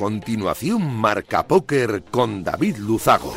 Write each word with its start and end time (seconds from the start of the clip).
Continuación, 0.00 0.96
Marca 0.96 1.46
Póker 1.46 2.04
con 2.10 2.42
David 2.42 2.78
Luzago. 2.78 3.34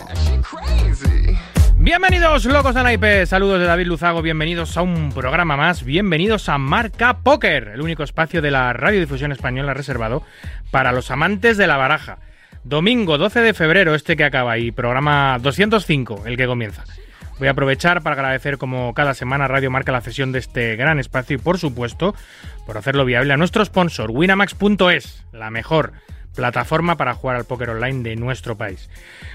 Bienvenidos, 1.76 2.45
locos 2.45 2.73
de 2.73 2.84
naipe. 2.84 3.26
Saludos 3.26 3.59
de 3.59 3.66
David 3.66 3.88
Luzago. 3.88 4.22
Bienvenidos 4.22 4.77
a 4.77 4.81
un 4.81 5.12
programa 5.12 5.58
más. 5.58 5.84
Bienvenidos 5.84 6.48
a 6.48 6.58
Marca 6.58 7.17
Póker, 7.17 7.72
el 7.73 7.81
único 7.81 8.03
espacio 8.03 8.41
de 8.41 8.52
la 8.52 8.72
radiodifusión 8.72 9.34
española 9.34 9.73
reservado 9.73 10.23
para 10.72 10.94
los 10.94 11.12
amantes 11.12 11.58
de 11.58 11.67
la 11.67 11.76
baraja. 11.76 12.20
Domingo 12.64 13.17
12 13.17 13.41
de 13.41 13.53
febrero, 13.53 13.94
este 13.94 14.16
que 14.16 14.23
acaba, 14.23 14.58
y 14.58 14.72
programa 14.72 15.39
205, 15.41 16.23
el 16.27 16.38
que 16.38 16.48
comienza. 16.48 16.86
Voy 17.39 17.50
a 17.50 17.52
aprovechar 17.52 18.02
para 18.03 18.14
agradecer 18.14 18.58
como 18.58 18.94
cada 18.94 19.14
semana 19.16 19.50
Radio 19.50 19.70
Marca 19.70 19.91
la 19.91 20.00
cesión 20.00 20.31
de 20.31 20.39
este 20.39 20.77
gran 20.77 20.98
espacio 20.98 21.36
y 21.36 21.39
por 21.39 21.58
supuesto 21.58 22.16
por 22.66 22.77
hacerlo 22.77 23.03
viable 23.03 23.33
a 23.33 23.38
nuestro 23.38 23.66
sponsor 23.66 24.11
winamax.es, 24.11 25.25
la 25.33 25.50
mejor 25.52 25.92
plataforma 26.36 26.98
para 26.98 27.14
jugar 27.14 27.36
al 27.36 27.45
póker 27.45 27.70
online 27.70 28.03
de 28.03 28.16
nuestro 28.16 28.58
país. 28.58 28.89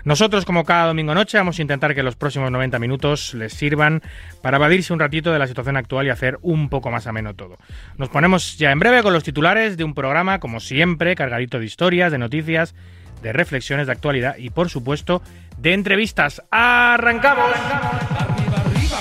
Nosotros, 0.05 0.45
como 0.45 0.65
cada 0.65 0.87
domingo 0.87 1.15
noche, 1.15 1.39
vamos 1.39 1.59
a 1.59 1.63
intentar 1.63 1.95
que 1.95 2.03
los 2.03 2.17
próximos 2.17 2.51
90 2.51 2.79
minutos 2.79 3.35
les 3.35 3.53
sirvan 3.53 4.03
para 4.43 4.57
evadirse 4.57 4.93
un 4.93 5.01
ratito 5.01 5.33
de 5.33 5.39
la 5.39 5.47
situación 5.47 5.77
actual 5.77 6.07
y 6.07 6.11
hacer 6.11 6.39
un 6.43 6.69
poco 6.69 6.91
más 6.91 7.07
ameno 7.07 7.35
todo. 7.35 7.57
Nos 7.97 8.09
ponemos 8.09 8.59
ya 8.59 8.71
en 8.71 8.79
breve 8.79 9.03
con 9.03 9.13
los 9.13 9.25
titulares 9.25 9.77
de 9.77 9.85
un 9.85 9.95
programa, 9.95 10.41
como 10.41 10.61
siempre, 10.61 11.15
cargadito 11.15 11.59
de 11.59 11.67
historias, 11.67 12.13
de 12.13 12.19
noticias, 12.19 12.75
de 13.23 13.33
reflexiones 13.33 13.87
de 13.87 13.93
actualidad 13.93 14.37
y, 14.37 14.51
por 14.51 14.69
supuesto, 14.69 15.23
de 15.57 15.75
entrevistas. 15.75 16.43
¡Arrancamos! 16.51 17.51
Arriva 17.51 18.48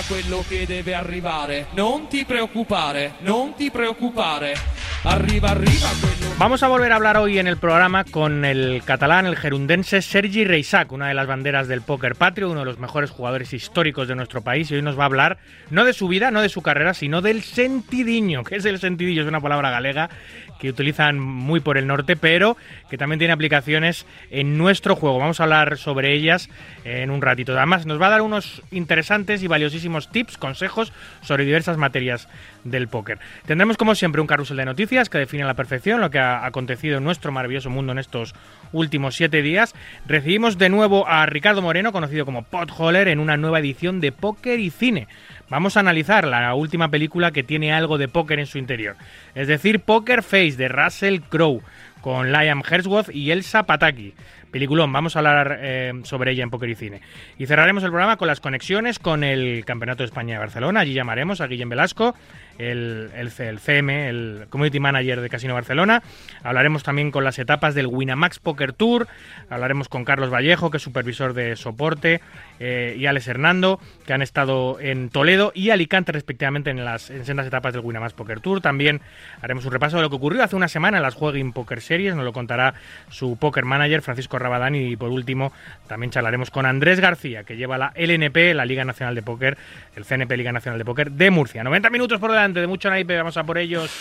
quello 0.08 0.44
che 0.48 0.66
deve 0.66 0.94
arrivare. 0.94 1.68
Non 1.74 2.08
ti 2.08 2.24
preoccupare, 2.26 3.16
non 3.20 3.54
ti 3.56 3.70
preoccupare. 3.70 4.56
Arriva 5.04 5.54
quello 5.54 6.28
Vamos 6.40 6.62
a 6.62 6.68
volver 6.68 6.92
a 6.92 6.96
hablar 6.96 7.18
hoy 7.18 7.40
en 7.40 7.48
el 7.48 7.58
programa 7.58 8.04
con 8.04 8.46
el 8.46 8.84
catalán, 8.86 9.26
el 9.26 9.36
gerundense 9.36 10.02
Sergi 10.02 10.44
Reisac, 10.44 10.92
una 10.92 11.08
de 11.08 11.16
las 11.16 11.26
banderas 11.26 11.68
del 11.68 11.82
póker 11.82 12.16
patrio, 12.16 12.52
uno 12.52 12.60
de 12.60 12.66
los 12.68 12.78
mejores 12.78 13.10
jugadores 13.10 13.54
históricos 13.54 14.08
de 14.08 14.16
nuestro 14.16 14.42
país, 14.42 14.70
y 14.70 14.76
hoy 14.76 14.84
nos 14.84 14.98
va 14.98 15.04
a 15.04 15.06
hablar 15.08 15.40
no 15.72 15.84
de 15.84 15.94
su 15.94 16.08
vida, 16.08 16.30
no 16.30 16.42
de 16.42 16.50
su 16.50 16.62
carrera, 16.62 16.94
sino 16.94 17.22
del 17.22 17.42
sentidiño. 17.42 18.44
¿Qué 18.44 18.58
es 18.58 18.66
el 18.66 18.80
sentidillo? 18.80 19.24
Es 19.24 19.28
una 19.28 19.42
palabra 19.42 19.72
galega 19.72 20.12
que 20.60 20.70
utilizan 20.70 21.20
muy 21.20 21.60
por 21.60 21.78
el 21.78 21.88
norte, 21.88 22.16
pero 22.16 22.58
que 22.90 22.98
también 22.98 23.20
tiene 23.20 23.34
aplicaciones 23.34 24.06
en 24.30 24.58
nuestro 24.58 24.96
juego. 24.96 25.20
Vamos 25.20 25.40
a 25.40 25.44
hablar 25.44 25.78
sobre 25.78 26.14
ellas 26.14 26.50
en 26.84 27.12
un 27.12 27.22
ratito. 27.22 27.56
Además, 27.56 27.86
nos 27.86 28.02
va 28.02 28.08
a 28.08 28.12
dar 28.12 28.22
unos 28.22 28.62
interesantes 28.72 29.44
y 29.44 29.48
valiosísimos 29.48 30.12
tips, 30.12 30.38
consejos 30.38 30.94
sobre 31.22 31.46
diversas 31.46 31.78
materias 31.78 32.28
del 32.64 32.88
póker. 32.88 33.20
Tendremos, 33.46 33.78
como 33.78 33.96
siempre, 33.96 34.22
un 34.22 34.28
carrusel 34.28 34.58
de 34.58 34.66
noticias 34.66 35.10
que 35.10 35.18
define 35.18 35.44
a 35.44 35.48
la 35.48 35.54
perfección 35.54 36.02
lo 36.02 36.10
que 36.10 36.20
ha 36.20 36.46
acontecido 36.46 36.98
en 36.98 37.04
nuestro 37.04 37.32
maravilloso 37.32 37.70
mundo 37.70 37.92
en 37.92 38.00
estos 38.00 38.36
últimos 38.72 39.16
siete 39.16 39.42
días. 39.42 39.74
Recibimos 40.08 40.58
de 40.58 40.70
nuevo 40.70 41.08
a 41.08 41.26
Ricardo 41.26 41.62
Moreno, 41.62 41.92
conocido 41.92 42.26
como 42.26 42.44
Potholler, 42.44 43.08
en 43.08 43.20
una 43.20 43.38
nueva 43.38 43.60
edición 43.60 44.02
de 44.02 44.12
Póker 44.12 44.60
y 44.60 44.70
Cine. 44.70 45.08
Vamos 45.50 45.78
a 45.78 45.80
analizar 45.80 46.28
la 46.28 46.54
última 46.54 46.90
película 46.90 47.32
que 47.32 47.44
tiene 47.44 47.72
algo 47.72 47.98
de 47.98 48.10
póker 48.10 48.40
en 48.40 48.48
su 48.48 48.58
interior, 48.58 48.98
es 49.34 49.48
decir, 49.48 49.80
Poker 49.80 50.22
Face 50.22 50.58
de 50.58 50.68
Russell 50.68 51.22
Crowe 51.22 51.62
con 52.02 52.32
Liam 52.32 52.64
Hemsworth 52.70 53.14
y 53.14 53.32
Elsa 53.32 53.64
Pataki. 53.64 54.14
Peliculón, 54.52 54.92
vamos 54.94 55.16
a 55.16 55.20
hablar 55.20 55.60
eh, 55.62 55.94
sobre 56.04 56.32
ella 56.32 56.44
en 56.44 56.50
Poker 56.50 56.70
y 56.70 56.76
Cine. 56.76 57.02
Y 57.38 57.46
cerraremos 57.48 57.84
el 57.84 57.90
programa 57.90 58.18
con 58.18 58.28
las 58.28 58.40
conexiones 58.40 58.98
con 58.98 59.24
el 59.24 59.66
Campeonato 59.66 60.04
de 60.04 60.06
España 60.06 60.36
de 60.36 60.40
Barcelona. 60.40 60.82
Allí 60.82 60.94
llamaremos 60.94 61.42
a 61.42 61.48
Guillem 61.48 61.70
Velasco, 61.70 62.16
el, 62.58 63.12
el, 63.16 63.60
CM, 63.60 64.10
el 64.10 64.46
Community 64.50 64.80
Manager 64.80 65.22
de 65.22 65.30
Casino 65.30 65.54
Barcelona. 65.54 66.02
Hablaremos 66.44 66.84
también 66.84 67.12
con 67.12 67.24
las 67.24 67.40
etapas 67.40 67.76
del 67.76 67.88
Winamax 67.88 68.40
Poker 68.40 68.74
Tour. 68.74 69.08
Hablaremos 69.50 69.90
con 69.90 70.06
Carlos 70.06 70.32
Vallejo, 70.34 70.72
que 70.72 70.78
es 70.78 70.84
supervisor 70.84 71.34
de 71.34 71.56
soporte, 71.56 72.22
eh, 72.60 72.96
y 72.98 73.06
Alex 73.06 73.28
Hernando, 73.28 73.80
que 74.06 74.14
han 74.14 74.22
estado 74.22 74.80
en 74.80 75.10
Toledo 75.10 75.52
y 75.54 75.70
Alicante, 75.70 76.12
respectivamente, 76.12 76.70
en 76.70 76.84
las 76.84 77.10
en 77.10 77.26
sendas 77.26 77.48
etapas 77.48 77.74
del 77.74 77.84
Winamax 77.84 78.14
Poker 78.14 78.40
Tour. 78.40 78.62
También 78.62 79.02
haremos 79.42 79.66
un 79.66 79.72
repaso 79.72 79.98
de 79.98 80.04
lo 80.04 80.10
que 80.10 80.16
ocurrió 80.16 80.44
hace 80.44 80.56
una 80.56 80.68
semana 80.68 80.98
en 80.98 81.04
las 81.04 81.16
Jueguin 81.16 81.54
Poker 81.54 81.82
Series. 81.82 82.16
Nos 82.16 82.26
lo 82.26 82.34
contará 82.34 82.74
su 83.10 83.38
Poker 83.38 83.66
Manager, 83.66 84.02
Francisco 84.02 84.40
Rabadán. 84.40 84.76
Y 84.76 84.96
por 84.96 85.10
último, 85.10 85.52
también 85.88 86.12
charlaremos 86.12 86.52
con 86.52 86.66
Andrés 86.66 87.00
García, 87.00 87.44
que 87.44 87.56
lleva 87.56 87.78
la 87.78 87.94
LNP, 87.96 88.54
la 88.54 88.66
Liga 88.66 88.84
Nacional 88.84 89.16
de 89.16 89.22
Póker, 89.22 89.58
el 89.96 90.06
CNP 90.06 90.38
Liga 90.38 90.52
Nacional 90.52 90.78
de 90.80 90.86
Póker 90.86 91.12
de 91.12 91.30
Murcia. 91.32 91.64
90 91.64 91.90
minutos 91.90 92.20
por 92.20 92.32
delante 92.32 92.47
de 92.54 92.68
mucho 92.68 92.90
naipe, 92.90 93.18
vamos 93.18 93.38
a 93.38 93.44
por 93.44 93.58
ellos. 93.58 93.92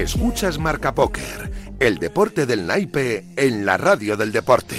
Escuchas 0.00 0.58
Marca 0.58 0.94
Póker, 0.94 1.50
el 1.78 1.98
deporte 1.98 2.46
del 2.46 2.66
naipe 2.66 3.22
en 3.36 3.66
la 3.66 3.76
radio 3.76 4.16
del 4.16 4.32
deporte. 4.32 4.76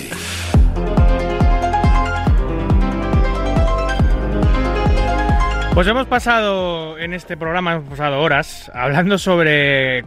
Pues 5.75 5.87
hemos 5.87 6.07
pasado 6.07 6.97
en 6.97 7.13
este 7.13 7.37
programa, 7.37 7.73
hemos 7.73 7.87
pasado 7.87 8.19
horas 8.19 8.71
hablando 8.73 9.19
sobre 9.19 10.05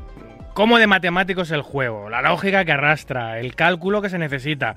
cómo 0.53 0.79
de 0.79 0.89
matemático 0.89 1.43
es 1.43 1.53
el 1.53 1.63
juego, 1.63 2.11
la 2.11 2.21
lógica 2.21 2.65
que 2.65 2.73
arrastra, 2.73 3.39
el 3.39 3.55
cálculo 3.55 4.03
que 4.03 4.11
se 4.11 4.19
necesita. 4.19 4.75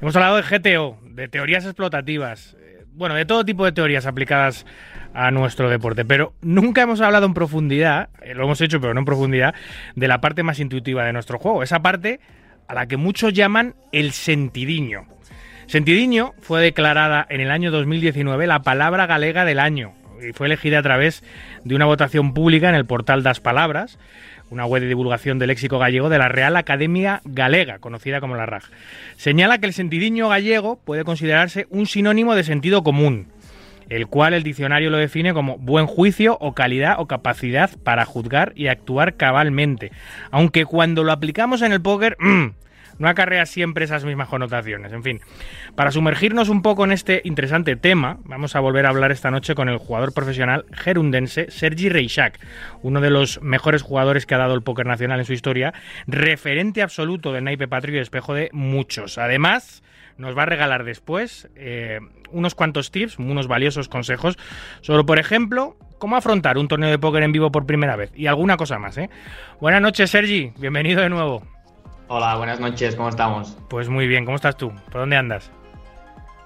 Hemos 0.00 0.16
hablado 0.16 0.36
de 0.36 0.58
GTO, 0.58 0.98
de 1.02 1.28
teorías 1.28 1.66
explotativas, 1.66 2.56
eh, 2.58 2.86
bueno, 2.94 3.14
de 3.14 3.26
todo 3.26 3.44
tipo 3.44 3.66
de 3.66 3.72
teorías 3.72 4.06
aplicadas 4.06 4.64
a 5.16 5.30
nuestro 5.30 5.70
deporte, 5.70 6.04
pero 6.04 6.34
nunca 6.42 6.82
hemos 6.82 7.00
hablado 7.00 7.24
en 7.24 7.32
profundidad, 7.32 8.10
eh, 8.20 8.34
lo 8.34 8.44
hemos 8.44 8.60
hecho 8.60 8.82
pero 8.82 8.92
no 8.92 9.00
en 9.00 9.06
profundidad, 9.06 9.54
de 9.94 10.08
la 10.08 10.20
parte 10.20 10.42
más 10.42 10.60
intuitiva 10.60 11.04
de 11.04 11.14
nuestro 11.14 11.38
juego, 11.38 11.62
esa 11.62 11.80
parte 11.80 12.20
a 12.68 12.74
la 12.74 12.86
que 12.86 12.98
muchos 12.98 13.32
llaman 13.32 13.74
el 13.92 14.12
sentidiño. 14.12 15.06
Sentidiño 15.68 16.34
fue 16.42 16.60
declarada 16.60 17.26
en 17.30 17.40
el 17.40 17.50
año 17.50 17.70
2019 17.70 18.46
la 18.46 18.60
palabra 18.60 19.06
galega 19.06 19.46
del 19.46 19.58
año 19.58 19.94
y 20.20 20.34
fue 20.34 20.48
elegida 20.48 20.80
a 20.80 20.82
través 20.82 21.24
de 21.64 21.74
una 21.74 21.86
votación 21.86 22.34
pública 22.34 22.68
en 22.68 22.74
el 22.74 22.84
portal 22.84 23.22
Das 23.22 23.40
Palabras, 23.40 23.98
una 24.50 24.66
web 24.66 24.82
de 24.82 24.88
divulgación 24.88 25.38
del 25.38 25.48
léxico 25.48 25.78
gallego 25.78 26.08
de 26.08 26.18
la 26.18 26.28
Real 26.28 26.56
Academia 26.56 27.22
Galega, 27.24 27.78
conocida 27.78 28.20
como 28.20 28.36
la 28.36 28.46
RAG. 28.46 28.64
Señala 29.16 29.58
que 29.58 29.66
el 29.66 29.72
sentidiño 29.72 30.28
gallego 30.28 30.78
puede 30.84 31.04
considerarse 31.04 31.66
un 31.70 31.86
sinónimo 31.86 32.34
de 32.34 32.44
sentido 32.44 32.82
común, 32.82 33.28
el 33.88 34.06
cual 34.06 34.34
el 34.34 34.42
diccionario 34.42 34.90
lo 34.90 34.98
define 34.98 35.34
como 35.34 35.58
buen 35.58 35.86
juicio 35.86 36.36
o 36.40 36.54
calidad 36.54 36.96
o 36.98 37.06
capacidad 37.06 37.70
para 37.82 38.04
juzgar 38.04 38.52
y 38.56 38.68
actuar 38.68 39.16
cabalmente, 39.16 39.92
aunque 40.30 40.64
cuando 40.64 41.04
lo 41.04 41.12
aplicamos 41.12 41.62
en 41.62 41.72
el 41.72 41.80
póker, 41.80 42.16
mmm, 42.18 42.46
no 42.98 43.08
acarrea 43.08 43.46
siempre 43.46 43.84
esas 43.84 44.04
mismas 44.04 44.28
connotaciones. 44.28 44.92
En 44.92 45.02
fin, 45.02 45.20
para 45.74 45.90
sumergirnos 45.90 46.48
un 46.48 46.62
poco 46.62 46.84
en 46.84 46.92
este 46.92 47.20
interesante 47.24 47.76
tema, 47.76 48.18
vamos 48.24 48.56
a 48.56 48.60
volver 48.60 48.86
a 48.86 48.90
hablar 48.90 49.12
esta 49.12 49.30
noche 49.30 49.54
con 49.54 49.68
el 49.68 49.78
jugador 49.78 50.12
profesional 50.12 50.64
gerundense 50.72 51.50
Sergi 51.50 51.88
Reisac, 51.88 52.38
uno 52.82 53.00
de 53.00 53.10
los 53.10 53.40
mejores 53.42 53.82
jugadores 53.82 54.26
que 54.26 54.34
ha 54.34 54.38
dado 54.38 54.54
el 54.54 54.62
póker 54.62 54.86
nacional 54.86 55.18
en 55.18 55.26
su 55.26 55.32
historia, 55.32 55.74
referente 56.06 56.82
absoluto 56.82 57.32
del 57.32 57.44
naipe 57.44 57.68
patrio 57.68 57.96
y 57.96 58.00
espejo 58.00 58.34
de 58.34 58.48
muchos. 58.52 59.18
Además, 59.18 59.82
nos 60.18 60.36
va 60.36 60.42
a 60.42 60.46
regalar 60.46 60.84
después 60.84 61.48
eh, 61.56 62.00
unos 62.30 62.54
cuantos 62.54 62.90
tips, 62.90 63.18
unos 63.18 63.48
valiosos 63.48 63.88
consejos 63.88 64.38
sobre, 64.80 65.04
por 65.04 65.18
ejemplo, 65.18 65.76
cómo 65.98 66.16
afrontar 66.16 66.58
un 66.58 66.68
torneo 66.68 66.90
de 66.90 66.98
póker 66.98 67.22
en 67.22 67.32
vivo 67.32 67.52
por 67.52 67.66
primera 67.66 67.96
vez 67.96 68.10
y 68.14 68.26
alguna 68.26 68.56
cosa 68.56 68.78
más, 68.78 68.96
¿eh? 68.98 69.10
Buenas 69.60 69.82
noches, 69.82 70.10
Sergi, 70.10 70.52
bienvenido 70.58 71.02
de 71.02 71.10
nuevo. 71.10 71.42
Hola, 72.08 72.36
buenas 72.36 72.60
noches, 72.60 72.94
¿cómo 72.94 73.08
estamos? 73.08 73.56
Pues 73.68 73.88
muy 73.88 74.06
bien, 74.06 74.24
¿cómo 74.24 74.36
estás 74.36 74.56
tú? 74.56 74.72
¿Por 74.90 75.00
dónde 75.00 75.16
andas? 75.16 75.50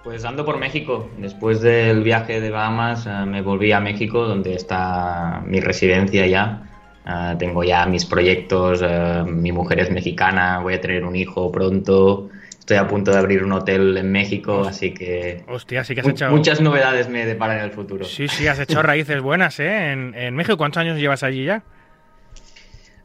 Pues 0.03 0.25
ando 0.25 0.47
por 0.47 0.59
México. 0.59 1.11
Después 1.19 1.61
del 1.61 2.03
viaje 2.03 2.41
de 2.41 2.51
Bahamas 2.51 3.07
eh, 3.07 3.27
me 3.27 3.43
volví 3.43 3.71
a 3.73 3.81
México, 3.81 4.27
donde 4.27 4.55
está 4.55 5.43
mi 5.45 5.61
residencia 5.61 6.27
ya. 6.27 6.63
Eh, 7.07 7.37
tengo 7.39 7.63
ya 7.63 7.85
mis 7.85 8.07
proyectos, 8.07 8.83
mi 9.27 9.53
mujer 9.53 9.81
es 9.81 9.91
mexicana, 9.91 10.61
voy 10.61 10.75
a 10.75 10.81
tener 10.81 11.05
un 11.05 11.17
hijo 11.17 11.53
pronto. 11.53 12.31
Estoy 12.61 12.77
a 12.77 12.87
punto 12.87 13.11
de 13.11 13.19
abrir 13.19 13.43
un 13.43 13.53
hotel 13.53 13.97
en 13.97 14.13
México, 14.13 14.65
así 14.65 14.95
que 14.95 15.43
Hostia, 15.49 15.83
sí 15.83 15.95
que 15.95 16.03
has 16.03 16.07
hecho... 16.09 16.31
muchas 16.31 16.61
novedades 16.61 17.09
me 17.09 17.27
deparan 17.27 17.59
en 17.59 17.65
el 17.65 17.71
futuro. 17.73 18.05
Sí, 18.05 18.29
sí, 18.29 18.47
has 18.47 18.61
hecho 18.61 18.81
raíces 18.91 19.21
buenas, 19.21 19.59
¿eh? 19.59 19.91
En, 19.93 20.15
en 20.15 20.37
México, 20.37 20.57
¿cuántos 20.57 20.81
años 20.81 20.99
llevas 20.99 21.23
allí 21.25 21.45
ya? 21.47 21.63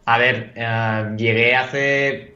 A 0.06 0.18
ver, 0.20 0.54
eh, 0.56 1.14
llegué 1.18 1.56
hace 1.56 2.36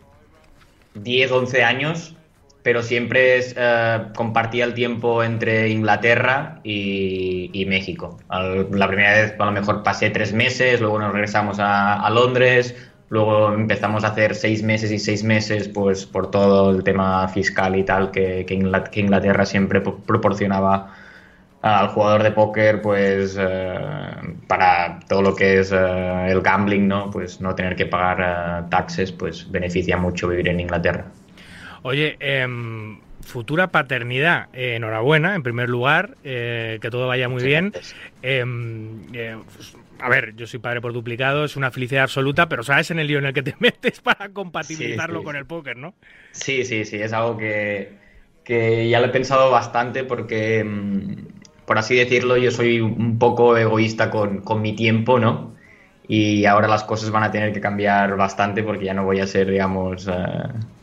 10, 0.95 1.31
11 1.31 1.63
años, 1.63 2.16
pero 2.63 2.81
siempre 2.81 3.39
eh, 3.56 4.00
compartía 4.16 4.66
el 4.66 4.74
tiempo 4.74 5.24
entre 5.24 5.69
Inglaterra 5.69 6.62
y, 6.63 7.51
y 7.54 7.66
México. 7.66 8.18
Al- 8.27 8.68
la 8.71 8.88
primera 8.88 9.13
vez 9.13 9.36
a 9.38 9.45
lo 9.45 9.51
mejor 9.51 9.83
pasé 9.83 10.10
tres 10.10 10.33
meses, 10.33 10.81
luego 10.81 10.98
nos 11.00 11.12
regresamos 11.13 11.60
a, 11.60 12.01
a 12.01 12.10
Londres, 12.10 12.75
luego 13.09 13.53
empezamos 13.53 14.03
a 14.03 14.07
hacer 14.09 14.35
seis 14.35 14.63
meses 14.63 14.91
y 14.91 15.00
seis 15.00 15.23
meses 15.23 15.67
pues 15.67 16.06
por 16.06 16.29
todo 16.31 16.71
el 16.71 16.83
tema 16.83 17.27
fiscal 17.29 17.75
y 17.75 17.83
tal 17.83 18.11
que, 18.11 18.45
que 18.47 18.56
Ingla- 18.56 18.89
que 18.89 19.00
Inglaterra 19.01 19.45
siempre 19.45 19.81
pro- 19.81 19.97
proporcionaba 19.97 20.94
al 21.61 21.89
jugador 21.89 22.23
de 22.23 22.31
póker, 22.31 22.81
pues 22.81 23.35
eh, 23.39 23.75
para 24.47 25.00
todo 25.09 25.21
lo 25.21 25.35
que 25.35 25.59
es 25.59 25.71
eh, 25.73 26.27
el 26.29 26.41
gambling, 26.41 26.88
¿no? 26.88 27.11
Pues 27.11 27.41
no 27.41 27.53
tener 27.56 27.75
que 27.75 27.85
pagar 27.85 28.63
eh, 28.63 28.67
taxes, 28.69 29.11
pues 29.11 29.50
beneficia 29.51 29.97
mucho 29.97 30.27
vivir 30.29 30.47
en 30.47 30.61
Inglaterra. 30.61 31.06
Oye, 31.81 32.15
em, 32.19 33.00
futura 33.25 33.67
paternidad, 33.67 34.47
eh, 34.53 34.75
enhorabuena, 34.75 35.35
en 35.35 35.44
primer 35.44 35.69
lugar, 35.69 36.15
eh, 36.23 36.79
que 36.81 36.89
todo 36.89 37.07
vaya 37.07 37.27
muy 37.27 37.44
bien. 37.44 37.73
A 39.99 40.09
ver, 40.09 40.35
yo 40.35 40.47
soy 40.47 40.59
padre 40.59 40.81
por 40.81 40.93
duplicado, 40.93 41.43
es 41.45 41.55
una 41.57 41.71
felicidad 41.71 42.03
absoluta, 42.03 42.47
pero 42.47 42.63
sabes 42.63 42.89
en 42.91 42.99
el 42.99 43.07
lío 43.07 43.19
en 43.19 43.25
el 43.25 43.33
que 43.33 43.43
te 43.43 43.55
metes 43.59 43.99
para 44.01 44.29
compatibilizarlo 44.31 45.19
Sí, 45.19 45.25
sí. 45.25 45.25
con 45.25 45.35
el 45.35 45.45
póker, 45.45 45.77
¿no? 45.77 45.95
Sí, 46.31 46.63
sí, 46.65 46.85
sí, 46.85 46.97
es 47.01 47.13
algo 47.13 47.37
que, 47.37 47.97
que 48.43 48.89
ya 48.89 48.99
lo 48.99 49.07
he 49.07 49.09
pensado 49.09 49.51
bastante 49.51 50.03
porque, 50.03 50.63
mm, 50.63 51.65
por 51.65 51.77
así 51.77 51.95
decirlo, 51.95 52.37
yo 52.37 52.51
soy 52.51 52.79
un 52.81 53.17
poco 53.19 53.57
egoísta 53.57 54.09
con, 54.11 54.41
con 54.41 54.61
mi 54.61 54.75
tiempo, 54.75 55.19
¿no? 55.19 55.55
Y 56.07 56.45
ahora 56.45 56.67
las 56.67 56.83
cosas 56.83 57.11
van 57.11 57.23
a 57.23 57.31
tener 57.31 57.53
que 57.53 57.61
cambiar 57.61 58.15
bastante 58.17 58.63
porque 58.63 58.85
ya 58.85 58.93
no 58.93 59.05
voy 59.05 59.19
a 59.19 59.27
ser, 59.27 59.49
digamos, 59.51 60.07
eh, 60.07 60.13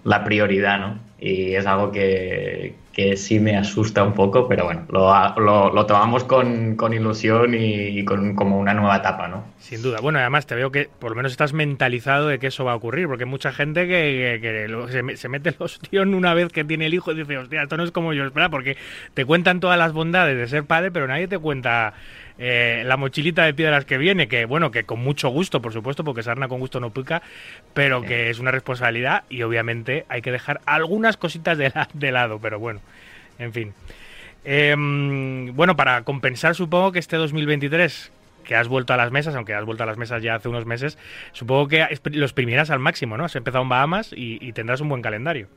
la 0.04 0.24
prioridad, 0.24 0.78
¿no? 0.78 1.00
Y 1.18 1.54
es 1.54 1.66
algo 1.66 1.90
que, 1.92 2.76
que 2.96 3.16
sí 3.16 3.38
me 3.40 3.56
asusta 3.56 4.02
un 4.04 4.14
poco, 4.14 4.48
pero 4.48 4.64
bueno, 4.64 4.86
lo, 4.90 5.12
lo, 5.40 5.72
lo 5.72 5.86
tomamos 5.86 6.24
con, 6.24 6.76
con 6.76 6.92
ilusión 6.94 7.54
y, 7.54 8.04
con 8.04 8.34
como 8.34 8.58
una 8.58 8.74
nueva 8.74 8.96
etapa, 8.96 9.28
¿no? 9.28 9.44
Sin 9.58 9.80
duda. 9.80 10.00
Bueno, 10.00 10.18
además 10.18 10.46
te 10.46 10.54
veo 10.54 10.70
que 10.70 10.90
por 10.98 11.10
lo 11.10 11.16
menos 11.16 11.32
estás 11.32 11.54
mentalizado 11.54 12.28
de 12.28 12.38
que 12.38 12.48
eso 12.48 12.64
va 12.66 12.72
a 12.72 12.76
ocurrir, 12.76 13.06
porque 13.08 13.24
hay 13.24 13.30
mucha 13.30 13.52
gente 13.52 13.88
que, 13.88 14.38
que- 14.42 14.92
se, 14.92 15.16
se 15.16 15.28
mete 15.30 15.48
el 15.48 15.56
ostión 15.58 16.14
una 16.14 16.34
vez 16.34 16.52
que 16.52 16.62
tiene 16.62 16.86
el 16.86 16.94
hijo 16.94 17.10
y 17.12 17.16
dice, 17.16 17.38
hostia, 17.38 17.62
esto 17.62 17.76
no 17.78 17.82
es 17.82 17.90
como 17.90 18.12
yo 18.12 18.24
esperaba, 18.26 18.50
porque 18.50 18.76
te 19.14 19.24
cuentan 19.24 19.58
todas 19.60 19.78
las 19.78 19.92
bondades 19.94 20.36
de 20.36 20.46
ser 20.46 20.64
padre, 20.64 20.90
pero 20.90 21.06
nadie 21.08 21.26
te 21.26 21.38
cuenta 21.38 21.94
eh, 22.38 22.82
la 22.86 22.96
mochilita 22.96 23.44
de 23.44 23.54
piedras 23.54 23.84
que 23.84 23.98
viene, 23.98 24.28
que 24.28 24.44
bueno, 24.44 24.70
que 24.70 24.84
con 24.84 25.00
mucho 25.00 25.28
gusto, 25.30 25.62
por 25.62 25.72
supuesto, 25.72 26.04
porque 26.04 26.22
sarna 26.22 26.48
con 26.48 26.58
gusto 26.60 26.80
no 26.80 26.90
pica, 26.90 27.22
pero 27.74 28.02
que 28.08 28.30
es 28.30 28.38
una 28.38 28.50
responsabilidad 28.50 29.24
y 29.30 29.42
obviamente 29.42 30.04
hay 30.08 30.22
que 30.22 30.32
dejar 30.32 30.60
algunas 30.66 31.16
cositas 31.16 31.56
de, 31.58 31.70
la- 31.74 31.88
de 31.94 32.12
lado, 32.12 32.38
pero 32.40 32.58
bueno, 32.58 32.80
en 33.38 33.52
fin. 33.52 33.74
Em, 34.44 35.54
bueno, 35.56 35.76
para 35.76 36.02
compensar 36.02 36.54
supongo 36.54 36.92
que 36.92 36.98
este 36.98 37.16
2023 37.16 38.12
que 38.44 38.54
has 38.54 38.68
vuelto 38.68 38.94
a 38.94 38.96
las 38.96 39.10
mesas, 39.10 39.34
aunque 39.34 39.54
has 39.54 39.64
vuelto 39.64 39.82
a 39.82 39.86
las 39.86 39.96
mesas 39.96 40.22
ya 40.22 40.36
hace 40.36 40.48
unos 40.48 40.66
meses, 40.66 40.98
supongo 41.32 41.66
que 41.66 41.84
lo 42.12 42.24
exprimirás 42.24 42.70
al 42.70 42.78
máximo, 42.78 43.16
¿no? 43.16 43.24
Has 43.24 43.34
empezado 43.34 43.62
en 43.64 43.68
Bahamas 43.68 44.12
y, 44.12 44.38
y 44.40 44.52
tendrás 44.52 44.80
un 44.80 44.88
buen 44.88 45.02
calendario. 45.02 45.48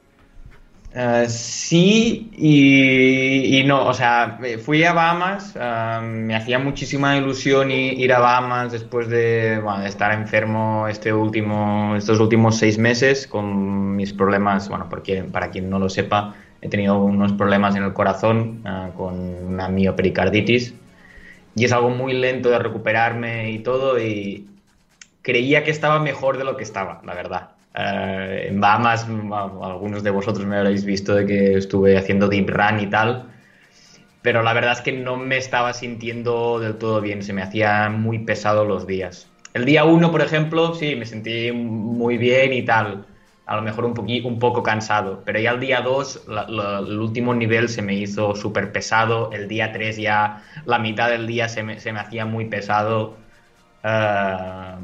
Eh, 0.92 1.26
sí 1.30 2.32
y, 2.36 3.64
no, 3.64 3.86
o 3.86 3.94
sea, 3.94 4.40
eh, 4.44 4.58
fui 4.58 4.84
a 4.84 4.94
Bahamas, 4.94 5.56
eh, 5.56 6.00
me 6.02 6.36
hacía 6.36 6.58
muchísima 6.58 7.16
ilusión 7.16 7.70
ir 7.70 8.12
a 8.12 8.20
Bahamas 8.20 8.72
después 8.72 9.08
de, 9.08 9.62
estar 9.86 10.12
enfermo 10.14 10.88
este 10.88 11.14
último, 11.14 11.96
estos 11.96 12.20
últimos 12.20 12.58
seis 12.58 12.80
meses 12.80 13.28
con 13.28 13.96
mis 13.96 14.14
problemas, 14.14 14.68
bueno, 14.70 14.90
para 14.90 15.52
quien 15.52 15.70
no 15.70 15.78
lo 15.78 15.90
sepa, 15.90 16.36
he 16.62 16.70
tenido 16.70 16.98
unos 17.04 17.34
problemas 17.34 17.76
en 17.76 17.84
el 17.84 17.94
corazón 17.94 18.62
eh, 18.66 18.90
con 18.98 19.16
una 19.20 19.70
miopericarditis 19.70 20.74
y 21.56 21.66
es 21.66 21.72
algo 21.72 21.90
muy 21.90 22.14
lento 22.14 22.50
de 22.50 22.60
recuperarme 22.60 23.52
y 23.52 23.60
todo 23.60 24.00
y 24.00 24.48
creía 25.22 25.64
que 25.64 25.72
estaba 25.72 26.00
mejor 26.00 26.38
de 26.38 26.44
lo 26.44 26.58
que 26.58 26.64
estaba, 26.64 27.02
la 27.06 27.14
verdad. 27.14 27.50
Eh, 27.80 28.48
en 28.50 28.60
Bahamas, 28.60 29.06
algunos 29.62 30.04
de 30.04 30.12
vosotros 30.12 30.46
me 30.46 30.58
habréis 30.58 30.84
visto 30.86 31.16
de 31.16 31.26
que 31.26 31.54
estuve 31.56 31.98
haciendo 31.98 32.28
deep 32.28 32.50
run 32.50 32.80
y 32.82 32.88
tal, 32.90 33.32
pero 34.22 34.44
la 34.44 34.54
verdad 34.54 34.74
es 34.74 34.82
que 34.82 34.92
no 34.92 35.18
me 35.18 35.38
estaba 35.38 35.74
sintiendo 35.74 36.60
del 36.60 36.78
todo 36.78 37.02
bien, 37.02 37.24
se 37.24 37.34
me 37.34 37.42
hacía 37.42 37.90
muy 37.90 38.20
pesado 38.20 38.66
los 38.66 38.86
días. 38.88 39.32
El 39.54 39.66
día 39.66 39.86
uno, 39.86 40.12
por 40.12 40.22
ejemplo, 40.22 40.76
sí, 40.76 40.96
me 40.96 41.06
sentí 41.06 41.52
muy 41.52 42.18
bien 42.18 42.54
y 42.54 42.64
tal, 42.64 43.08
a 43.46 43.56
lo 43.56 43.62
mejor 43.64 43.86
un, 43.86 43.96
poqui- 43.96 44.26
un 44.26 44.40
poco 44.40 44.62
cansado, 44.64 45.24
pero 45.26 45.40
ya 45.40 45.52
el 45.52 45.60
día 45.60 45.82
2, 45.82 46.24
el 46.28 47.00
último 47.00 47.34
nivel 47.34 47.70
se 47.70 47.82
me 47.82 47.96
hizo 47.96 48.36
súper 48.36 48.72
pesado, 48.72 49.32
el 49.32 49.48
día 49.48 49.72
3 49.72 49.98
ya 49.98 50.44
la 50.66 50.80
mitad 50.80 51.10
del 51.10 51.26
día 51.28 51.50
se 51.50 51.64
me, 51.64 51.80
se 51.80 51.94
me 51.94 52.00
hacía 52.00 52.26
muy 52.26 52.46
pesado. 52.46 53.18
Eh, 53.84 54.76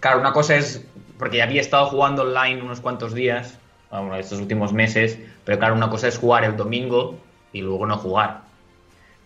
claro, 0.00 0.20
una 0.20 0.32
cosa 0.32 0.56
es, 0.56 0.86
porque 1.18 1.38
ya 1.38 1.44
había 1.44 1.60
estado 1.60 1.86
jugando 1.86 2.22
online 2.22 2.62
unos 2.62 2.80
cuantos 2.80 3.14
días, 3.14 3.60
bueno, 3.90 4.16
estos 4.16 4.40
últimos 4.40 4.72
meses, 4.72 5.18
pero 5.44 5.58
claro, 5.58 5.74
una 5.74 5.90
cosa 5.90 6.08
es 6.08 6.18
jugar 6.18 6.44
el 6.44 6.56
domingo 6.56 7.30
y 7.52 7.62
luego 7.62 7.86
no 7.86 7.96
jugar. 7.98 8.52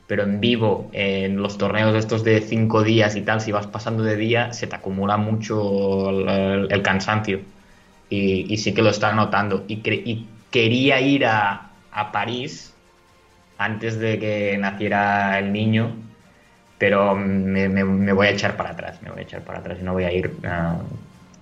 Pero 0.07 0.23
en 0.25 0.41
vivo, 0.41 0.91
en 0.95 1.37
los 1.43 1.59
torneos 1.59 1.95
estos 1.95 2.25
de 2.25 2.41
cinco 2.41 2.83
días 2.83 3.15
y 3.17 3.23
tal, 3.23 3.41
si 3.43 3.53
vas 3.53 3.67
pasando 3.67 4.03
de 4.03 4.17
día, 4.17 4.53
se 4.55 4.67
te 4.67 4.77
acumula 4.77 5.17
mucho 5.19 6.11
el, 6.11 6.69
el- 6.73 6.83
cansancio. 6.83 7.47
Y, 8.09 8.53
y 8.53 8.57
sí 8.59 8.75
que 8.75 8.83
lo 8.83 8.91
estaba 8.91 9.15
notando. 9.15 9.65
Y, 9.69 9.83
y 10.11 10.45
quería 10.51 11.01
ir 11.01 11.27
a, 11.27 11.83
a 11.91 12.13
París 12.13 12.81
antes 13.57 13.99
de 13.99 14.19
que 14.19 14.59
naciera 14.59 15.39
el 15.39 15.53
niño, 15.53 16.15
pero 16.79 17.15
me, 17.17 17.69
me- 17.69 17.85
me 17.85 18.13
voy 18.13 18.29
a 18.29 18.31
echar 18.31 18.57
para 18.57 18.71
atrás, 18.71 19.03
me 19.03 19.11
voy 19.11 19.21
a 19.21 19.23
echar 19.25 19.45
para 19.45 19.61
atrás 19.61 19.79
y 19.81 19.85
no 19.85 19.93
voy 19.95 20.05
a 20.05 20.13
ir. 20.13 20.41
ah, 20.45 20.83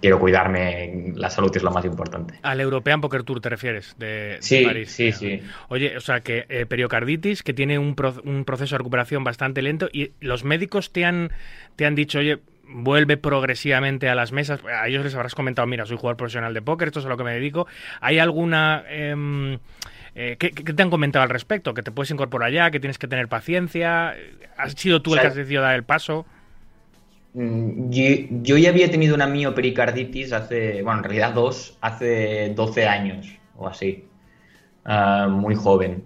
quiero 0.01 0.19
cuidarme, 0.19 1.13
la 1.17 1.31
salud 1.31 1.51
es 1.57 1.63
lo 1.63 1.71
más 1.71 1.85
importante. 1.85 2.35
Al 2.43 2.61
European 2.61 3.01
Poker 3.01 3.23
Tour 3.23 3.41
te 3.41 3.49
refieres, 3.49 3.95
de, 3.99 4.07
de 4.07 4.39
Sí, 4.41 4.63
París. 4.65 4.91
sí, 4.91 5.13
sí. 5.13 5.41
Oye, 5.69 5.97
o 5.97 6.01
sea, 6.01 6.21
que 6.21 6.47
eh, 6.49 6.67
periocarditis, 6.67 7.43
que 7.43 7.53
tiene 7.53 7.79
un, 7.79 7.95
pro- 7.95 8.21
un 8.25 8.45
proceso 8.45 8.75
de 8.75 8.79
recuperación 8.79 9.25
bastante 9.25 9.63
lento 9.63 9.89
y 9.93 10.13
los 10.21 10.45
médicos 10.45 10.93
te 10.93 11.05
han, 11.05 11.31
te 11.77 11.87
han 11.87 11.95
dicho, 11.95 12.19
oye, 12.19 12.39
vuelve 12.69 13.17
progresivamente 13.17 14.09
a 14.09 14.15
las 14.15 14.33
mesas. 14.33 14.61
A 14.65 14.89
ellos 14.89 15.05
les 15.05 15.15
habrás 15.15 15.35
comentado, 15.35 15.67
mira, 15.67 15.87
soy 15.87 15.97
jugador 15.97 16.17
profesional 16.17 16.53
de 16.55 16.63
póker, 16.63 16.89
esto 16.89 17.01
es 17.01 17.07
a 17.07 17.09
lo 17.09 17.17
que 17.17 17.25
me 17.25 17.33
dedico. 17.33 17.67
¿Hay 18.01 18.19
alguna... 18.19 18.85
em, 18.89 19.59
eh, 20.19 20.37
¿qué, 20.39 20.51
qué 20.51 20.73
te 20.73 20.83
han 20.83 20.89
comentado 20.91 21.23
al 21.25 21.29
respecto? 21.31 21.75
¿Que 21.75 21.83
te 21.83 21.91
puedes 21.91 22.11
incorporar 22.11 22.51
ya? 22.51 22.71
¿Que 22.71 22.81
tienes 22.81 22.99
que 22.99 23.07
tener 23.07 23.29
paciencia? 23.29 24.17
¿Has 24.57 24.73
sido 24.73 25.03
tú 25.03 25.13
O 25.13 25.15
el 25.15 25.21
que 25.21 25.27
has 25.27 25.35
decidido 25.35 25.63
dar 25.63 25.75
el 25.75 25.85
paso? 25.85 26.27
Mm, 27.37 27.91
Yo, 27.91 28.03
yo 28.43 28.57
ya 28.59 28.71
había 28.71 28.91
tenido 28.91 29.15
una 29.15 29.27
miopericarditis 29.27 30.33
hace, 30.33 30.83
bueno, 30.83 30.99
en 31.01 31.05
realidad 31.05 31.35
dos, 31.35 31.77
hace 31.81 32.53
12 32.55 32.87
años 32.87 33.27
o 33.57 33.69
así, 33.69 34.05
Ah, 34.85 35.29
muy 35.31 35.55
joven. 35.57 36.05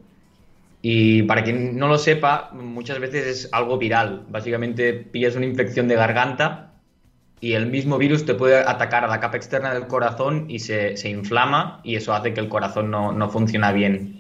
Y 0.83 1.23
para 1.25 1.45
quien 1.45 1.79
no 1.79 1.89
lo 1.89 1.99
sepa, 1.99 2.51
muchas 2.55 3.01
veces 3.01 3.27
es 3.27 3.51
algo 3.53 3.79
viral. 3.79 4.27
Básicamente 4.31 4.93
pillas 4.95 5.37
una 5.37 5.47
infección 5.47 5.89
de 5.89 5.97
garganta 5.97 6.75
y 7.41 7.55
el 7.55 7.67
mismo 7.69 7.99
virus 7.99 8.27
te 8.27 8.35
puede 8.35 8.59
atacar 8.59 9.05
a 9.05 9.09
la 9.09 9.21
capa 9.21 9.37
externa 9.39 9.75
del 9.75 9.89
corazón 9.89 10.47
y 10.51 10.61
se, 10.61 10.97
se 10.99 11.11
inflama 11.11 11.81
y 11.85 11.97
eso 11.97 12.15
hace 12.15 12.35
que 12.35 12.41
el 12.41 12.49
corazón 12.51 12.91
no, 12.91 13.13
no 13.13 13.31
funciona 13.31 13.73
bien. 13.73 14.20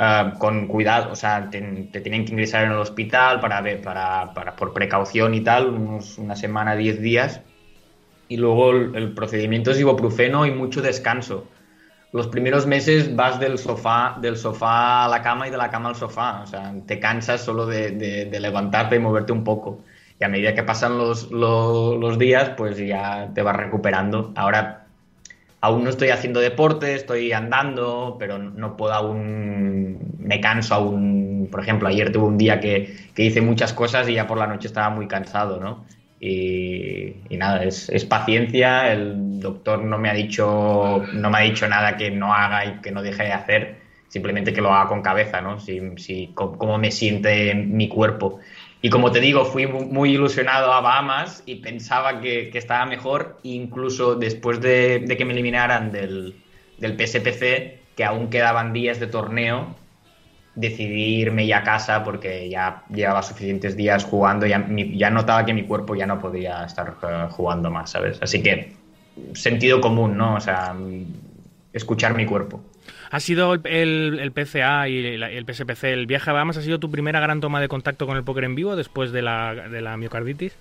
Ah, 0.00 0.34
con 0.38 0.68
cuidado, 0.68 1.10
o 1.12 1.16
sea, 1.16 1.50
te, 1.50 1.60
te 1.90 2.00
tienen 2.00 2.24
que 2.24 2.30
ingresar 2.32 2.64
en 2.64 2.70
el 2.72 2.78
hospital 2.78 3.40
para 3.40 3.60
ver, 3.60 3.80
para, 3.82 4.32
para- 4.32 4.54
por 4.54 4.72
precaución 4.72 5.34
y 5.34 5.42
tal, 5.42 5.68
unos- 5.74 6.18
una 6.18 6.36
semana, 6.36 6.76
10 6.76 7.00
días. 7.00 7.42
Y 8.28 8.36
luego 8.36 8.70
el, 8.72 8.94
el 8.96 9.14
procedimiento 9.14 9.70
es 9.70 9.80
ibuprofeno 9.80 10.46
y 10.46 10.52
mucho 10.52 10.82
descanso. 10.82 11.50
Los 12.12 12.28
primeros 12.28 12.66
meses 12.66 13.14
vas 13.16 13.40
del 13.40 13.58
sofá, 13.58 14.16
del 14.20 14.36
sofá 14.36 15.04
a 15.06 15.08
la 15.08 15.22
cama 15.22 15.48
y 15.48 15.50
de 15.50 15.56
la 15.58 15.70
cama 15.70 15.90
al 15.90 15.96
sofá. 15.96 16.42
O 16.42 16.46
sea, 16.46 16.74
te 16.86 17.00
cansas 17.00 17.42
solo 17.44 17.66
de, 17.66 17.92
de- 17.92 18.26
de 18.26 18.40
levantarte 18.40 18.96
y 18.96 18.98
moverte 19.00 19.32
un 19.32 19.44
poco. 19.44 19.84
y 20.20 20.24
a 20.24 20.28
medida 20.28 20.54
que 20.54 20.62
pasan 20.64 20.98
los, 20.98 21.30
lo- 21.30 21.96
los 21.98 22.18
días, 22.18 22.50
pues 22.56 22.76
ya 22.78 23.30
te 23.34 23.42
vas 23.42 23.56
recuperando. 23.56 24.32
Ahora 24.36 24.77
aún 25.60 25.84
no 25.84 25.90
estoy 25.90 26.10
haciendo 26.10 26.40
deporte, 26.40 26.94
estoy 26.94 27.32
andando, 27.32 28.16
pero 28.18 28.38
no 28.38 28.76
puedo 28.76 28.92
aún, 28.94 30.16
me 30.18 30.40
canso 30.40 30.74
aún, 30.74 31.48
por 31.50 31.60
ejemplo, 31.60 31.88
ayer 31.88 32.12
tuve 32.12 32.26
un 32.26 32.38
día 32.38 32.60
que, 32.60 32.96
que 33.14 33.24
hice 33.24 33.40
muchas 33.40 33.72
cosas 33.72 34.08
y 34.08 34.14
ya 34.14 34.26
por 34.26 34.38
la 34.38 34.46
noche 34.46 34.68
estaba 34.68 34.90
muy 34.90 35.08
cansado, 35.08 35.60
¿no? 35.60 35.84
Y, 36.20 37.14
nada, 37.30 37.62
es, 37.64 38.04
paciencia, 38.06 38.92
el 38.92 39.40
doctor 39.40 39.84
no 39.84 39.98
me 39.98 40.10
ha 40.10 40.14
dicho, 40.14 41.04
no 41.12 41.30
me 41.30 41.38
ha 41.38 41.42
dicho 41.42 41.68
nada 41.68 41.96
que 41.96 42.10
no 42.10 42.34
haga 42.34 42.64
y 42.64 42.80
que 42.80 42.90
no 42.90 43.02
deje 43.02 43.24
de 43.24 43.32
hacer, 43.32 43.76
simplemente 44.08 44.52
que 44.52 44.60
lo 44.60 44.72
haga 44.72 44.88
con 44.88 45.02
cabeza, 45.02 45.40
¿no? 45.40 45.60
Si, 45.60 45.80
si, 45.96 46.32
cómo 46.34 46.78
me 46.78 46.90
siente 46.90 47.54
mi 47.54 47.88
cuerpo. 47.88 48.40
Y 48.80 48.90
como 48.90 49.10
te 49.10 49.20
digo, 49.20 49.44
fui 49.44 49.66
mu- 49.66 49.86
muy 49.86 50.12
ilusionado 50.14 50.72
a 50.72 50.80
Bahamas 50.80 51.42
y 51.46 51.56
pensaba 51.56 52.20
que, 52.20 52.50
que 52.50 52.58
estaba 52.58 52.86
mejor, 52.86 53.40
incluso 53.42 54.14
después 54.14 54.60
de, 54.60 55.00
de 55.00 55.16
que 55.16 55.24
me 55.24 55.32
eliminaran 55.32 55.90
del, 55.90 56.44
del 56.76 56.96
PSPC, 56.96 57.92
que 57.96 58.04
aún 58.04 58.30
quedaban 58.30 58.72
días 58.72 59.00
de 59.00 59.08
torneo, 59.08 59.76
decidí 60.54 61.20
irme 61.20 61.46
ya 61.46 61.58
a 61.58 61.62
casa 61.64 62.04
porque 62.04 62.48
ya 62.50 62.84
llevaba 62.90 63.22
suficientes 63.22 63.76
días 63.76 64.04
jugando, 64.04 64.46
ya, 64.46 64.58
mi- 64.58 64.96
ya 64.98 65.10
notaba 65.10 65.44
que 65.46 65.54
mi 65.54 65.66
cuerpo 65.66 65.94
ya 65.96 66.06
no 66.06 66.18
podía 66.18 66.64
estar 66.64 66.98
eh, 67.02 67.26
jugando 67.30 67.70
más, 67.70 67.90
¿sabes? 67.90 68.18
Así 68.22 68.42
que 68.42 68.76
sentido 69.34 69.80
común, 69.80 70.16
¿no? 70.16 70.36
O 70.36 70.40
sea, 70.40 70.76
escuchar 71.72 72.14
mi 72.14 72.26
cuerpo. 72.26 72.70
¿Ha 73.10 73.20
sido 73.20 73.54
el, 73.54 73.60
el- 73.66 74.18
el 74.20 74.32
PCA 74.32 74.88
y 74.88 74.98
el, 75.06 75.22
el 75.22 75.44
PSPC, 75.46 75.92
el 75.92 76.06
viaje 76.06 76.30
a 76.30 76.32
Bahamas, 76.34 76.56
ha 76.58 76.62
sido 76.62 76.78
tu 76.80 76.90
primera 76.90 77.20
gran 77.20 77.40
toma 77.40 77.60
de 77.60 77.68
contacto 77.68 78.06
con 78.06 78.16
el 78.16 78.24
póker 78.24 78.44
en 78.44 78.54
vivo 78.54 78.76
después 78.76 79.12
de 79.12 79.22
la, 79.22 79.54
de 79.68 79.80
la 79.80 79.96
miocarditis? 79.96 80.58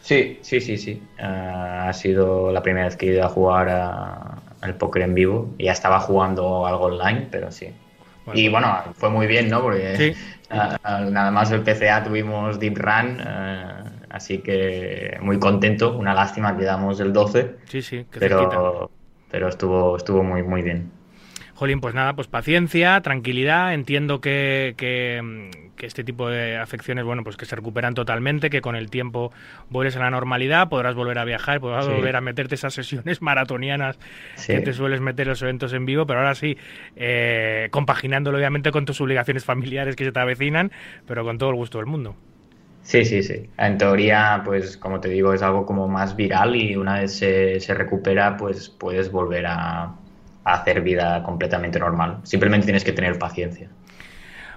Sí, 0.00 0.40
sí, 0.42 0.60
sí, 0.60 0.76
sí. 0.78 1.00
Ah, 1.18 1.88
ha 1.88 1.92
sido 1.92 2.50
la 2.52 2.62
primera 2.62 2.86
vez 2.86 2.96
que 2.96 3.06
he 3.08 3.14
ido 3.14 3.24
a 3.24 3.28
jugar 3.28 3.68
al 4.60 4.76
póker 4.76 5.02
en 5.02 5.14
vivo. 5.14 5.54
Ya 5.58 5.72
estaba 5.72 6.00
jugando 6.00 6.66
algo 6.66 6.86
online, 6.86 7.28
pero 7.30 7.50
sí. 7.52 7.68
Bueno. 8.24 8.40
y 8.40 8.48
bueno, 8.48 8.92
fue 8.96 9.10
muy 9.10 9.26
bien, 9.26 9.48
¿no? 9.48 9.60
Porque 9.62 9.96
Sí. 9.98 10.12
ah, 10.50 10.76
ah, 10.82 11.00
nada 11.02 11.30
más 11.30 11.50
el 11.52 11.62
PCA 11.62 12.02
tuvimos 12.02 12.58
Deep 12.58 12.78
Run, 12.78 13.20
así 14.10 14.38
que 14.42 15.18
muy 15.22 15.38
contento. 15.38 15.96
Una 15.96 16.14
lástima 16.14 16.56
que 16.56 16.64
damos 16.64 16.98
el 17.00 17.12
12, 17.12 17.56
Sí, 17.68 17.82
sí, 17.82 18.04
que 18.10 18.18
pero, 18.18 18.90
pero 19.30 19.48
estuvo, 19.48 19.96
estuvo 19.96 20.22
muy, 20.24 20.42
muy 20.42 20.62
bien. 20.62 20.90
Jolín, 21.62 21.80
pues 21.80 21.94
nada, 21.94 22.14
pues 22.14 22.26
paciencia, 22.26 23.00
tranquilidad. 23.02 23.72
Entiendo 23.72 24.20
que, 24.20 24.74
que, 24.76 25.20
mm, 25.22 25.76
que 25.76 25.86
este 25.86 26.02
tipo 26.02 26.28
de 26.28 26.56
afecciones, 26.56 27.04
bueno, 27.04 27.22
pues 27.22 27.36
que 27.36 27.44
se 27.44 27.54
recuperan 27.54 27.94
totalmente, 27.94 28.50
que 28.50 28.60
con 28.60 28.74
el 28.74 28.90
tiempo 28.90 29.32
vuelves 29.70 29.94
a 29.94 30.00
la 30.00 30.10
normalidad, 30.10 30.68
podrás 30.68 30.96
volver 30.96 31.20
a 31.20 31.24
viajar, 31.24 31.60
podrás 31.60 31.84
Sí. 31.86 31.92
volver 31.92 32.16
a 32.16 32.20
meterte 32.20 32.56
esas 32.56 32.74
sesiones 32.74 33.22
maratonianas 33.22 33.96
Sí. 34.34 34.54
que 34.54 34.60
te 34.60 34.72
sueles 34.72 35.00
meter 35.00 35.28
en 35.28 35.30
los 35.30 35.42
eventos 35.42 35.72
en 35.72 35.86
vivo, 35.86 36.04
pero 36.04 36.18
ahora 36.18 36.34
sí, 36.34 36.58
eh, 36.96 37.68
compaginándolo 37.70 38.38
obviamente 38.38 38.72
con 38.72 38.84
tus 38.84 39.00
obligaciones 39.00 39.44
familiares 39.44 39.94
que 39.94 40.04
se 40.04 40.10
te 40.10 40.18
avecinan, 40.18 40.72
pero 41.06 41.22
con 41.22 41.38
todo 41.38 41.50
el 41.50 41.54
gusto 41.54 41.78
del 41.78 41.86
mundo. 41.86 42.16
Sí, 42.80 43.04
sí, 43.04 43.22
sí. 43.22 43.48
En 43.56 43.78
teoría, 43.78 44.42
pues 44.44 44.76
como 44.76 44.98
te 44.98 45.10
digo, 45.10 45.32
es 45.32 45.42
algo 45.42 45.64
como 45.64 45.86
más 45.86 46.16
viral 46.16 46.56
y 46.56 46.74
una 46.74 46.98
vez 46.98 47.12
se, 47.16 47.60
se 47.60 47.72
recupera, 47.74 48.36
pues 48.36 48.68
puedes 48.68 49.12
volver 49.12 49.46
a, 49.46 49.94
a 50.44 50.54
hacer 50.54 50.80
vida 50.80 51.22
completamente 51.22 51.78
normal. 51.78 52.18
Simplemente 52.24 52.66
tienes 52.66 52.84
que 52.84 52.92
tener 52.92 53.18
paciencia. 53.18 53.68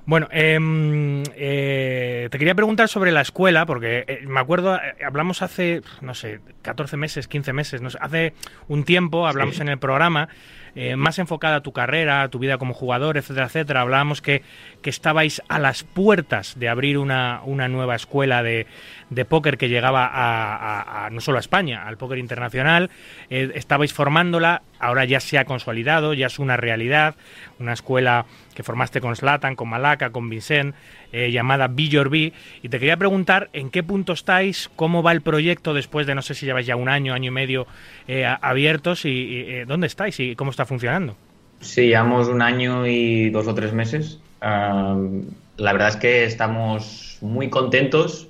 Bueno, 0.08 0.28
em, 0.32 1.24
eh, 1.36 2.28
te 2.30 2.38
quería 2.38 2.54
preguntar 2.54 2.88
sobre 2.90 3.12
la 3.12 3.22
escuela, 3.22 3.66
porque 3.66 4.04
eh, 4.08 4.20
me 4.28 4.40
acuerdo, 4.40 4.76
eh, 4.76 5.04
hablamos 5.04 5.42
hace, 5.42 5.82
no 6.02 6.14
sé, 6.14 6.42
14 6.62 6.96
meses, 6.96 7.28
15 7.28 7.54
meses, 7.54 7.82
no 7.82 7.90
sé, 7.90 7.98
hace 8.00 8.34
un 8.68 8.84
tiempo 8.84 9.26
hablamos 9.26 9.56
Sí. 9.56 9.64
en 9.64 9.70
el 9.70 9.80
programa, 9.80 10.30
eh, 10.76 10.96
más 10.96 11.20
enfocada 11.20 11.58
a 11.58 11.62
tu 11.62 11.72
carrera, 11.72 12.22
a 12.22 12.30
tu 12.30 12.38
vida 12.40 12.58
como 12.58 12.74
jugador, 12.74 13.18
etcétera, 13.18 13.46
etcétera. 13.48 13.82
Hablábamos 13.82 14.22
que, 14.22 14.44
que 14.82 14.90
estabais 14.90 15.42
a 15.48 15.58
las 15.60 15.84
puertas 15.84 16.60
de 16.60 16.70
abrir 16.70 16.98
una, 16.98 17.42
una 17.46 17.68
nueva 17.68 17.96
escuela 17.96 18.44
de, 18.44 18.68
de 19.10 19.26
póker 19.26 19.58
que 19.58 19.70
llegaba 19.70 20.06
a, 20.06 21.06
a- 21.06 21.10
no 21.10 21.22
solo 21.22 21.38
a 21.38 21.40
España, 21.40 21.88
al 21.88 21.98
póker 21.98 22.18
internacional. 22.18 22.90
Eh, 23.30 23.52
estabais 23.56 23.94
formándola, 23.94 24.62
ahora 24.80 25.06
ya 25.06 25.20
se 25.20 25.38
ha 25.38 25.46
consolidado, 25.46 26.14
ya 26.14 26.28
es 26.28 26.40
una 26.40 26.58
realidad, 26.58 27.16
una 27.60 27.74
escuela 27.74 28.26
que 28.56 28.64
formaste 28.64 29.02
con 29.02 29.16
Slatan, 29.16 29.56
con 29.56 29.70
Malaka, 29.70 30.10
con 30.10 30.30
Vincent, 30.30 30.74
eh, 31.12 31.30
llamada 31.30 31.68
Be. 31.68 32.34
Y 32.64 32.70
te 32.70 32.80
quería 32.80 32.98
preguntar 32.98 33.50
en 33.54 33.70
qué 33.70 33.84
punto 33.84 34.14
estáis, 34.14 34.72
cómo 34.76 35.04
va 35.04 35.12
el 35.12 35.22
proyecto 35.22 35.74
después 35.74 36.08
de, 36.08 36.16
no 36.16 36.24
sé 36.24 36.34
si 36.34 36.48
lleváis 36.48 36.66
ya 36.66 36.76
un 36.76 36.90
año, 36.90 37.14
año 37.14 37.28
y 37.28 37.34
medio 37.34 37.68
eh, 38.08 38.26
abiertos 38.26 39.06
y, 39.06 39.44
eh, 39.48 39.66
dónde 39.68 39.88
estáis 39.88 40.20
y 40.20 40.36
cómo 40.36 40.50
está 40.50 40.66
funcionando. 40.66 41.16
Sí, 41.60 41.88
llevamos 41.88 42.28
un 42.28 42.42
año 42.42 42.88
y 42.88 43.30
dos 43.30 43.48
o 43.48 43.54
tres 43.54 43.74
meses. 43.74 44.20
Am, 44.40 45.26
la 45.58 45.74
verdad 45.74 45.90
es 45.90 45.98
que 45.98 46.24
estamos 46.26 47.18
muy 47.22 47.50
contentos. 47.50 48.30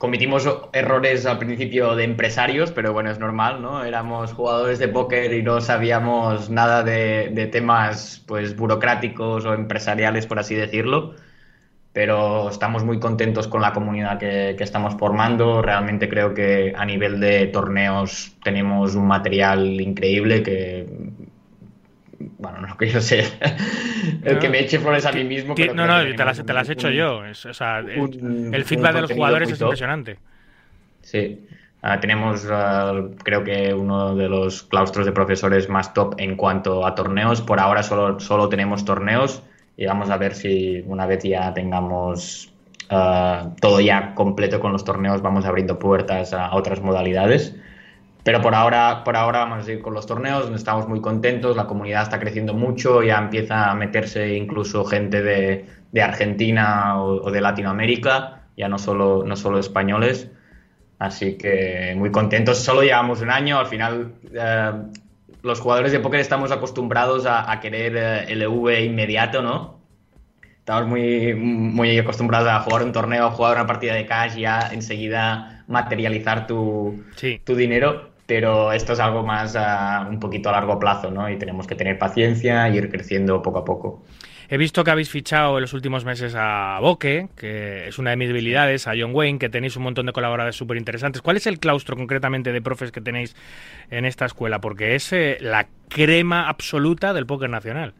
Cometimos 0.00 0.48
errores 0.72 1.26
al 1.26 1.38
principio 1.38 1.94
de 1.94 2.04
empresarios, 2.04 2.72
pero 2.72 2.94
bueno, 2.94 3.10
es 3.10 3.18
normal, 3.18 3.60
¿no? 3.60 3.84
Éramos 3.84 4.32
jugadores 4.32 4.78
de 4.78 4.88
póker 4.88 5.30
y 5.34 5.42
no 5.42 5.60
sabíamos 5.60 6.48
nada 6.48 6.82
de, 6.82 7.28
de 7.34 7.46
temas 7.48 8.24
pues 8.26 8.56
burocráticos 8.56 9.44
o 9.44 9.52
empresariales, 9.52 10.26
por 10.26 10.38
así 10.38 10.54
decirlo. 10.54 11.16
Pero 11.92 12.48
estamos 12.48 12.82
muy 12.82 12.98
contentos 12.98 13.46
con 13.46 13.60
la 13.60 13.74
comunidad 13.74 14.18
que, 14.18 14.54
que 14.56 14.64
estamos 14.64 14.94
formando. 14.96 15.60
Realmente 15.60 16.08
creo 16.08 16.32
que 16.32 16.72
a 16.74 16.86
nivel 16.86 17.20
de 17.20 17.48
torneos 17.48 18.34
tenemos 18.42 18.94
un 18.94 19.06
material 19.06 19.82
increíble 19.82 20.42
que 20.42 20.86
bueno, 22.38 22.60
no 22.60 22.76
quiero 22.76 23.00
ser 23.00 23.24
el 24.24 24.38
que 24.38 24.48
me 24.48 24.60
eche 24.60 24.78
flores 24.78 25.06
a 25.06 25.12
mí 25.12 25.24
mismo. 25.24 25.54
Pero 25.54 25.74
No, 25.74 25.86
no, 25.86 26.04
que 26.04 26.14
te 26.14 26.24
las, 26.24 26.44
te 26.44 26.52
las 26.52 26.68
he 26.68 26.72
hecho 26.72 26.90
yo. 26.90 27.24
Es- 27.24 27.46
o 27.46 27.54
sea, 27.54 27.78
el, 27.78 27.98
un- 27.98 28.50
el 28.54 28.60
un 28.60 28.64
feedback 28.66 28.94
de 28.94 29.00
los 29.02 29.12
jugadores 29.12 29.50
es 29.50 29.60
impresionante. 29.60 30.18
Sí. 31.02 31.46
Ah, 31.82 31.98
tenemos, 31.98 32.46
ah, 32.50 32.92
creo 33.24 33.42
que 33.42 33.72
uno 33.72 34.14
de 34.14 34.28
los 34.28 34.62
claustros 34.64 35.06
de 35.06 35.12
profesores 35.12 35.68
más 35.70 35.94
top 35.94 36.14
en 36.18 36.36
cuanto 36.36 36.86
a 36.86 36.94
torneos. 36.94 37.40
Por 37.40 37.58
ahora 37.58 37.82
solo, 37.82 38.20
solo 38.20 38.48
tenemos 38.50 38.84
torneos 38.84 39.42
y 39.78 39.86
vamos 39.86 40.10
a 40.10 40.18
ver 40.18 40.34
si 40.34 40.82
una 40.86 41.06
vez 41.06 41.22
ya 41.24 41.54
tengamos 41.54 42.52
ah, 42.90 43.48
todo 43.62 43.80
ya 43.80 44.14
completo 44.14 44.60
con 44.60 44.72
los 44.72 44.84
torneos, 44.84 45.22
vamos 45.22 45.46
abriendo 45.46 45.78
puertas 45.78 46.34
a 46.34 46.54
otras 46.54 46.82
modalidades. 46.82 47.54
Pero 48.22 48.40
por 48.42 48.54
ahora, 48.54 49.02
por 49.04 49.16
ahora 49.16 49.40
vamos 49.40 49.60
a 49.60 49.62
seguir 49.62 49.82
con 49.82 49.94
los 49.94 50.06
torneos, 50.06 50.50
estamos 50.54 50.86
muy 50.88 51.00
contentos, 51.00 51.56
la 51.56 51.66
comunidad 51.66 52.02
está 52.02 52.18
creciendo 52.20 52.52
mucho, 52.54 53.02
ya 53.02 53.18
empieza 53.18 53.70
a 53.70 53.74
meterse 53.74 54.36
incluso 54.36 54.84
gente 54.84 55.22
de, 55.22 55.64
de 55.92 56.02
Argentina 56.02 57.00
o, 57.00 57.22
o 57.24 57.30
de 57.30 57.40
Latinoamérica, 57.40 58.42
ya 58.56 58.68
no 58.68 58.78
solo, 58.78 59.24
no 59.24 59.36
solo 59.36 59.58
españoles. 59.58 60.28
Así 60.98 61.38
que 61.38 61.94
muy 61.96 62.10
contentos. 62.10 62.58
Solo 62.58 62.82
llevamos 62.82 63.22
un 63.22 63.30
año. 63.30 63.58
Al 63.58 63.66
final, 63.66 64.12
eh, 64.34 64.72
los 65.42 65.58
jugadores 65.58 65.92
de 65.92 66.00
póker 66.00 66.20
estamos 66.20 66.52
acostumbrados 66.52 67.24
a, 67.24 67.50
a 67.50 67.58
querer 67.58 67.96
eh, 67.96 68.34
LV 68.36 68.84
inmediato, 68.84 69.40
¿no? 69.40 69.80
Estamos 70.58 70.86
muy, 70.86 71.34
muy 71.34 71.98
acostumbrados 71.98 72.48
a 72.50 72.60
jugar 72.60 72.82
un 72.82 72.92
torneo, 72.92 73.26
a 73.26 73.30
jugar 73.30 73.56
una 73.56 73.66
partida 73.66 73.94
de 73.94 74.04
cash 74.04 74.36
y 74.36 74.42
ya 74.42 74.68
enseguida 74.72 75.64
materializar 75.68 76.46
tu, 76.46 77.02
Sí. 77.16 77.40
tu 77.44 77.54
dinero. 77.56 78.09
Pero 78.30 78.70
esto 78.70 78.92
es 78.92 79.00
algo 79.00 79.24
más 79.24 79.56
ah, 79.56 80.06
un 80.08 80.20
poquito 80.20 80.50
a 80.50 80.52
largo 80.52 80.78
plazo, 80.78 81.10
¿no? 81.10 81.28
Y 81.28 81.36
tenemos 81.36 81.66
que 81.66 81.74
tener 81.74 81.98
paciencia 81.98 82.68
y 82.68 82.76
ir 82.76 82.88
creciendo 82.88 83.42
poco 83.42 83.58
a 83.58 83.64
poco. 83.64 84.04
He 84.48 84.56
visto 84.56 84.84
que 84.84 84.92
habéis 84.92 85.10
fichado 85.10 85.56
en 85.58 85.62
los 85.62 85.72
últimos 85.72 86.04
meses 86.04 86.34
a 86.36 86.78
Boque, 86.80 87.28
que 87.36 87.88
es 87.88 87.98
una 87.98 88.10
de 88.10 88.16
mis 88.16 88.28
debilidades, 88.28 88.86
a 88.86 88.92
John 88.96 89.10
Wayne, 89.12 89.40
que 89.40 89.48
tenéis 89.48 89.76
un 89.76 89.82
montón 89.82 90.06
de 90.06 90.12
colaboradores 90.12 90.54
súper 90.54 90.76
interesantes. 90.76 91.22
¿Cuál 91.22 91.38
es 91.38 91.48
el 91.48 91.58
claustro 91.58 91.96
concretamente 91.96 92.52
de 92.52 92.62
profes 92.62 92.92
que 92.92 93.00
tenéis 93.00 93.34
en 93.90 94.04
esta 94.04 94.26
escuela? 94.26 94.60
Porque 94.60 94.94
es 94.94 95.12
eh, 95.12 95.36
la 95.40 95.66
crema 95.88 96.48
absoluta 96.48 97.12
del 97.12 97.26
póker 97.26 97.50
nacional. 97.50 97.94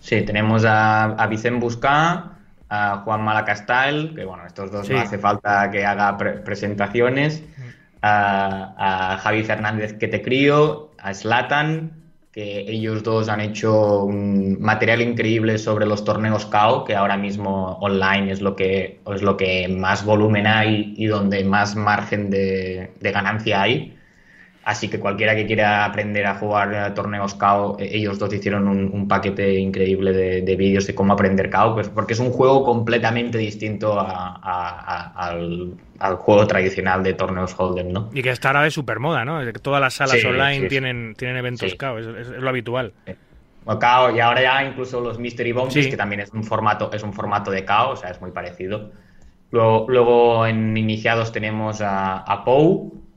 Sí, 0.00 0.22
tenemos 0.22 0.64
a, 0.64 1.04
a 1.12 1.26
Vicent 1.26 1.60
Buscá, 1.60 2.38
a 2.70 3.02
Juan 3.04 3.22
Malacastal, 3.22 4.12
que 4.14 4.24
bueno, 4.24 4.46
estos 4.46 4.72
dos 4.72 4.86
Sí. 4.86 4.94
no 4.94 5.00
hace 5.00 5.18
falta 5.18 5.70
que 5.70 5.84
haga 5.84 6.16
pre- 6.16 6.38
presentaciones, 6.38 7.42
a, 8.02 9.12
a 9.14 9.18
Javi 9.18 9.42
Fernández 9.44 9.94
que 9.94 10.08
te 10.08 10.22
crío, 10.22 10.90
a 10.98 11.14
Slatan, 11.14 11.98
que 12.32 12.60
ellos 12.70 13.02
dos 13.02 13.28
han 13.28 13.40
hecho 13.40 14.04
un 14.04 14.60
material 14.60 15.02
increíble 15.02 15.58
sobre 15.58 15.86
los 15.86 16.04
torneos 16.04 16.46
KO, 16.46 16.84
que 16.84 16.94
ahora 16.94 17.16
mismo 17.16 17.78
online 17.80 18.30
es 18.30 18.40
lo 18.40 18.54
que, 18.54 19.00
es 19.12 19.22
lo 19.22 19.36
que 19.36 19.66
más 19.68 20.04
volumen 20.04 20.46
hay 20.46 20.94
y 20.96 21.06
donde 21.06 21.42
más 21.44 21.74
margen 21.74 22.30
de, 22.30 22.92
de 23.00 23.12
ganancia 23.12 23.62
hay. 23.62 23.97
Así 24.68 24.90
que 24.90 25.00
cualquiera 25.00 25.34
que 25.34 25.46
quiera 25.46 25.86
aprender 25.86 26.26
a 26.26 26.34
jugar 26.34 26.74
a 26.74 26.92
torneos 26.92 27.34
KO, 27.34 27.76
eh, 27.78 27.88
ellos 27.90 28.18
dos 28.18 28.34
hicieron 28.34 28.68
un, 28.68 28.90
un 28.92 29.08
paquete 29.08 29.54
increíble 29.58 30.12
de, 30.12 30.42
de 30.42 30.56
vídeos 30.56 30.86
de 30.86 30.94
cómo 30.94 31.14
aprender 31.14 31.48
KO, 31.48 31.72
pues 31.72 31.88
porque 31.88 32.12
es 32.12 32.18
un 32.20 32.30
juego 32.30 32.64
completamente 32.64 33.38
distinto 33.38 33.98
a- 33.98 34.38
a- 34.42 34.42
a- 34.42 35.28
al, 35.28 35.72
al 35.98 36.16
juego 36.16 36.46
tradicional 36.46 37.02
de 37.02 37.14
torneos 37.14 37.54
Hold'em, 37.58 37.90
¿no? 37.90 38.10
Y 38.12 38.20
que 38.22 38.28
está 38.28 38.48
ahora 38.48 38.64
de 38.64 38.70
supermoda, 38.70 39.24
¿no? 39.24 39.40
Todas 39.54 39.80
las 39.80 39.94
salas 39.94 40.20
Sí, 40.20 40.26
online 40.26 40.60
sí, 40.60 40.68
tienen, 40.68 41.14
tienen 41.16 41.38
eventos 41.38 41.70
Sí. 41.70 41.78
KO, 41.78 41.98
es, 41.98 42.28
lo 42.28 42.48
habitual. 42.50 42.92
Bueno, 43.64 43.80
KO, 43.80 44.14
y 44.14 44.20
ahora 44.20 44.42
ya 44.42 44.64
incluso 44.64 45.00
los 45.00 45.18
Mystery 45.18 45.54
Sí. 45.70 45.88
que 45.88 45.96
también 45.96 46.20
es 46.20 46.30
un 46.34 46.44
formato, 46.44 46.90
es 46.92 47.02
un 47.02 47.14
formato 47.14 47.50
de 47.50 47.64
KO, 47.64 47.92
o 47.92 47.96
sea, 47.96 48.10
es 48.10 48.20
muy 48.20 48.32
parecido. 48.32 48.92
Luego, 49.50 49.86
luego 49.88 50.46
en 50.46 50.76
iniciados 50.76 51.32
tenemos 51.32 51.80
a, 51.80 52.18
a 52.18 52.44
Pou, 52.44 53.07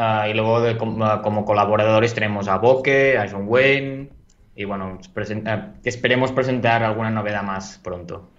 ah, 0.00 0.28
y 0.28 0.34
luego 0.34 0.60
de- 0.60 0.76
com- 0.78 1.02
ah, 1.02 1.20
como 1.22 1.44
colaboradores 1.44 2.14
tenemos 2.14 2.48
a 2.48 2.56
Boke, 2.58 3.16
a 3.18 3.28
John 3.30 3.44
Wayne, 3.46 4.08
y 4.56 4.64
bueno, 4.64 4.98
ah, 5.46 5.68
esperemos 5.84 6.32
presentar 6.32 6.82
alguna 6.82 7.10
novedad 7.10 7.42
más 7.42 7.78
pronto. 7.84 8.30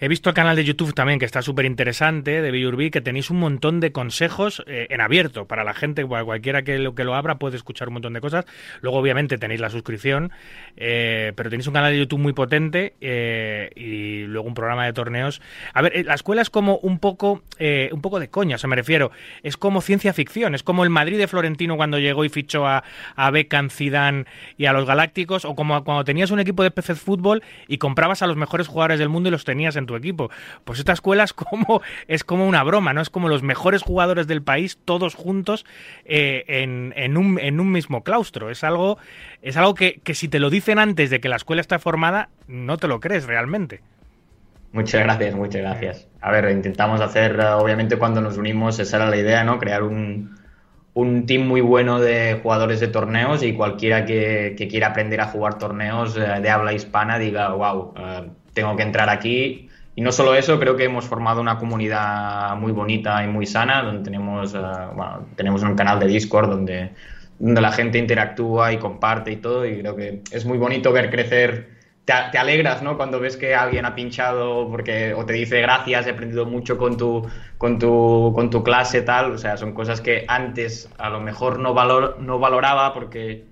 He 0.00 0.08
visto 0.08 0.28
el 0.30 0.34
canal 0.34 0.56
de 0.56 0.64
YouTube 0.64 0.94
también, 0.94 1.18
que 1.18 1.24
está 1.24 1.42
súper 1.42 1.64
interesante, 1.64 2.42
de 2.42 2.50
Billurbi, 2.50 2.90
que 2.90 3.00
tenéis 3.00 3.30
un 3.30 3.38
montón 3.38 3.80
de 3.80 3.92
consejos 3.92 4.62
eh, 4.66 4.86
en 4.90 5.00
abierto 5.00 5.46
para 5.46 5.64
la 5.64 5.74
gente, 5.74 6.04
cual- 6.04 6.24
cualquiera 6.24 6.62
que 6.62 6.78
lo, 6.78 6.94
que 6.94 7.04
lo 7.04 7.14
abra 7.14 7.36
puede 7.38 7.56
escuchar 7.56 7.88
un 7.88 7.94
montón 7.94 8.12
de 8.12 8.20
cosas. 8.20 8.44
Luego, 8.82 8.98
obviamente, 8.98 9.38
tenéis 9.38 9.60
la 9.60 9.70
suscripción, 9.70 10.32
eh, 10.76 11.32
pero 11.36 11.50
tenéis 11.50 11.66
un 11.66 11.74
canal 11.74 11.92
de 11.92 11.98
YouTube 11.98 12.20
muy 12.20 12.32
potente 12.32 12.94
eh, 13.00 13.70
y 13.74 14.24
luego 14.26 14.46
un 14.48 14.54
programa 14.54 14.84
de 14.84 14.92
torneos. 14.92 15.40
A 15.72 15.82
ver, 15.82 15.96
eh, 15.96 16.04
la 16.04 16.14
escuela 16.14 16.42
es 16.42 16.50
como 16.50 16.78
un 16.78 16.98
poco, 16.98 17.42
un 17.92 18.00
poco 18.02 18.20
de 18.20 18.28
coña, 18.28 18.56
o 18.56 18.58
sea, 18.58 18.68
me 18.68 18.76
refiero, 18.76 19.10
es 19.42 19.56
como 19.56 19.80
ciencia 19.80 20.12
ficción, 20.12 20.54
es 20.54 20.62
como 20.62 20.84
el 20.84 20.90
Madrid 20.90 21.18
de 21.18 21.26
Florentino 21.28 21.76
cuando 21.76 21.98
llegó 21.98 22.24
y 22.24 22.28
fichó 22.28 22.66
a, 22.66 22.84
a 23.14 23.30
Beckham, 23.30 23.70
Zidane 23.70 24.24
y 24.58 24.66
a 24.66 24.72
los 24.72 24.84
Galácticos, 24.86 25.44
o 25.44 25.54
como 25.54 25.82
cuando 25.84 26.04
tenías 26.04 26.30
un 26.30 26.40
equipo 26.40 26.62
de 26.62 26.70
PC 26.70 26.94
Fútbol 26.94 27.42
y 27.66 27.78
comprabas 27.78 28.22
a 28.22 28.26
los 28.26 28.36
mejores 28.36 28.68
jugadores 28.68 28.98
del 28.98 29.08
mundo 29.08 29.28
y 29.28 29.32
los 29.32 29.44
tenías 29.44 29.76
en 29.76 29.85
tu 29.86 29.96
equipo. 29.96 30.30
Pues 30.64 30.78
esta 30.78 30.92
escuela 30.92 31.24
es 31.24 31.32
como, 31.32 31.80
es 32.08 32.24
como 32.24 32.46
una 32.46 32.62
broma, 32.62 32.92
¿no? 32.92 33.00
Es 33.00 33.10
como 33.10 33.28
los 33.28 33.42
mejores 33.42 33.82
jugadores 33.82 34.26
del 34.26 34.42
país, 34.42 34.78
todos 34.84 35.14
juntos 35.14 35.64
eh, 36.04 36.44
en, 36.48 36.92
en 36.96 37.16
un, 37.16 37.38
en 37.38 37.60
un 37.60 37.72
mismo 37.72 38.02
claustro. 38.02 38.50
Es 38.50 38.64
algo, 38.64 38.98
es 39.42 39.56
algo 39.56 39.74
que, 39.74 40.00
que 40.02 40.14
si 40.14 40.28
te 40.28 40.40
lo 40.40 40.50
dicen 40.50 40.78
antes 40.78 41.10
de 41.10 41.20
que 41.20 41.28
la 41.28 41.36
escuela 41.36 41.60
está 41.60 41.78
formada, 41.78 42.28
no 42.46 42.76
te 42.76 42.88
lo 42.88 43.00
crees 43.00 43.26
realmente. 43.26 43.80
Muchas 44.72 45.02
gracias, 45.04 45.34
muchas 45.34 45.62
gracias. 45.62 46.08
A 46.20 46.30
ver, 46.30 46.50
intentamos 46.50 47.00
hacer, 47.00 47.40
obviamente 47.40 47.96
cuando 47.96 48.20
nos 48.20 48.36
unimos, 48.36 48.78
esa 48.78 48.96
era 48.96 49.08
la 49.08 49.16
idea, 49.16 49.42
¿no? 49.42 49.58
Crear 49.58 49.82
un, 49.82 50.36
un 50.96 51.26
team 51.26 51.46
muy 51.46 51.60
bueno 51.60 52.00
de 52.00 52.40
jugadores 52.42 52.80
de 52.80 52.88
torneos 52.88 53.42
y 53.42 53.52
cualquiera 53.52 54.04
que, 54.04 54.54
que 54.56 54.66
quiera 54.66 54.88
aprender 54.88 55.20
a 55.20 55.26
jugar 55.26 55.58
torneos 55.58 56.16
eh, 56.16 56.40
de 56.40 56.50
habla 56.50 56.72
hispana 56.72 57.18
diga, 57.18 57.50
wow, 57.50 57.92
eh, 57.98 58.30
tengo 58.54 58.76
que 58.76 58.82
entrar 58.82 59.10
aquí. 59.10 59.65
Y 59.96 60.02
no 60.02 60.12
solo 60.12 60.34
eso, 60.34 60.60
creo 60.60 60.76
que 60.76 60.84
hemos 60.84 61.06
formado 61.06 61.40
una 61.40 61.58
comunidad 61.58 62.54
muy 62.56 62.70
bonita 62.70 63.24
y 63.24 63.28
muy 63.28 63.46
sana, 63.46 63.82
donde 63.82 64.04
tenemos, 64.04 64.54
eh, 64.54 64.58
bueno, 64.94 65.26
tenemos 65.36 65.62
un 65.62 65.74
canal 65.74 65.98
de 65.98 66.06
Discord 66.06 66.50
donde, 66.50 66.90
donde 67.38 67.60
la 67.62 67.72
gente 67.72 67.98
interactúa 67.98 68.72
y 68.72 68.76
comparte 68.76 69.32
y 69.32 69.36
todo, 69.36 69.66
y 69.66 69.80
creo 69.80 69.96
que 69.96 70.20
es 70.30 70.44
muy 70.44 70.58
bonito 70.58 70.92
ver 70.92 71.10
crecer 71.10 71.76
te, 72.04 72.12
te 72.30 72.38
alegras, 72.38 72.82
¿no? 72.82 72.96
Cuando 72.96 73.18
ves 73.20 73.36
que 73.36 73.54
alguien 73.54 73.84
ha 73.84 73.94
pinchado 73.94 74.68
porque 74.70 75.12
o 75.14 75.26
te 75.26 75.32
dice 75.32 75.60
gracias, 75.60 76.06
he 76.06 76.10
aprendido 76.10 76.46
mucho 76.46 76.78
con 76.78 76.96
tu, 76.96 77.26
con 77.58 77.78
tu, 77.78 78.32
con 78.34 78.48
tu 78.48 78.62
clase, 78.62 79.02
tal. 79.02 79.32
O 79.32 79.38
sea, 79.38 79.56
son 79.56 79.72
cosas 79.72 80.00
que 80.00 80.24
antes 80.28 80.88
a 80.98 81.10
lo 81.10 81.20
mejor 81.20 81.58
no, 81.58 81.74
valor, 81.74 82.18
no 82.20 82.38
valoraba 82.38 82.94
porque 82.94 83.44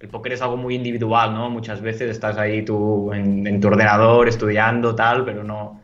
el 0.00 0.08
póker 0.08 0.32
es 0.32 0.42
algo 0.42 0.56
muy 0.56 0.74
individual, 0.74 1.34
¿no? 1.34 1.50
Muchas 1.50 1.80
veces 1.80 2.10
estás 2.10 2.36
ahí 2.38 2.64
tú 2.64 3.12
en, 3.12 3.46
en 3.46 3.60
tu 3.60 3.68
ordenador 3.68 4.28
estudiando, 4.28 4.94
tal, 4.94 5.24
pero 5.24 5.42
no. 5.44 5.80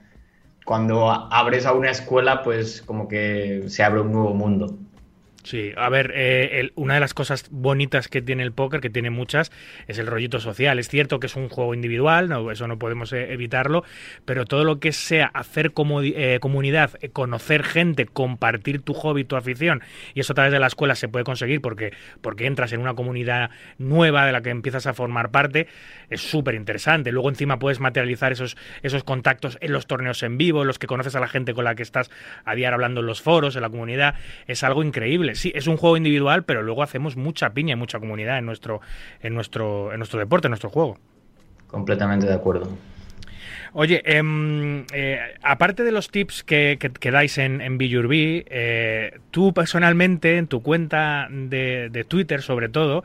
Cuando 0.64 1.10
abres 1.10 1.66
a 1.66 1.72
una 1.72 1.90
escuela, 1.90 2.42
pues 2.42 2.82
como 2.82 3.08
que 3.08 3.64
se 3.68 3.82
abre 3.82 4.00
un 4.00 4.12
nuevo 4.12 4.34
mundo. 4.34 4.78
Sí, 5.44 5.72
a 5.76 5.88
ver, 5.88 6.12
eh, 6.14 6.60
el- 6.60 6.72
una 6.76 6.94
de 6.94 7.00
las 7.00 7.14
cosas 7.14 7.48
bonitas 7.50 8.06
que 8.06 8.22
tiene 8.22 8.44
el 8.44 8.52
póker, 8.52 8.80
que 8.80 8.90
tiene 8.90 9.10
muchas, 9.10 9.50
es 9.88 9.98
el 9.98 10.06
rollito 10.06 10.38
social. 10.38 10.78
Es 10.78 10.88
cierto 10.88 11.18
que 11.18 11.26
es 11.26 11.34
un 11.34 11.48
juego 11.48 11.74
individual, 11.74 12.28
no, 12.28 12.52
eso 12.52 12.68
no 12.68 12.78
podemos 12.78 13.12
eh, 13.12 13.32
evitarlo, 13.32 13.82
pero 14.24 14.44
todo 14.44 14.62
lo 14.62 14.78
que 14.78 14.92
sea 14.92 15.26
hacer 15.34 15.72
como, 15.72 16.00
eh, 16.00 16.38
comunidad, 16.40 16.92
eh, 17.00 17.08
conocer 17.08 17.64
gente, 17.64 18.06
compartir 18.06 18.82
tu 18.82 18.94
hobby, 18.94 19.24
tu 19.24 19.34
afición, 19.34 19.82
y 20.14 20.20
eso 20.20 20.32
a 20.32 20.36
través 20.36 20.52
de 20.52 20.60
la 20.60 20.68
escuela 20.68 20.94
se 20.94 21.08
puede 21.08 21.24
conseguir 21.24 21.60
porque, 21.60 21.92
porque 22.20 22.46
entras 22.46 22.72
en 22.72 22.78
una 22.80 22.94
comunidad 22.94 23.50
nueva 23.78 24.24
de 24.26 24.30
la 24.30 24.42
que 24.42 24.50
empiezas 24.50 24.86
a 24.86 24.94
formar 24.94 25.32
parte, 25.32 25.66
es 26.08 26.20
súper 26.20 26.54
interesante. 26.54 27.10
Luego 27.10 27.28
encima 27.28 27.58
puedes 27.58 27.80
materializar 27.80 28.30
esos, 28.30 28.56
esos 28.84 29.02
contactos 29.02 29.58
en 29.60 29.72
los 29.72 29.88
torneos 29.88 30.22
en 30.22 30.38
vivo, 30.38 30.60
en 30.60 30.68
los 30.68 30.78
que 30.78 30.86
conoces 30.86 31.16
a 31.16 31.20
la 31.20 31.26
gente 31.26 31.52
con 31.52 31.64
la 31.64 31.74
que 31.74 31.82
estás 31.82 32.12
a 32.44 32.54
diario 32.54 32.74
hablando 32.74 33.00
en 33.00 33.06
los 33.06 33.22
foros, 33.22 33.56
en 33.56 33.62
la 33.62 33.70
comunidad, 33.70 34.14
es 34.46 34.62
algo 34.62 34.84
increíble. 34.84 35.31
Sí, 35.34 35.52
es 35.54 35.66
un 35.66 35.76
juego 35.76 35.96
individual, 35.96 36.44
pero 36.44 36.62
luego 36.62 36.82
hacemos 36.82 37.16
mucha 37.16 37.50
piña 37.50 37.72
y 37.72 37.76
mucha 37.76 37.98
comunidad 38.00 38.38
en 38.38 38.46
nuestro, 38.46 38.80
en 39.20 39.34
nuestro, 39.34 39.92
en 39.92 39.98
nuestro 39.98 40.18
deporte, 40.18 40.46
en 40.48 40.50
nuestro 40.50 40.70
juego. 40.70 40.98
Completamente 41.66 42.26
de 42.26 42.34
acuerdo. 42.34 42.68
Oye, 43.74 44.02
em, 44.04 44.84
eh, 44.92 45.18
aparte 45.42 45.82
de 45.82 45.92
los 45.92 46.10
tips 46.10 46.42
que, 46.44 46.76
que- 46.78 46.90
que 46.90 47.10
dais 47.10 47.38
en, 47.38 47.60
en 47.62 47.78
Be 47.78 47.88
Your 47.88 48.06
eh, 48.12 49.18
tú 49.30 49.54
personalmente, 49.54 50.36
en 50.36 50.46
tu 50.46 50.62
cuenta 50.62 51.26
de, 51.30 51.88
de 51.90 52.04
Twitter 52.04 52.42
sobre 52.42 52.68
todo, 52.68 53.02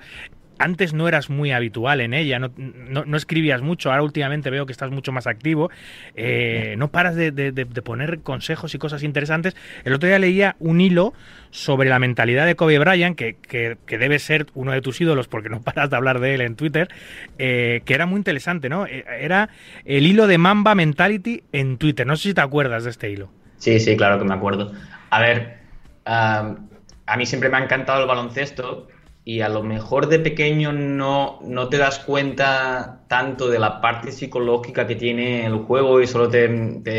antes 0.59 0.93
no 0.93 1.07
eras 1.07 1.29
muy 1.29 1.51
habitual 1.51 2.01
en 2.01 2.13
ella, 2.13 2.39
no, 2.39 3.17
escribías 3.17 3.61
mucho, 3.61 3.91
ahora 3.91 4.03
últimamente 4.03 4.49
veo 4.49 4.65
que 4.65 4.71
estás 4.71 4.91
mucho 4.91 5.11
más 5.11 5.27
activo, 5.27 5.69
eh, 6.15 6.75
no 6.77 6.89
paras 6.89 7.15
de, 7.15 7.67
poner 7.83 8.19
consejos 8.19 8.73
y 8.75 8.77
cosas 8.77 9.03
interesantes. 9.03 9.55
El 9.83 9.93
otro 9.93 10.07
día 10.07 10.19
leía 10.19 10.55
un 10.59 10.81
hilo 10.81 11.13
sobre 11.51 11.89
la 11.89 11.99
mentalidad 11.99 12.45
de 12.45 12.55
Kobe 12.55 12.79
Bryant, 12.79 13.17
que, 13.17 13.77
debe 13.87 14.19
ser 14.19 14.47
uno 14.53 14.71
de 14.71 14.81
tus 14.81 14.99
ídolos 15.01 15.27
porque 15.27 15.49
no 15.49 15.61
paras 15.63 15.89
de 15.89 15.95
hablar 15.95 16.19
de 16.19 16.35
él 16.35 16.41
en 16.41 16.55
Twitter, 16.55 16.89
eh, 17.37 17.81
que 17.85 17.93
era 17.93 18.05
muy 18.05 18.17
interesante, 18.17 18.69
¿no? 18.69 18.85
Eh, 18.85 19.05
Era 19.19 19.49
el 19.85 20.05
hilo 20.05 20.27
de 20.27 20.37
Mamba 20.37 20.75
Mentality 20.75 21.43
en 21.51 21.77
Twitter, 21.77 22.05
no 22.05 22.15
sé 22.15 22.29
si 22.29 22.33
te 22.33 22.41
acuerdas 22.41 22.83
de 22.83 22.89
este 22.89 23.09
hilo. 23.09 23.29
Sí, 23.57 23.79
sí, 23.79 23.97
claro 23.97 24.19
que 24.19 24.25
me 24.25 24.33
acuerdo. 24.33 24.71
A 25.09 25.19
ver, 25.19 25.57
am, 26.05 26.69
a 27.05 27.17
mí 27.17 27.25
siempre 27.25 27.49
me 27.49 27.57
ha 27.57 27.63
encantado 27.63 28.01
el 28.01 28.07
baloncesto 28.07 28.87
y 29.27 29.41
a 29.41 29.49
lo 29.49 29.61
mejor 29.61 30.07
de 30.07 30.19
pequeño 30.19 30.71
no, 30.71 31.39
no 31.41 31.67
te 31.67 31.77
das 31.77 31.99
cuenta 31.99 33.01
tanto 33.09 33.49
de 33.49 33.59
la 33.59 33.81
parte 33.81 34.13
psicológica 34.13 34.87
que 34.87 34.95
tiene 34.95 35.45
el 35.45 35.55
juego 35.65 35.99
y 36.01 36.07
solo 36.07 36.29
te, 36.29 36.47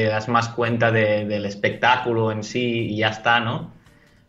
das 0.07 0.29
más 0.29 0.51
cuenta 0.51 0.91
de- 0.93 1.25
del 1.25 1.47
espectáculo 1.47 2.31
en 2.31 2.43
sí 2.45 2.89
y 2.91 2.99
ya 2.99 3.09
está, 3.09 3.41
¿no? 3.41 3.73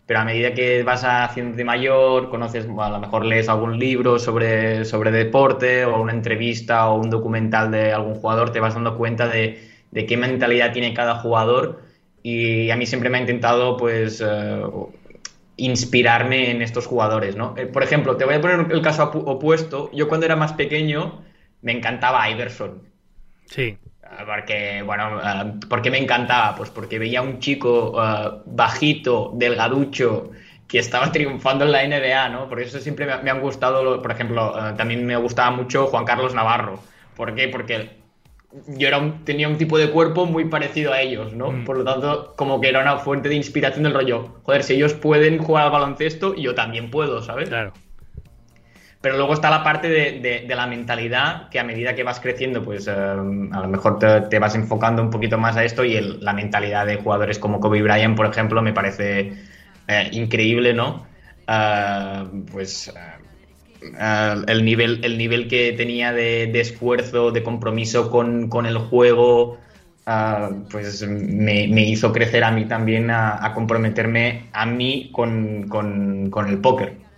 Pero 0.05 0.21
a 0.21 0.25
medida 0.25 0.53
que 0.53 0.83
vas 0.83 1.03
haciendo 1.03 1.63
mayor, 1.65 2.29
conoces, 2.29 2.65
a 2.79 2.89
lo 2.89 2.99
mejor 2.99 3.25
lees 3.25 3.49
algún 3.49 3.77
libro 3.79 4.17
sobre, 4.19 4.85
sobre 4.85 5.11
deporte 5.11 5.85
o 5.85 6.01
una 6.01 6.13
entrevista 6.13 6.89
o 6.89 6.99
un 7.01 7.09
documental 7.09 7.71
de 7.71 7.93
algún 7.93 8.15
jugador, 8.15 8.51
te 8.51 8.59
vas 8.61 8.75
dando 8.75 8.97
cuenta 8.97 9.27
de, 9.27 9.59
de 9.91 10.05
qué 10.05 10.17
mentalidad 10.17 10.73
tiene 10.73 10.93
cada 10.93 11.15
jugador 11.17 11.81
y 12.23 12.69
a 12.71 12.75
mí 12.77 12.85
siempre 12.85 13.09
me 13.09 13.17
ha 13.19 13.21
intentado 13.21 13.77
pues 13.77 14.21
eh, 14.25 14.61
inspirarme 15.59 16.51
en 16.51 16.61
estos 16.61 16.87
jugadores, 16.87 17.35
¿no? 17.35 17.53
Eh, 17.57 17.65
por 17.65 17.83
ejemplo, 17.83 18.17
te 18.17 18.25
voy 18.25 18.35
a 18.35 18.41
poner 18.41 18.71
el 18.71 18.81
caso 18.81 19.03
opuesto. 19.03 19.89
Yo 19.93 20.07
cuando 20.07 20.25
era 20.25 20.35
más 20.35 20.53
pequeño 20.53 21.21
me 21.61 21.73
encantaba 21.73 22.29
Iverson. 22.29 22.83
Sí. 23.45 23.77
Ah, 24.03 24.23
Porque, 24.25 24.81
bueno, 24.83 25.19
ah, 25.21 25.53
¿por 25.69 25.81
qué 25.81 25.91
me 25.91 25.97
encantaba? 25.97 26.55
Pues 26.55 26.69
porque 26.69 26.99
veía 26.99 27.21
un 27.21 27.39
chico 27.39 27.93
ah, 27.99 28.41
bajito, 28.45 29.31
delgaducho, 29.35 30.31
que 30.67 30.79
estaba 30.79 31.11
triunfando 31.11 31.65
en 31.65 31.71
la 31.71 31.87
NBA, 31.87 32.29
¿no? 32.29 32.49
Por 32.49 32.59
eso 32.61 32.79
siempre 32.79 33.05
me, 33.05 33.29
han 33.29 33.41
gustado, 33.41 34.01
por 34.01 34.11
ejemplo, 34.11 34.53
también 34.77 35.05
me 35.05 35.17
gustaba 35.17 35.51
mucho 35.51 35.87
Juan 35.87 36.05
Carlos 36.05 36.33
Navarro. 36.33 36.79
¿Por 37.15 37.35
qué? 37.35 37.49
Porque 37.49 37.98
yo 38.67 38.87
era 38.87 38.97
un- 38.97 39.23
tenía 39.25 39.47
un 39.47 39.57
tipo 39.57 39.77
de 39.77 39.89
cuerpo 39.91 40.25
muy 40.25 40.45
parecido 40.45 40.91
a 40.93 41.01
ellos, 41.01 41.33
¿no? 41.33 41.51
Mm. 41.51 41.65
Por 41.65 41.77
lo 41.77 41.83
tanto, 41.83 42.33
como 42.35 42.59
que 42.59 42.69
era 42.69 42.81
una 42.81 42.97
fuente 42.97 43.29
de 43.29 43.35
inspiración 43.35 43.83
del 43.83 43.93
rollo. 43.93 44.39
Joder, 44.43 44.63
si 44.63 44.73
ellos 44.73 44.93
pueden 44.93 45.37
jugar 45.39 45.65
al 45.65 45.71
baloncesto, 45.71 46.35
yo 46.35 46.55
también 46.55 46.89
puedo, 46.89 47.21
¿sabes? 47.21 47.49
Claro. 47.49 47.73
Pero 49.01 49.15
luego 49.15 49.33
está 49.33 49.49
la 49.49 49.63
parte 49.63 49.87
de, 49.87 50.19
de- 50.19 50.45
de 50.45 50.55
la 50.55 50.67
mentalidad, 50.67 51.47
que 51.49 51.59
a 51.59 51.63
medida 51.63 51.95
que 51.95 52.03
vas 52.03 52.19
creciendo, 52.19 52.61
pues 52.63 52.85
eh, 52.87 52.91
a 52.91 53.15
lo 53.15 53.67
mejor 53.69 53.97
te, 53.97 54.21
te 54.21 54.39
vas 54.39 54.55
enfocando 54.55 55.01
un 55.01 55.09
poquito 55.09 55.37
más 55.37 55.55
a 55.55 55.63
esto 55.63 55.85
y 55.85 55.95
el- 55.95 56.19
la 56.23 56.33
mentalidad 56.33 56.85
de 56.85 56.97
jugadores 56.97 57.39
como 57.39 57.59
Kobe 57.61 57.81
Bryant, 57.81 58.17
por 58.17 58.25
ejemplo, 58.25 58.61
me 58.61 58.73
parece 58.73 59.33
eh, 59.87 60.09
increíble, 60.11 60.73
¿no? 60.73 61.07
Ah, 61.47 62.25
pues 62.51 62.89
eh, 62.89 62.91
el, 64.47 64.65
nivel, 64.65 64.99
el 65.03 65.17
nivel 65.17 65.47
que 65.47 65.73
tenía 65.73 66.11
de, 66.13 66.47
esfuerzo, 66.59 67.31
de 67.31 67.43
compromiso 67.43 68.09
con, 68.11 68.49
con 68.49 68.65
el 68.65 68.77
juego, 68.77 69.57
ah, 70.05 70.49
pues 70.69 71.01
me, 71.07 71.67
me 71.67 71.83
hizo 71.87 72.11
crecer 72.13 72.43
a 72.43 72.51
mí 72.51 72.65
también 72.67 73.09
a, 73.09 73.43
a 73.45 73.53
comprometerme 73.53 74.49
a 74.53 74.65
mí 74.65 75.09
con, 75.13 75.67
con- 75.69 76.29
con 76.29 76.47
el 76.49 76.59
póker. 76.61 77.08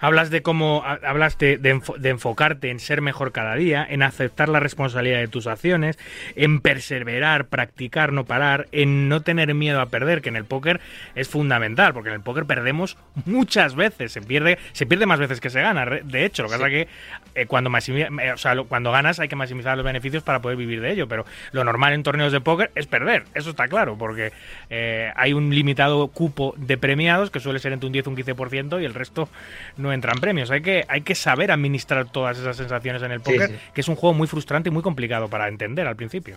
Hablas 0.00 0.30
de 0.30 0.42
cómo 0.42 0.82
ha- 0.84 0.98
hablas 1.06 1.36
de, 1.38 1.58
de 1.58 1.74
enfo- 1.76 1.96
de 1.96 2.08
enfocarte 2.08 2.70
en 2.70 2.80
ser 2.80 3.00
mejor 3.02 3.32
cada 3.32 3.54
día, 3.54 3.86
en 3.88 4.02
aceptar 4.02 4.48
la 4.48 4.58
responsabilidad 4.60 5.18
de 5.18 5.28
tus 5.28 5.46
acciones, 5.46 5.98
en 6.36 6.60
perseverar, 6.60 7.46
practicar, 7.46 8.12
no 8.12 8.24
parar, 8.24 8.66
en 8.72 9.08
no 9.08 9.20
tener 9.22 9.54
miedo 9.54 9.80
a 9.80 9.86
perder, 9.86 10.22
que 10.22 10.30
en 10.30 10.36
el 10.36 10.44
póker 10.44 10.80
es 11.14 11.28
fundamental, 11.28 11.92
porque 11.92 12.08
en 12.08 12.16
el 12.16 12.20
póker 12.22 12.46
perdemos 12.46 12.96
muchas 13.26 13.74
veces, 13.74 14.12
se 14.12 14.22
pierde, 14.22 14.58
se 14.72 14.86
pierde 14.86 15.06
más 15.06 15.18
veces 15.20 15.40
que 15.40 15.50
se 15.50 15.60
gana. 15.60 15.84
De 15.84 16.24
hecho, 16.24 16.42
lo 16.42 16.48
que 16.48 16.54
pasa 16.56 16.68
es 16.68 16.72
que 16.72 16.88
eh, 17.34 17.46
cuando 17.46 17.70
eh, 17.88 18.32
o 18.32 18.36
sea, 18.36 18.54
lo- 18.54 18.64
cuando 18.66 18.90
ganas 18.92 19.20
hay 19.20 19.28
que 19.28 19.36
maximizar 19.36 19.76
los 19.76 19.84
beneficios 19.84 20.22
para 20.22 20.40
poder 20.40 20.56
vivir 20.56 20.80
de 20.80 20.90
ello, 20.92 21.08
pero 21.08 21.24
lo 21.52 21.64
normal 21.64 21.92
en 21.92 22.02
torneos 22.02 22.32
de 22.32 22.40
póker 22.40 22.70
es 22.74 22.86
perder, 22.86 23.24
eso 23.34 23.50
está 23.50 23.68
claro, 23.68 23.96
porque 23.98 24.32
eh, 24.70 25.12
hay 25.16 25.32
un 25.32 25.50
limitado 25.54 26.08
cupo 26.08 26.54
de 26.56 26.78
premiados 26.78 27.30
que 27.30 27.40
suele 27.40 27.58
ser 27.58 27.72
entre 27.72 27.86
un 27.86 27.92
10 27.92 28.06
y 28.06 28.08
un 28.10 28.16
15% 28.16 28.80
y 28.80 28.84
el 28.84 28.94
resto 28.94 29.28
no 29.76 29.92
entran 29.92 30.18
premios. 30.20 30.50
Hay 30.50 30.62
que, 30.62 30.84
hay 30.88 31.02
que 31.02 31.14
saber 31.14 31.50
administrar 31.50 32.06
todas 32.10 32.38
esas 32.38 32.56
sensaciones 32.56 33.02
en 33.02 33.12
el 33.12 33.18
Sí, 33.20 33.24
póker, 33.32 33.48
sí. 33.48 33.54
que 33.74 33.80
es 33.80 33.88
un 33.88 33.96
juego 33.96 34.14
muy 34.14 34.26
frustrante 34.26 34.68
y 34.68 34.72
muy 34.72 34.82
complicado 34.82 35.28
para 35.28 35.48
entender 35.48 35.86
al 35.86 35.96
principio. 35.96 36.36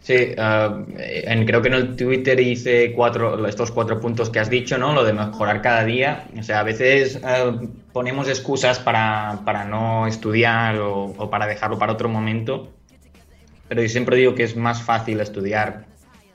Sí, 0.00 0.14
ah, 0.38 0.84
en- 0.96 1.44
creo 1.44 1.60
que 1.60 1.68
en 1.68 1.74
el 1.74 1.96
Twitter 1.96 2.38
hice 2.40 2.92
cuatro, 2.94 3.46
estos 3.46 3.70
cuatro 3.72 4.00
puntos 4.00 4.30
que 4.30 4.38
has 4.38 4.48
dicho, 4.48 4.78
¿no? 4.78 4.94
Lo 4.94 5.04
de 5.04 5.12
mejorar 5.12 5.60
cada 5.60 5.84
día. 5.84 6.28
O 6.38 6.42
sea, 6.42 6.60
a 6.60 6.62
veces 6.62 7.20
ah, 7.24 7.52
ponemos 7.92 8.28
excusas 8.28 8.78
para, 8.78 9.40
para 9.44 9.64
no 9.64 10.06
estudiar 10.06 10.78
o, 10.78 11.28
para 11.30 11.46
dejarlo 11.46 11.78
para 11.78 11.92
otro 11.92 12.08
momento. 12.08 12.72
Pero 13.68 13.82
yo 13.82 13.88
siempre 13.88 14.16
digo 14.16 14.34
que 14.34 14.44
es 14.44 14.56
más 14.56 14.82
fácil 14.82 15.20
estudiar 15.20 15.86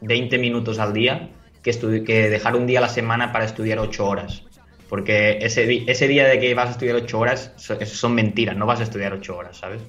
20 0.02 0.38
minutos 0.38 0.78
al 0.78 0.94
día 0.94 1.30
que, 1.64 1.72
que 2.06 2.30
dejar 2.30 2.56
un 2.56 2.68
día 2.68 2.80
a 2.80 2.84
la 2.84 2.90
semana 2.90 3.32
para 3.32 3.46
estudiar 3.46 3.80
8 3.80 4.06
horas. 4.06 4.44
Porque 4.94 5.40
ese, 5.42 5.90
ese 5.92 6.08
día 6.08 6.28
de 6.28 6.40
que 6.40 6.54
vas 6.54 6.68
a 6.70 6.72
estudiar 6.72 6.96
8 6.98 7.18
horas, 7.20 7.54
so- 7.58 7.80
eso 7.80 7.96
son 7.96 8.14
mentiras, 8.14 8.56
no 8.56 8.66
vas 8.68 8.80
a 8.80 8.84
estudiar 8.84 9.12
8 9.14 9.36
horas, 9.36 9.58
¿sabes? 9.58 9.82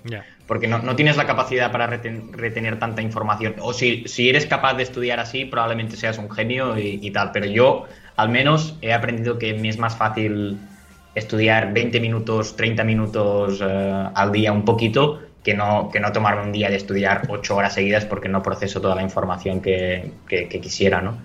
Porque 0.47 0.67
no, 0.67 0.79
no 0.79 0.97
tienes 0.97 1.17
la 1.17 1.27
capacidad 1.27 1.71
para 1.73 1.87
reten- 1.91 2.31
retener 2.33 2.79
tanta 2.79 3.03
información. 3.03 3.57
O 3.61 3.73
si, 3.75 4.05
si 4.09 4.29
eres 4.31 4.47
capaz 4.47 4.75
de 4.75 4.83
estudiar 4.83 5.21
así, 5.21 5.45
probablemente 5.45 5.97
seas 5.97 6.17
un 6.19 6.31
genio 6.31 6.79
y, 6.79 7.01
y 7.03 7.11
tal. 7.13 7.33
Pero 7.33 7.47
yo, 7.47 7.85
al 8.17 8.29
menos, 8.31 8.79
he 8.83 8.93
aprendido 8.95 9.39
que 9.39 9.53
me 9.55 9.69
es 9.69 9.79
más 9.79 9.97
fácil 9.97 10.69
estudiar 11.15 11.73
20 11.73 12.01
minutos, 12.01 12.57
30 12.57 12.83
minutos 12.85 13.61
eh, 13.63 14.09
al 14.15 14.33
día 14.33 14.53
un 14.53 14.65
poquito 14.65 15.21
que 15.43 15.55
no, 15.55 15.91
que 15.93 16.01
no 16.01 16.13
tomarme 16.13 16.43
un 16.43 16.53
día 16.53 16.71
de 16.71 16.77
estudiar 16.77 17.27
8 17.29 17.57
horas 17.57 17.75
seguidas 17.75 18.07
porque 18.07 18.29
no 18.29 18.43
proceso 18.43 18.81
toda 18.81 18.95
la 18.95 19.03
información 19.03 19.61
que, 19.61 20.21
que- 20.27 20.49
que 20.49 20.61
quisiera, 20.61 21.03
¿no? 21.03 21.23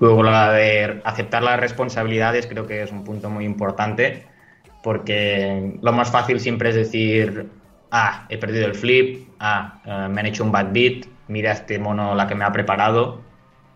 Luego, 0.00 0.22
la 0.22 0.52
de 0.52 1.00
aceptar 1.04 1.42
las 1.42 1.58
responsabilidades 1.58 2.46
creo 2.46 2.66
que 2.66 2.82
es 2.82 2.92
un 2.92 3.04
punto 3.04 3.30
muy 3.30 3.44
importante 3.44 4.26
porque 4.82 5.78
lo 5.82 5.92
más 5.92 6.10
fácil 6.10 6.40
siempre 6.40 6.70
es 6.70 6.76
decir, 6.76 7.48
ah, 7.90 8.26
he 8.28 8.38
perdido 8.38 8.66
el 8.66 8.74
flip, 8.74 9.28
ah, 9.40 9.80
eh, 9.84 10.08
me 10.08 10.20
han 10.20 10.26
hecho 10.26 10.44
un 10.44 10.52
bad 10.52 10.68
beat, 10.72 11.06
mira 11.26 11.52
este 11.52 11.78
mono 11.78 12.14
la 12.14 12.26
que 12.26 12.34
me 12.34 12.44
ha 12.44 12.52
preparado. 12.52 13.20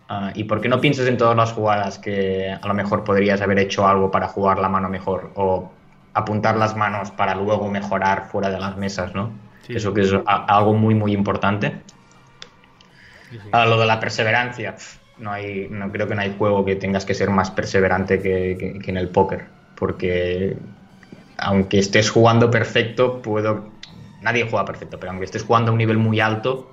ah, 0.09 0.31
¿Y 0.33 0.45
por 0.45 0.61
qué 0.61 0.69
no 0.69 0.79
piensas 0.79 1.07
en 1.07 1.17
todas 1.17 1.35
las 1.35 1.51
jugadas 1.51 1.99
que 1.99 2.57
a 2.59 2.67
lo 2.67 2.73
mejor 2.73 3.03
podrías 3.03 3.41
haber 3.41 3.59
hecho 3.59 3.87
algo 3.87 4.11
para 4.11 4.27
jugar 4.27 4.59
la 4.59 4.69
mano 4.69 4.89
mejor 4.89 5.31
o 5.35 5.71
apuntar 6.13 6.55
las 6.57 6.75
manos 6.75 7.11
para 7.11 7.35
luego 7.35 7.69
mejorar 7.69 8.27
fuera 8.29 8.49
de 8.49 8.59
las 8.59 8.77
mesas, 8.77 9.13
¿no? 9.13 9.31
Sí. 9.67 9.75
Eso 9.75 9.93
que 9.93 10.01
es 10.01 10.13
algo 10.25 10.73
muy, 10.73 10.95
muy 10.95 11.13
importante. 11.13 11.81
Ah, 13.51 13.65
lo 13.65 13.79
de 13.79 13.85
la 13.87 13.99
perseverancia, 13.99 14.75
pf, 14.75 14.99
no 15.17 15.31
hay, 15.31 15.67
no 15.69 15.91
creo 15.91 16.07
que 16.07 16.15
no 16.15 16.21
hay 16.21 16.35
juego 16.37 16.65
que 16.65 16.75
tengas 16.75 17.05
que 17.05 17.13
ser 17.13 17.29
más 17.29 17.51
perseverante 17.51 18.21
que, 18.21 18.57
que- 18.83 18.89
en 18.91 18.97
el 18.97 19.09
póker, 19.09 19.45
porque 19.75 20.57
aunque 21.37 21.79
estés 21.79 22.09
jugando 22.11 22.51
perfecto, 22.51 23.21
puedo, 23.21 23.71
nadie 24.21 24.47
juega 24.49 24.65
perfecto, 24.65 24.99
pero 24.99 25.11
aunque 25.11 25.25
estés 25.25 25.43
jugando 25.43 25.71
a 25.71 25.73
un 25.73 25.77
nivel 25.79 25.97
muy 25.97 26.19
alto, 26.19 26.72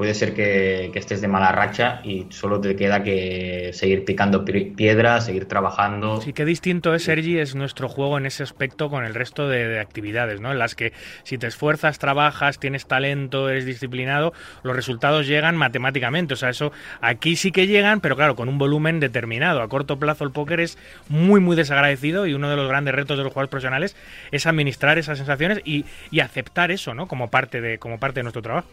puede 0.00 0.14
ser 0.14 0.32
que, 0.32 0.90
estés 0.94 1.20
de 1.20 1.28
mala 1.28 1.52
racha 1.52 2.00
y 2.04 2.24
solo 2.30 2.58
te 2.58 2.74
queda 2.74 3.02
que 3.02 3.68
seguir 3.74 4.06
picando 4.06 4.46
pi- 4.46 4.70
piedra, 4.70 5.20
seguir 5.20 5.44
trabajando. 5.44 6.22
Sí, 6.22 6.32
qué 6.32 6.46
distinto 6.46 6.94
es, 6.94 7.04
Sergi, 7.04 7.36
es 7.36 7.54
nuestro 7.54 7.86
juego 7.86 8.16
en 8.16 8.24
ese 8.24 8.42
aspecto 8.42 8.88
con 8.88 9.04
el 9.04 9.14
resto 9.14 9.46
de, 9.46 9.68
de 9.68 9.78
actividades, 9.78 10.40
¿no? 10.40 10.52
En 10.52 10.58
las 10.58 10.74
que 10.74 10.94
si 11.22 11.36
te 11.36 11.48
esfuerzas, 11.48 11.98
trabajas, 11.98 12.58
tienes 12.58 12.86
talento, 12.86 13.50
eres 13.50 13.66
disciplinado, 13.66 14.32
los 14.62 14.74
resultados 14.74 15.26
llegan 15.26 15.54
matemáticamente. 15.58 16.32
O 16.32 16.36
sea, 16.38 16.48
eso 16.48 16.72
aquí 17.02 17.36
sí 17.36 17.52
que 17.52 17.66
llegan, 17.66 18.00
pero 18.00 18.16
claro, 18.16 18.36
con 18.36 18.48
un 18.48 18.56
volumen 18.56 19.00
determinado. 19.00 19.60
A 19.60 19.68
corto 19.68 19.98
plazo 19.98 20.24
el 20.24 20.30
póker 20.30 20.60
es 20.60 20.78
muy, 21.10 21.40
muy 21.40 21.56
desagradecido 21.56 22.26
y 22.26 22.32
uno 22.32 22.48
de 22.48 22.56
los 22.56 22.70
grandes 22.70 22.94
retos 22.94 23.18
de 23.18 23.24
los 23.24 23.34
jugadores 23.34 23.50
profesionales 23.50 23.94
es 24.32 24.46
administrar 24.46 24.96
esas 24.96 25.18
sensaciones 25.18 25.60
y, 25.62 25.84
y 26.10 26.20
aceptar 26.20 26.70
eso, 26.70 26.94
¿no? 26.94 27.06
Como 27.06 27.28
parte 27.28 27.60
de, 27.60 27.76
como 27.76 27.98
parte 28.00 28.20
de 28.20 28.22
nuestro 28.22 28.40
trabajo. 28.40 28.66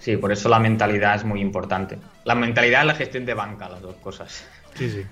Sí, 0.00 0.16
por 0.16 0.32
eso 0.32 0.48
la 0.48 0.58
mentalidad 0.58 1.14
es 1.14 1.24
muy 1.24 1.40
importante. 1.40 1.98
La 2.24 2.34
mentalidad 2.34 2.82
y 2.84 2.86
la 2.88 2.94
gestión 2.94 3.24
de 3.24 3.34
banca, 3.34 3.68
las 3.68 3.80
dos 3.82 3.94
cosas. 3.96 4.48
Sí, 4.74 4.90
sí. 4.90 5.04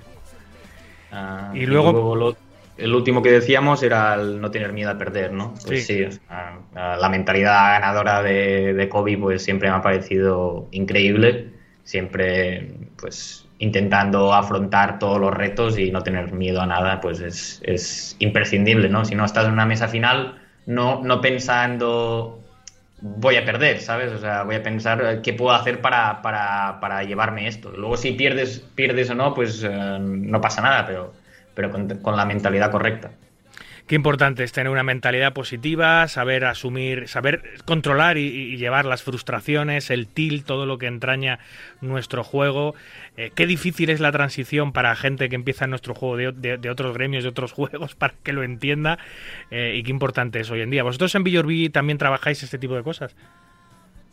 Ah, 1.12 1.50
Y 1.54 1.66
luego- 1.66 2.14
lo- 2.16 2.36
el 2.76 2.94
último 2.94 3.22
que 3.22 3.32
decíamos 3.32 3.82
era 3.82 4.14
el 4.14 4.40
no 4.40 4.50
tener 4.50 4.72
miedo 4.72 4.90
a 4.90 4.98
perder, 4.98 5.32
¿no? 5.32 5.52
Pues 5.66 5.86
Sí. 5.86 5.94
sí, 5.96 6.04
o 6.04 6.12
sea, 6.12 6.96
la 6.96 7.08
mentalidad 7.08 7.80
ganadora 7.80 8.22
de, 8.22 8.72
de 8.74 8.88
Kobe 8.88 9.18
pues 9.18 9.42
siempre 9.42 9.68
me 9.68 9.76
ha 9.76 9.82
parecido 9.82 10.68
increíble, 10.70 11.50
siempre 11.82 12.72
pues 12.96 13.46
intentando 13.58 14.32
afrontar 14.32 15.00
todos 15.00 15.18
los 15.20 15.34
retos 15.34 15.76
y 15.78 15.90
no 15.90 16.02
tener 16.02 16.30
miedo 16.32 16.60
a 16.60 16.66
nada, 16.66 17.00
pues 17.00 17.20
es, 17.20 17.60
es 17.64 18.14
imprescindible, 18.20 18.88
¿no? 18.88 19.04
Si 19.04 19.16
no 19.16 19.24
estás 19.24 19.46
en 19.46 19.52
una 19.54 19.66
mesa 19.66 19.88
final, 19.88 20.38
no, 20.66 21.02
no 21.02 21.20
pensando 21.20 22.38
voy 23.00 23.36
a 23.36 23.44
perder, 23.44 23.80
¿sabes? 23.80 24.12
O 24.12 24.18
sea, 24.18 24.42
voy 24.44 24.56
a 24.56 24.62
pensar 24.62 25.02
eh, 25.04 25.20
qué 25.22 25.32
puedo 25.32 25.52
hacer 25.54 25.80
para, 25.80 26.22
para, 26.22 26.80
para 26.80 27.02
llevarme 27.04 27.46
esto. 27.48 27.70
Luego 27.70 27.96
si 27.96 28.12
pierdes, 28.12 28.60
pierdes 28.74 29.10
o 29.10 29.14
no, 29.14 29.34
pues 29.34 29.62
eh, 29.64 29.98
no 30.00 30.40
pasa 30.40 30.62
nada, 30.62 30.86
pero, 30.86 31.12
pero 31.54 31.70
con, 31.70 31.88
con 32.00 32.16
la 32.16 32.24
mentalidad 32.24 32.70
correcta. 32.70 33.12
Qué 33.88 33.94
importante 33.94 34.44
es 34.44 34.52
tener 34.52 34.70
una 34.70 34.82
mentalidad 34.82 35.32
positiva, 35.32 36.06
saber 36.08 36.44
asumir, 36.44 37.08
saber 37.08 37.42
controlar 37.64 38.18
y, 38.18 38.58
llevar 38.58 38.84
las 38.84 39.02
frustraciones, 39.02 39.88
el 39.88 40.06
tilt, 40.06 40.44
todo 40.44 40.66
lo 40.66 40.76
que 40.76 40.86
entraña 40.86 41.38
nuestro 41.80 42.22
juego. 42.22 42.74
Eh, 43.16 43.32
qué 43.34 43.46
difícil 43.46 43.88
es 43.88 44.00
la 44.00 44.12
transición 44.12 44.74
para 44.74 44.94
gente 44.94 45.30
que 45.30 45.36
empieza 45.36 45.64
en 45.64 45.70
nuestro 45.70 45.94
juego 45.94 46.18
de, 46.18 46.70
otros 46.70 46.92
gremios, 46.92 47.24
de 47.24 47.30
otros 47.30 47.52
juegos, 47.54 47.94
para 47.94 48.12
que 48.22 48.34
lo 48.34 48.42
entienda. 48.42 48.98
eh, 49.50 49.76
y 49.76 49.82
qué 49.82 49.90
importante 49.90 50.40
es 50.40 50.50
hoy 50.50 50.60
en 50.60 50.68
día. 50.68 50.82
¿Vosotros 50.82 51.14
en 51.14 51.24
Villorbi 51.24 51.70
también 51.70 51.96
trabajáis 51.96 52.42
este 52.42 52.58
tipo 52.58 52.74
de 52.74 52.82
cosas? 52.82 53.16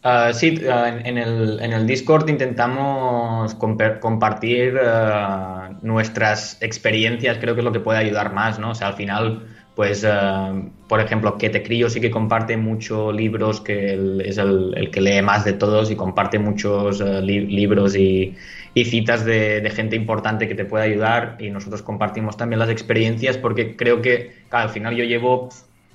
Ah, 0.08 0.32
sí, 0.34 0.62
ah, 0.72 1.00
en, 1.04 1.18
el, 1.18 1.60
en 1.60 1.74
el 1.74 1.88
Discord 1.88 2.30
intentamos 2.30 3.56
compartir 3.56 4.80
ah, 4.80 5.72
nuestras 5.82 6.62
experiencias, 6.62 7.40
creo 7.40 7.56
que 7.56 7.62
es 7.62 7.66
lo 7.66 7.72
que 7.72 7.80
puede 7.80 7.98
ayudar 7.98 8.32
más, 8.32 8.60
¿no? 8.60 8.70
O 8.70 8.76
sea, 8.76 8.90
al 8.90 8.94
final, 8.94 9.48
pues, 9.76 10.06
ah, 10.06 10.54
por 10.88 11.02
ejemplo, 11.02 11.38
que 11.38 11.50
te 11.50 11.62
crío 11.62 11.90
sí 11.90 12.00
que 12.00 12.10
comparte 12.10 12.56
muchos 12.56 13.14
libros, 13.14 13.60
que 13.62 14.22
es 14.24 14.38
el, 14.38 14.90
que 14.92 15.02
lee 15.02 15.22
más 15.22 15.44
de 15.44 15.54
todos 15.54 15.92
y 15.92 15.96
comparte 15.96 16.40
muchos 16.40 17.02
li- 17.02 17.48
libros 17.48 17.96
y, 17.96 18.36
citas 18.74 19.26
de, 19.26 19.70
gente 19.74 19.96
importante 19.96 20.48
que 20.48 20.56
te 20.56 20.66
puede 20.66 20.86
ayudar. 20.86 21.38
Y 21.40 21.50
nosotros 21.50 21.82
compartimos 21.82 22.38
también 22.38 22.60
las 22.60 22.70
experiencias 22.70 23.38
porque 23.38 23.76
creo 23.76 24.02
que, 24.02 24.34
al 24.52 24.70
final 24.70 24.96
yo 24.96 25.04
llevo 25.04 25.50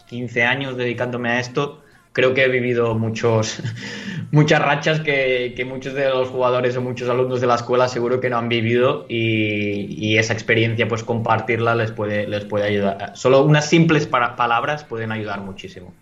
15 0.08 0.44
años 0.44 0.76
dedicándome 0.76 1.30
a 1.30 1.40
esto 1.40 1.82
creo 2.12 2.34
que 2.34 2.44
he 2.44 2.48
vivido 2.48 2.94
muchos, 2.94 3.62
muchas 4.30 4.60
rachas 4.60 5.00
que, 5.00 5.54
que 5.56 5.64
muchos 5.64 5.94
de 5.94 6.08
los 6.08 6.28
jugadores 6.28 6.76
o 6.76 6.82
muchos 6.82 7.08
alumnos 7.08 7.40
de 7.40 7.46
la 7.46 7.56
escuela 7.56 7.88
seguro 7.88 8.20
que 8.20 8.30
no 8.30 8.38
han 8.38 8.48
vivido 8.48 9.06
y, 9.08 10.16
esa 10.18 10.34
experiencia 10.34 10.86
pues 10.86 11.02
compartirla 11.02 11.74
les 11.74 11.92
puede, 11.92 12.26
les 12.26 12.44
puede 12.44 12.66
ayudar. 12.66 13.12
Solo 13.14 13.42
unas 13.42 13.66
simples 13.66 14.06
palabras 14.06 14.84
pueden 14.84 15.12
ayudar 15.12 15.40
muchísimo. 15.40 15.94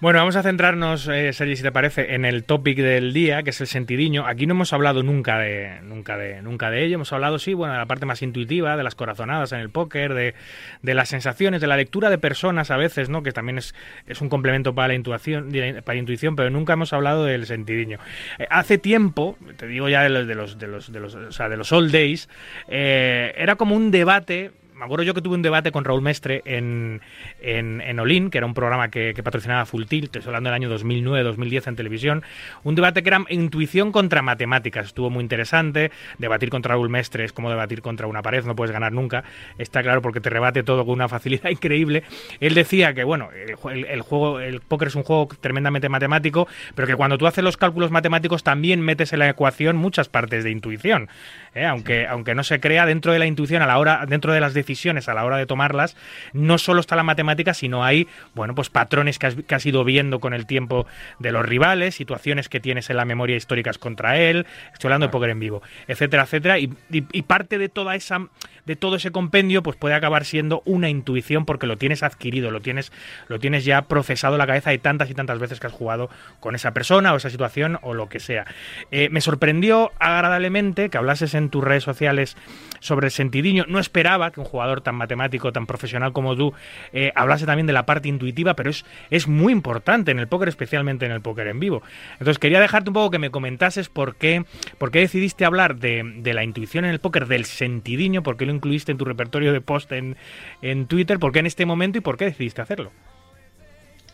Bueno, 0.00 0.20
vamos 0.20 0.36
a 0.36 0.44
centrarnos, 0.44 1.08
eh, 1.08 1.32
Sergi, 1.32 1.56
si 1.56 1.64
te 1.64 1.72
parece, 1.72 2.14
en 2.14 2.24
el 2.24 2.44
topic 2.44 2.78
del 2.78 3.12
día, 3.12 3.42
que 3.42 3.50
es 3.50 3.60
el 3.60 3.66
sentidiño. 3.66 4.28
Aquí 4.28 4.46
no 4.46 4.54
hemos 4.54 4.72
hablado 4.72 5.02
nunca 5.02 5.40
de, 5.40 5.80
nunca 5.82 6.16
de, 6.16 6.40
nunca 6.40 6.70
de 6.70 6.84
ello. 6.84 6.94
Hemos 6.94 7.12
hablado, 7.12 7.40
sí, 7.40 7.52
bueno, 7.52 7.72
de 7.72 7.80
la 7.80 7.86
parte 7.86 8.06
más 8.06 8.22
intuitiva, 8.22 8.76
de 8.76 8.84
las 8.84 8.94
corazonadas 8.94 9.50
en 9.50 9.58
el 9.58 9.70
póker, 9.70 10.14
de, 10.14 10.34
de 10.82 10.94
las 10.94 11.08
sensaciones, 11.08 11.60
de 11.60 11.66
la 11.66 11.76
lectura 11.76 12.10
de 12.10 12.18
personas 12.18 12.70
a 12.70 12.76
veces, 12.76 13.08
¿no? 13.08 13.24
Que 13.24 13.32
también 13.32 13.58
es, 13.58 13.74
es 14.06 14.20
un 14.20 14.28
complemento 14.28 14.72
para 14.72 14.86
la 14.86 14.94
intuición, 14.94 15.50
para 15.84 15.94
la 15.96 16.00
intuición, 16.00 16.36
pero 16.36 16.48
nunca 16.48 16.74
hemos 16.74 16.92
hablado 16.92 17.24
del 17.24 17.46
sentidiño. 17.46 17.98
Eh, 18.38 18.46
hace 18.50 18.78
tiempo, 18.78 19.36
te 19.56 19.66
digo 19.66 19.88
ya 19.88 20.04
de 20.04 20.10
los, 20.10 20.28
de 20.28 20.34
los, 20.36 20.58
de 20.60 20.68
los, 20.68 20.92
de 20.92 21.00
los, 21.00 21.14
o 21.16 21.32
sea, 21.32 21.48
de 21.48 21.56
los 21.56 21.72
old 21.72 21.90
days, 21.90 22.28
eh, 22.68 23.34
era 23.36 23.56
como 23.56 23.74
un 23.74 23.90
debate 23.90 24.52
me 24.78 24.84
acuerdo 24.84 25.02
yo 25.02 25.12
que 25.12 25.22
tuve 25.22 25.34
un 25.34 25.42
debate 25.42 25.72
con 25.72 25.84
Raúl 25.84 26.02
Mestre 26.02 26.42
en, 26.44 27.00
en, 27.40 27.80
en 27.80 27.98
Olin, 27.98 28.30
que 28.30 28.38
era 28.38 28.46
un 28.46 28.54
programa 28.54 28.90
que, 28.90 29.12
patrocinaba 29.24 29.66
Full 29.66 29.84
Tilt, 29.86 30.16
estoy 30.16 30.30
hablando 30.30 30.50
del 30.50 30.54
año 30.54 30.78
2009-2010 30.78 31.66
en 31.66 31.76
televisión, 31.76 32.22
un 32.62 32.76
debate 32.76 33.02
que 33.02 33.08
era 33.08 33.24
intuición 33.28 33.90
contra 33.90 34.22
matemáticas. 34.22 34.86
Estuvo 34.86 35.10
muy 35.10 35.22
interesante. 35.22 35.90
Debatir 36.18 36.48
contra 36.50 36.74
Raúl 36.74 36.88
Mestre 36.88 37.24
es 37.24 37.32
como 37.32 37.50
debatir 37.50 37.82
contra 37.82 38.06
una 38.06 38.22
pared, 38.22 38.44
no 38.44 38.54
puedes 38.54 38.72
ganar 38.72 38.92
nunca. 38.92 39.24
Está 39.58 39.82
claro 39.82 40.00
porque 40.00 40.20
te 40.20 40.30
rebate 40.30 40.62
todo 40.62 40.84
con 40.84 40.94
una 40.94 41.08
facilidad 41.08 41.50
increíble. 41.50 42.04
Él 42.38 42.54
decía 42.54 42.94
que, 42.94 43.02
bueno, 43.02 43.30
el, 43.32 43.84
el 43.84 44.02
juego, 44.02 44.38
el 44.38 44.60
póker 44.60 44.88
es 44.88 44.94
un 44.94 45.02
juego 45.02 45.28
tremendamente 45.40 45.88
matemático, 45.88 46.46
pero 46.76 46.86
que 46.86 46.94
cuando 46.94 47.18
tú 47.18 47.26
haces 47.26 47.42
los 47.42 47.56
cálculos 47.56 47.90
matemáticos 47.90 48.44
también 48.44 48.80
metes 48.80 49.12
en 49.12 49.18
la 49.18 49.28
ecuación 49.28 49.76
muchas 49.76 50.08
partes 50.08 50.44
de 50.44 50.50
intuición. 50.50 51.08
¿eh? 51.54 51.66
Aunque, 51.66 52.06
aunque 52.06 52.36
no 52.36 52.44
se 52.44 52.60
crea 52.60 52.86
dentro 52.86 53.12
de 53.12 53.18
la 53.18 53.26
intuición 53.26 53.60
a 53.62 53.66
la 53.66 53.78
hora, 53.78 54.04
dentro 54.06 54.32
de 54.32 54.40
las 54.40 54.54
decisiones 54.54 54.67
a 55.08 55.14
la 55.14 55.24
hora 55.24 55.36
de 55.36 55.46
tomarlas, 55.46 55.96
no 56.32 56.58
solo 56.58 56.80
está 56.80 56.96
la 56.96 57.02
matemática, 57.02 57.54
sino 57.54 57.84
hay, 57.84 58.06
bueno, 58.34 58.54
pues 58.54 58.70
patrones 58.70 59.18
que 59.18 59.26
has, 59.26 59.34
que 59.34 59.54
has 59.54 59.64
ido 59.64 59.84
viendo 59.84 60.20
con 60.20 60.34
el 60.34 60.46
tiempo 60.46 60.86
de 61.18 61.32
los 61.32 61.44
rivales, 61.44 61.94
situaciones 61.94 62.48
que 62.48 62.60
tienes 62.60 62.90
en 62.90 62.96
la 62.96 63.04
memoria 63.04 63.36
históricas 63.36 63.78
contra 63.78 64.18
él, 64.18 64.46
estoy 64.72 64.88
hablando 64.88 65.06
de 65.06 65.12
póker 65.12 65.30
en 65.30 65.40
vivo, 65.40 65.62
etcétera, 65.86 66.24
etcétera, 66.24 66.58
y, 66.58 66.72
y, 66.90 67.04
y 67.12 67.22
parte 67.22 67.58
de 67.58 67.68
toda 67.68 67.94
esa, 67.94 68.26
de 68.66 68.76
todo 68.76 68.96
ese 68.96 69.10
compendio, 69.10 69.62
pues 69.62 69.76
puede 69.76 69.94
acabar 69.94 70.24
siendo 70.24 70.62
una 70.64 70.88
intuición 70.88 71.44
porque 71.44 71.66
lo 71.66 71.76
tienes 71.76 72.02
adquirido, 72.02 72.50
lo 72.50 72.60
tienes, 72.60 72.92
lo 73.28 73.38
tienes 73.38 73.64
ya 73.64 73.82
procesado 73.82 74.34
en 74.34 74.38
la 74.38 74.46
cabeza 74.46 74.70
de 74.70 74.78
tantas 74.78 75.10
y 75.10 75.14
tantas 75.14 75.38
veces 75.38 75.60
que 75.60 75.66
has 75.66 75.72
jugado 75.72 76.10
con 76.40 76.54
esa 76.54 76.72
persona 76.72 77.12
o 77.12 77.16
esa 77.16 77.30
situación 77.30 77.78
o 77.82 77.94
lo 77.94 78.08
que 78.08 78.20
sea. 78.20 78.46
Eh, 78.90 79.08
me 79.10 79.20
sorprendió 79.20 79.92
agradablemente 79.98 80.88
que 80.90 80.98
hablases 80.98 81.34
en 81.34 81.50
tus 81.50 81.64
redes 81.64 81.84
sociales 81.84 82.36
sobre 82.80 83.06
el 83.06 83.10
sentidiño. 83.10 83.64
No 83.68 83.78
esperaba 83.78 84.30
que 84.30 84.40
un 84.40 84.46
jugador 84.46 84.80
tan 84.80 84.94
matemático, 84.94 85.52
tan 85.52 85.66
profesional 85.66 86.12
como 86.12 86.36
tú, 86.36 86.52
eh, 86.92 87.12
hablase 87.14 87.46
también 87.46 87.66
de 87.66 87.72
la 87.72 87.86
parte 87.86 88.08
intuitiva, 88.08 88.54
pero 88.54 88.70
es, 88.70 88.84
es 89.10 89.28
muy 89.28 89.52
importante 89.52 90.10
en 90.10 90.18
el 90.18 90.28
póker, 90.28 90.48
especialmente 90.48 91.06
en 91.06 91.12
el 91.12 91.20
póker 91.20 91.48
en 91.48 91.60
vivo. 91.60 91.82
Entonces 92.12 92.38
quería 92.38 92.60
dejarte 92.60 92.90
un 92.90 92.94
poco 92.94 93.10
que 93.10 93.18
me 93.18 93.30
comentases 93.30 93.88
por 93.88 94.16
qué, 94.16 94.44
por 94.78 94.90
qué 94.90 95.00
decidiste 95.00 95.44
hablar 95.44 95.76
de, 95.76 96.02
de 96.16 96.34
la 96.34 96.44
intuición 96.44 96.84
en 96.84 96.90
el 96.90 97.00
póker, 97.00 97.26
del 97.26 97.44
sentidiño, 97.44 98.22
por 98.22 98.36
qué 98.36 98.46
lo 98.46 98.52
incluiste 98.58 98.92
en 98.92 98.98
tu 98.98 99.04
repertorio 99.04 99.52
de 99.52 99.60
post 99.60 99.90
en, 99.92 100.16
en 100.62 100.86
Twitter, 100.86 101.18
por 101.18 101.32
qué 101.32 101.38
en 101.38 101.46
este 101.46 101.64
momento 101.66 101.98
y 101.98 102.00
por 102.00 102.16
qué 102.16 102.26
decidiste 102.26 102.60
hacerlo. 102.60 102.90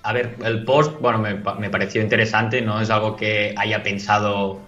A 0.03 0.13
ver, 0.13 0.37
el 0.45 0.65
post, 0.65 1.01
bueno, 1.01 1.19
me, 1.19 1.35
me 1.59 1.71
pareció 1.71 2.03
interesante, 2.03 2.61
no 2.61 2.81
es 2.81 2.91
algo 2.91 3.17
que 3.17 3.55
haya 3.57 3.83
pensado 3.83 4.61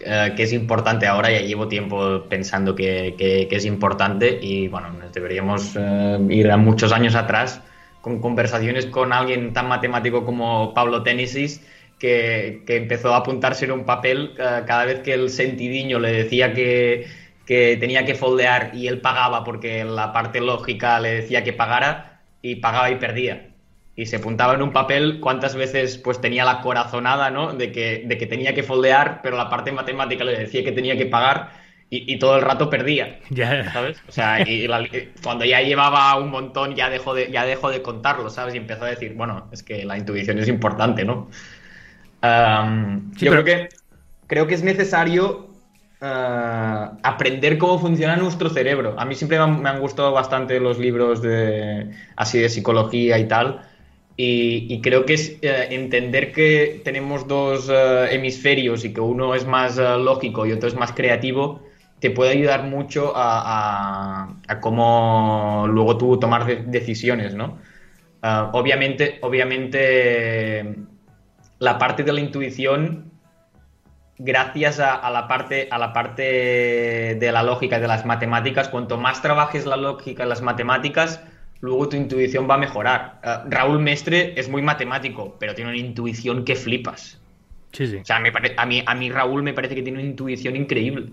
eh, 0.00 0.32
que 0.36 0.42
es 0.42 0.52
importante 0.52 1.06
ahora, 1.06 1.30
ya 1.30 1.40
llevo 1.40 1.68
tiempo 1.68 2.24
pensando 2.28 2.74
que, 2.74 3.14
que, 3.16 3.48
es 3.48 3.64
importante 3.64 4.38
y 4.42 4.66
bueno, 4.66 4.88
deberíamos 5.12 5.76
eh, 5.76 6.18
ir 6.30 6.50
a 6.50 6.56
muchos 6.56 6.92
años 6.92 7.14
atrás 7.14 7.62
con 8.00 8.20
conversaciones 8.20 8.86
con 8.86 9.12
alguien 9.12 9.52
tan 9.52 9.68
matemático 9.68 10.24
como 10.24 10.74
Pablo 10.74 11.04
Tenisis 11.04 11.64
que, 11.98 12.64
que 12.66 12.76
empezó 12.76 13.14
a 13.14 13.18
apuntarse 13.18 13.66
en 13.66 13.72
un 13.72 13.84
papel 13.84 14.32
eh, 14.36 14.62
cada 14.66 14.84
vez 14.84 15.00
que 15.00 15.14
el 15.14 15.30
sentidiño 15.30 16.00
le 16.00 16.12
decía 16.12 16.52
que, 16.52 17.06
que 17.46 17.76
tenía 17.78 18.04
que 18.04 18.14
foldear 18.14 18.70
y 18.74 18.88
él 18.88 19.00
pagaba 19.00 19.44
porque 19.44 19.84
la 19.84 20.12
parte 20.12 20.40
lógica 20.40 20.98
le 21.00 21.14
decía 21.14 21.44
que 21.44 21.52
pagara 21.52 22.22
y 22.42 22.56
pagaba 22.56 22.90
y 22.90 22.96
perdía 22.96 23.48
y 23.96 24.06
se 24.06 24.16
apuntaba 24.16 24.54
en 24.54 24.62
un 24.62 24.72
papel 24.72 25.20
cuántas 25.20 25.54
veces 25.54 25.98
pues 25.98 26.20
tenía 26.20 26.44
la 26.44 26.60
corazonada, 26.60 27.30
¿no? 27.30 27.52
De 27.54 27.70
que, 27.70 28.02
de 28.06 28.18
que 28.18 28.26
tenía 28.26 28.52
que 28.54 28.62
foldear, 28.64 29.20
pero 29.22 29.36
la 29.36 29.48
parte 29.48 29.70
matemática 29.72 30.24
le 30.24 30.36
decía 30.38 30.64
que 30.64 30.72
tenía 30.72 30.96
que 30.96 31.06
pagar 31.06 31.50
y, 31.90 32.12
y 32.12 32.18
todo 32.18 32.34
el 32.36 32.42
rato 32.42 32.68
perdía, 32.70 33.20
Ya. 33.30 33.70
¿sabes? 33.72 34.02
O 34.08 34.12
sea, 34.12 34.40
y 34.48 34.66
la- 34.66 34.88
cuando 35.22 35.44
ya 35.44 35.60
llevaba 35.60 36.16
un 36.16 36.30
montón 36.30 36.74
ya 36.74 36.90
dejó 36.90 37.14
de, 37.14 37.30
ya 37.30 37.44
dejó 37.46 37.70
de 37.70 37.82
contarlo, 37.82 38.30
¿sabes? 38.30 38.54
Y 38.54 38.58
empezó 38.58 38.84
a 38.84 38.88
decir, 38.88 39.14
bueno, 39.14 39.48
es 39.52 39.62
que 39.62 39.84
la 39.84 39.96
intuición 39.96 40.38
es 40.40 40.48
importante, 40.48 41.04
¿no? 41.04 41.28
Sí, 43.16 43.26
yo 43.26 43.30
pero- 43.30 43.44
creo 43.44 43.44
que 43.44 43.68
creo 44.26 44.46
que 44.46 44.54
es 44.54 44.62
necesario 44.62 45.48
eh, 46.06 46.90
aprender 47.02 47.56
cómo 47.56 47.78
funciona 47.78 48.14
nuestro 48.16 48.50
cerebro. 48.50 48.94
A 48.98 49.06
mí 49.06 49.14
siempre 49.14 49.38
me 49.38 49.68
han, 49.70 49.80
gustado 49.80 50.12
bastante 50.12 50.60
los 50.60 50.78
libros 50.78 51.22
de 51.22 51.90
así 52.16 52.38
de 52.38 52.50
psicología 52.50 53.18
y 53.18 53.26
tal. 53.26 53.62
Y, 54.16 54.80
creo 54.82 55.06
que 55.06 55.14
es 55.14 55.38
eh, 55.40 55.68
entender 55.70 56.30
que 56.32 56.82
tenemos 56.84 57.26
dos 57.26 57.70
eh, 57.72 58.08
hemisferios 58.10 58.84
y 58.84 58.92
que 58.92 59.00
uno 59.00 59.34
es 59.34 59.46
más 59.46 59.78
lógico 59.78 60.44
y 60.46 60.52
otro 60.52 60.68
es 60.68 60.76
más 60.76 60.92
creativo, 60.92 61.62
te 62.00 62.10
puede 62.10 62.32
ayudar 62.32 62.64
mucho 62.64 63.12
a, 63.16 64.36
cómo 64.60 65.64
luego 65.68 65.96
tú 65.96 66.18
tomar 66.20 66.44
de- 66.46 66.64
decisiones, 66.66 67.34
¿no? 67.34 67.58
Obviamente, 68.52 69.18
obviamente, 69.22 70.76
la 71.58 71.78
parte 71.78 72.04
de 72.04 72.12
la 72.12 72.20
intuición, 72.20 73.13
gracias 74.18 74.80
a, 74.80 74.94
a 74.94 75.10
la 75.10 75.28
parte, 75.28 75.68
a 75.70 75.78
la 75.78 75.92
parte 75.92 76.22
de 77.18 77.32
la 77.32 77.42
lógica 77.42 77.78
y 77.78 77.80
de 77.80 77.88
las 77.88 78.04
matemáticas, 78.06 78.68
cuanto 78.68 78.98
más 78.98 79.22
trabajes 79.22 79.66
la 79.66 79.76
lógica 79.76 80.24
y 80.24 80.28
las 80.28 80.42
matemáticas, 80.42 81.22
luego 81.60 81.88
tu 81.88 81.96
intuición 81.96 82.48
va 82.48 82.54
a 82.54 82.58
mejorar. 82.58 83.20
Ah, 83.22 83.44
Raúl 83.48 83.80
Mestre 83.80 84.38
es 84.38 84.48
muy 84.48 84.62
matemático, 84.62 85.36
pero 85.38 85.54
tiene 85.54 85.70
una 85.70 85.80
intuición 85.80 86.44
que 86.44 86.56
flipas. 86.56 87.20
Sí, 87.72 87.86
sí, 87.86 88.02
O 88.02 88.06
sea, 88.06 88.20
me 88.20 88.32
pare- 88.32 88.54
a, 88.58 88.66
mí, 88.66 88.82
a 88.86 88.94
mí 88.94 89.10
Raúl 89.10 89.42
me 89.42 89.54
parece 89.54 89.74
que 89.76 89.82
tiene 89.82 89.98
una 90.00 90.08
intuición 90.08 90.56
increíble. 90.56 91.12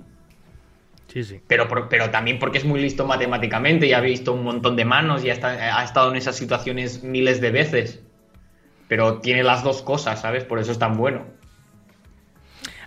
sí, 1.07 1.23
sí. 1.23 1.41
Pero, 1.47 1.67
pero 1.89 2.09
también 2.11 2.39
porque 2.39 2.57
es 2.59 2.65
muy 2.65 2.81
listo 2.81 3.05
matemáticamente 3.05 3.85
y 3.85 3.93
ha 3.93 3.99
visto 3.99 4.33
un 4.33 4.43
montón 4.43 4.75
de 4.77 4.85
manos 4.85 5.23
y 5.25 5.29
ha 5.29 5.83
estado 5.83 6.09
en 6.11 6.15
esas 6.15 6.37
situaciones 6.37 7.03
miles 7.03 7.41
de 7.41 7.51
veces. 7.51 8.03
Pero 8.87 9.21
tiene 9.21 9.43
las 9.43 9.63
dos 9.63 9.81
cosas, 9.83 10.21
¿sabes? 10.21 10.45
Por 10.45 10.59
eso 10.59 10.71
es 10.71 10.79
tan 10.79 10.97
bueno. 10.97 11.27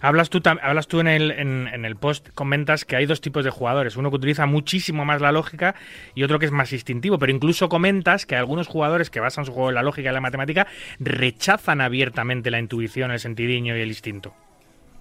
Hablas 0.04 0.28
tú, 0.28 0.42
hablas 0.44 0.86
tú 0.86 1.00
en, 1.00 1.08
el, 1.08 1.30
en, 1.30 1.84
el 1.84 1.96
post, 1.96 2.28
comentas 2.34 2.84
que 2.84 2.94
hay 2.96 3.06
dos 3.06 3.22
tipos 3.22 3.42
de 3.42 3.50
jugadores. 3.50 3.96
Uno 3.96 4.10
que 4.10 4.16
utiliza 4.16 4.44
muchísimo 4.44 5.04
más 5.06 5.22
la 5.22 5.32
lógica 5.32 5.74
y 6.14 6.22
otro 6.24 6.38
que 6.38 6.44
es 6.44 6.52
más 6.52 6.72
instintivo. 6.74 7.18
Pero 7.18 7.32
incluso 7.32 7.70
comentas 7.70 8.26
que 8.26 8.36
algunos 8.36 8.66
jugadores 8.66 9.08
que 9.08 9.20
basan 9.20 9.46
su 9.46 9.52
juego 9.52 9.70
en 9.70 9.76
la 9.76 9.82
lógica 9.82 10.10
y 10.10 10.12
la 10.12 10.20
matemática 10.20 10.66
rechazan 10.98 11.80
abiertamente 11.80 12.50
la 12.50 12.58
intuición, 12.58 13.12
el 13.12 13.18
sentidiño 13.18 13.76
y 13.76 13.80
el 13.80 13.88
instinto. 13.88 14.34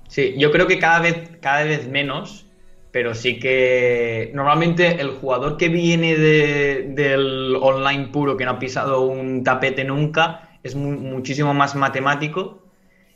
Sí, 0.07 0.35
yo 0.37 0.51
creo 0.51 0.67
que 0.67 0.79
cada 0.79 0.99
vez, 0.99 1.31
cada 1.41 1.63
vez 1.63 1.87
menos, 1.89 2.45
pero 2.91 3.13
sí 3.15 3.39
que 3.39 4.31
normalmente 4.33 5.01
el 5.01 5.09
jugador 5.11 5.57
que 5.57 5.69
viene 5.69 6.15
de- 6.15 6.85
del 6.89 7.57
online 7.59 8.07
puro, 8.07 8.37
que 8.37 8.45
no 8.45 8.51
ha 8.51 8.59
pisado 8.59 9.01
un 9.01 9.43
tapete 9.43 9.83
nunca, 9.83 10.49
es 10.63 10.75
mu- 10.75 10.91
muchísimo 10.91 11.53
más 11.53 11.75
matemático. 11.75 12.62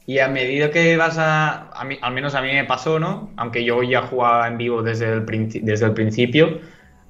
Y 0.08 0.20
a 0.20 0.30
medida 0.30 0.72
que 0.72 0.98
vas 0.98 1.20
a, 1.20 1.70
a 1.70 1.82
al 2.02 2.14
menos 2.14 2.36
a 2.36 2.42
mí 2.42 2.54
me 2.54 2.66
pasó, 2.66 3.00
¿no? 3.00 3.34
Aunque 3.38 3.66
yo 3.66 3.84
ya 3.84 4.04
jugaba 4.04 4.48
en 4.48 4.58
vivo 4.58 4.84
desde 4.84 5.14
el, 5.14 5.26
desde 5.64 5.86
el 5.88 5.94
principio, 5.94 6.62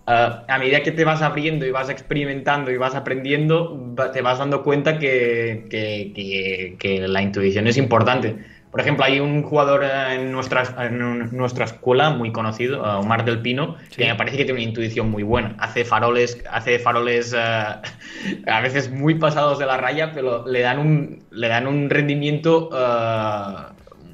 ah, 0.07 0.45
a 0.47 0.57
medida 0.59 0.81
que 0.83 0.91
te 0.91 1.05
vas 1.05 1.21
abriendo 1.21 1.65
y 1.67 1.71
vas 1.71 1.89
experimentando 1.89 2.71
y 2.71 2.77
vas 2.77 2.95
aprendiendo, 2.95 3.93
te 4.13 4.21
vas 4.23 4.39
dando 4.39 4.63
cuenta 4.63 4.97
que- 4.99 5.67
que- 5.69 6.77
que 6.79 7.07
la 7.07 7.21
intuición 7.21 7.67
es 7.67 7.77
importante. 7.77 8.37
Por 8.77 8.81
ejemplo, 8.83 9.05
hay 9.05 9.19
un 9.19 9.41
jugador 9.41 9.83
eh, 9.83 10.13
en 10.13 10.31
nuestra, 10.31 10.63
en 10.85 11.35
nuestra 11.35 11.65
escuela 11.65 12.11
muy 12.11 12.31
conocido, 12.31 12.85
eh, 12.85 12.89
Omar 12.99 13.25
del 13.25 13.41
Pino, 13.41 13.75
Sí. 13.89 13.95
que 14.03 14.05
me 14.05 14.13
parece 14.13 14.37
que 14.37 14.45
tiene 14.45 14.59
una 14.59 14.69
intuición 14.69 15.09
muy 15.09 15.23
buena. 15.23 15.55
Hace 15.57 15.83
faroles, 15.83 16.43
hace 16.51 16.77
faroles 16.77 17.33
eh, 17.35 17.39
a 18.45 18.61
veces 18.61 18.91
muy 18.91 19.15
pasados 19.15 19.57
de 19.57 19.65
la 19.65 19.77
raya, 19.77 20.11
pero 20.13 20.45
le 20.47 20.59
dan 20.61 20.77
un, 20.77 21.23
le 21.31 21.47
dan 21.47 21.65
un 21.65 21.89
rendimiento 21.89 22.69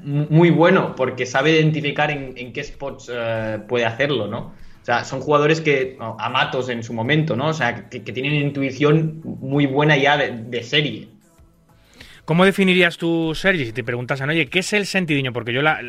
mu- 0.02 0.26
muy 0.30 0.50
bueno 0.50 0.94
porque 0.96 1.26
sabe 1.26 1.50
identificar 1.52 2.10
en, 2.10 2.32
en 2.36 2.52
qué 2.54 2.64
spots 2.64 3.10
eh, 3.12 3.58
puede 3.68 3.84
hacerlo, 3.84 4.28
¿no? 4.28 4.38
O 4.82 4.84
sea, 4.86 5.04
son 5.04 5.20
jugadores 5.20 5.60
que, 5.60 5.96
amatos 6.18 6.68
en 6.68 6.82
su 6.82 6.92
momento, 6.92 7.36
¿no? 7.36 7.48
O 7.48 7.54
sea, 7.54 7.88
que, 7.88 8.02
que 8.02 8.12
tienen 8.12 8.34
intuición 8.34 9.20
muy 9.24 9.66
buena 9.66 9.96
ya 9.96 10.16
de, 10.18 10.30
de 10.32 10.62
serie. 10.62 11.08
¿Cómo 12.24 12.46
definirías 12.46 12.96
tú, 12.96 13.34
Sergi, 13.34 13.66
si 13.66 13.72
te 13.72 13.84
preguntasen, 13.84 14.30
oye, 14.30 14.46
¿qué 14.46 14.60
es 14.60 14.72
el 14.72 14.86
sentidiño? 14.86 15.32
Porque 15.34 15.52
yo 15.52 15.60
la, 15.60 15.80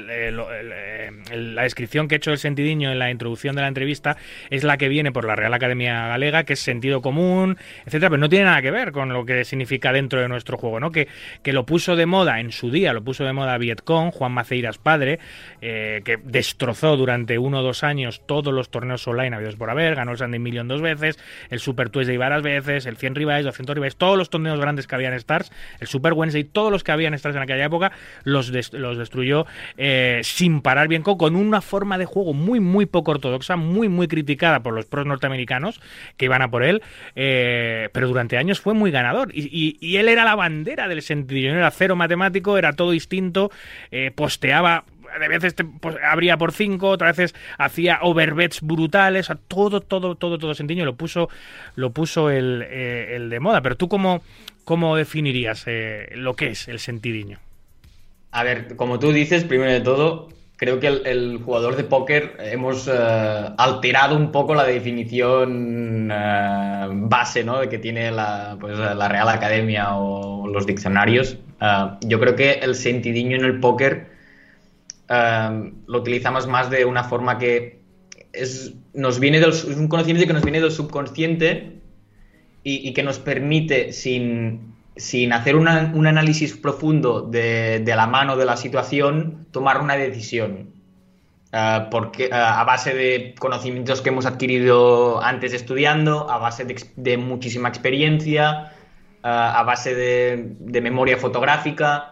la 1.34 1.64
descripción 1.64 2.08
que 2.08 2.16
he 2.16 2.18
hecho 2.18 2.32
del 2.32 2.40
sentidiño 2.40 2.92
en 2.92 3.00
la 3.00 3.12
introducción 3.12 3.56
de 3.56 3.62
la 3.62 3.68
entrevista 3.68 4.18
es 4.50 4.64
la 4.64 4.78
que 4.78 4.90
viene 4.90 5.12
por 5.12 5.26
la 5.26 5.36
Real 5.36 5.54
Academia 5.54 6.08
Galega, 6.08 6.44
que 6.44 6.54
es 6.54 6.60
sentido 6.60 7.02
común, 7.02 7.58
etcétera, 7.86 8.10
pero 8.10 8.20
no 8.20 8.30
tiene 8.30 8.46
nada 8.46 8.62
que 8.62 8.72
ver 8.72 8.92
con 8.92 9.10
lo 9.14 9.26
que 9.26 9.44
significa 9.46 9.92
dentro 9.92 10.20
de 10.22 10.28
nuestro 10.28 10.58
juego, 10.58 10.80
¿no? 10.80 10.92
Que, 10.92 11.08
que 11.44 11.54
lo 11.54 11.66
puso 11.66 11.96
de 11.96 12.06
moda 12.06 12.40
en 12.40 12.52
su 12.52 12.72
día, 12.72 12.94
lo 12.94 13.04
puso 13.04 13.24
de 13.26 13.34
moda 13.34 13.58
Vietcong, 13.58 14.12
Juan 14.12 14.32
Maceiras 14.32 14.78
padre, 14.78 15.20
eh, 15.62 16.02
que 16.06 16.18
destrozó 16.24 16.98
durante 16.98 17.38
uno 17.38 17.60
o 17.60 17.64
dos 17.64 17.84
años 17.84 18.22
todos 18.26 18.54
los 18.54 18.70
torneos 18.70 19.08
online 19.08 19.36
habidos 19.36 19.56
por 19.56 19.70
haber, 19.70 19.96
ganó 19.96 20.12
el 20.12 20.18
Sunday 20.18 20.40
Million 20.40 20.68
dos 20.68 20.82
veces, 20.82 21.18
el 21.50 21.60
Super 21.60 21.90
Twist 21.90 22.10
de 22.10 22.18
varias 22.18 22.42
veces, 22.42 22.86
el 22.86 22.98
100 22.98 23.16
Rivals, 23.16 23.46
200 23.46 23.76
Rivals, 23.76 23.96
todos 23.96 24.18
los 24.18 24.30
torneos 24.30 24.60
grandes 24.60 24.88
que 24.88 24.96
había 24.96 25.08
en 25.10 25.14
Stars, 25.16 25.52
el 25.80 25.88
Super 25.88 26.14
Wednesday, 26.14 26.44
todos 26.44 26.72
los 26.72 26.84
que 26.84 26.92
había 26.92 27.08
en 27.08 27.14
Stars 27.16 27.36
en 27.36 27.42
aquella 27.42 27.66
época, 27.66 27.92
los, 28.24 28.52
des- 28.52 28.74
los 28.74 28.98
destruyó 28.98 29.46
eh, 29.78 30.22
sin 30.24 30.62
parar 30.62 30.88
Con 31.06 31.36
una 31.36 31.62
forma 31.62 32.00
de 32.00 32.06
juego 32.06 32.34
muy, 32.34 32.60
muy 32.60 32.88
poco 32.88 33.12
ortodoxa, 33.12 33.56
muy, 33.58 33.90
muy 33.90 34.08
criticada 34.08 34.62
por 34.62 34.74
los 34.74 34.86
pros 34.88 35.06
norteamericanos 35.06 35.80
que 36.18 36.26
iban 36.26 36.42
a 36.42 36.50
por 36.50 36.64
él, 36.64 36.82
eh, 37.16 37.90
pero 37.94 38.08
durante 38.08 38.38
años 38.38 38.60
fue 38.60 38.74
muy 38.74 38.90
ganador. 38.90 39.30
Y, 39.34 39.96
él 39.96 40.10
era 40.10 40.26
la 40.26 40.36
bandera 40.36 40.88
del 40.88 41.04
sentido, 41.04 41.54
era 41.54 41.70
cero 41.70 41.96
matemático, 41.96 42.58
era 42.58 42.74
todo 42.74 42.92
distinto, 42.92 43.52
eh, 43.92 44.12
posteaba 44.14 44.84
de 45.20 45.28
veces 45.30 45.56
pues, 45.80 45.96
abría 46.04 46.38
por 46.38 46.52
5, 46.52 46.90
otras 46.90 47.16
veces 47.16 47.40
hacía 47.58 48.00
overbets 48.02 48.62
brutales, 48.62 49.30
a 49.30 49.36
todo, 49.36 49.80
todo, 49.80 50.16
todo, 50.16 50.38
todo 50.40 50.54
Sentiño 50.56 50.84
lo 50.84 50.96
puso, 50.96 51.30
lo 51.76 51.92
puso 51.92 52.30
el, 52.32 52.66
eh, 52.68 53.16
el 53.16 53.30
de 53.30 53.40
moda. 53.40 53.62
Pero 53.62 53.78
tú 53.78 53.88
cómo, 53.88 54.24
cómo 54.66 54.98
definirías 54.98 55.66
lo 56.16 56.36
que 56.36 56.48
es 56.48 56.68
el 56.68 56.80
sentidiño? 56.80 57.40
A 58.32 58.44
ver, 58.44 58.76
como 58.76 59.00
tú 59.00 59.14
dices, 59.14 59.46
primero 59.46 59.72
de 59.72 59.80
todo, 59.80 60.28
creo 60.58 60.80
que 60.80 60.88
el, 60.88 61.40
jugador 61.44 61.76
de 61.76 61.84
póker 61.84 62.38
hemos 62.40 62.88
eh, 62.88 62.92
alterado 63.58 64.16
un 64.16 64.32
poco 64.32 64.56
la 64.56 64.64
definición 64.64 66.10
eh, 66.12 66.88
base 66.92 67.44
¿no? 67.44 67.62
que 67.70 67.78
tiene 67.78 68.12
la, 68.12 68.58
pues, 68.60 68.78
la 68.78 69.08
Real 69.08 69.30
Academia 69.30 69.96
o 69.96 70.48
los 70.48 70.66
diccionarios. 70.66 71.38
Eh, 71.62 71.86
yo 72.02 72.20
creo 72.20 72.36
que 72.36 72.54
el 72.54 72.76
sentidiño 72.76 73.38
en 73.38 73.46
el 73.46 73.60
póker 73.60 74.16
lo 75.08 76.00
utilizamos 76.00 76.48
más 76.48 76.72
de 76.72 76.84
una 76.84 77.04
forma 77.04 77.38
que 77.38 77.80
es, 78.34 78.74
nos 78.94 79.20
viene 79.20 79.40
del, 79.40 79.54
un 79.78 79.88
conocimiento 79.88 80.26
que 80.26 80.34
nos 80.34 80.44
viene 80.44 80.60
del 80.60 80.72
subconsciente 80.72 81.74
y 82.64 82.92
que 82.94 83.04
nos 83.04 83.20
permite, 83.20 83.94
sin, 83.94 84.75
sin 84.96 85.34
hacer 85.34 85.56
una- 85.56 85.92
un 85.94 86.08
análisis 86.08 86.56
profundo 86.58 87.22
de, 87.22 87.80
de 87.80 87.96
la 87.96 88.08
mano 88.08 88.38
de 88.38 88.46
la 88.46 88.58
situación, 88.58 89.48
tomar 89.52 89.82
una 89.82 89.96
decisión. 89.96 90.74
Ah, 91.52 91.88
porque 91.90 92.30
ah, 92.32 92.60
a 92.60 92.64
base 92.66 92.94
de 92.94 93.36
conocimientos 93.40 94.02
que 94.02 94.10
hemos 94.10 94.26
adquirido 94.26 95.24
antes 95.24 95.54
estudiando, 95.54 96.30
a 96.30 96.38
base 96.38 96.66
de, 96.96 97.18
muchísima 97.18 97.70
experiencia, 97.70 98.72
ah, 99.24 99.60
a 99.60 99.64
base 99.64 99.96
de, 99.96 100.56
de 100.60 100.82
memoria 100.82 101.18
fotográfica. 101.18 102.12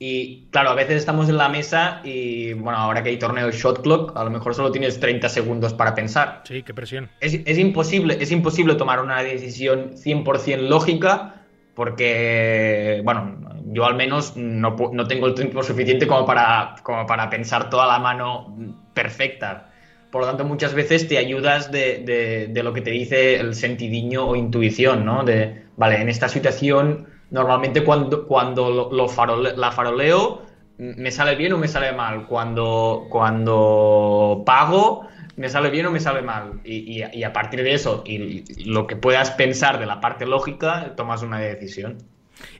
Y 0.00 0.48
claro, 0.50 0.70
a 0.70 0.74
veces 0.74 0.96
estamos 0.96 1.28
en 1.28 1.36
la 1.36 1.48
mesa 1.48 2.00
y 2.02 2.54
bueno, 2.54 2.76
ahora 2.76 3.04
que 3.04 3.10
hay 3.10 3.18
torneo 3.18 3.46
de 3.46 3.52
shot 3.52 3.82
clock, 3.82 4.16
a 4.16 4.24
lo 4.24 4.30
mejor 4.30 4.52
solo 4.52 4.72
tienes 4.72 4.98
30 4.98 5.28
segundos 5.28 5.74
para 5.74 5.94
pensar. 5.94 6.42
Sí, 6.44 6.64
qué 6.64 6.74
presión. 6.74 7.08
Es, 7.20 7.34
es 7.44 7.58
imposible, 7.58 8.16
es 8.20 8.32
imposible 8.32 8.74
tomar 8.74 9.00
una 9.00 9.22
decisión 9.22 9.92
100% 9.96 10.56
lógica 10.68 11.41
porque, 11.74 13.00
bueno, 13.04 13.38
yo 13.66 13.84
al 13.86 13.94
menos 13.96 14.36
no, 14.36 14.76
no 14.92 15.06
tengo 15.06 15.26
el 15.26 15.34
tiempo 15.34 15.62
suficiente 15.62 16.06
como 16.06 16.26
para, 16.26 16.74
como 16.82 17.06
para 17.06 17.30
pensar 17.30 17.70
toda 17.70 17.86
la 17.86 17.98
mano 17.98 18.54
perfecta. 18.94 19.68
Por 20.10 20.22
lo 20.22 20.26
tanto, 20.28 20.44
muchas 20.44 20.74
veces 20.74 21.08
te 21.08 21.16
ayudas 21.18 21.72
de, 21.72 21.98
de- 22.04 22.48
de 22.48 22.62
lo 22.62 22.72
que 22.74 22.82
te 22.82 22.90
dice 22.90 23.36
el 23.40 23.54
sentidiño 23.54 24.26
o 24.28 24.36
intuición, 24.36 25.04
¿no? 25.06 25.24
De, 25.24 25.62
vale, 25.76 26.00
en 26.02 26.08
esta 26.10 26.28
situación, 26.28 27.06
normalmente 27.30 27.82
cuando, 27.84 28.26
cuando 28.26 28.70
lo, 28.70 28.92
lo 28.92 29.08
farole- 29.08 29.54
la 29.56 29.72
faroleo, 29.72 30.42
me 30.76 31.10
sale 31.10 31.34
bien 31.36 31.52
o 31.54 31.58
me 31.58 31.68
sale 31.68 31.92
mal. 31.92 32.26
Cuando, 32.26 33.06
cuando 33.10 34.42
pago, 34.44 35.06
me 35.36 35.48
sale 35.48 35.70
bien 35.70 35.86
o 35.86 35.90
me 35.90 36.00
sale 36.00 36.22
mal. 36.22 36.60
Y, 36.64 37.02
y- 37.12 37.24
a 37.24 37.32
partir 37.32 37.62
de 37.62 37.72
eso, 37.74 38.02
y, 38.06 38.44
lo 38.64 38.86
que 38.86 38.96
puedas 38.96 39.30
pensar 39.32 39.78
de 39.78 39.86
la 39.86 40.00
parte 40.00 40.26
lógica, 40.26 40.94
tomas 40.96 41.22
una 41.22 41.38
decisión. 41.38 41.98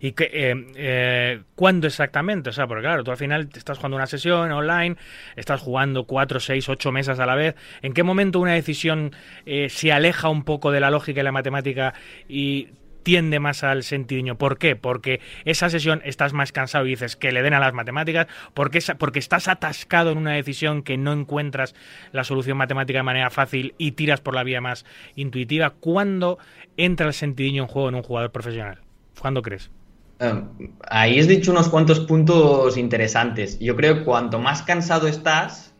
¿Y 0.01 0.13
que, 0.13 0.31
eh, 0.33 0.67
eh, 0.77 1.41
cuándo 1.55 1.87
exactamente? 1.87 2.51
O 2.51 2.53
sea, 2.53 2.67
porque 2.67 2.83
claro, 2.83 3.03
tú 3.03 3.11
al 3.11 3.17
final 3.17 3.49
estás 3.55 3.79
jugando 3.79 3.97
una 3.97 4.07
sesión 4.07 4.53
online, 4.53 4.97
estás 5.35 5.61
jugando 5.61 6.05
cuatro, 6.05 6.41
seis, 6.41 6.69
ocho 6.69 6.93
mesas 6.93 7.19
a 7.19 7.27
la 7.27 7.35
vez. 7.35 7.57
¿En 7.81 7.93
qué 7.93 8.03
momento 8.03 8.39
una 8.39 8.53
decisión 8.53 9.13
eh, 9.47 9.69
se 9.71 9.91
aleja 9.91 10.29
un 10.29 10.45
poco 10.45 10.71
de 10.71 10.81
la 10.81 10.91
lógica 10.91 11.21
y 11.21 11.25
la 11.25 11.33
matemática 11.33 11.95
y 12.29 12.69
tiende 13.03 13.41
más 13.41 13.63
al 13.65 13.83
sentidiño? 13.83 14.37
¿Por 14.37 14.59
qué? 14.59 14.77
Porque 14.77 15.21
esa 15.45 15.71
sesión 15.71 16.03
estás 16.05 16.33
más 16.33 16.53
cansado 16.53 16.87
y 16.87 16.91
dices 16.91 17.17
que 17.17 17.33
le 17.33 17.43
den 17.43 17.55
a 17.55 17.61
las 17.61 17.73
matemáticas, 17.73 18.27
porque, 18.55 18.81
porque 18.99 19.19
estás 19.19 19.49
atascado 19.49 20.11
en 20.11 20.19
una 20.19 20.33
decisión 20.33 20.83
que 20.83 20.97
no 20.97 21.13
encuentras 21.13 21.75
la 22.13 22.25
solución 22.25 22.57
matemática 22.57 22.99
de 22.99 23.05
manera 23.05 23.31
fácil 23.31 23.75
y 23.79 23.93
tiras 23.93 24.21
por 24.21 24.35
la 24.35 24.45
vía 24.45 24.61
más 24.61 24.85
intuitiva. 25.15 25.71
¿Cuándo 25.71 26.39
entra 26.77 27.07
el 27.07 27.13
sentidiño 27.13 27.63
en 27.63 27.69
juego 27.69 27.89
en 27.89 27.95
un 27.97 28.03
jugador 28.03 28.33
profesional? 28.33 28.81
¿Cuándo 29.19 29.43
crees? 29.43 29.71
Eh, 30.21 30.43
ahí 30.89 31.19
has 31.19 31.29
dicho 31.29 31.51
unos 31.51 31.69
cuantos 31.69 32.01
puntos 32.01 32.77
interesantes. 32.77 33.59
Yo 33.59 33.75
creo 33.77 33.99
que 33.99 34.05
cuanto 34.05 34.39
más 34.39 34.63
cansado 34.63 35.09
estás, 35.09 35.72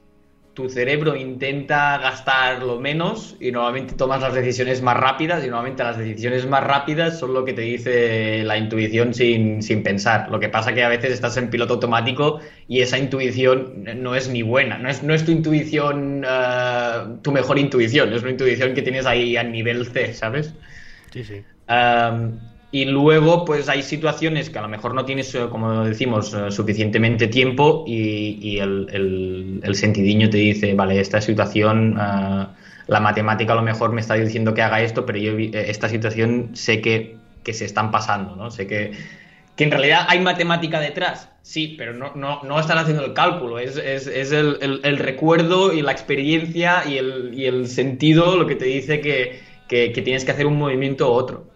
tu 0.55 0.69
cerebro 0.69 1.17
intenta 1.17 1.97
gastar 1.99 2.63
lo 2.63 2.79
menos 2.79 3.37
y 3.41 3.51
normalmente 3.51 3.95
tomas 3.95 4.21
las 4.21 4.35
decisiones 4.35 4.83
más 4.83 4.97
rápidas 4.99 5.43
y 5.45 5.47
normalmente 5.49 5.83
las 5.83 5.97
decisiones 5.97 6.47
más 6.47 6.63
rápidas 6.63 7.19
son 7.19 7.33
lo 7.33 7.45
que 7.45 7.55
te 7.55 7.63
dice 7.63 8.43
la 8.45 8.59
intuición 8.59 9.15
sin, 9.15 9.63
sin 9.63 9.83
pensar. 9.83 10.29
Lo 10.31 10.39
que 10.41 10.51
pasa 10.51 10.75
que 10.75 10.85
a 10.85 10.89
veces 10.89 11.13
estás 11.13 11.39
en 11.39 11.49
piloto 11.49 11.75
automático 11.75 12.41
y 12.69 12.83
esa 12.83 12.99
intuición 12.99 13.85
no 13.97 14.15
es 14.15 14.29
ni 14.29 14.43
buena, 14.43 14.77
no 14.77 14.91
es, 14.91 15.03
no 15.03 15.15
es 15.15 15.25
tu 15.25 15.33
intuición, 15.33 16.23
eh, 16.29 17.17
tu 17.23 17.33
mejor 17.33 17.59
intuición, 17.59 18.13
es 18.13 18.21
una 18.21 18.33
intuición 18.33 18.75
que 18.75 18.83
tienes 18.83 19.07
ahí 19.07 19.39
a 19.39 19.45
nivel 19.45 19.87
C, 19.87 20.13
¿sabes? 20.13 20.55
Sí, 21.13 21.25
sí. 21.25 21.43
Um, 21.69 22.39
y 22.73 22.87
luego, 22.87 23.45
pues 23.45 23.69
hay 23.69 23.83
situaciones 23.85 24.51
que 24.51 24.59
a 24.59 24.63
lo 24.63 24.69
mejor 24.69 24.95
no 24.95 25.05
tienes, 25.05 25.35
eh, 25.35 25.47
como 25.51 25.85
decimos, 25.85 26.35
eh, 26.35 26.51
suficientemente 26.51 27.29
tiempo 27.29 27.85
y, 27.87 28.59
el, 28.59 28.89
el- 28.93 29.61
el 29.63 29.75
sentidiño 29.77 30.31
te 30.31 30.39
dice, 30.39 30.75
vale, 30.75 30.99
esta 31.01 31.21
situación, 31.21 31.99
eh, 32.01 32.47
la 32.89 33.01
matemática 33.01 33.53
a 33.53 33.57
lo 33.57 33.63
mejor 33.63 33.93
me 33.93 34.01
está 34.01 34.15
diciendo 34.15 34.55
que 34.55 34.63
haga 34.63 34.81
esto, 34.83 35.07
pero 35.07 35.19
yo 35.19 35.33
esta 35.39 35.89
situación 35.91 36.51
sé 36.55 36.81
que, 36.81 37.21
que 37.45 37.53
se 37.55 37.65
están 37.67 37.91
pasando, 37.91 38.37
¿no? 38.37 38.51
Sé 38.51 38.67
que, 38.67 38.93
que 39.57 39.65
en 39.65 39.71
realidad 39.71 40.07
hay 40.09 40.21
matemática 40.21 40.81
detrás, 40.81 41.31
sí, 41.43 41.75
pero 41.79 41.93
no, 41.95 42.15
no, 42.15 42.43
no 42.43 42.59
están 42.61 42.79
haciendo 42.79 43.05
el 43.05 43.13
cálculo, 43.15 43.59
es, 43.59 43.77
es, 43.77 44.07
el- 44.33 44.81
el 44.85 44.99
recuerdo 44.99 45.73
y 45.75 45.83
la 45.83 45.93
experiencia 45.93 46.85
y 46.89 46.97
el, 46.99 47.35
y 47.35 47.47
el 47.47 47.69
sentido 47.69 48.37
lo 48.39 48.47
que 48.47 48.57
te 48.57 48.65
dice 48.67 49.01
que, 49.03 49.41
que- 49.69 49.93
que 49.93 50.03
tienes 50.03 50.25
que 50.25 50.33
hacer 50.33 50.47
un 50.47 50.57
movimiento 50.59 51.11
u 51.11 51.15
otro. 51.15 51.52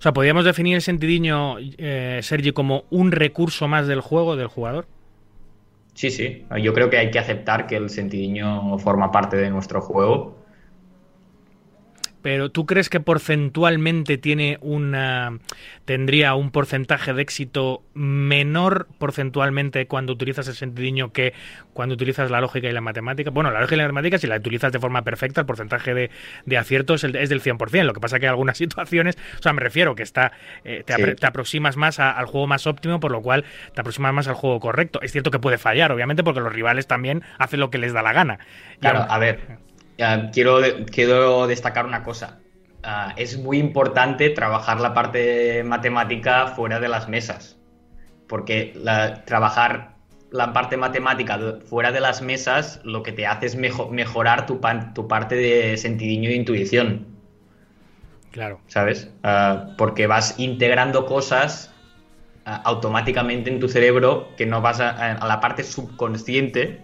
O 0.00 0.02
sea, 0.02 0.14
podríamos 0.14 0.46
definir 0.46 0.76
el 0.76 0.80
sentidiño, 0.80 1.56
eh, 1.58 2.20
Sergi, 2.22 2.52
como 2.52 2.84
un 2.88 3.12
recurso 3.12 3.68
más 3.68 3.86
del 3.86 4.00
juego, 4.00 4.34
del 4.34 4.46
jugador. 4.46 4.86
Sí, 5.92 6.10
sí. 6.10 6.46
Yo 6.62 6.72
creo 6.72 6.88
que 6.88 6.96
hay 6.96 7.10
que 7.10 7.18
aceptar 7.18 7.66
que 7.66 7.76
el 7.76 7.90
sentidiño 7.90 8.78
forma 8.78 9.12
parte 9.12 9.36
de 9.36 9.50
nuestro 9.50 9.82
juego. 9.82 10.38
Pero 12.22 12.50
¿tú 12.50 12.66
crees 12.66 12.88
que 12.90 13.00
porcentualmente 13.00 14.18
tiene 14.18 14.58
una 14.60 15.38
tendría 15.86 16.34
un 16.34 16.50
porcentaje 16.50 17.12
de 17.14 17.22
éxito 17.22 17.82
menor 17.94 18.86
porcentualmente 18.98 19.86
cuando 19.86 20.12
utilizas 20.12 20.46
el 20.48 20.54
sentidiño 20.54 21.12
que 21.12 21.32
cuando 21.72 21.94
utilizas 21.94 22.30
la 22.30 22.40
lógica 22.40 22.68
y 22.68 22.72
la 22.72 22.80
matemática? 22.80 23.30
Bueno, 23.30 23.50
la 23.50 23.60
lógica 23.60 23.74
y 23.76 23.78
la 23.78 23.84
matemática, 23.84 24.18
si 24.18 24.26
la 24.26 24.36
utilizas 24.36 24.70
de 24.72 24.78
forma 24.78 25.02
perfecta, 25.02 25.40
el 25.40 25.46
porcentaje 25.46 25.94
de, 25.94 26.10
de 26.46 26.58
acierto 26.58 26.94
es, 26.94 27.04
el- 27.04 27.16
es 27.16 27.28
del 27.28 27.40
100%. 27.40 27.84
Lo 27.84 27.92
que 27.94 28.00
pasa 28.00 28.18
que 28.18 28.26
hay 28.26 28.30
algunas 28.30 28.58
situaciones, 28.58 29.16
o 29.38 29.42
sea, 29.42 29.52
me 29.52 29.60
refiero 29.60 29.94
que 29.94 30.02
está 30.02 30.32
eh, 30.64 30.82
te, 30.84 30.94
Sí. 30.94 31.02
apre- 31.02 31.16
te 31.18 31.26
aproximas 31.26 31.76
más 31.76 31.98
a- 31.98 32.10
al 32.12 32.26
juego 32.26 32.46
más 32.46 32.66
óptimo, 32.66 33.00
por 33.00 33.10
lo 33.12 33.22
cual 33.22 33.44
te 33.74 33.80
aproximas 33.80 34.12
más 34.12 34.28
al 34.28 34.34
juego 34.34 34.60
correcto. 34.60 35.00
Es 35.02 35.12
cierto 35.12 35.30
que 35.30 35.38
puede 35.38 35.58
fallar, 35.58 35.90
obviamente, 35.92 36.22
porque 36.22 36.40
los 36.40 36.52
rivales 36.52 36.86
también 36.86 37.22
hacen 37.38 37.60
lo 37.60 37.70
que 37.70 37.78
les 37.78 37.92
da 37.92 38.02
la 38.02 38.12
gana. 38.12 38.38
Claro, 38.80 39.06
a 39.08 39.18
ver, 39.18 39.40
quiero, 40.32 40.60
quiero 40.90 41.46
destacar 41.46 41.86
una 41.86 42.02
cosa. 42.02 42.40
Ah, 42.82 43.12
es 43.16 43.38
muy 43.38 43.58
importante 43.58 44.30
trabajar 44.30 44.80
la 44.80 44.94
parte 44.94 45.62
matemática 45.64 46.48
fuera 46.48 46.80
de 46.80 46.88
las 46.88 47.08
mesas. 47.08 47.56
Porque 48.26 48.72
la- 48.76 49.24
trabajar 49.24 49.96
la 50.30 50.52
parte 50.52 50.76
matemática 50.76 51.38
fuera 51.66 51.90
de 51.92 52.00
las 52.00 52.22
mesas 52.22 52.80
lo 52.84 53.02
que 53.02 53.12
te 53.12 53.26
hace 53.26 53.46
es 53.46 53.56
mejo- 53.56 53.90
mejorar 53.90 54.46
tu, 54.46 54.60
pan- 54.60 54.94
tu 54.94 55.08
parte 55.08 55.34
de 55.34 55.76
sentidiño 55.76 56.30
e 56.30 56.34
intuición. 56.34 57.06
Claro. 58.30 58.60
¿sabes? 58.68 59.10
Ah, 59.24 59.70
porque 59.76 60.06
vas 60.06 60.38
integrando 60.38 61.04
cosas 61.04 61.72
ah, 62.44 62.62
automáticamente 62.64 63.50
en 63.50 63.58
tu 63.58 63.68
cerebro 63.68 64.28
que 64.36 64.46
no 64.46 64.60
vas 64.62 64.80
a, 64.80 64.90
a 65.14 65.26
la 65.26 65.40
parte 65.40 65.64
subconsciente 65.64 66.80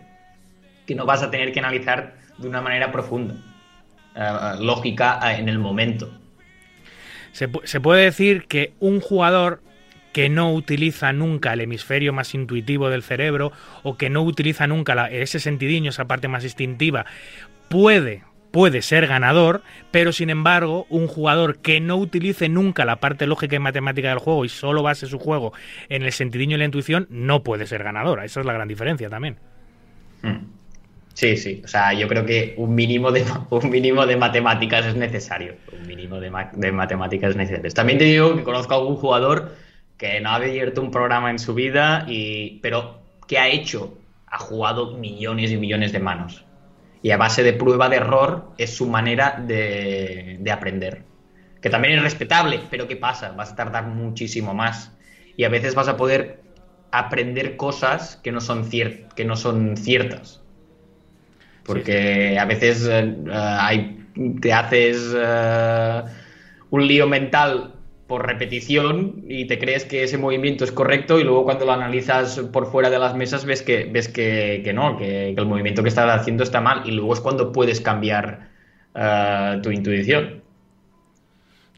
que 0.87 0.95
no 0.95 1.07
vas 1.07 1.23
a 1.23 1.31
tener 1.31 1.53
que 1.53 1.61
analizar 1.61 2.15
de 2.39 2.49
una 2.49 2.61
manera 2.61 2.93
profunda, 2.93 3.35
ah, 4.15 4.57
lógica 4.61 5.19
ah, 5.21 5.35
en 5.39 5.49
el 5.49 5.59
momento. 5.59 6.11
Se, 7.33 7.49
se 7.65 7.81
puede 7.81 8.05
decir 8.05 8.45
que 8.47 8.73
un 8.81 9.01
jugador 9.01 9.61
que 10.13 10.29
no 10.31 10.53
utiliza 10.55 11.13
nunca 11.13 11.53
el 11.53 11.61
hemisferio 11.61 12.15
más 12.15 12.35
intuitivo 12.35 12.89
del 12.89 13.03
cerebro 13.03 13.53
o 13.83 13.99
que 13.99 14.09
no 14.09 14.23
utiliza 14.23 14.67
nunca 14.67 14.95
la- 14.95 15.11
ese 15.11 15.39
sentidiño, 15.41 15.91
esa 15.91 16.07
parte 16.07 16.29
más 16.29 16.43
instintiva, 16.45 17.05
puede, 17.69 18.23
puede 18.51 18.81
ser 18.81 19.07
ganador, 19.07 19.63
pero 19.91 20.13
sin 20.13 20.31
embargo, 20.31 20.87
un 20.89 21.07
jugador 21.07 21.59
que 21.59 21.81
no 21.81 21.97
utilice 21.97 22.49
nunca 22.49 22.87
la 22.87 22.97
parte 22.97 23.27
lógica 23.27 23.57
y 23.57 23.59
matemática 23.59 24.09
del 24.09 24.19
juego 24.19 24.47
y 24.47 24.49
solo 24.49 24.83
base 24.83 25.07
su 25.07 25.19
juego 25.19 25.53
en 25.91 26.03
el 26.03 26.13
sentidiño 26.13 26.57
y 26.57 26.61
la 26.61 26.65
intuición, 26.65 27.07
no 27.11 27.43
puede 27.43 27.67
ser 27.67 27.85
ganador. 27.85 28.25
Esa 28.25 28.41
es 28.41 28.47
la 28.47 28.55
gran 28.55 28.69
diferencia 28.69 29.11
también. 29.11 29.37
Mm. 30.23 30.37
Sí, 31.17 31.37
sí. 31.39 31.63
O 31.65 31.69
sea, 31.69 31.95
yo 31.95 32.09
creo 32.09 32.27
que 32.27 32.55
un 32.59 32.75
mínimo 32.75 33.11
de, 33.11 33.25
un 33.51 33.71
mínimo 33.71 34.05
de 34.07 34.17
matemáticas 34.17 34.85
es 34.87 34.97
necesario. 34.97 35.57
Un 35.73 35.87
mínimo 35.87 36.21
de, 36.21 36.31
ma- 36.31 36.51
de 36.53 36.73
matemáticas 36.73 37.31
es 37.31 37.37
necesario. 37.37 37.71
También 37.73 37.99
te 37.99 38.05
digo 38.05 38.37
que 38.37 38.43
conozco 38.45 38.75
a 38.75 38.77
algún 38.79 38.97
jugador 38.97 39.57
que 39.97 40.21
no 40.21 40.29
ha 40.31 40.35
abierto 40.37 40.83
un 40.83 40.91
programa 40.91 41.31
en 41.31 41.39
su 41.39 41.55
vida, 41.55 42.05
y, 42.07 42.61
pero 42.61 43.09
¿qué 43.27 43.39
ha 43.39 43.49
hecho? 43.49 44.03
Ha 44.27 44.39
jugado 44.39 44.99
millones 44.99 45.51
y 45.51 45.57
millones 45.57 45.93
de 45.93 46.01
manos. 46.01 46.47
Y 47.01 47.11
a 47.13 47.17
base 47.17 47.43
de 47.43 47.53
prueba 47.55 47.89
de 47.89 47.97
error 47.97 48.55
es 48.59 48.77
su 48.77 48.87
manera 48.87 49.37
de, 49.47 50.37
de 50.41 50.53
aprender. 50.53 51.07
Que 51.63 51.71
también 51.71 51.95
es 51.95 52.03
respetable, 52.03 52.61
pero 52.71 52.87
¿qué 52.89 52.97
pasa? 52.97 53.33
Vas 53.33 53.53
a 53.53 53.57
tardar 53.57 53.87
muchísimo 53.87 54.53
más. 54.55 54.93
Y 55.37 55.45
a 55.45 55.49
veces 55.49 55.75
vas 55.75 55.89
a 55.89 55.97
poder 55.97 56.45
aprender 56.91 57.57
cosas 57.57 58.17
que 58.23 58.33
no 58.33 58.41
son, 58.43 58.65
cier- 58.71 59.09
que 59.15 59.25
no 59.25 59.37
son 59.37 59.77
ciertas. 59.79 60.46
Porque 61.67 62.39
a 62.39 62.45
veces 62.45 62.87
eh, 62.87 63.17
eh, 63.27 63.33
hay, 63.33 64.07
te 64.41 64.53
haces 64.53 65.15
eh, 65.17 66.03
un 66.71 66.87
lío 66.87 67.07
mental 67.07 67.75
por 68.07 68.25
repetición 68.25 69.25
y 69.29 69.47
te 69.47 69.59
crees 69.59 69.85
que 69.85 70.05
ese 70.05 70.17
movimiento 70.17 70.65
es 70.65 70.71
correcto 70.71 71.19
y 71.19 71.25
luego 71.25 71.45
cuando 71.45 71.65
lo 71.65 71.73
analizas 71.73 72.39
por 72.53 72.71
fuera 72.71 72.89
de 72.89 73.01
las 73.01 73.17
mesas 73.17 73.45
ves 73.45 73.63
que, 73.63 73.85
ves 73.85 74.09
que, 74.09 74.63
que 74.65 74.73
no, 74.73 74.97
que, 74.97 75.33
que 75.35 75.41
el 75.41 75.47
movimiento 75.47 75.83
que 75.83 75.89
estás 75.89 76.09
haciendo 76.21 76.45
está 76.45 76.61
mal 76.61 76.83
y 76.85 76.93
luego 76.93 77.15
es 77.15 77.21
cuando 77.21 77.51
puedes 77.51 77.81
cambiar 77.81 78.49
eh, 78.97 79.61
tu 79.63 79.71
intuición. 79.71 80.43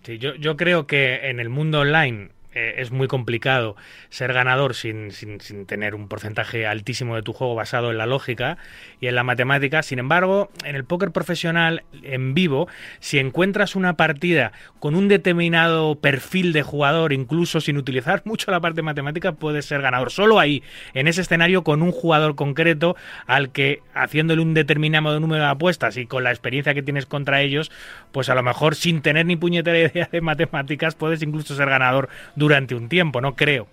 Sí, 0.02 0.18
yo, 0.18 0.34
yo 0.36 0.56
creo 0.56 0.86
que 0.86 1.28
en 1.28 1.40
el 1.40 1.48
mundo 1.48 1.80
online 1.80 2.30
eh, 2.54 2.76
es 2.78 2.90
muy 2.90 3.08
complicado 3.08 3.76
ser 4.08 4.32
ganador 4.32 4.74
sin, 4.74 5.10
sin, 5.10 5.40
sin 5.40 5.66
tener 5.66 5.94
un 5.94 6.08
porcentaje 6.08 6.66
altísimo 6.66 7.14
de 7.14 7.22
tu 7.22 7.32
juego 7.32 7.54
basado 7.54 7.90
en 7.90 7.98
la 7.98 8.06
lógica 8.06 8.58
y 9.00 9.06
en 9.06 9.14
la 9.14 9.22
matemática. 9.22 9.82
Sin 9.82 9.98
embargo, 9.98 10.50
en 10.64 10.74
el 10.74 10.84
póker 10.84 11.10
profesional 11.10 11.84
en 12.02 12.34
vivo, 12.34 12.68
si 13.00 13.18
encuentras 13.18 13.76
una 13.76 13.96
partida 13.96 14.52
con 14.80 14.94
un 14.94 15.08
determinado 15.08 15.96
perfil 15.96 16.52
de 16.52 16.62
jugador, 16.62 17.12
incluso 17.12 17.60
sin 17.60 17.76
utilizar 17.76 18.22
mucho 18.24 18.50
la 18.50 18.60
parte 18.60 18.82
matemática, 18.82 19.32
puedes 19.32 19.66
ser 19.66 19.82
ganador. 19.82 20.10
Solo 20.10 20.38
ahí, 20.40 20.62
en 20.94 21.08
ese 21.08 21.20
escenario, 21.20 21.62
con 21.64 21.82
un 21.82 21.92
jugador 21.92 22.34
concreto 22.34 22.96
al 23.26 23.50
que, 23.50 23.82
haciéndole 23.94 24.42
un 24.42 24.54
determinado 24.54 25.20
número 25.20 25.42
de 25.44 25.50
apuestas 25.50 25.96
y 25.96 26.06
con 26.06 26.24
la 26.24 26.30
experiencia 26.30 26.74
que 26.74 26.82
tienes 26.82 27.06
contra 27.06 27.42
ellos, 27.42 27.70
pues 28.12 28.28
a 28.28 28.34
lo 28.34 28.42
mejor 28.42 28.74
sin 28.74 29.02
tener 29.02 29.26
ni 29.26 29.36
puñetera 29.36 29.78
idea 29.90 30.08
de 30.10 30.20
matemáticas, 30.20 30.94
puedes 30.94 31.22
incluso 31.22 31.54
ser 31.54 31.68
ganador 31.68 32.08
durante 32.38 32.74
un 32.74 32.88
tiempo, 32.88 33.20
no 33.20 33.34
creo. 33.34 33.68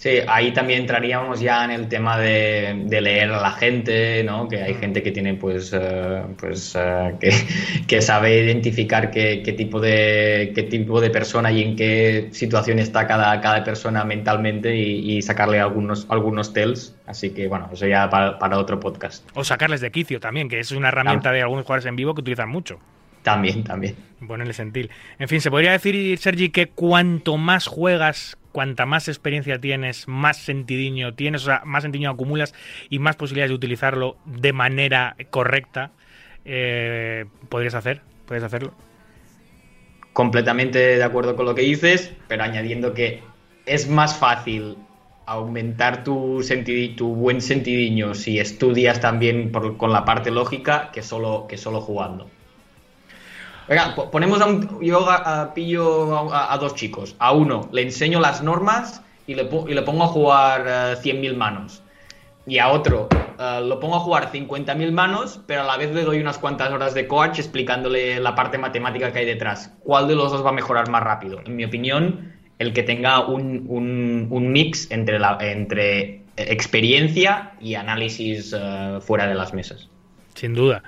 Sí, 0.00 0.18
ahí 0.28 0.50
también 0.52 0.80
entraríamos 0.80 1.40
ya 1.40 1.62
en 1.62 1.72
el 1.72 1.86
tema 1.86 2.16
de, 2.16 2.84
de 2.86 3.00
leer 3.02 3.30
a 3.32 3.42
la 3.42 3.50
gente, 3.50 4.24
¿no? 4.24 4.48
Que 4.48 4.62
hay 4.62 4.72
gente 4.72 5.02
que 5.02 5.12
tiene, 5.12 5.34
pues, 5.34 5.74
eh, 5.74 6.22
pues 6.38 6.74
eh, 6.74 7.16
que, 7.20 7.30
que 7.86 8.00
sabe 8.00 8.42
identificar 8.42 9.10
qué, 9.10 9.42
qué 9.44 9.52
tipo 9.52 9.78
de 9.78 10.52
qué 10.54 10.62
tipo 10.62 11.02
de 11.02 11.10
persona 11.10 11.52
y 11.52 11.62
en 11.62 11.76
qué 11.76 12.30
situación 12.32 12.78
está 12.78 13.06
cada, 13.06 13.38
cada 13.42 13.62
persona 13.62 14.02
mentalmente 14.04 14.74
y, 14.74 15.18
y 15.18 15.20
sacarle 15.20 15.60
algunos 15.60 16.06
algunos 16.08 16.54
tells. 16.54 16.94
Así 17.06 17.34
que 17.34 17.46
bueno, 17.46 17.68
eso 17.70 17.86
ya 17.86 18.08
para, 18.08 18.38
para 18.38 18.56
otro 18.56 18.80
podcast. 18.80 19.28
O 19.34 19.44
sacarles 19.44 19.82
de 19.82 19.90
quicio 19.90 20.18
también, 20.18 20.48
que 20.48 20.60
es 20.60 20.72
una 20.72 20.88
herramienta 20.88 21.30
de 21.30 21.42
algunos 21.42 21.66
jugadores 21.66 21.84
en 21.84 21.96
vivo 21.96 22.14
que 22.14 22.22
utilizan 22.22 22.48
mucho. 22.48 22.80
También, 23.22 23.64
también. 23.64 23.96
Ponerle 24.26 24.52
sentil. 24.52 24.90
En 25.18 25.28
fin, 25.28 25.40
se 25.40 25.50
podría 25.50 25.72
decir, 25.72 26.18
Sergi, 26.18 26.50
que 26.50 26.68
cuanto 26.68 27.36
más 27.36 27.66
juegas, 27.66 28.36
cuanta 28.52 28.84
más 28.86 29.08
experiencia 29.08 29.58
tienes, 29.58 30.08
más 30.08 30.38
sentidiño 30.38 31.14
tienes, 31.14 31.42
o 31.42 31.46
sea, 31.46 31.62
más 31.64 31.82
sentidiño 31.82 32.10
acumulas 32.10 32.54
y 32.90 32.98
más 32.98 33.16
posibilidades 33.16 33.50
de 33.50 33.54
utilizarlo 33.56 34.16
de 34.26 34.52
manera 34.52 35.16
correcta, 35.30 35.92
eh, 36.44 37.26
podrías 37.48 37.74
hacer, 37.74 38.02
puedes 38.26 38.42
hacerlo. 38.42 38.74
Completamente 40.12 40.78
de 40.78 41.02
acuerdo 41.04 41.36
con 41.36 41.46
lo 41.46 41.54
que 41.54 41.62
dices, 41.62 42.12
pero 42.28 42.42
añadiendo 42.42 42.92
que 42.94 43.22
es 43.66 43.88
más 43.88 44.18
fácil 44.18 44.76
aumentar 45.26 46.02
tu, 46.02 46.38
sentidi- 46.42 46.96
tu 46.96 47.14
buen 47.14 47.40
sentidiño 47.40 48.14
si 48.14 48.40
estudias 48.40 49.00
también 49.00 49.52
por- 49.52 49.76
con 49.76 49.92
la 49.92 50.04
parte 50.04 50.30
lógica 50.30 50.90
que 50.92 51.02
solo, 51.02 51.46
que 51.48 51.56
solo 51.56 51.80
jugando. 51.80 52.28
Venga, 53.70 53.94
po- 53.94 54.10
ponemos 54.10 54.40
a 54.42 54.46
un, 54.46 54.80
yo 54.82 55.06
pillo 55.54 56.34
a, 56.34 56.58
dos 56.58 56.74
chicos. 56.74 57.14
A 57.20 57.32
uno 57.32 57.68
le 57.72 57.82
enseño 57.82 58.18
las 58.20 58.42
normas 58.42 59.00
y 59.28 59.34
le, 59.36 59.48
y 59.68 59.74
le 59.74 59.82
pongo 59.82 60.02
a 60.04 60.08
jugar 60.08 60.64
eh, 60.66 60.96
100.000 61.00 61.36
manos. 61.36 61.80
Y 62.46 62.58
a 62.58 62.68
otro 62.68 63.08
eh, 63.38 63.60
lo 63.64 63.78
pongo 63.78 63.94
a 63.96 64.00
jugar 64.00 64.32
50.000 64.32 64.90
manos, 64.90 65.40
pero 65.46 65.60
a 65.62 65.64
la 65.64 65.76
vez 65.76 65.94
le 65.94 66.02
doy 66.02 66.18
unas 66.18 66.36
cuantas 66.38 66.72
horas 66.72 66.94
de 66.94 67.06
coach 67.06 67.38
explicándole 67.38 68.18
la 68.18 68.34
parte 68.34 68.58
matemática 68.58 69.12
que 69.12 69.20
hay 69.20 69.26
detrás. 69.26 69.72
¿Cuál 69.84 70.08
de 70.08 70.16
los 70.16 70.32
dos 70.32 70.44
va 70.44 70.50
a 70.50 70.52
mejorar 70.52 70.90
más 70.90 71.04
rápido? 71.04 71.38
En 71.46 71.54
mi 71.54 71.64
opinión, 71.64 72.32
el 72.58 72.72
que 72.72 72.82
tenga 72.82 73.20
un, 73.26 73.66
un- 73.68 74.26
un 74.30 74.50
mix 74.52 74.90
entre, 74.90 75.20
la, 75.20 75.38
entre 75.40 76.22
experiencia 76.36 77.52
y 77.60 77.76
análisis 77.76 78.52
eh, 78.58 78.98
fuera 79.00 79.28
de 79.28 79.34
las 79.36 79.54
mesas. 79.54 79.88
Sin 80.34 80.54
duda. 80.54 80.82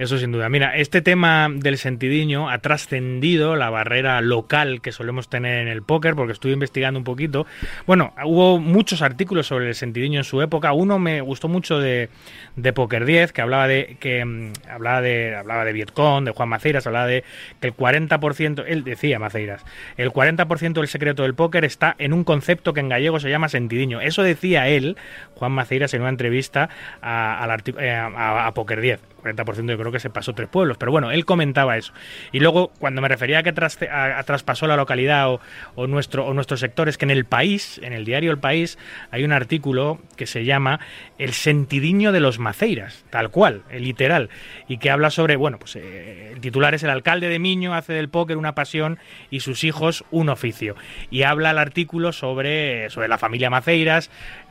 Eso 0.00 0.16
sin 0.16 0.32
duda. 0.32 0.48
Mira, 0.48 0.74
este 0.76 1.02
tema 1.02 1.48
del 1.54 1.76
sentidiño 1.76 2.48
ha 2.48 2.56
trascendido 2.58 3.54
la 3.54 3.68
barrera 3.68 4.22
local 4.22 4.80
que 4.80 4.92
solemos 4.92 5.28
tener 5.28 5.58
en 5.60 5.68
el 5.68 5.82
póker, 5.82 6.14
porque 6.14 6.32
estuve 6.32 6.52
investigando 6.52 6.98
un 6.98 7.04
poquito. 7.04 7.46
Bueno, 7.86 8.14
hubo 8.24 8.58
muchos 8.58 9.02
artículos 9.02 9.46
sobre 9.46 9.68
el 9.68 9.74
sentidiño 9.74 10.20
en 10.20 10.24
su 10.24 10.40
época. 10.40 10.72
Uno 10.72 10.98
me 10.98 11.20
gustó 11.20 11.48
mucho 11.48 11.78
de, 11.78 12.08
de 12.56 12.72
Poker 12.72 13.04
10, 13.04 13.32
que 13.32 13.42
hablaba 13.42 13.68
de 13.68 13.98
que 14.00 14.24
mm, 14.24 14.52
hablaba 14.70 15.02
de 15.02 15.36
hablaba 15.36 15.66
de 15.66 15.72
Vietcong, 15.74 16.24
de 16.24 16.30
Juan 16.30 16.48
Maceiras, 16.48 16.86
hablaba 16.86 17.06
de 17.06 17.22
que 17.60 17.66
el 17.68 17.76
40%, 17.76 18.64
él 18.66 18.84
decía 18.84 19.18
Maceiras, 19.18 19.66
el 19.98 20.10
40% 20.12 20.72
del 20.72 20.88
secreto 20.88 21.24
del 21.24 21.34
póker 21.34 21.66
está 21.66 21.94
en 21.98 22.14
un 22.14 22.24
concepto 22.24 22.72
que 22.72 22.80
en 22.80 22.88
gallego 22.88 23.20
se 23.20 23.28
llama 23.28 23.50
sentidiño. 23.50 24.00
Eso 24.00 24.22
decía 24.22 24.66
él, 24.68 24.96
Juan 25.34 25.52
Maceiras, 25.52 25.92
en 25.92 26.00
una 26.00 26.08
entrevista 26.10 26.70
a, 27.02 27.54
eh, 27.78 27.90
a- 27.90 28.46
a 28.46 28.54
Poker 28.54 28.80
10. 28.80 29.00
40% 29.22 29.70
yo 29.70 29.78
creo 29.78 29.92
que 29.92 30.00
se 30.00 30.10
pasó 30.10 30.34
tres 30.34 30.48
pueblos, 30.48 30.76
pero 30.78 30.92
bueno, 30.92 31.10
él 31.10 31.24
comentaba 31.24 31.76
eso. 31.76 31.92
Y 32.32 32.40
luego, 32.40 32.72
cuando 32.78 33.00
me 33.02 33.08
refería 33.08 33.38
a 33.38 33.42
que 33.42 33.54
traste- 33.54 33.88
a- 33.90 34.22
traspasó 34.24 34.66
la 34.66 34.76
localidad 34.76 35.30
o, 35.30 35.40
o 35.74 35.86
nuestro, 35.86 36.26
o 36.26 36.34
nuestros 36.34 36.60
sectores, 36.60 36.98
que 36.98 37.04
en 37.04 37.10
el 37.10 37.24
país, 37.24 37.80
en 37.82 37.92
el 37.92 38.04
diario 38.04 38.30
El 38.30 38.38
País, 38.38 38.78
hay 39.10 39.24
un 39.24 39.32
artículo 39.32 40.00
que 40.16 40.26
se 40.26 40.44
llama 40.44 40.80
El 41.18 41.32
sentidiño 41.32 42.12
de 42.12 42.20
los 42.20 42.38
maceiras, 42.38 43.04
tal 43.10 43.30
cual, 43.30 43.62
eh, 43.70 43.80
literal, 43.80 44.30
y 44.68 44.78
que 44.78 44.90
habla 44.90 45.10
sobre, 45.10 45.36
bueno, 45.36 45.58
pues 45.58 45.76
eh, 45.76 46.30
el 46.32 46.40
titular 46.40 46.74
es 46.74 46.82
el 46.82 46.90
alcalde 46.90 47.28
de 47.28 47.38
Miño, 47.38 47.74
hace 47.74 47.92
del 47.92 48.08
póker 48.08 48.36
una 48.36 48.54
pasión 48.54 48.98
y 49.30 49.40
sus 49.40 49.64
hijos 49.64 50.04
un 50.10 50.28
oficio. 50.28 50.76
Y 51.10 51.22
habla 51.22 51.50
el 51.50 51.58
artículo 51.58 52.12
sobre, 52.12 52.88
sobre 52.90 53.08
la 53.08 53.18
familia 53.18 53.50
Maceiras, 53.50 54.10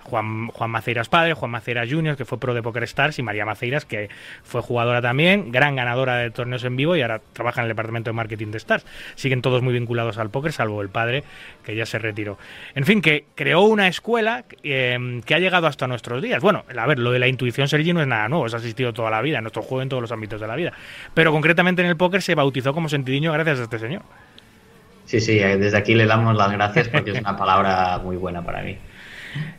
Juan, 0.09 0.47
Juan 0.47 0.71
Maceiras 0.71 1.09
padre, 1.09 1.33
Juan 1.33 1.51
Maceiras 1.51 1.89
Jr., 1.89 2.15
que 2.17 2.25
fue 2.25 2.39
pro 2.39 2.53
de 2.53 2.61
Poker 2.61 2.83
Stars, 2.83 3.19
y 3.19 3.23
María 3.23 3.45
Maceiras, 3.45 3.85
que 3.85 4.09
fue 4.43 4.61
jugadora 4.61 5.01
también, 5.01 5.51
gran 5.51 5.75
ganadora 5.75 6.17
de 6.17 6.31
torneos 6.31 6.63
en 6.63 6.75
vivo 6.75 6.95
y 6.95 7.01
ahora 7.01 7.21
trabaja 7.33 7.61
en 7.61 7.65
el 7.65 7.69
departamento 7.69 8.09
de 8.09 8.13
marketing 8.13 8.47
de 8.51 8.57
Stars. 8.57 8.85
Siguen 9.15 9.41
todos 9.41 9.61
muy 9.61 9.73
vinculados 9.73 10.17
al 10.17 10.29
póker, 10.29 10.51
salvo 10.51 10.81
el 10.81 10.89
padre, 10.89 11.23
que 11.63 11.75
ya 11.75 11.85
se 11.85 11.99
retiró. 11.99 12.37
En 12.75 12.85
fin, 12.85 13.01
que 13.01 13.25
creó 13.35 13.61
una 13.61 13.87
escuela 13.87 14.45
eh, 14.63 15.21
que 15.25 15.35
ha 15.35 15.39
llegado 15.39 15.67
hasta 15.67 15.87
nuestros 15.87 16.21
días. 16.21 16.41
Bueno, 16.41 16.65
a 16.75 16.87
ver, 16.87 16.99
lo 16.99 17.11
de 17.11 17.19
la 17.19 17.27
intuición 17.27 17.67
Sergi 17.67 17.93
no 17.93 18.01
es 18.01 18.07
nada 18.07 18.27
nuevo, 18.27 18.49
se 18.49 18.55
ha 18.55 18.59
asistido 18.59 18.93
toda 18.93 19.09
la 19.09 19.21
vida, 19.21 19.37
en 19.37 19.43
nuestro 19.43 19.61
juego 19.61 19.81
en 19.81 19.89
todos 19.89 20.01
los 20.01 20.11
ámbitos 20.11 20.41
de 20.41 20.47
la 20.47 20.55
vida. 20.55 20.73
Pero 21.13 21.31
concretamente 21.31 21.81
en 21.81 21.87
el 21.87 21.97
póker 21.97 22.21
se 22.21 22.35
bautizó 22.35 22.73
como 22.73 22.89
sentidiño 22.89 23.31
gracias 23.33 23.59
a 23.59 23.63
este 23.63 23.79
señor. 23.79 24.01
Sí, 25.05 25.19
sí, 25.19 25.39
eh, 25.39 25.57
desde 25.57 25.77
aquí 25.77 25.95
le 25.95 26.05
damos 26.05 26.35
las 26.35 26.51
gracias 26.51 26.87
porque 26.87 27.11
es 27.11 27.19
una 27.19 27.35
palabra 27.35 27.99
muy 28.03 28.15
buena 28.15 28.43
para 28.43 28.61
mí. 28.61 28.77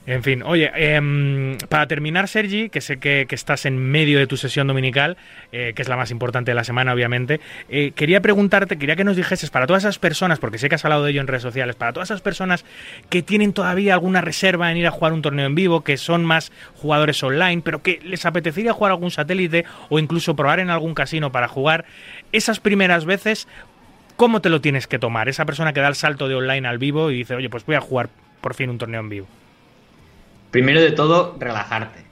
En 0.06 0.22
fin, 0.22 0.42
oye, 0.42 0.70
em, 0.74 1.56
para 1.68 1.86
terminar, 1.86 2.26
Sergi, 2.26 2.68
que 2.68 2.80
sé 2.80 2.98
que, 2.98 3.26
estás 3.30 3.64
en 3.66 3.78
medio 3.78 4.18
de 4.18 4.26
tu 4.26 4.36
sesión 4.36 4.66
dominical, 4.66 5.16
eh, 5.52 5.72
que 5.74 5.82
es 5.82 5.88
la 5.88 5.96
más 5.96 6.10
importante 6.10 6.50
de 6.50 6.54
la 6.54 6.64
semana, 6.64 6.92
obviamente, 6.92 7.40
eh, 7.68 7.92
quería 7.94 8.20
preguntarte, 8.20 8.76
quería 8.76 8.96
que 8.96 9.04
nos 9.04 9.16
dijeses, 9.16 9.50
para 9.50 9.66
todas 9.66 9.84
esas 9.84 9.98
personas, 9.98 10.38
porque 10.38 10.58
sé 10.58 10.68
que 10.68 10.74
has 10.74 10.84
hablado 10.84 11.04
de 11.04 11.12
ello 11.12 11.20
en 11.20 11.26
redes 11.26 11.42
sociales, 11.42 11.76
para 11.76 11.92
todas 11.92 12.10
esas 12.10 12.22
personas 12.22 12.64
que 13.08 13.22
tienen 13.22 13.52
todavía 13.52 13.94
alguna 13.94 14.20
reserva 14.20 14.70
en 14.70 14.78
ir 14.78 14.86
a 14.86 14.90
jugar 14.90 15.12
un 15.12 15.22
torneo 15.22 15.46
en 15.46 15.54
vivo, 15.54 15.82
que 15.82 15.96
son 15.96 16.24
más 16.24 16.50
jugadores 16.74 17.22
online, 17.22 17.62
pero 17.62 17.82
que 17.82 18.00
les 18.02 18.26
apetecería 18.26 18.72
jugar 18.72 18.92
algún 18.92 19.10
satélite 19.10 19.64
o 19.88 19.98
incluso 19.98 20.34
probar 20.34 20.60
en 20.60 20.70
algún 20.70 20.94
casino 20.94 21.30
para 21.30 21.46
jugar, 21.46 21.84
esas 22.32 22.58
primeras 22.60 23.04
veces, 23.04 23.46
¿cómo 24.16 24.40
te 24.40 24.48
lo 24.48 24.60
tienes 24.60 24.86
que 24.86 24.98
tomar? 24.98 25.28
Esa 25.28 25.44
persona 25.44 25.72
que 25.72 25.80
da 25.80 25.88
el 25.88 25.94
salto 25.94 26.28
de 26.28 26.34
online 26.34 26.66
al 26.66 26.78
vivo 26.78 27.10
y 27.10 27.18
dice, 27.18 27.34
oye, 27.34 27.48
pues 27.48 27.64
voy 27.64 27.76
a 27.76 27.80
jugar 27.80 28.08
por 28.40 28.54
fin 28.54 28.70
un 28.70 28.78
torneo 28.78 29.00
en 29.00 29.08
vivo. 29.08 29.26
Primero 30.50 30.80
de 30.80 30.92
todo, 30.92 31.36
relajarte, 31.38 32.10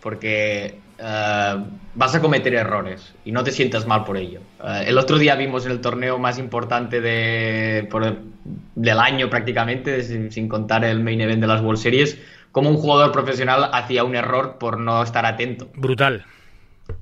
porque 0.00 0.82
eh, 0.98 1.54
vas 1.94 2.14
a 2.14 2.20
cometer 2.20 2.54
errores 2.54 3.14
y 3.24 3.32
no 3.32 3.42
te 3.44 3.52
sientas 3.52 3.86
mal 3.86 4.04
por 4.04 4.16
ello. 4.16 4.42
Eh, 4.62 4.84
el 4.88 4.98
otro 4.98 5.18
día 5.18 5.34
vimos 5.36 5.66
el 5.66 5.80
torneo 5.80 6.18
más 6.18 6.38
importante 6.38 7.00
de, 7.00 7.86
por- 7.90 8.18
del 8.44 8.98
año 8.98 9.30
prácticamente, 9.30 10.02
sin, 10.02 10.30
sin 10.30 10.48
contar 10.48 10.84
el 10.84 11.00
main 11.02 11.20
event 11.20 11.40
de 11.40 11.46
las 11.46 11.62
World 11.62 11.80
Series, 11.80 12.18
como 12.52 12.70
un 12.70 12.76
jugador 12.76 13.12
profesional 13.12 13.70
hacía 13.72 14.04
un 14.04 14.14
error 14.14 14.58
por 14.58 14.78
no 14.78 15.02
estar 15.02 15.24
atento. 15.26 15.70
Brutal. 15.74 16.24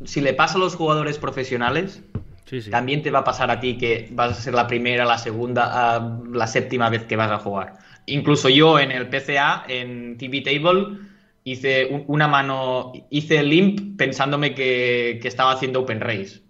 si 0.04 0.20
le 0.20 0.34
pasa 0.34 0.56
a 0.56 0.58
los 0.58 0.76
jugadores 0.76 1.18
profesionales, 1.18 2.02
Sí, 2.44 2.62
sí. 2.62 2.70
también 2.70 3.02
te 3.02 3.10
va 3.10 3.20
a 3.20 3.24
pasar 3.24 3.50
a 3.50 3.60
ti 3.60 3.76
que 3.76 4.08
vas 4.12 4.30
a 4.38 4.40
ser 4.42 4.54
la 4.54 4.66
primera, 4.66 5.04
la 5.04 5.18
segunda, 5.18 6.18
la 6.32 6.46
séptima 6.46 6.88
vez 6.88 7.04
que 7.04 7.16
vas 7.16 7.30
a 7.30 7.38
jugar. 7.38 7.74
Incluso 8.08 8.48
yo 8.48 8.78
en 8.78 8.90
el 8.92 9.08
PCA, 9.08 9.64
en 9.68 10.16
TV 10.18 10.40
Table, 10.42 10.98
hice 11.44 11.86
un- 11.86 12.04
una 12.08 12.28
mano, 12.28 12.92
hice 13.10 13.42
limp 13.42 13.96
pensándome 13.98 14.54
que, 14.54 15.18
que 15.22 15.28
estaba 15.28 15.52
haciendo 15.52 15.80
Open 15.80 16.00
Race. 16.00 16.42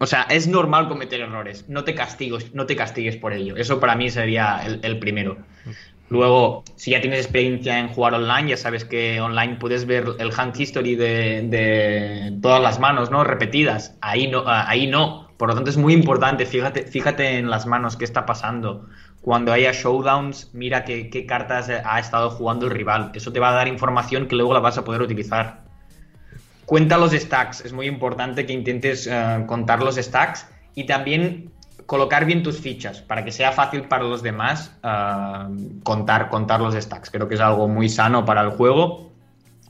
O 0.00 0.06
sea, 0.06 0.22
es 0.30 0.46
normal 0.46 0.88
cometer 0.88 1.20
errores. 1.20 1.68
No 1.68 1.84
te 1.84 1.94
castigues, 1.94 2.54
no 2.54 2.66
te 2.66 2.76
castigues 2.76 3.16
por 3.16 3.32
ello. 3.32 3.56
Eso 3.56 3.80
para 3.80 3.96
mí 3.96 4.10
sería 4.10 4.60
el, 4.64 4.80
el 4.82 4.98
primero. 4.98 5.38
Luego, 6.08 6.64
si 6.76 6.92
ya 6.92 7.00
tienes 7.00 7.20
experiencia 7.20 7.78
en 7.78 7.88
jugar 7.88 8.14
online, 8.14 8.50
ya 8.50 8.56
sabes 8.56 8.84
que 8.84 9.20
online 9.20 9.56
puedes 9.56 9.86
ver 9.86 10.04
el 10.18 10.30
hand 10.36 10.58
history 10.60 10.96
de, 10.96 11.42
de 11.48 12.38
todas 12.42 12.62
las 12.62 12.78
manos, 12.80 13.10
¿no? 13.10 13.24
Repetidas. 13.24 13.96
Ahí 14.02 14.28
no, 14.28 14.44
ah, 14.46 14.66
ahí 14.68 14.86
no. 14.86 15.28
Por 15.38 15.48
lo 15.48 15.54
tanto, 15.54 15.70
es 15.70 15.76
muy 15.78 15.94
importante. 15.94 16.46
Fíjate, 16.46 16.84
fíjate 16.84 17.38
en 17.38 17.50
las 17.50 17.66
manos, 17.66 17.96
qué 17.96 18.04
está 18.04 18.26
pasando. 18.26 18.88
Cuando 19.24 19.54
haya 19.54 19.72
showdowns, 19.72 20.50
mira 20.52 20.84
qué, 20.84 21.24
cartas 21.26 21.70
ha 21.70 21.98
estado 21.98 22.28
jugando 22.28 22.66
el 22.66 22.72
rival. 22.72 23.10
Eso 23.14 23.32
te 23.32 23.40
va 23.40 23.48
a 23.48 23.52
dar 23.52 23.68
información 23.68 24.28
que 24.28 24.36
luego 24.36 24.52
la 24.52 24.60
vas 24.60 24.76
a 24.76 24.84
poder 24.84 25.00
utilizar. 25.00 25.62
Cuenta 26.66 26.98
los 26.98 27.12
stacks. 27.12 27.64
Es 27.64 27.72
muy 27.72 27.86
importante 27.86 28.44
que 28.44 28.52
intentes 28.52 29.06
eh, 29.06 29.44
contar 29.46 29.82
los 29.82 29.96
stacks 29.96 30.46
y 30.74 30.84
también 30.84 31.50
colocar 31.86 32.26
bien 32.26 32.42
tus 32.42 32.60
fichas 32.60 33.00
para 33.00 33.24
que 33.24 33.32
sea 33.32 33.52
fácil 33.52 33.84
para 33.88 34.04
los 34.04 34.22
demás 34.22 34.76
eh, 34.82 35.78
contar, 35.84 36.28
contar 36.28 36.60
los 36.60 36.74
stacks. 36.74 37.08
Creo 37.08 37.26
que 37.26 37.36
es 37.36 37.40
algo 37.40 37.66
muy 37.66 37.88
sano 37.88 38.26
para 38.26 38.42
el 38.42 38.50
juego, 38.50 39.10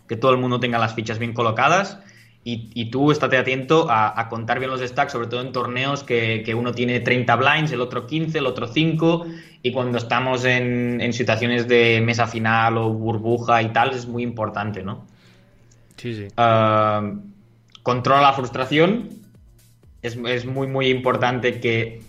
que 0.09 0.17
todo 0.17 0.33
el 0.33 0.39
mundo 0.39 0.59
tenga 0.59 0.81
las 0.81 0.95
fichas 0.95 1.21
bien 1.21 1.33
colocadas 1.33 2.01
y, 2.45 2.71
y 2.75 2.91
tú 2.91 3.11
estate 3.11 3.39
atento 3.39 3.91
a, 3.91 4.21
a 4.21 4.29
contar 4.29 4.59
bien 4.59 4.71
los 4.71 4.83
stacks, 4.83 5.13
sobre 5.13 5.29
todo 5.29 5.41
en 5.41 5.51
torneos 5.51 6.05
que, 6.05 6.43
que 6.45 6.55
uno 6.55 6.73
tiene 6.73 7.01
30 7.01 7.35
blinds, 7.37 7.73
el 7.73 7.81
otro 7.81 8.07
15, 8.07 8.39
el 8.39 8.47
otro 8.47 8.67
5 8.67 9.27
y 9.63 9.73
cuando 9.73 9.97
estamos 9.97 10.45
en, 10.45 11.01
en 11.01 11.15
situaciones 11.15 11.67
de 11.67 12.03
mesa 12.03 12.27
final 12.27 12.77
o 12.77 12.91
burbuja 12.91 13.63
y 13.63 13.73
tal 13.73 13.93
es 13.95 14.07
muy 14.07 14.23
importante, 14.23 14.83
¿no? 14.83 15.07
Sí, 15.97 16.15
sí. 16.15 16.27
Uh, 16.37 17.19
controla 17.83 18.21
la 18.21 18.35
frustración. 18.35 19.09
Es, 20.03 20.19
es, 20.27 20.45
muy, 20.45 20.67
muy 20.67 20.89
importante 20.89 21.61
que 21.61 22.03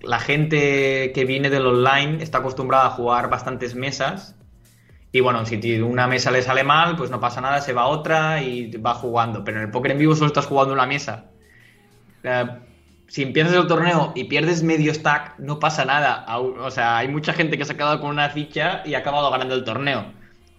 la 0.00 0.18
gente 0.20 1.12
que 1.14 1.24
viene 1.26 1.50
del 1.50 1.66
online 1.66 2.22
está 2.22 2.38
acostumbrada 2.38 2.86
a 2.86 2.90
jugar 2.90 3.28
bastantes 3.28 3.74
mesas. 3.74 4.35
Y 5.16 5.20
bueno, 5.20 5.46
si 5.46 5.80
una 5.80 6.06
mesa 6.06 6.30
le 6.30 6.42
sale 6.42 6.62
mal, 6.62 6.94
pues 6.94 7.10
no 7.10 7.18
pasa 7.20 7.40
nada, 7.40 7.62
se 7.62 7.72
va 7.72 7.84
a 7.84 7.86
otra 7.86 8.42
y 8.42 8.70
va 8.76 8.92
jugando. 8.92 9.44
Pero 9.44 9.56
en 9.56 9.64
el 9.64 9.70
póker 9.70 9.92
en 9.92 9.98
vivo 9.98 10.14
solo 10.14 10.26
estás 10.26 10.44
jugando 10.44 10.74
una 10.74 10.84
mesa. 10.84 11.24
Uh, 12.22 12.58
si 13.08 13.22
empiezas 13.22 13.54
el 13.54 13.66
torneo 13.66 14.12
y 14.14 14.24
pierdes 14.24 14.62
medio 14.62 14.92
stack, 14.92 15.38
no 15.38 15.58
pasa 15.58 15.86
nada. 15.86 16.26
O 16.36 16.70
sea, 16.70 16.98
hay 16.98 17.08
mucha 17.08 17.32
gente 17.32 17.56
que 17.56 17.64
se 17.64 17.72
ha 17.72 17.76
quedado 17.78 17.98
con 17.98 18.10
una 18.10 18.28
ficha 18.28 18.82
y 18.84 18.92
ha 18.92 18.98
acabado 18.98 19.30
ganando 19.30 19.54
el 19.54 19.64
torneo. 19.64 20.04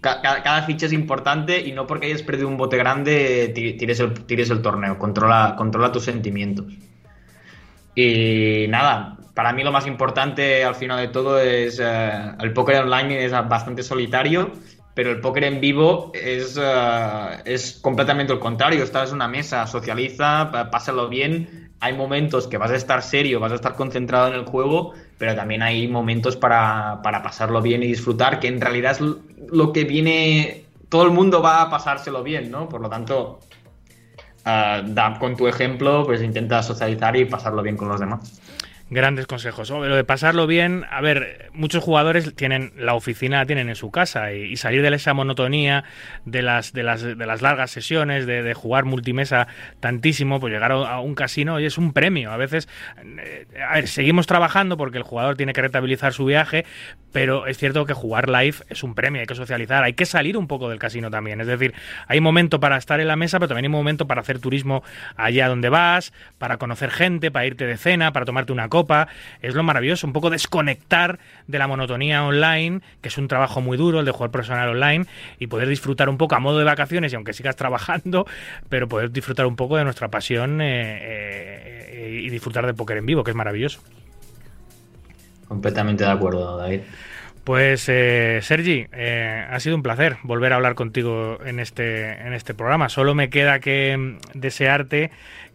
Cada, 0.02 0.42
cada, 0.42 0.64
ficha 0.64 0.88
es 0.88 0.94
importante 0.94 1.62
y 1.62 1.72
no 1.72 1.86
porque 1.86 2.08
hayas 2.08 2.24
perdido 2.24 2.48
un 2.48 2.58
bote 2.58 2.78
grande 2.78 3.50
tires 3.54 4.00
el, 4.00 4.26
tires 4.26 4.50
el 4.50 4.64
torneo. 4.64 4.98
Controla, 4.98 5.54
controla 5.56 5.92
tus 5.92 6.06
sentimientos. 6.06 6.66
Y 7.94 8.66
nada, 8.70 9.20
para 9.38 9.54
mí 9.54 9.64
lo 9.64 9.72
más 9.72 9.86
importante 9.86 10.64
al 10.64 10.74
final 10.74 10.98
de 10.98 11.10
todo 11.10 11.40
es 11.40 11.78
uh, 11.78 12.44
el 12.44 12.54
póker 12.54 12.82
online 12.82 13.24
es 13.24 13.32
bastante 13.32 13.84
solitario, 13.84 14.50
pero 14.96 15.12
el 15.12 15.22
póker 15.22 15.44
en 15.44 15.62
vivo 15.62 16.12
es, 16.16 16.58
uh, 16.58 17.38
es 17.46 17.78
completamente 17.80 18.34
lo 18.34 18.40
contrario. 18.40 18.84
Estás 18.84 19.10
en 19.10 19.18
una 19.18 19.28
mesa, 19.28 19.68
socializa, 19.68 20.50
pásalo 20.72 21.08
bien. 21.08 21.70
Hay 21.82 21.94
momentos 21.94 22.48
que 22.48 22.58
vas 22.58 22.72
a 22.72 22.76
estar 22.76 23.04
serio, 23.04 23.40
vas 23.40 23.52
a 23.52 23.56
estar 23.56 23.76
concentrado 23.76 24.30
en 24.30 24.34
el 24.34 24.46
juego, 24.46 24.94
pero 25.20 25.36
también 25.36 25.62
hay 25.62 25.88
momentos 25.88 26.36
para, 26.36 27.02
para 27.04 27.22
pasarlo 27.22 27.62
bien 27.62 27.84
y 27.84 27.88
disfrutar, 27.90 28.40
que 28.40 28.48
en 28.48 28.60
realidad 28.60 28.94
es 28.94 29.02
lo 29.52 29.72
que 29.72 29.84
viene, 29.84 30.66
todo 30.90 31.04
el 31.04 31.12
mundo 31.12 31.44
va 31.44 31.62
a 31.62 31.70
pasárselo 31.70 32.24
bien, 32.24 32.50
¿no? 32.50 32.68
Por 32.68 32.82
lo 32.82 32.90
tanto, 32.90 33.40
uh, 34.48 34.82
da, 34.84 35.16
con 35.20 35.38
tu 35.38 35.48
ejemplo, 35.48 36.06
pues 36.08 36.24
intenta 36.24 36.64
socializar 36.64 37.16
y 37.16 37.26
pasarlo 37.26 37.62
bien 37.62 37.78
con 37.78 37.88
los 37.88 38.00
demás. 38.00 38.42
Grandes 38.90 39.28
consejos. 39.28 39.70
Lo 39.70 39.96
de 39.96 40.04
pasarlo 40.04 40.48
bien, 40.48 40.86
a 40.90 41.02
ver, 41.02 41.50
muchos 41.54 41.84
jugadores 41.84 42.34
tienen 42.36 42.72
la 42.78 42.94
oficina, 42.94 43.46
tienen 43.46 43.70
en 43.70 43.76
su 43.76 43.92
casa 43.92 44.34
y, 44.34 44.44
y 44.44 44.58
salir 44.58 44.82
de 44.82 44.96
esa 44.96 45.14
monotonía 45.14 45.84
de 46.26 46.42
las, 46.42 46.74
de 46.74 46.84
las, 46.84 47.02
de 47.02 47.26
las 47.26 47.42
largas 47.42 47.72
sesiones, 47.72 48.26
de, 48.26 48.54
jugar 48.54 48.86
multimesa 48.86 49.48
tantísimo, 49.80 50.40
pues 50.40 50.54
llegar 50.54 50.72
a, 50.72 51.00
un 51.00 51.16
casino 51.16 51.60
y 51.60 51.66
es 51.66 51.78
un 51.78 51.94
premio. 51.94 52.32
A 52.32 52.38
veces, 52.38 52.68
eh, 53.20 53.46
a 53.68 53.76
ver, 53.76 53.88
seguimos 53.88 54.28
trabajando 54.28 54.78
porque 54.78 54.98
el 54.98 55.04
jugador 55.04 55.38
tiene 55.38 55.54
que 55.54 55.62
rentabilizar 55.62 56.14
su 56.14 56.26
viaje, 56.26 56.66
pero 57.12 57.48
es 57.48 57.58
cierto 57.58 57.86
que 57.86 57.94
jugar 57.94 58.30
live 58.30 58.58
es 58.70 58.84
un 58.84 58.96
premio, 58.96 59.22
hay 59.22 59.28
que 59.28 59.36
socializar, 59.36 59.84
hay 59.84 59.94
que 59.94 60.06
salir 60.06 60.38
un 60.38 60.48
poco 60.48 60.70
del 60.70 60.80
casino 60.80 61.10
también. 61.10 61.42
Es 61.42 61.48
decir, 61.48 61.74
hay 62.08 62.20
momento 62.20 62.60
para 62.60 62.78
estar 62.78 63.00
en 63.00 63.08
la 63.08 63.16
mesa, 63.16 63.40
pero 63.40 63.50
también 63.50 63.66
hay 63.66 63.70
momento 63.78 64.08
para 64.08 64.22
hacer 64.22 64.40
turismo 64.40 64.84
allá 65.16 65.48
donde 65.48 65.70
vas, 65.70 66.14
para 66.38 66.58
conocer 66.58 66.92
gente, 66.92 67.32
para 67.32 67.46
irte 67.46 67.66
de 67.66 67.78
cena, 67.78 68.12
para 68.14 68.26
tomarte 68.26 68.52
una 68.52 68.70
copa. 68.78 69.08
Es 69.42 69.56
lo 69.56 69.64
maravilloso, 69.64 70.06
un 70.06 70.14
poco 70.14 70.30
desconectar 70.30 71.18
de 71.48 71.58
la 71.58 71.68
monotonía 71.68 72.24
online, 72.24 72.82
que 73.02 73.10
es 73.10 73.18
un 73.18 73.28
trabajo 73.28 73.60
muy 73.60 73.76
duro 73.76 74.00
el 74.00 74.06
de 74.06 74.12
jugar 74.12 74.30
profesional 74.30 74.70
online, 74.70 75.06
y 75.40 75.48
poder 75.48 75.68
disfrutar 75.68 76.10
un 76.10 76.18
poco 76.18 76.36
a 76.36 76.40
modo 76.40 76.60
de 76.60 76.64
vacaciones, 76.64 77.12
y 77.12 77.16
aunque 77.16 77.34
sigas 77.34 77.56
trabajando, 77.64 78.28
pero 78.70 78.88
poder 78.88 79.12
disfrutar 79.12 79.48
un 79.48 79.56
poco 79.56 79.78
de 79.78 79.84
nuestra 79.84 80.10
pasión 80.10 80.62
eh, 80.62 80.68
eh, 80.68 82.22
y 82.24 82.30
disfrutar 82.30 82.66
de 82.68 82.74
póker 82.74 82.98
en 82.98 83.06
vivo, 83.06 83.24
que 83.24 83.32
es 83.32 83.38
maravilloso. 83.38 83.82
Completamente 85.48 86.04
de 86.04 86.12
acuerdo, 86.12 86.58
David. 86.58 86.82
Pues 87.48 87.88
eh, 87.88 88.40
Sergi, 88.42 88.88
eh, 88.92 89.46
ha 89.50 89.58
sido 89.62 89.78
un 89.78 89.82
placer 89.82 90.18
volver 90.24 90.52
a 90.52 90.58
hablar 90.58 90.76
contigo 90.76 91.40
en 91.46 91.62
este, 91.62 92.12
en 92.12 92.34
este 92.34 92.54
programa. 92.54 92.90
Solo 92.90 93.16
me 93.16 93.30
queda 93.30 93.60
que 93.60 93.96
mm, 93.96 94.18
desearte 94.38 95.12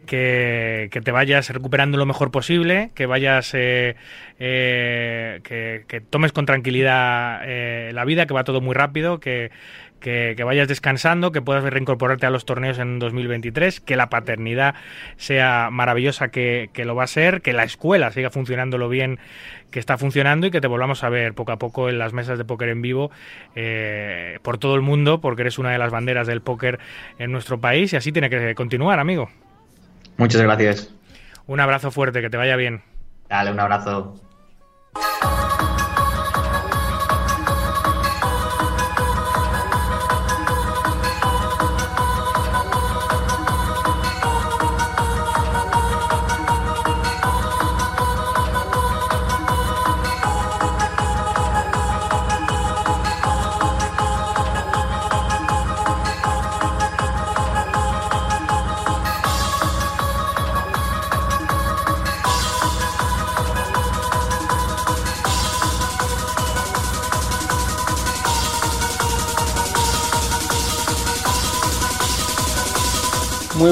que, 0.06 0.88
te 1.04 1.10
vayas 1.10 1.48
recuperando 1.50 1.98
lo 1.98 2.06
mejor 2.06 2.30
posible, 2.30 2.90
que 2.94 3.06
vayas, 3.06 3.52
eh, 3.54 3.96
que, 4.38 5.84
que, 5.86 6.00
tomes 6.00 6.32
con 6.32 6.46
tranquilidad 6.46 7.40
eh, 7.44 7.90
la 7.92 8.04
vida, 8.04 8.26
que 8.26 8.34
va 8.34 8.44
todo 8.44 8.60
muy 8.60 8.74
rápido, 8.74 9.20
que, 9.20 9.50
que, 10.00 10.34
que, 10.36 10.44
vayas 10.44 10.68
descansando, 10.68 11.32
que 11.32 11.40
puedas 11.40 11.64
reincorporarte 11.64 12.26
a 12.26 12.30
los 12.30 12.44
torneos 12.44 12.78
en 12.78 12.98
2023, 12.98 13.80
que 13.80 13.96
la 13.96 14.10
paternidad 14.10 14.74
sea 15.16 15.68
maravillosa, 15.70 16.28
que, 16.28 16.70
que, 16.72 16.84
lo 16.84 16.94
va 16.94 17.04
a 17.04 17.08
ser, 17.08 17.40
que 17.40 17.52
la 17.52 17.64
escuela 17.64 18.10
siga 18.10 18.30
funcionando 18.30 18.78
lo 18.78 18.88
bien 18.88 19.18
que 19.72 19.80
está 19.80 19.98
funcionando 19.98 20.46
y 20.46 20.50
que 20.50 20.60
te 20.60 20.68
volvamos 20.68 21.02
a 21.02 21.08
ver 21.08 21.34
poco 21.34 21.50
a 21.50 21.58
poco 21.58 21.88
en 21.88 21.98
las 21.98 22.12
mesas 22.12 22.38
de 22.38 22.44
póker 22.44 22.68
en 22.68 22.82
vivo 22.82 23.10
eh, 23.56 24.38
por 24.42 24.58
todo 24.58 24.76
el 24.76 24.82
mundo, 24.82 25.20
porque 25.20 25.42
eres 25.42 25.58
una 25.58 25.70
de 25.70 25.78
las 25.78 25.90
banderas 25.90 26.28
del 26.28 26.42
póker 26.42 26.78
en 27.18 27.32
nuestro 27.32 27.60
país 27.60 27.92
y 27.92 27.96
así 27.96 28.12
tiene 28.12 28.30
que 28.30 28.54
continuar, 28.54 29.00
amigo. 29.00 29.30
Muchas 30.16 30.42
gracias. 30.42 30.90
Un 31.46 31.60
abrazo 31.60 31.90
fuerte, 31.90 32.20
que 32.20 32.30
te 32.30 32.36
vaya 32.36 32.56
bien. 32.56 32.82
Dale, 33.28 33.52
un 33.52 33.60
abrazo. 33.60 34.20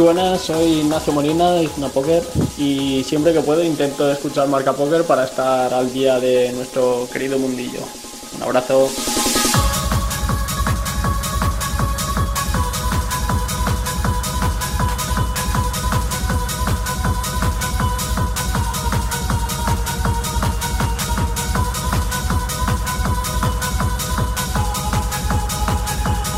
Muy 0.00 0.14
buenas, 0.14 0.40
soy 0.40 0.80
Ignacio 0.80 1.12
Molina 1.12 1.52
de 1.52 1.68
Poker 1.92 2.22
y 2.56 3.04
siempre 3.04 3.34
que 3.34 3.42
puedo 3.42 3.62
intento 3.62 4.10
escuchar 4.10 4.48
Marca 4.48 4.72
Poker 4.72 5.04
para 5.04 5.24
estar 5.24 5.74
al 5.74 5.92
día 5.92 6.18
de 6.18 6.50
nuestro 6.52 7.06
querido 7.12 7.38
mundillo. 7.38 7.80
Un 8.38 8.42
abrazo. 8.42 8.88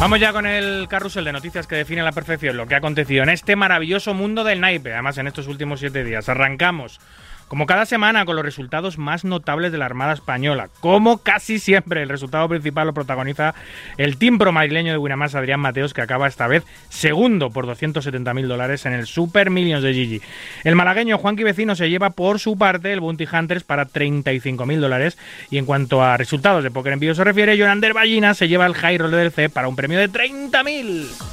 Vamos 0.03 0.19
ya 0.19 0.33
con 0.33 0.47
el 0.47 0.89
carrusel 0.89 1.25
de 1.25 1.33
noticias 1.33 1.69
que 1.69 1.77
define 1.77 2.01
a 2.01 2.05
la 2.05 2.11
perfección 2.11 2.57
lo 2.57 2.67
que 2.67 2.75
ha 2.75 2.79
acontecido 2.79 3.23
en 3.23 3.29
este 3.29 3.55
maravilloso 3.55 4.15
mundo 4.15 4.43
del 4.43 4.61
naipe, 4.61 4.93
además 4.93 5.17
en 5.19 5.29
estos 5.29 5.47
últimos 5.47 5.79
siete 5.79 6.03
días. 6.03 6.29
Arrancamos 6.29 6.99
como 7.53 7.67
cada 7.67 7.85
semana, 7.85 8.25
con 8.25 8.35
los 8.35 8.47
resultados 8.47 8.97
más 8.97 9.27
notables 9.27 9.73
de 9.73 9.77
la 9.77 9.85
Armada 9.85 10.15
Española. 10.15 10.71
Como 10.81 11.19
casi 11.19 11.59
siempre, 11.59 12.03
el 12.03 12.09
resultado 12.09 12.49
principal 12.49 12.87
lo 12.87 12.95
protagoniza 12.95 13.55
el 13.99 14.17
team 14.17 14.39
pro 14.39 14.53
madrileño 14.53 14.91
de 14.91 14.97
Winamax, 14.97 15.35
Adrián 15.35 15.61
Mateos, 15.61 15.93
que 15.93 16.01
acaba 16.01 16.27
esta 16.27 16.47
vez 16.47 16.65
segundo 16.89 17.51
por 17.51 17.67
270.000 17.67 18.47
dólares 18.47 18.87
en 18.87 18.95
el 18.95 19.07
Super 19.07 19.51
Millions 19.51 19.83
de 19.83 19.93
Gigi. 19.93 20.23
El 20.65 20.77
malagueño 20.77 21.19
Juanqui 21.19 21.43
Vecino 21.43 21.75
se 21.75 21.91
lleva 21.91 22.09
por 22.09 22.41
su 22.41 22.57
parte 22.57 22.91
el 22.91 23.01
Bounty 23.01 23.29
Hunters 23.31 23.65
para 23.65 23.87
35.000 23.87 24.81
dólares. 24.81 25.19
Y 25.51 25.59
en 25.59 25.67
cuanto 25.67 26.03
a 26.03 26.17
resultados 26.17 26.65
de 26.65 26.71
Poker 26.71 26.95
en 26.95 27.15
se 27.15 27.23
refiere, 27.23 27.59
Jonander 27.59 27.93
Ballina 27.93 28.33
se 28.33 28.49
lleva 28.49 28.65
el 28.65 28.73
High 28.73 28.97
Roll 28.97 29.11
del 29.11 29.31
C 29.31 29.51
para 29.51 29.69
un 29.69 29.77
premio 29.77 29.99
de 29.99 30.09
30.000. 30.09 31.32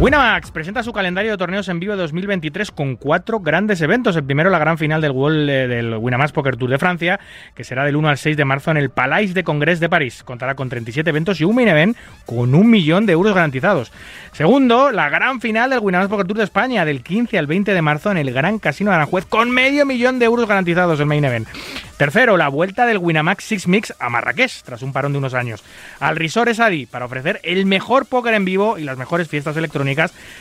Winamax 0.00 0.52
presenta 0.52 0.84
su 0.84 0.92
calendario 0.92 1.32
de 1.32 1.36
torneos 1.36 1.68
en 1.68 1.80
vivo 1.80 1.96
2023 1.96 2.70
con 2.70 2.94
cuatro 2.94 3.40
grandes 3.40 3.80
eventos. 3.80 4.14
El 4.14 4.22
primero, 4.22 4.48
la 4.48 4.60
gran 4.60 4.78
final 4.78 5.00
del 5.00 5.10
eh, 5.50 5.96
Winamax 5.96 6.30
Poker 6.30 6.56
Tour 6.56 6.70
de 6.70 6.78
Francia, 6.78 7.18
que 7.56 7.64
será 7.64 7.84
del 7.84 7.96
1 7.96 8.08
al 8.08 8.16
6 8.16 8.36
de 8.36 8.44
marzo 8.44 8.70
en 8.70 8.76
el 8.76 8.90
Palais 8.90 9.34
de 9.34 9.42
Congrès 9.42 9.80
de 9.80 9.88
París. 9.88 10.22
Contará 10.22 10.54
con 10.54 10.68
37 10.68 11.10
eventos 11.10 11.40
y 11.40 11.44
un 11.44 11.56
main 11.56 11.66
event 11.66 11.96
con 12.26 12.54
un 12.54 12.70
millón 12.70 13.06
de 13.06 13.14
euros 13.14 13.34
garantizados. 13.34 13.90
Segundo, 14.30 14.92
la 14.92 15.08
gran 15.08 15.40
final 15.40 15.70
del 15.70 15.80
Winamax 15.80 16.08
Poker 16.08 16.28
Tour 16.28 16.38
de 16.38 16.44
España, 16.44 16.84
del 16.84 17.02
15 17.02 17.36
al 17.36 17.48
20 17.48 17.74
de 17.74 17.82
marzo 17.82 18.12
en 18.12 18.18
el 18.18 18.32
Gran 18.32 18.60
Casino 18.60 18.92
de 18.92 18.96
Aranjuez, 18.98 19.24
con 19.24 19.50
medio 19.50 19.84
millón 19.84 20.20
de 20.20 20.26
euros 20.26 20.46
garantizados 20.46 21.00
el 21.00 21.06
main 21.06 21.24
event. 21.24 21.48
Tercero, 21.96 22.36
la 22.36 22.46
vuelta 22.46 22.86
del 22.86 22.98
Winamax 22.98 23.42
Six 23.42 23.66
Mix 23.66 23.92
a 23.98 24.08
Marrakech, 24.08 24.62
tras 24.62 24.82
un 24.82 24.92
parón 24.92 25.10
de 25.10 25.18
unos 25.18 25.34
años, 25.34 25.64
al 25.98 26.14
Resort 26.14 26.48
Esadi, 26.48 26.86
para 26.86 27.06
ofrecer 27.06 27.40
el 27.42 27.66
mejor 27.66 28.06
póker 28.06 28.34
en 28.34 28.44
vivo 28.44 28.78
y 28.78 28.84
las 28.84 28.96
mejores 28.96 29.26
fiestas 29.26 29.56
electrónicas 29.56 29.87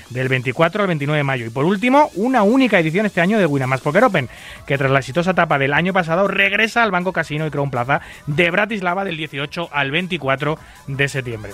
del 0.10 0.30
24 0.30 0.82
al 0.82 0.88
29 0.88 1.18
de 1.18 1.24
mayo. 1.24 1.45
Y 1.45 1.50
por 1.50 1.66
último, 1.66 2.10
una 2.16 2.43
única 2.43 2.80
edición 2.80 3.06
este 3.06 3.22
año 3.22 3.38
de 3.38 3.45
Winamax 3.45 3.82
Poker 3.82 4.04
Open, 4.04 4.30
que 4.66 4.78
tras 4.78 4.91
la 4.91 5.00
exitosa 5.00 5.32
etapa 5.32 5.58
del 5.58 5.74
año 5.74 5.93
pasado 5.93 6.28
regresa 6.28 6.84
al 6.84 6.91
Banco 6.91 7.14
Casino 7.14 7.48
y 7.48 7.52
Crown 7.52 7.72
Plaza 7.72 8.02
de 8.26 8.52
Bratislava 8.52 9.06
del 9.06 9.18
18 9.18 9.70
al 9.72 9.91
24 9.91 10.58
de 10.88 11.08
septiembre. 11.08 11.52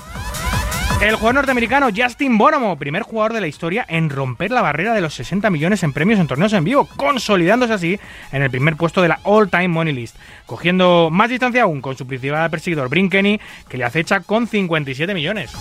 El 1.03 1.15
jugador 1.15 1.35
norteamericano 1.35 1.89
Justin 1.93 2.37
Bonomo, 2.37 2.77
primer 2.77 3.03
jugador 3.03 3.33
de 3.33 3.41
la 3.41 3.47
historia 3.47 3.85
en 3.89 4.09
romper 4.09 4.51
la 4.51 4.61
barrera 4.61 4.93
de 4.93 5.01
los 5.01 5.13
60 5.15 5.49
millones 5.49 5.83
en 5.83 5.91
premios 5.91 6.17
en 6.17 6.27
torneos 6.27 6.53
en 6.53 6.63
vivo, 6.63 6.87
consolidándose 6.95 7.73
así 7.73 7.99
en 8.31 8.41
el 8.41 8.49
primer 8.49 8.77
puesto 8.77 9.01
de 9.01 9.09
la 9.09 9.19
All 9.23 9.49
Time 9.49 9.67
Money 9.67 9.93
List, 9.93 10.15
cogiendo 10.45 11.09
más 11.11 11.29
distancia 11.29 11.63
aún 11.63 11.81
con 11.81 11.97
su 11.97 12.07
principal 12.07 12.49
perseguidor 12.49 12.87
Brinkeny, 12.87 13.41
que 13.67 13.77
le 13.77 13.83
acecha 13.83 14.21
con 14.21 14.47
57 14.47 15.13
millones. 15.13 15.51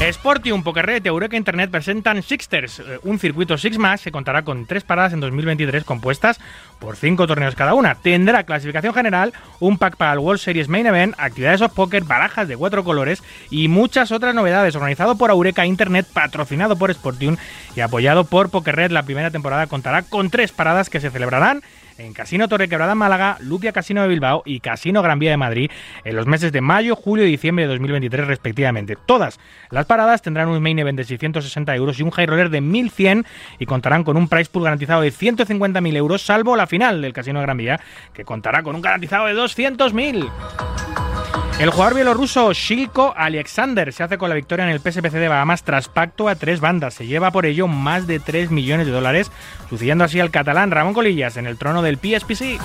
Sportium, 0.00 0.62
Pokerred 0.62 1.02
y 1.04 1.08
Eureka 1.08 1.36
Internet 1.36 1.70
presentan 1.70 2.22
Sixters, 2.22 2.80
eh, 2.80 2.98
un 3.04 3.18
circuito 3.18 3.56
Six 3.56 3.78
Max 3.78 4.02
que 4.02 4.12
contará 4.12 4.42
con 4.42 4.66
tres 4.66 4.84
paradas 4.84 5.12
en 5.12 5.20
2023 5.20 5.84
compuestas 5.84 6.40
por 6.78 6.96
cinco 6.96 7.26
torneos 7.26 7.54
cada 7.54 7.74
una. 7.74 7.94
Tendrá 7.94 8.42
clasificación 8.42 8.92
general, 8.92 9.32
un 9.60 9.78
pack 9.78 9.96
para 9.96 10.12
el 10.12 10.18
World 10.18 10.40
Series 10.40 10.68
Main 10.68 10.86
Event, 10.86 11.14
actividades 11.16 11.62
of 11.62 11.72
poker, 11.72 12.04
barajas 12.04 12.48
de 12.48 12.56
cuatro 12.56 12.84
colores 12.84 13.22
y 13.50 13.68
muchas 13.68 14.12
otras 14.12 14.34
novedades. 14.34 14.74
Organizado 14.74 15.16
por 15.16 15.30
Eureka 15.30 15.64
Internet, 15.64 16.06
patrocinado 16.12 16.76
por 16.76 16.92
Sportium 16.92 17.36
y 17.76 17.80
apoyado 17.80 18.24
por 18.24 18.50
Pokerred, 18.50 18.90
la 18.90 19.04
primera 19.04 19.30
temporada 19.30 19.68
contará 19.68 20.02
con 20.02 20.28
tres 20.28 20.52
paradas 20.52 20.90
que 20.90 21.00
se 21.00 21.10
celebrarán 21.10 21.62
en 21.98 22.12
Casino 22.12 22.48
Torre 22.48 22.68
Quebrada 22.68 22.94
Málaga, 22.94 23.36
Lupia 23.40 23.72
Casino 23.72 24.02
de 24.02 24.08
Bilbao 24.08 24.42
y 24.44 24.60
Casino 24.60 25.02
Gran 25.02 25.18
Vía 25.18 25.30
de 25.30 25.36
Madrid 25.36 25.70
en 26.04 26.16
los 26.16 26.26
meses 26.26 26.52
de 26.52 26.60
mayo, 26.60 26.96
julio 26.96 27.26
y 27.26 27.30
diciembre 27.30 27.64
de 27.64 27.72
2023 27.72 28.26
respectivamente. 28.26 28.96
Todas 29.06 29.38
las 29.70 29.86
paradas 29.86 30.22
tendrán 30.22 30.48
un 30.48 30.62
main 30.62 30.78
event 30.78 30.98
de 30.98 31.04
660 31.04 31.74
euros 31.76 31.98
y 31.98 32.02
un 32.02 32.10
high 32.10 32.26
roller 32.26 32.50
de 32.50 32.60
1100 32.60 33.24
y 33.58 33.66
contarán 33.66 34.04
con 34.04 34.16
un 34.16 34.28
price 34.28 34.50
pool 34.50 34.64
garantizado 34.64 35.02
de 35.02 35.12
150.000 35.12 35.96
euros, 35.96 36.22
salvo 36.22 36.56
la 36.56 36.66
final 36.66 37.02
del 37.02 37.12
Casino 37.12 37.40
Gran 37.40 37.56
Vía, 37.56 37.80
que 38.12 38.24
contará 38.24 38.62
con 38.62 38.74
un 38.74 38.82
garantizado 38.82 39.26
de 39.26 39.34
200.000. 39.34 41.13
El 41.58 41.70
jugador 41.70 41.94
bielorruso 41.94 42.52
Shilko 42.52 43.14
Alexander 43.16 43.92
se 43.92 44.02
hace 44.02 44.18
con 44.18 44.28
la 44.28 44.34
victoria 44.34 44.64
en 44.64 44.72
el 44.72 44.80
PSPC 44.80 45.12
de 45.12 45.28
Bahamas 45.28 45.62
tras 45.62 45.88
pacto 45.88 46.28
a 46.28 46.34
tres 46.34 46.60
bandas. 46.60 46.94
Se 46.94 47.06
lleva 47.06 47.30
por 47.30 47.46
ello 47.46 47.68
más 47.68 48.08
de 48.08 48.18
3 48.18 48.50
millones 48.50 48.86
de 48.86 48.92
dólares, 48.92 49.30
sucediendo 49.70 50.02
así 50.02 50.18
al 50.18 50.32
catalán 50.32 50.72
Ramón 50.72 50.94
Colillas 50.94 51.36
en 51.36 51.46
el 51.46 51.56
trono 51.56 51.80
del 51.80 51.96
PSPC. 51.96 52.60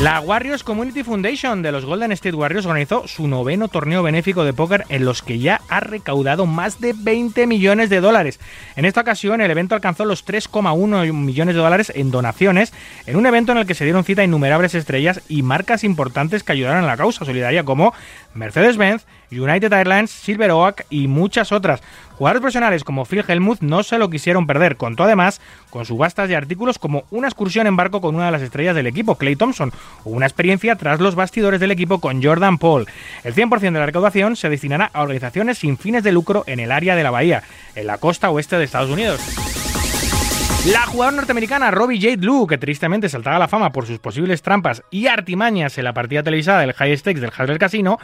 La 0.00 0.20
Warriors 0.20 0.64
Community 0.64 1.02
Foundation 1.02 1.60
de 1.60 1.72
los 1.72 1.84
Golden 1.84 2.10
State 2.12 2.34
Warriors 2.34 2.64
organizó 2.64 3.06
su 3.06 3.28
noveno 3.28 3.68
torneo 3.68 4.02
benéfico 4.02 4.44
de 4.44 4.54
póker 4.54 4.86
en 4.88 5.04
los 5.04 5.20
que 5.20 5.38
ya 5.38 5.60
ha 5.68 5.80
recaudado 5.80 6.46
más 6.46 6.80
de 6.80 6.94
20 6.96 7.46
millones 7.46 7.90
de 7.90 8.00
dólares. 8.00 8.40
En 8.76 8.86
esta 8.86 9.02
ocasión 9.02 9.42
el 9.42 9.50
evento 9.50 9.74
alcanzó 9.74 10.06
los 10.06 10.26
3,1 10.26 11.12
millones 11.12 11.54
de 11.54 11.60
dólares 11.60 11.92
en 11.94 12.10
donaciones, 12.10 12.72
en 13.04 13.16
un 13.16 13.26
evento 13.26 13.52
en 13.52 13.58
el 13.58 13.66
que 13.66 13.74
se 13.74 13.84
dieron 13.84 14.04
cita 14.04 14.24
innumerables 14.24 14.74
estrellas 14.74 15.20
y 15.28 15.42
marcas 15.42 15.84
importantes 15.84 16.44
que 16.44 16.52
ayudaron 16.52 16.82
a 16.82 16.86
la 16.86 16.96
causa 16.96 17.26
solidaria 17.26 17.64
como 17.64 17.92
Mercedes-Benz, 18.34 19.06
United 19.30 19.72
Airlines, 19.72 20.10
Silver 20.10 20.50
Oak 20.50 20.84
y 20.90 21.08
muchas 21.08 21.52
otras. 21.52 21.80
Jugadores 22.16 22.40
profesionales 22.40 22.84
como 22.84 23.04
Phil 23.06 23.24
Helmuth 23.26 23.60
no 23.60 23.82
se 23.82 23.98
lo 23.98 24.10
quisieron 24.10 24.46
perder. 24.46 24.76
Contó 24.76 25.04
además 25.04 25.40
con 25.70 25.86
subastas 25.86 26.28
de 26.28 26.36
artículos 26.36 26.78
como 26.78 27.04
una 27.10 27.28
excursión 27.28 27.66
en 27.66 27.76
barco 27.76 28.00
con 28.00 28.14
una 28.14 28.26
de 28.26 28.32
las 28.32 28.42
estrellas 28.42 28.76
del 28.76 28.86
equipo, 28.86 29.16
Clay 29.16 29.36
Thompson, 29.36 29.72
o 30.04 30.10
una 30.10 30.26
experiencia 30.26 30.76
tras 30.76 31.00
los 31.00 31.14
bastidores 31.14 31.60
del 31.60 31.70
equipo 31.70 32.00
con 32.00 32.22
Jordan 32.22 32.58
Paul. 32.58 32.86
El 33.24 33.34
100% 33.34 33.60
de 33.60 33.70
la 33.70 33.86
recaudación 33.86 34.36
se 34.36 34.48
destinará 34.48 34.90
a 34.92 35.02
organizaciones 35.02 35.58
sin 35.58 35.78
fines 35.78 36.02
de 36.02 36.12
lucro 36.12 36.44
en 36.46 36.60
el 36.60 36.72
área 36.72 36.94
de 36.94 37.02
la 37.02 37.10
bahía, 37.10 37.42
en 37.74 37.86
la 37.86 37.98
costa 37.98 38.30
oeste 38.30 38.58
de 38.58 38.64
Estados 38.64 38.90
Unidos. 38.90 39.59
La 40.66 40.82
jugadora 40.82 41.16
norteamericana 41.16 41.70
Robbie 41.70 41.98
Jade 41.98 42.18
Blue, 42.18 42.46
que 42.46 42.58
tristemente 42.58 43.08
saltaba 43.08 43.36
a 43.36 43.38
la 43.38 43.48
fama 43.48 43.72
por 43.72 43.86
sus 43.86 43.98
posibles 43.98 44.42
trampas 44.42 44.82
y 44.90 45.06
artimañas 45.06 45.78
en 45.78 45.84
la 45.84 45.94
partida 45.94 46.22
televisada 46.22 46.60
del 46.60 46.74
High 46.74 46.98
Stakes 46.98 47.20
del 47.22 47.30
Hasbro 47.34 47.58
Casino, 47.58 47.98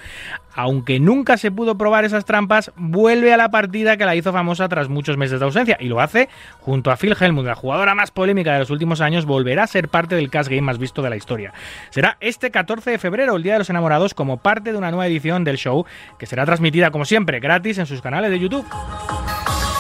aunque 0.55 0.99
nunca 0.99 1.37
se 1.37 1.51
pudo 1.51 1.77
probar 1.77 2.07
esas 2.07 2.25
trampas, 2.25 2.73
vuelve 2.77 3.35
a 3.35 3.37
la 3.37 3.51
partida 3.51 3.99
que 3.99 4.07
la 4.07 4.17
hizo 4.17 4.33
famosa 4.33 4.71
tras 4.71 4.89
muchos 4.89 5.19
meses 5.19 5.39
de 5.39 5.45
ausencia 5.45 5.77
y 5.79 5.89
lo 5.89 6.01
hace 6.01 6.31
junto 6.61 6.91
a 6.91 6.97
Phil 6.97 7.15
Helmut, 7.21 7.45
la 7.45 7.55
jugadora 7.55 7.95
más 7.95 8.11
polémica 8.11 8.55
de 8.55 8.61
los 8.61 8.71
últimos 8.71 9.03
años, 9.03 9.27
volverá 9.27 9.65
a 9.65 9.67
ser 9.67 9.91
parte 9.91 10.15
del 10.15 10.31
cash 10.31 10.49
game 10.49 10.63
más 10.63 10.79
visto 10.79 11.03
de 11.03 11.11
la 11.11 11.17
historia. 11.17 11.53
Será 11.91 12.17
este 12.21 12.51
14 12.51 12.91
de 12.91 12.99
febrero, 12.99 13.37
el 13.37 13.43
Día 13.43 13.53
de 13.53 13.59
los 13.59 13.71
Enamorados, 13.71 14.15
como 14.15 14.39
parte 14.39 14.73
de 14.73 14.79
una 14.79 14.91
nueva 14.91 15.07
edición 15.07 15.45
del 15.45 15.59
show 15.59 15.85
que 16.19 16.25
será 16.25 16.47
transmitida 16.47 16.91
como 16.91 17.05
siempre 17.05 17.39
gratis 17.39 17.77
en 17.77 17.85
sus 17.85 18.01
canales 18.01 18.31
de 18.31 18.39
YouTube. 18.39 18.67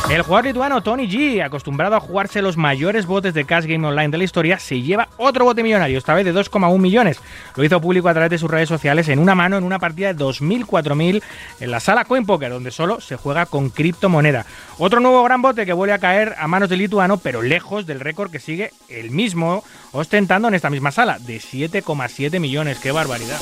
El 0.09 0.23
jugador 0.23 0.45
lituano 0.45 0.83
Tony 0.85 1.09
G, 1.09 1.45
acostumbrado 1.45 1.97
a 1.97 2.01
jugarse 2.01 2.41
los 2.41 2.57
mayores 2.57 3.07
botes 3.07 3.35
de 3.35 3.45
cash 3.45 3.65
game 3.65 3.85
online 3.85 4.11
de 4.11 4.19
la 4.19 4.25
historia, 4.25 4.57
se 4.61 4.81
lleva 4.81 5.09
otro 5.17 5.45
bote 5.45 5.65
millonario, 5.65 5.99
esta 5.99 6.15
vez 6.15 6.25
de 6.25 6.33
2,1 6.33 6.79
millones. 6.79 7.21
Lo 7.57 7.65
hizo 7.65 7.81
público 7.81 8.09
a 8.09 8.13
través 8.15 8.31
de 8.31 8.39
sus 8.39 8.49
redes 8.49 8.69
sociales 8.69 9.09
en 9.09 9.19
una 9.19 9.35
mano 9.35 9.59
en 9.59 9.65
una 9.65 9.81
partida 9.81 10.15
de 10.15 10.25
2.000-4.000 10.25 11.23
en 11.59 11.71
la 11.73 11.81
sala 11.81 12.05
Coin 12.05 12.25
Poker, 12.25 12.51
donde 12.51 12.71
solo 12.71 13.01
se 13.01 13.17
juega 13.17 13.47
con 13.47 13.69
criptomoneda. 13.69 14.47
Otro 14.79 15.01
nuevo 15.01 15.25
gran 15.25 15.43
bote 15.43 15.67
que 15.67 15.73
vuelve 15.73 15.95
a 15.95 15.99
caer 15.99 16.37
a 16.39 16.47
manos 16.47 16.69
del 16.69 16.79
lituano, 16.79 17.17
pero 17.17 17.43
lejos 17.43 17.85
del 17.85 17.99
récord 17.99 18.31
que 18.31 18.39
sigue 18.39 18.71
el 18.89 19.11
mismo 19.11 19.65
ostentando 19.91 20.47
en 20.47 20.55
esta 20.55 20.71
misma 20.71 20.93
sala, 20.93 21.19
de 21.19 21.39
7,7 21.39 22.39
millones. 22.39 22.79
¡Qué 22.79 22.93
barbaridad! 22.93 23.41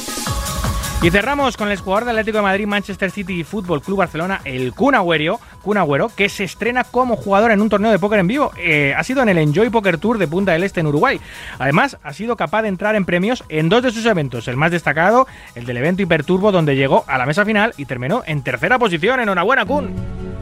Y 1.03 1.11
cerramos 1.11 1.59
con 1.59 1.71
el 1.71 1.77
jugador 1.77 2.07
del 2.07 2.17
Atlético 2.17 2.39
de 2.39 2.45
Madrid, 2.45 2.67
Manchester 2.67 3.11
City 3.11 3.41
y 3.41 3.45
Fútbol 3.45 3.83
Club 3.83 3.99
Barcelona, 3.99 4.41
el 4.45 4.73
Kun 4.73 4.95
Agüero, 4.95 5.39
que 6.17 6.31
se 6.31 6.45
estrena 6.45 6.83
como 6.83 7.17
jugador 7.17 7.51
en 7.51 7.61
un 7.61 7.69
torneo 7.69 7.91
de 7.91 7.99
póker 7.99 8.21
en 8.21 8.27
vivo. 8.27 8.53
Eh, 8.57 8.95
ha 8.97 9.05
sido 9.05 9.21
en 9.21 9.29
el 9.29 9.37
Enjoy 9.37 9.69
Poker 9.69 9.99
Tour 9.99 10.17
de 10.17 10.27
Punta 10.27 10.53
del 10.53 10.63
Este 10.63 10.81
en 10.81 10.87
Uruguay. 10.87 11.21
Además, 11.59 11.99
ha 12.03 12.15
sido 12.15 12.37
capaz 12.37 12.63
de 12.63 12.69
entrar 12.69 12.97
en 12.97 13.05
premios 13.05 13.45
en 13.51 13.69
dos 13.69 13.83
de 13.83 13.91
sus 13.91 14.07
eventos. 14.07 14.49
El 14.49 14.57
más 14.57 14.71
destacado, 14.71 15.27
el 15.55 15.67
del 15.67 15.77
evento 15.77 16.03
Hiperturbo, 16.03 16.53
donde 16.53 16.75
llegó 16.75 17.05
a 17.07 17.19
la 17.19 17.27
mesa 17.27 17.45
final 17.45 17.75
y 17.77 17.85
terminó 17.85 18.23
en 18.27 18.43
tercera 18.43 18.79
posición. 18.79 19.21
Enhorabuena, 19.21 19.67
Kun. 19.67 20.34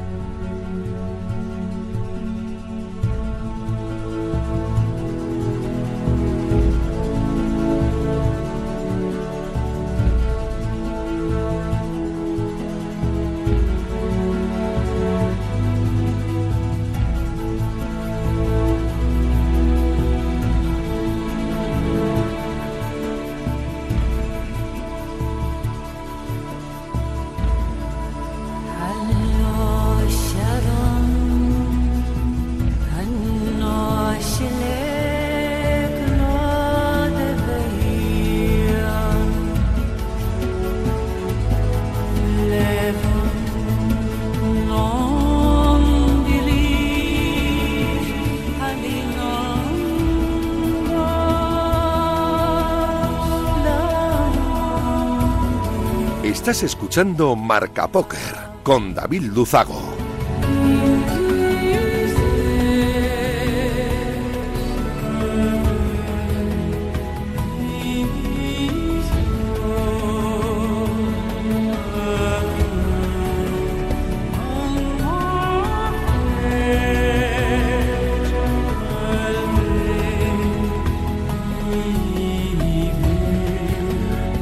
Escuchando 56.92 57.34
Marca 57.34 57.88
Póker 57.88 58.36
con 58.62 58.92
David 58.92 59.22
Luzago. 59.32 59.91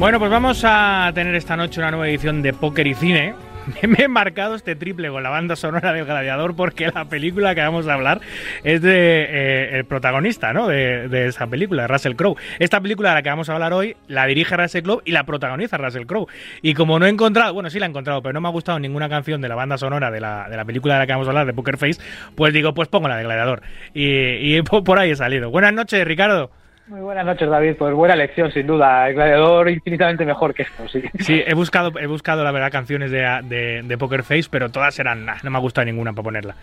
Bueno, 0.01 0.17
pues 0.17 0.31
vamos 0.31 0.63
a 0.65 1.11
tener 1.13 1.35
esta 1.35 1.55
noche 1.55 1.79
una 1.79 1.91
nueva 1.91 2.09
edición 2.09 2.41
de 2.41 2.53
Póker 2.53 2.87
y 2.87 2.95
Cine. 2.95 3.35
Me 3.87 4.05
he 4.05 4.07
marcado 4.07 4.55
este 4.55 4.75
triple 4.75 5.11
con 5.11 5.21
la 5.21 5.29
banda 5.29 5.55
sonora 5.55 5.93
del 5.93 6.05
Gladiador 6.05 6.55
porque 6.55 6.87
la 6.87 7.05
película 7.05 7.53
que 7.53 7.61
vamos 7.61 7.87
a 7.87 7.93
hablar 7.93 8.19
es 8.63 8.81
de 8.81 9.27
eh, 9.29 9.77
el 9.77 9.85
protagonista, 9.85 10.53
¿no? 10.53 10.67
De, 10.67 11.07
de 11.07 11.27
esa 11.27 11.45
película, 11.45 11.85
Russell 11.85 12.15
Crowe. 12.15 12.35
Esta 12.57 12.81
película 12.81 13.09
de 13.09 13.15
la 13.17 13.21
que 13.21 13.29
vamos 13.29 13.49
a 13.49 13.53
hablar 13.53 13.73
hoy 13.73 13.95
la 14.07 14.25
dirige 14.25 14.57
Russell 14.57 14.81
Crowe 14.81 15.03
y 15.05 15.11
la 15.11 15.23
protagoniza 15.23 15.77
Russell 15.77 16.07
Crowe. 16.07 16.25
Y 16.63 16.73
como 16.73 16.97
no 16.97 17.05
he 17.05 17.09
encontrado, 17.09 17.53
bueno, 17.53 17.69
sí 17.69 17.77
la 17.77 17.85
he 17.85 17.89
encontrado, 17.89 18.23
pero 18.23 18.33
no 18.33 18.41
me 18.41 18.47
ha 18.47 18.51
gustado 18.51 18.79
ninguna 18.79 19.07
canción 19.07 19.39
de 19.39 19.49
la 19.49 19.55
banda 19.55 19.77
sonora 19.77 20.09
de 20.09 20.19
la, 20.19 20.49
de 20.49 20.57
la 20.57 20.65
película 20.65 20.95
de 20.95 21.01
la 21.01 21.05
que 21.05 21.13
vamos 21.13 21.27
a 21.27 21.29
hablar, 21.29 21.45
de 21.45 21.53
Poker 21.53 21.77
Face, 21.77 22.01
pues 22.33 22.53
digo, 22.53 22.73
pues 22.73 22.87
pongo 22.87 23.07
la 23.07 23.17
de 23.17 23.23
Gladiador. 23.23 23.61
Y, 23.93 24.57
y 24.57 24.61
por 24.63 24.97
ahí 24.97 25.11
he 25.11 25.15
salido. 25.15 25.51
Buenas 25.51 25.73
noches, 25.73 26.03
Ricardo. 26.05 26.49
Muy 26.91 26.99
buenas 26.99 27.25
noches, 27.25 27.49
David. 27.49 27.77
Pues 27.79 27.93
buena 27.93 28.15
elección, 28.15 28.51
sin 28.51 28.67
duda. 28.67 29.07
El 29.07 29.15
gladiador 29.15 29.69
infinitamente 29.69 30.25
mejor 30.25 30.53
que 30.53 30.63
esto, 30.63 30.89
sí. 30.89 31.01
Sí, 31.19 31.41
he 31.47 31.53
buscado, 31.53 31.97
he 31.97 32.05
buscado 32.05 32.43
la 32.43 32.51
verdad 32.51 32.69
canciones 32.69 33.11
de, 33.11 33.21
de, 33.43 33.81
de 33.81 33.97
Poker 33.97 34.23
Face, 34.23 34.49
pero 34.51 34.67
todas 34.67 34.99
eran, 34.99 35.25
nah, 35.25 35.37
no 35.41 35.51
me 35.51 35.57
ha 35.57 35.61
gustado 35.61 35.85
ninguna 35.85 36.11
para 36.11 36.23
ponerla. 36.23 36.55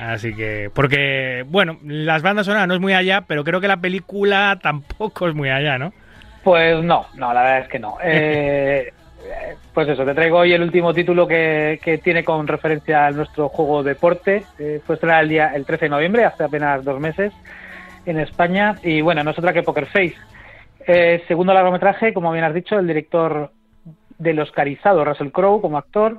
Así 0.00 0.34
que, 0.34 0.70
porque, 0.74 1.44
bueno, 1.46 1.78
las 1.84 2.22
bandas 2.22 2.46
sonoras 2.46 2.66
no 2.66 2.72
es 2.72 2.80
muy 2.80 2.94
allá, 2.94 3.24
pero 3.26 3.44
creo 3.44 3.60
que 3.60 3.68
la 3.68 3.76
película 3.76 4.58
tampoco 4.62 5.28
es 5.28 5.34
muy 5.34 5.50
allá, 5.50 5.76
¿no? 5.76 5.92
Pues 6.42 6.82
no, 6.82 7.06
no, 7.16 7.34
la 7.34 7.42
verdad 7.42 7.58
es 7.58 7.68
que 7.68 7.78
no. 7.78 7.98
Eh, 8.02 8.90
eh, 9.22 9.56
pues 9.74 9.86
eso, 9.86 10.02
te 10.02 10.14
traigo 10.14 10.38
hoy 10.38 10.54
el 10.54 10.62
último 10.62 10.94
título 10.94 11.28
que, 11.28 11.78
que 11.84 11.98
tiene 11.98 12.24
con 12.24 12.46
referencia 12.46 13.04
a 13.04 13.10
nuestro 13.10 13.50
juego 13.50 13.82
deporte. 13.82 14.46
Eh, 14.58 14.80
fue 14.86 14.94
estrenado 14.94 15.20
el, 15.24 15.28
día, 15.28 15.52
el 15.54 15.66
13 15.66 15.84
de 15.84 15.90
noviembre, 15.90 16.24
hace 16.24 16.44
apenas 16.44 16.82
dos 16.82 16.98
meses, 16.98 17.34
en 18.10 18.18
España. 18.20 18.76
Y 18.82 19.00
bueno, 19.00 19.22
no 19.24 19.30
es 19.30 19.38
otra 19.38 19.52
que 19.52 19.62
Poker 19.62 19.86
Face. 19.86 20.14
Eh, 20.86 21.22
segundo 21.28 21.52
largometraje, 21.52 22.12
como 22.14 22.32
bien 22.32 22.44
has 22.44 22.54
dicho, 22.54 22.78
el 22.78 22.86
director 22.86 23.50
del 24.18 24.40
Oscarizado, 24.40 25.04
Russell 25.04 25.30
Crowe, 25.30 25.60
como 25.60 25.78
actor. 25.78 26.18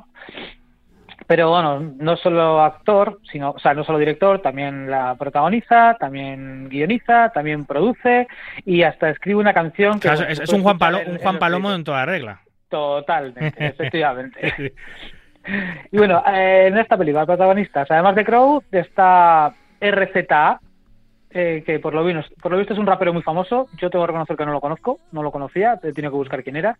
Pero 1.27 1.49
bueno, 1.49 1.79
no 1.97 2.17
solo 2.17 2.61
actor, 2.61 3.19
sino, 3.31 3.51
o 3.51 3.59
sea, 3.59 3.73
no 3.75 3.83
solo 3.83 3.99
director, 3.99 4.41
también 4.41 4.89
la 4.89 5.13
protagoniza, 5.15 5.95
también 5.99 6.69
guioniza, 6.69 7.29
también 7.29 7.65
produce 7.65 8.27
y 8.65 8.81
hasta 8.81 9.09
escribe 9.11 9.39
una 9.39 9.53
canción 9.53 9.97
O 9.97 9.99
que 9.99 10.15
sea, 10.15 10.27
es, 10.29 10.51
un 10.51 10.63
Juan, 10.63 10.79
Palo- 10.79 11.01
un 11.05 11.17
Juan 11.19 11.37
Palomo 11.37 11.71
en 11.71 11.83
toda 11.83 12.05
regla. 12.05 12.41
Totalmente, 12.69 13.53
efectivamente. 13.67 14.73
Y 15.91 15.97
bueno, 15.97 16.23
eh, 16.33 16.65
en 16.67 16.77
esta 16.79 16.97
película, 16.97 17.25
protagonistas, 17.27 17.89
además 17.91 18.15
de 18.15 18.25
Crow, 18.25 18.63
está 18.71 19.53
RZA, 19.81 20.59
eh, 21.31 21.63
que 21.65 21.79
por 21.79 21.93
lo, 21.93 22.03
por 22.41 22.51
lo 22.51 22.57
visto 22.57 22.73
es 22.73 22.79
un 22.79 22.87
rapero 22.87 23.13
muy 23.13 23.21
famoso. 23.21 23.67
Yo 23.77 23.89
tengo 23.89 24.03
que 24.03 24.07
reconocer 24.07 24.35
que 24.35 24.45
no 24.45 24.51
lo 24.51 24.61
conozco, 24.61 24.99
no 25.11 25.23
lo 25.23 25.31
conocía, 25.31 25.79
he 25.81 25.93
tenido 25.93 26.11
que 26.11 26.17
buscar 26.17 26.43
quién 26.43 26.55
era. 26.55 26.77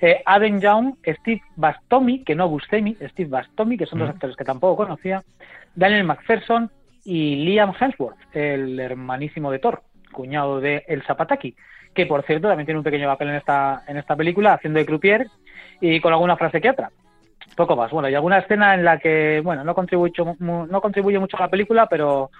Eh, 0.00 0.22
Aden 0.26 0.60
Young, 0.60 0.96
Steve 1.04 1.42
Bastomi, 1.56 2.24
que 2.24 2.34
no 2.34 2.48
Buscemi, 2.48 2.96
Steve 3.10 3.30
Bastomi, 3.30 3.76
que 3.76 3.86
son 3.86 4.00
dos 4.00 4.10
actores 4.10 4.36
que 4.36 4.44
tampoco 4.44 4.84
conocía. 4.84 5.22
Daniel 5.74 6.04
McPherson 6.04 6.70
y 7.04 7.36
Liam 7.36 7.72
Hemsworth, 7.78 8.18
el 8.32 8.78
hermanísimo 8.78 9.50
de 9.50 9.58
Thor, 9.58 9.82
cuñado 10.12 10.60
de 10.60 10.84
El 10.86 11.02
Zapataki, 11.02 11.54
que 11.94 12.06
por 12.06 12.22
cierto 12.24 12.48
también 12.48 12.66
tiene 12.66 12.78
un 12.78 12.84
pequeño 12.84 13.08
papel 13.08 13.28
en 13.30 13.34
esta, 13.36 13.82
en 13.86 13.96
esta 13.96 14.16
película, 14.16 14.54
haciendo 14.54 14.78
de 14.78 14.86
croupier 14.86 15.26
y 15.80 16.00
con 16.00 16.12
alguna 16.12 16.36
frase 16.36 16.60
que 16.60 16.70
otra. 16.70 16.90
Poco 17.56 17.76
más. 17.76 17.90
Bueno, 17.90 18.08
y 18.08 18.14
alguna 18.14 18.38
escena 18.38 18.74
en 18.74 18.84
la 18.84 18.98
que, 18.98 19.40
bueno, 19.44 19.64
no 19.64 19.74
contribuye, 19.74 20.12
no 20.38 20.80
contribuye 20.80 21.18
mucho 21.18 21.36
a 21.36 21.40
la 21.40 21.50
película, 21.50 21.86
pero 21.86 22.30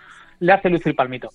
le 0.41 0.53
hace 0.53 0.68
lucir 0.70 0.95
palmito. 0.97 1.28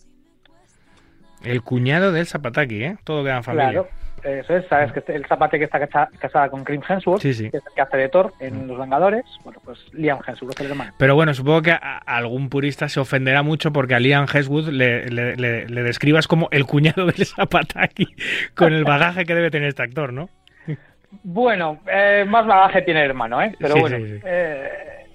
El 1.43 1.61
cuñado 1.61 2.11
del 2.11 2.25
Zapataki, 2.25 2.83
¿eh? 2.83 2.97
Todo 3.03 3.23
queda 3.23 3.37
en 3.37 3.43
familia. 3.43 3.71
Claro, 3.71 3.87
eso 4.23 4.57
es, 4.57 4.67
sabes 4.67 4.91
que 4.91 5.01
el 5.13 5.25
zapate 5.25 5.57
que 5.57 5.63
está 5.63 5.79
casada 6.19 6.49
con 6.49 6.65
Chris 6.65 6.81
Hemsworth, 6.89 7.21
Sí, 7.21 7.33
sí. 7.33 7.49
que 7.49 7.57
es 7.57 7.63
hace 7.81 7.95
de 7.97 8.09
Thor 8.09 8.33
en 8.41 8.67
Los 8.67 8.77
Vengadores, 8.77 9.23
bueno, 9.45 9.61
pues 9.63 9.79
Liam 9.93 10.19
Hemsworth, 10.27 10.59
el 10.59 10.67
hermano. 10.71 10.91
Pero 10.97 11.15
bueno, 11.15 11.33
supongo 11.33 11.61
que 11.61 11.71
a, 11.71 11.97
algún 11.99 12.49
purista 12.49 12.89
se 12.89 12.99
ofenderá 12.99 13.41
mucho 13.43 13.71
porque 13.71 13.95
a 13.95 13.99
Liam 14.01 14.25
Hemsworth 14.31 14.67
le, 14.67 15.05
le- 15.09 15.37
le- 15.37 15.69
le 15.69 15.83
describas 15.83 16.27
como 16.27 16.49
el 16.51 16.65
cuñado 16.65 17.05
del 17.05 17.25
Zapataki 17.25 18.07
con 18.55 18.73
el 18.73 18.83
bagaje 18.83 19.23
que 19.23 19.33
debe 19.35 19.49
tener 19.49 19.69
este 19.69 19.83
actor, 19.83 20.11
¿no? 20.11 20.29
Bueno, 21.23 21.79
eh, 21.91 22.25
más 22.27 22.45
bagaje 22.45 22.81
tiene 22.81 22.99
el 23.03 23.07
hermano, 23.11 23.41
¿eh? 23.41 23.55
Pero 23.57 23.75
Sí, 23.75 23.79
bueno, 23.79 23.97
sí, 23.97 24.05
sí. 24.07 24.19
eh, 24.25 25.07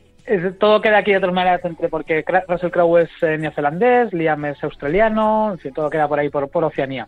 todo 0.59 0.81
queda 0.81 0.99
aquí 0.99 1.11
de 1.11 1.18
otras 1.18 1.35
maneras 1.35 1.64
entre 1.64 1.89
porque 1.89 2.25
Russell 2.49 2.70
Crowe 2.70 3.03
es 3.03 3.11
eh, 3.22 3.37
neozelandés, 3.39 4.12
Liam 4.12 4.45
es 4.47 4.62
australiano, 4.64 5.57
en 5.62 5.72
todo 5.72 5.91
queda 5.91 6.09
por 6.09 6.18
ahí, 6.18 6.31
por, 6.31 6.49
por 6.49 6.64
Oceanía. 6.64 7.07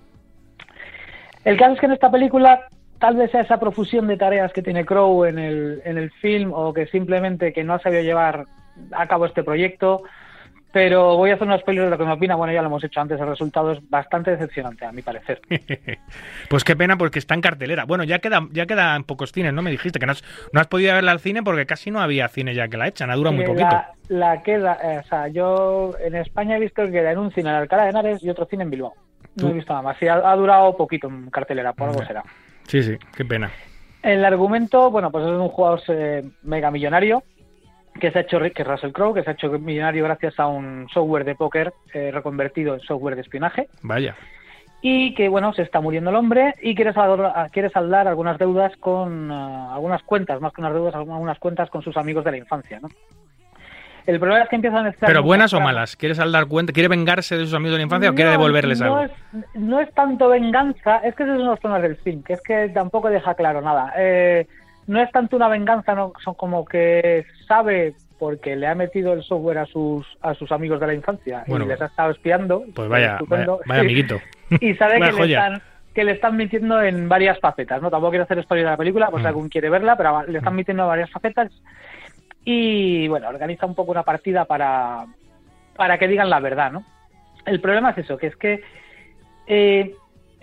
El 1.45 1.57
caso 1.57 1.75
es 1.75 1.81
que 1.81 1.87
en 1.87 1.93
esta 1.93 2.11
película 2.11 2.67
tal 2.99 3.17
vez 3.17 3.31
sea 3.31 3.43
esa 3.43 3.59
profusión 3.59 4.07
de 4.07 4.17
tareas 4.17 4.53
que 4.53 4.63
tiene 4.63 4.85
Crowe 4.85 5.29
en 5.29 5.39
el, 5.39 5.83
en 5.85 5.99
el 5.99 6.11
film 6.11 6.53
o 6.53 6.73
que 6.73 6.87
simplemente 6.87 7.53
que 7.53 7.65
no 7.65 7.75
ha 7.75 7.79
sabido 7.79 8.03
llevar 8.03 8.45
a 8.93 9.07
cabo 9.07 9.27
este 9.27 9.43
proyecto, 9.43 10.03
pero 10.73 11.17
voy 11.17 11.31
a 11.31 11.35
hacer 11.35 11.47
unos 11.47 11.61
spoilers 11.61 11.87
de 11.87 11.91
lo 11.91 11.99
que 11.99 12.05
me 12.05 12.13
opina, 12.13 12.35
bueno, 12.35 12.53
ya 12.53 12.61
lo 12.61 12.67
hemos 12.69 12.85
hecho 12.85 13.01
antes, 13.01 13.19
el 13.21 13.27
resultado 13.27 13.73
es 13.73 13.91
bastante 13.91 14.33
decepcionante 14.33 14.85
a 14.85 14.93
mi 14.93 15.03
parecer. 15.03 15.41
Pues 16.49 16.63
qué 16.63 16.77
pena 16.77 16.97
porque 16.97 17.19
está 17.19 17.35
en 17.35 17.41
cartelera. 17.41 17.85
Bueno, 17.85 18.05
ya 18.05 18.21
queda, 18.21 18.47
ya 18.53 18.67
quedan 18.67 19.03
pocos 19.03 19.33
cines, 19.33 19.53
¿no? 19.53 19.63
Me 19.63 19.71
dijiste 19.71 19.99
que 19.99 20.07
no 20.07 20.13
has, 20.13 20.23
no 20.53 20.61
has 20.61 20.69
podido 20.69 20.95
verla 20.95 21.11
al 21.11 21.19
cine 21.19 21.43
porque 21.43 21.67
casi 21.67 21.91
no 21.91 22.01
había 22.01 22.29
cine 22.29 22.55
ya 22.55 22.69
que 22.69 22.77
la 22.77 22.87
echan, 22.87 23.11
ha 23.11 23.17
durado 23.17 23.35
muy 23.35 23.45
poquito. 23.45 23.67
La, 23.69 23.93
la 24.09 24.43
queda, 24.43 24.79
eh, 24.83 25.01
o 25.05 25.09
sea, 25.09 25.29
yo 25.29 25.95
en 25.99 26.15
España 26.15 26.57
he 26.57 26.61
visto 26.61 26.85
que 26.85 26.93
queda 26.93 27.11
en 27.11 27.19
un 27.19 27.33
cine 27.33 27.51
en 27.51 27.57
Alcalá 27.57 27.85
de 27.85 27.91
Henares 27.91 28.23
y 28.23 28.31
otro 28.31 28.47
cine 28.47 28.63
en 28.63 28.71
Bilbao. 28.71 28.95
No 29.37 29.49
he 29.49 29.53
visto 29.55 29.73
nada 29.73 29.83
más. 29.83 29.99
Sí, 29.99 30.07
ha, 30.07 30.15
ha 30.15 30.37
durado 30.37 30.77
poquito 30.77 31.09
en 31.09 31.31
cartelera, 31.31 31.73
por 31.73 31.89
algo 31.89 32.05
será. 32.05 32.23
Sí, 32.69 32.83
sí, 32.83 32.97
qué 33.15 33.25
pena. 33.25 33.51
El 34.03 34.25
argumento, 34.25 34.91
bueno, 34.91 35.11
pues 35.11 35.25
es 35.25 35.33
un 35.33 35.49
jugador 35.49 35.83
eh, 35.89 36.23
mega 36.43 36.71
millonario 36.71 37.25
que 38.01 38.11
se 38.11 38.19
ha 38.19 38.23
hecho, 38.23 38.39
que 38.55 38.65
Russell 38.65 38.93
Crowe, 38.93 39.15
que 39.15 39.23
se 39.23 39.31
ha 39.31 39.33
hecho 39.35 39.51
millonario 39.51 40.05
gracias 40.05 40.39
a 40.39 40.47
un 40.47 40.89
software 40.93 41.25
de 41.25 41.35
póker 41.35 41.73
eh, 41.93 42.11
reconvertido 42.13 42.75
en 42.75 42.81
software 42.81 43.15
de 43.15 43.23
espionaje 43.23 43.69
Vaya. 43.83 44.17
y 44.83 45.15
que, 45.15 45.29
bueno, 45.29 45.53
se 45.53 45.63
está 45.63 45.81
muriendo 45.81 46.11
el 46.11 46.17
hombre 46.17 46.55
y 46.63 46.75
quiere 46.75 46.93
saldar, 46.93 47.51
quiere 47.51 47.71
saldar 47.71 48.09
algunas 48.09 48.39
deudas 48.39 48.77
con, 48.79 49.31
ah, 49.31 49.75
algunas 49.75 50.03
cuentas, 50.03 50.41
más 50.41 50.53
que 50.53 50.61
unas 50.61 50.75
deudas, 50.75 50.95
algunas 50.95 51.39
cuentas 51.39 51.71
con 51.71 51.83
sus 51.83 51.97
amigos 51.97 52.25
de 52.25 52.33
la 52.33 52.39
infancia, 52.39 52.81
¿no? 52.81 52.89
El 54.07 54.21
problema 54.21 54.45
es 54.45 54.49
que 54.49 54.57
empiezan 54.57 54.81
a 54.81 54.83
mezclar 54.85 55.11
¿Pero 55.11 55.23
buenas 55.25 55.53
o 55.53 55.61
malas? 55.61 55.97
¿Quieres 55.97 56.19
dar 56.19 56.47
cuenta? 56.47 56.73
¿Quiere 56.73 56.89
vengarse 56.89 57.37
de 57.37 57.45
sus 57.45 57.55
amigos 57.55 57.73
de 57.73 57.79
la 57.79 57.83
infancia 57.85 58.11
o 58.11 58.15
quiere 58.15 58.31
devolverles 58.31 58.81
no 58.81 58.87
algo? 58.87 59.01
Es, 59.03 59.11
no 59.55 59.81
es 59.81 59.93
tanto 59.95 60.29
venganza, 60.29 60.99
es 60.99 61.15
que 61.17 61.25
esos 61.25 61.39
son 61.39 61.47
los 61.47 61.59
temas 61.59 61.83
del 61.83 61.97
film, 61.97 62.23
que 62.23 62.35
es 62.35 62.41
que 62.41 62.69
tampoco 62.69 63.11
deja 63.11 63.35
claro 63.35 63.61
nada. 63.61 63.93
Eh, 63.97 64.47
no 64.87 65.01
es 65.01 65.11
tanto 65.11 65.37
una 65.37 65.49
venganza, 65.49 65.95
no, 65.95 66.13
son 66.25 66.35
como 66.35 66.65
que 66.65 67.25
sabe 67.47 67.95
porque 68.19 68.57
le 68.57 68.67
ha 68.67 68.75
metido 68.75 69.13
el 69.13 69.23
software 69.23 69.59
a 69.59 69.67
sus 69.67 70.07
a 70.23 70.35
sus 70.35 70.51
amigos 70.51 70.81
de 70.81 70.87
la 70.87 70.95
infancia 70.95 71.45
Bueno, 71.47 71.65
y 71.65 71.69
les 71.69 71.81
ha 71.83 71.87
estado 71.87 72.13
espiando. 72.13 72.65
Pues 72.75 72.89
vaya, 72.89 73.19
vaya, 73.29 73.47
vaya 73.67 73.81
amiguito. 73.81 74.21
y 74.61 74.75
sabe 74.75 74.95
que 75.01 75.13
le, 75.13 75.33
están, 75.35 75.63
que 75.95 76.05
le 76.05 76.13
están 76.13 76.37
mintiendo 76.37 76.81
en 76.81 77.09
varias 77.09 77.39
facetas, 77.41 77.83
¿no? 77.83 77.91
Tampoco 77.91 78.11
quiero 78.11 78.25
hacer 78.25 78.43
spoiler 78.43 78.67
de 78.67 78.71
la 78.71 78.77
película, 78.77 79.11
pues 79.11 79.23
Mm. 79.23 79.27
algún 79.27 79.49
quiere 79.49 79.69
verla, 79.71 79.97
pero 79.97 80.23
le 80.27 80.39
están 80.39 80.55
mintiendo 80.57 80.85
en 80.85 80.89
varias 80.89 81.11
facetas. 81.11 81.53
Y 82.45 83.09
bueno, 83.09 83.29
organiza 83.29 83.67
un 83.67 83.75
poco 83.75 83.91
una 83.91 84.05
partida 84.05 84.45
para, 84.45 85.05
para 85.77 85.99
que 85.99 86.09
digan 86.09 86.31
la 86.31 86.41
verdad, 86.41 86.71
¿no? 86.71 86.85
El 87.45 87.61
problema 87.61 87.91
es 87.91 87.99
eso, 87.99 88.17
que 88.17 88.29
es 88.29 88.37
que 88.37 88.63
eh, 89.47 89.95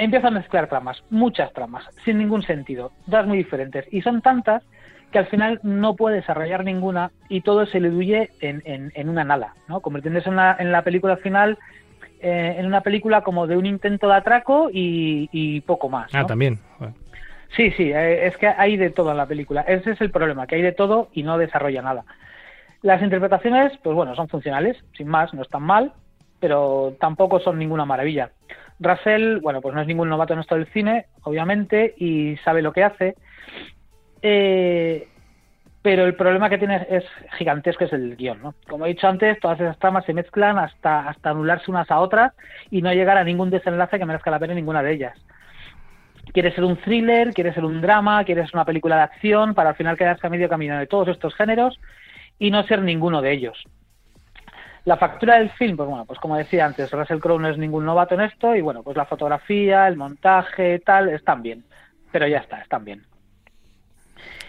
empieza 0.04 0.28
a 0.28 0.32
mezclar 0.32 0.68
tramas, 0.68 1.04
muchas 1.10 1.52
tramas, 1.54 1.86
sin 2.06 2.18
ningún 2.18 2.44
sentido, 2.44 2.92
todas 3.06 3.26
muy 3.28 3.38
diferentes. 3.38 3.86
Y 3.92 4.02
son 4.02 4.22
tantas 4.22 4.64
que 5.12 5.20
al 5.20 5.28
final 5.28 5.60
no 5.64 5.96
puede 5.96 6.18
desarrollar 6.18 6.64
ninguna 6.64 7.12
y 7.30 7.42
todo 7.42 7.66
se 7.66 7.80
le 7.80 7.90
diluye 7.90 8.32
en, 8.42 8.62
en, 8.66 8.92
en 8.96 9.10
una 9.10 9.24
nada, 9.24 9.54
¿no? 9.68 9.80
Convirtiéndose 9.80 10.30
en 10.30 10.36
la, 10.36 10.56
en 10.60 10.72
la 10.72 10.82
película 10.82 11.18
final 11.18 11.58
eh, 12.20 12.56
en 12.58 12.66
una 12.66 12.80
película 12.80 13.22
como 13.22 13.48
de 13.48 13.58
un 13.58 13.66
intento 13.66 14.08
de 14.08 14.16
atraco 14.16 14.70
y, 14.72 15.30
y 15.34 15.60
poco 15.62 15.90
más. 15.90 16.10
Ah, 16.16 16.26
también. 16.26 16.58
Sí, 17.56 17.70
sí, 17.72 17.92
eh, 17.92 18.28
es 18.28 18.38
que 18.38 18.48
hay 18.48 18.78
de 18.78 18.90
todo 18.90 19.12
en 19.12 19.18
la 19.18 19.26
película. 19.26 19.62
Ese 19.62 19.92
es 19.92 20.02
el 20.02 20.10
problema, 20.10 20.48
que 20.48 20.56
hay 20.56 20.62
de 20.62 20.72
todo 20.72 21.10
y 21.12 21.24
no 21.24 21.38
desarrolla 21.38 21.82
nada. 21.82 22.06
Las 22.82 23.02
interpretaciones, 23.02 23.78
pues 23.84 23.96
bueno, 23.96 24.16
son 24.16 24.30
funcionales, 24.30 24.78
sin 24.98 25.10
más, 25.10 25.34
no 25.34 25.42
están 25.42 25.64
mal, 25.64 25.92
pero 26.44 26.98
tampoco 27.00 27.40
son 27.40 27.58
ninguna 27.58 27.86
maravilla. 27.86 28.32
Russell, 28.78 29.40
bueno, 29.40 29.62
pues 29.62 29.74
no 29.74 29.80
es 29.80 29.88
ningún 29.88 30.10
novato 30.10 30.34
en 30.34 30.42
esto 30.42 30.56
del 30.56 30.68
cine, 30.74 31.06
obviamente, 31.22 31.94
y 31.96 32.36
sabe 32.44 32.62
lo 32.62 32.74
que 32.74 32.84
hace. 32.84 33.16
Eh, 34.22 35.08
pero 35.82 36.04
el 36.04 36.16
problema 36.16 36.50
que 36.50 36.58
tiene 36.58 36.86
es 36.90 37.06
gigantesco, 37.38 37.86
es 37.86 37.94
el 37.94 38.18
guion, 38.18 38.42
¿no? 38.44 38.56
Como 38.68 38.86
he 38.86 38.90
dicho 38.90 39.08
antes, 39.08 39.40
todas 39.40 39.58
esas 39.62 39.80
tramas 39.80 40.04
se 40.04 40.14
mezclan 40.14 40.58
hasta, 40.58 41.08
hasta 41.08 41.30
anularse 41.30 41.72
unas 41.72 41.90
a 41.90 42.02
otras 42.02 42.34
y 42.70 42.82
no 42.82 42.92
llegar 42.92 43.18
a 43.18 43.24
ningún 43.24 43.50
desenlace 43.50 43.98
que 43.98 44.06
merezca 44.06 44.30
la 44.30 44.40
pena 44.40 44.54
ninguna 44.54 44.84
de 44.84 44.92
ellas. 44.92 45.18
Quieres 46.34 46.56
ser 46.56 46.66
un 46.66 46.76
thriller, 46.76 47.34
quieres 47.34 47.54
ser 47.54 47.64
un 47.64 47.80
drama, 47.80 48.26
quieres 48.26 48.48
ser 48.48 48.56
una 48.56 48.66
película 48.66 48.98
de 48.98 49.04
acción, 49.04 49.54
para 49.54 49.70
al 49.70 49.76
final 49.78 49.96
quedarse 49.96 50.28
a 50.28 50.30
medio 50.30 50.50
camino 50.50 50.78
de 50.78 50.88
todos 50.88 51.08
estos 51.08 51.34
géneros 51.36 51.80
y 52.38 52.52
no 52.52 52.64
ser 52.64 52.82
ninguno 52.82 53.22
de 53.22 53.32
ellos. 53.32 53.64
La 54.86 54.98
factura 54.98 55.38
del 55.40 55.50
film, 55.52 55.78
pues 55.78 55.88
bueno, 55.88 56.06
pues 56.06 56.20
como 56.20 56.36
decía 56.36 56.66
antes, 56.66 56.92
Russell 56.92 57.20
Crowe 57.20 57.40
no 57.40 57.50
es 57.50 57.58
ningún 57.58 57.86
novato 57.86 58.16
en 58.16 58.22
esto 58.22 58.54
y 58.56 58.62
bueno, 58.62 58.84
pues 58.84 58.98
la 58.98 59.06
fotografía, 59.06 59.88
el 59.88 59.96
montaje, 59.96 60.80
tal, 60.80 61.10
están 61.10 61.42
bien. 61.42 61.64
Pero 62.12 62.28
ya 62.28 62.40
está, 62.40 62.60
están 62.60 62.84
bien. 62.84 63.04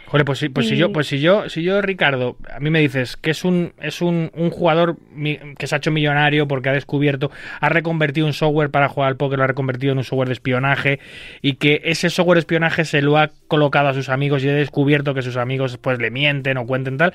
Joder, 0.07 0.26
pues 0.26 0.39
si, 0.39 0.49
pues 0.51 0.68
si 0.68 0.76
yo, 0.76 0.93
pues 0.93 1.07
si 1.09 1.18
yo, 1.18 1.49
si 1.49 1.62
yo, 1.62 1.80
Ricardo, 1.80 2.37
a 2.55 2.61
mí 2.61 2.68
me 2.70 2.78
dices 2.80 3.16
que 3.16 3.30
es 3.30 3.43
un, 3.43 3.72
es 3.80 4.03
un, 4.03 4.30
un 4.35 4.51
jugador 4.51 4.97
mi- 5.11 5.39
que 5.59 5.66
se 5.66 5.74
ha 5.74 5.78
hecho 5.78 5.91
millonario 5.91 6.47
porque 6.47 6.68
ha 6.68 6.72
descubierto, 6.72 7.30
ha 7.59 7.68
reconvertido 7.70 8.26
un 8.26 8.35
software 8.35 8.70
para 8.70 8.89
jugar 8.91 9.09
al 9.09 9.16
póker, 9.16 9.39
lo 9.39 9.45
ha 9.45 9.49
reconvertido 9.49 9.93
en 9.93 9.99
un 9.99 10.05
software 10.05 10.28
de 10.28 10.35
espionaje 10.35 11.01
y 11.41 11.55
que 11.55 11.80
ese 11.85 12.11
software 12.11 12.37
de 12.37 12.41
espionaje 12.41 12.85
se 12.85 13.01
lo 13.03 13.16
ha 13.16 13.30
colocado 13.49 13.89
a 13.89 13.95
sus 13.95 14.09
amigos 14.11 14.45
y 14.45 14.49
he 14.49 14.53
descubierto 14.53 15.14
que 15.14 15.22
sus 15.22 15.39
amigos 15.39 15.78
pues 15.78 15.99
le 15.99 16.11
mienten 16.11 16.59
o 16.59 16.66
cuenten 16.66 16.99
tal 16.99 17.14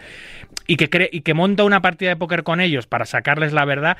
y 0.69 0.77
que 0.77 0.87
cree, 0.87 1.09
y 1.11 1.21
que 1.21 1.33
monta 1.33 1.63
una 1.63 1.81
partida 1.81 2.11
de 2.11 2.15
póker 2.15 2.43
con 2.43 2.61
ellos 2.61 2.85
para 2.85 3.05
sacarles 3.05 3.53
la 3.53 3.65
verdad. 3.65 3.97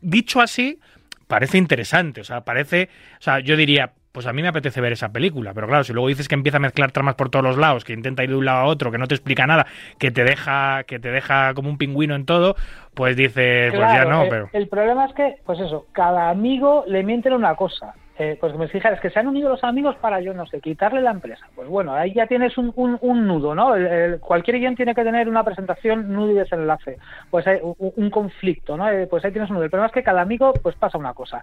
Dicho 0.00 0.40
así, 0.40 0.80
parece 1.26 1.58
interesante, 1.58 2.22
o 2.22 2.24
sea, 2.24 2.40
parece, 2.40 2.88
o 3.18 3.22
sea, 3.22 3.40
yo 3.40 3.54
diría, 3.54 3.92
pues 4.12 4.26
a 4.26 4.32
mí 4.32 4.40
me 4.40 4.48
apetece 4.48 4.80
ver 4.80 4.92
esa 4.92 5.12
película, 5.12 5.52
pero 5.52 5.66
claro, 5.66 5.84
si 5.84 5.92
luego 5.92 6.08
dices 6.08 6.26
que 6.26 6.34
empieza 6.34 6.56
a 6.56 6.60
mezclar 6.60 6.90
tramas 6.90 7.16
por 7.16 7.28
todos 7.28 7.44
los 7.44 7.58
lados, 7.58 7.84
que 7.84 7.92
intenta 7.92 8.24
ir 8.24 8.30
de 8.30 8.36
un 8.36 8.46
lado 8.46 8.60
a 8.60 8.64
otro, 8.64 8.90
que 8.90 8.96
no 8.96 9.06
te 9.06 9.14
explica 9.14 9.46
nada, 9.46 9.66
que 9.98 10.10
te 10.10 10.24
deja, 10.24 10.84
que 10.84 10.98
te 10.98 11.10
deja 11.10 11.52
como 11.52 11.68
un 11.68 11.76
pingüino 11.76 12.14
en 12.14 12.24
todo, 12.24 12.56
pues 12.94 13.14
dices, 13.14 13.74
pues 13.74 13.92
ya 13.92 14.06
no, 14.06 14.22
el, 14.22 14.28
pero 14.30 14.48
el 14.54 14.68
problema 14.68 15.04
es 15.04 15.12
que, 15.12 15.34
pues 15.44 15.60
eso, 15.60 15.84
cada 15.92 16.30
amigo 16.30 16.84
le 16.86 17.02
mienten 17.02 17.34
una 17.34 17.56
cosa. 17.56 17.92
Eh, 18.18 18.38
pues 18.40 18.54
me 18.56 18.66
dijeras 18.66 18.98
que 19.00 19.10
se 19.10 19.18
han 19.18 19.26
unido 19.26 19.50
los 19.50 19.62
amigos 19.62 19.94
para, 19.96 20.20
yo 20.22 20.32
no 20.32 20.46
sé, 20.46 20.60
quitarle 20.60 21.02
la 21.02 21.10
empresa. 21.10 21.46
Pues 21.54 21.68
bueno, 21.68 21.92
ahí 21.92 22.14
ya 22.14 22.26
tienes 22.26 22.56
un, 22.56 22.72
un, 22.76 22.96
un 23.02 23.26
nudo, 23.26 23.54
¿no? 23.54 23.74
El- 23.74 23.86
el- 23.86 24.20
cualquier 24.20 24.58
guion 24.58 24.74
tiene 24.74 24.94
que 24.94 25.04
tener 25.04 25.28
una 25.28 25.44
presentación, 25.44 26.10
nudo 26.12 26.30
y 26.30 26.34
desenlace. 26.34 26.96
Pues 27.30 27.46
hay 27.46 27.58
un, 27.62 27.76
un 27.94 28.10
conflicto, 28.10 28.76
¿no? 28.76 28.88
Eh, 28.88 29.06
pues 29.06 29.22
ahí 29.24 29.32
tienes 29.32 29.50
un 29.50 29.56
nudo. 29.56 29.64
El 29.64 29.70
problema 29.70 29.88
es 29.88 29.92
que 29.92 30.02
cada 30.02 30.22
amigo, 30.22 30.54
pues 30.62 30.74
pasa 30.76 30.96
una 30.96 31.12
cosa. 31.12 31.42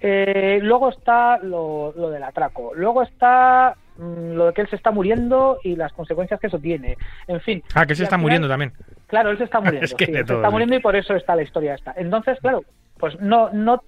Eh, 0.00 0.58
luego 0.62 0.88
está 0.90 1.38
lo, 1.38 1.92
lo 1.96 2.10
del 2.10 2.22
atraco. 2.22 2.72
Luego 2.74 3.02
está 3.02 3.74
mm, 3.96 4.32
lo 4.34 4.46
de 4.46 4.52
que 4.54 4.62
él 4.62 4.68
se 4.70 4.76
está 4.76 4.90
muriendo 4.90 5.58
y 5.62 5.76
las 5.76 5.92
consecuencias 5.92 6.40
que 6.40 6.48
eso 6.48 6.58
tiene. 6.58 6.96
En 7.26 7.40
fin. 7.40 7.62
ah, 7.74 7.86
que 7.86 7.94
se 7.94 8.02
está 8.04 8.16
final- 8.16 8.22
muriendo 8.22 8.48
también. 8.48 8.72
Claro, 9.06 9.30
él 9.30 9.38
se 9.38 9.44
está 9.44 9.60
muriendo. 9.60 9.84
Es 9.84 9.94
que 9.94 10.06
sí, 10.06 10.12
él 10.12 10.18
se 10.18 10.24
todo, 10.24 10.38
está 10.38 10.50
muriendo 10.50 10.74
y 10.76 10.80
por 10.80 10.96
eso 10.96 11.14
está 11.14 11.36
la 11.36 11.42
historia 11.42 11.74
esta. 11.74 11.94
Entonces, 11.96 12.38
claro, 12.40 12.64
pues 12.98 13.18
no, 13.20 13.50
no, 13.52 13.82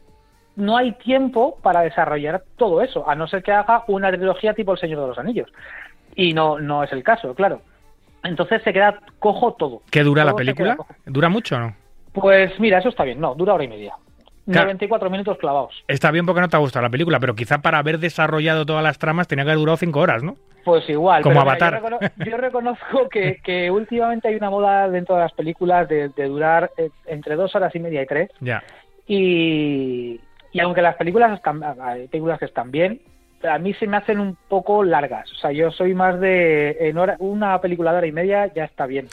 no 0.57 0.77
hay 0.77 0.93
tiempo 0.93 1.59
para 1.63 1.81
desarrollar 1.83 2.43
todo 2.57 2.83
eso, 2.83 3.09
a 3.09 3.15
no 3.15 3.27
ser 3.29 3.43
que 3.43 3.53
haga 3.53 3.85
una 3.87 4.11
trilogía 4.11 4.55
tipo 4.55 4.73
El 4.73 4.79
Señor 4.79 5.01
de 5.01 5.07
los 5.09 5.19
Anillos. 5.19 5.51
Y 6.15 6.33
no, 6.35 6.59
no 6.59 6.83
es 6.83 6.93
el 6.93 7.03
caso, 7.03 7.35
claro. 7.35 7.63
Entonces 8.23 8.63
se 8.63 8.73
queda 8.73 8.99
cojo 9.19 9.55
todo. 9.55 9.83
¿Qué 9.91 10.03
dura 10.03 10.25
la 10.25 10.31
Todo 10.33 10.39
película? 10.39 10.77
¿Dura 11.07 11.29
mucho 11.29 11.57
o 11.57 11.61
no? 11.61 11.75
Pues 12.13 12.59
mira, 12.61 12.79
eso 12.79 12.89
está 12.91 13.05
bien. 13.05 13.21
No, 13.21 13.35
dura 13.35 13.55
hora 13.55 13.65
y 13.65 13.69
media. 13.69 13.95
Claro. 14.47 14.67
94 14.67 15.09
minutos 15.11 15.39
clavados. 15.39 15.85
Está 15.87 16.11
bien 16.11 16.27
porque 16.27 16.41
no 16.41 16.49
te 16.49 16.57
ha 16.57 16.61
gustado 16.61 16.83
la 16.83 16.91
película, 16.91 17.21
pero 17.21 17.35
quizá 17.35 17.59
para 17.63 17.79
haber 17.79 17.99
desarrollado 17.99 18.67
todas 18.67 18.83
las 18.83 18.99
tramas 18.99 19.29
tenía 19.29 19.45
que 19.45 19.51
haber 19.53 19.61
durado 19.61 19.77
cinco 19.77 20.01
horas, 20.01 20.23
¿no? 20.25 20.37
Pues 20.65 20.87
igual. 20.91 21.23
Como 21.23 21.35
pero 21.41 21.45
mira, 21.53 21.67
Avatar. 21.69 21.81
Yo, 21.83 21.89
recono- 21.89 22.27
yo 22.31 22.37
reconozco 22.37 23.09
que, 23.09 23.37
que 23.45 23.71
últimamente 23.71 24.29
hay 24.29 24.35
una 24.35 24.51
moda 24.51 24.89
dentro 24.91 25.15
de 25.15 25.23
las 25.23 25.33
películas 25.33 25.89
de, 25.89 26.09
de 26.09 26.25
durar 26.27 26.73
eh, 26.77 26.91
entre 27.07 27.37
dos 27.37 27.55
horas 27.55 27.75
y 27.75 27.79
media 27.79 28.03
y 28.03 28.07
tres. 28.07 28.31
Ya. 28.41 28.63
Y, 29.07 30.21
y 30.53 30.61
aunque 30.61 30.83
las 30.83 30.97
películas 30.97 31.33
están, 31.33 31.61
películas 32.11 32.43
están 32.43 32.71
bien, 32.71 33.01
a 33.43 33.59
mí 33.59 33.75
se 33.75 33.87
me 33.87 33.97
hacen 33.97 34.21
un 34.21 34.37
poco 34.49 34.85
largas. 34.85 35.31
O 35.33 35.35
sea, 35.37 35.53
yo 35.53 35.71
soy 35.71 35.95
más 35.95 36.21
de 36.21 36.77
en 36.81 36.99
hora, 36.99 37.17
una 37.19 37.61
película 37.61 37.93
de 37.93 37.99
hora 37.99 38.07
y 38.07 38.13
media 38.13 38.53
ya 38.55 38.65
está 38.65 38.87
bien. 38.87 39.09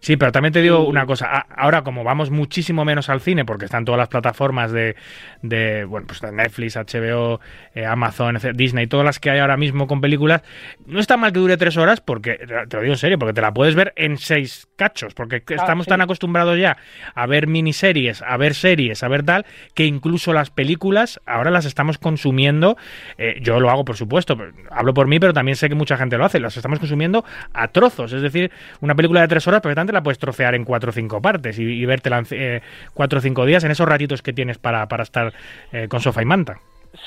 Sí, 0.00 0.16
pero 0.16 0.32
también 0.32 0.52
te 0.52 0.62
digo 0.62 0.86
una 0.86 1.06
cosa. 1.06 1.46
Ahora, 1.54 1.82
como 1.82 2.02
vamos 2.02 2.30
muchísimo 2.30 2.84
menos 2.84 3.08
al 3.08 3.20
cine, 3.20 3.44
porque 3.44 3.66
están 3.66 3.84
todas 3.84 3.98
las 3.98 4.08
plataformas 4.08 4.72
de, 4.72 4.96
de 5.42 5.84
bueno, 5.84 6.06
pues 6.06 6.20
de 6.20 6.32
Netflix, 6.32 6.76
HBO, 6.76 7.40
eh, 7.74 7.84
Amazon, 7.84 8.36
etc., 8.36 8.52
Disney, 8.54 8.86
todas 8.86 9.04
las 9.04 9.20
que 9.20 9.30
hay 9.30 9.38
ahora 9.38 9.56
mismo 9.56 9.86
con 9.86 10.00
películas, 10.00 10.42
no 10.86 10.98
está 10.98 11.16
mal 11.16 11.32
que 11.32 11.38
dure 11.38 11.56
tres 11.56 11.76
horas, 11.76 12.00
porque 12.00 12.38
te 12.68 12.76
lo 12.76 12.82
digo 12.82 12.94
en 12.94 12.98
serio, 12.98 13.18
porque 13.18 13.34
te 13.34 13.42
la 13.42 13.52
puedes 13.52 13.74
ver 13.74 13.92
en 13.94 14.16
seis 14.16 14.68
cachos, 14.76 15.14
porque 15.14 15.42
estamos 15.46 15.84
sí. 15.84 15.90
tan 15.90 16.00
acostumbrados 16.00 16.58
ya 16.58 16.78
a 17.14 17.26
ver 17.26 17.46
miniseries, 17.46 18.22
a 18.22 18.36
ver 18.38 18.54
series, 18.54 19.02
a 19.02 19.08
ver 19.08 19.22
tal, 19.22 19.44
que 19.74 19.84
incluso 19.84 20.32
las 20.32 20.50
películas 20.50 21.20
ahora 21.26 21.50
las 21.50 21.66
estamos 21.66 21.98
consumiendo. 21.98 22.76
eh, 23.18 23.38
yo 23.42 23.59
lo 23.60 23.70
hago, 23.70 23.84
por 23.84 23.96
supuesto, 23.96 24.36
hablo 24.70 24.94
por 24.94 25.06
mí, 25.06 25.20
pero 25.20 25.32
también 25.32 25.56
sé 25.56 25.68
que 25.68 25.74
mucha 25.74 25.96
gente 25.96 26.16
lo 26.16 26.24
hace. 26.24 26.40
Las 26.40 26.56
estamos 26.56 26.78
consumiendo 26.78 27.24
a 27.52 27.68
trozos, 27.68 28.12
es 28.12 28.22
decir, 28.22 28.50
una 28.80 28.94
película 28.94 29.20
de 29.20 29.28
tres 29.28 29.46
horas 29.46 29.60
perfectamente 29.60 29.92
la 29.92 30.02
puedes 30.02 30.18
trocear 30.18 30.54
en 30.54 30.64
cuatro 30.64 30.90
o 30.90 30.92
cinco 30.92 31.20
partes 31.20 31.58
y, 31.58 31.62
y 31.62 31.86
vértela 31.86 32.22
eh, 32.30 32.60
cuatro 32.94 33.18
o 33.18 33.22
cinco 33.22 33.44
días 33.44 33.62
en 33.64 33.70
esos 33.70 33.88
ratitos 33.88 34.22
que 34.22 34.32
tienes 34.32 34.58
para, 34.58 34.86
para 34.88 35.02
estar 35.02 35.32
eh, 35.72 35.88
con 35.88 36.00
sofá 36.00 36.22
y 36.22 36.26
manta. 36.26 36.58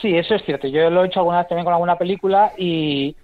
Sí, 0.01 0.15
eso 0.15 0.35
es 0.35 0.43
cierto. 0.45 0.67
Yo 0.67 0.89
lo 0.89 1.03
he 1.03 1.07
hecho 1.07 1.19
alguna 1.19 1.39
vez 1.39 1.47
también 1.47 1.65
con 1.65 1.73
alguna 1.73 1.97
película 1.97 2.51
y 2.57 3.15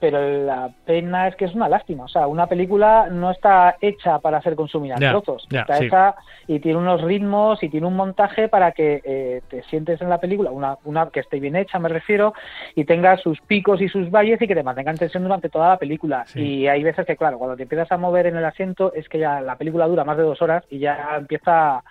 pero 0.00 0.44
la 0.44 0.70
pena 0.86 1.28
es 1.28 1.36
que 1.36 1.44
es 1.44 1.54
una 1.54 1.68
lástima. 1.68 2.04
O 2.04 2.08
sea, 2.08 2.26
una 2.26 2.46
película 2.46 3.08
no 3.10 3.30
está 3.30 3.76
hecha 3.80 4.18
para 4.18 4.40
ser 4.40 4.56
consumida 4.56 4.94
en 4.94 5.00
trozos. 5.00 5.46
está 5.50 5.76
sí. 5.76 5.84
hecha 5.84 6.14
y 6.46 6.58
tiene 6.58 6.78
unos 6.78 7.02
ritmos 7.02 7.62
y 7.62 7.68
tiene 7.68 7.86
un 7.86 7.96
montaje 7.96 8.48
para 8.48 8.72
que 8.72 9.02
eh, 9.04 9.42
te 9.48 9.62
sientes 9.64 10.00
en 10.00 10.08
la 10.08 10.18
película, 10.18 10.50
una, 10.50 10.78
una 10.84 11.10
que 11.10 11.20
esté 11.20 11.38
bien 11.38 11.54
hecha, 11.54 11.78
me 11.78 11.90
refiero, 11.90 12.32
y 12.74 12.84
tenga 12.84 13.18
sus 13.18 13.40
picos 13.42 13.80
y 13.82 13.88
sus 13.88 14.10
valles 14.10 14.40
y 14.40 14.48
que 14.48 14.54
te 14.54 14.62
mantenga 14.62 14.90
en 14.90 14.98
tensión 14.98 15.22
durante 15.22 15.50
toda 15.50 15.68
la 15.68 15.76
película. 15.76 16.24
Sí. 16.26 16.40
Y 16.40 16.68
hay 16.68 16.82
veces 16.82 17.06
que, 17.06 17.16
claro, 17.16 17.38
cuando 17.38 17.56
te 17.56 17.64
empiezas 17.64 17.92
a 17.92 17.98
mover 17.98 18.26
en 18.26 18.36
el 18.36 18.44
asiento 18.44 18.92
es 18.94 19.08
que 19.08 19.18
ya 19.18 19.40
la 19.42 19.56
película 19.56 19.86
dura 19.86 20.04
más 20.04 20.16
de 20.16 20.22
dos 20.22 20.40
horas 20.40 20.64
y 20.70 20.78
ya 20.78 21.16
empieza 21.18 21.82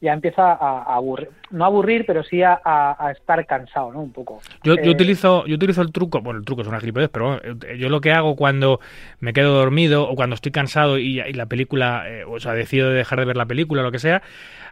ya 0.00 0.12
empieza 0.12 0.52
a, 0.52 0.82
a 0.82 0.96
aburrir, 0.96 1.30
no 1.52 1.64
aburrir, 1.64 2.04
pero 2.06 2.22
sí 2.24 2.42
a, 2.42 2.60
a- 2.64 2.96
a 2.98 3.12
estar 3.12 3.44
cansado, 3.46 3.92
¿no? 3.92 4.00
Un 4.00 4.12
poco. 4.12 4.40
Yo, 4.64 4.74
Eh, 4.74 4.80
yo 4.84 4.90
utilizo 4.92 5.46
yo 5.46 5.54
utilizo 5.56 5.82
el 5.82 5.92
truco, 5.92 6.20
bueno, 6.20 6.38
el 6.40 6.44
truco 6.44 6.62
es 6.62 6.68
una 6.68 6.80
gilipollez, 6.80 7.10
pero 7.10 7.40
eh, 7.42 7.78
yo 7.78 7.88
lo 7.88 8.00
que 8.00 8.12
hago 8.12 8.36
cuando 8.36 8.80
me 9.20 9.32
quedo 9.32 9.54
dormido 9.54 10.08
o 10.08 10.14
cuando 10.16 10.34
estoy 10.34 10.52
cansado 10.52 10.98
y, 10.98 11.20
y 11.20 11.32
la 11.34 11.46
película, 11.46 12.04
eh, 12.08 12.24
o 12.24 12.40
sea, 12.40 12.52
decido 12.54 12.88
de 12.90 12.96
dejar 12.96 13.18
de 13.20 13.26
ver 13.26 13.36
la 13.36 13.46
película 13.46 13.82
o 13.82 13.84
lo 13.84 13.92
que 13.92 13.98
sea, 13.98 14.22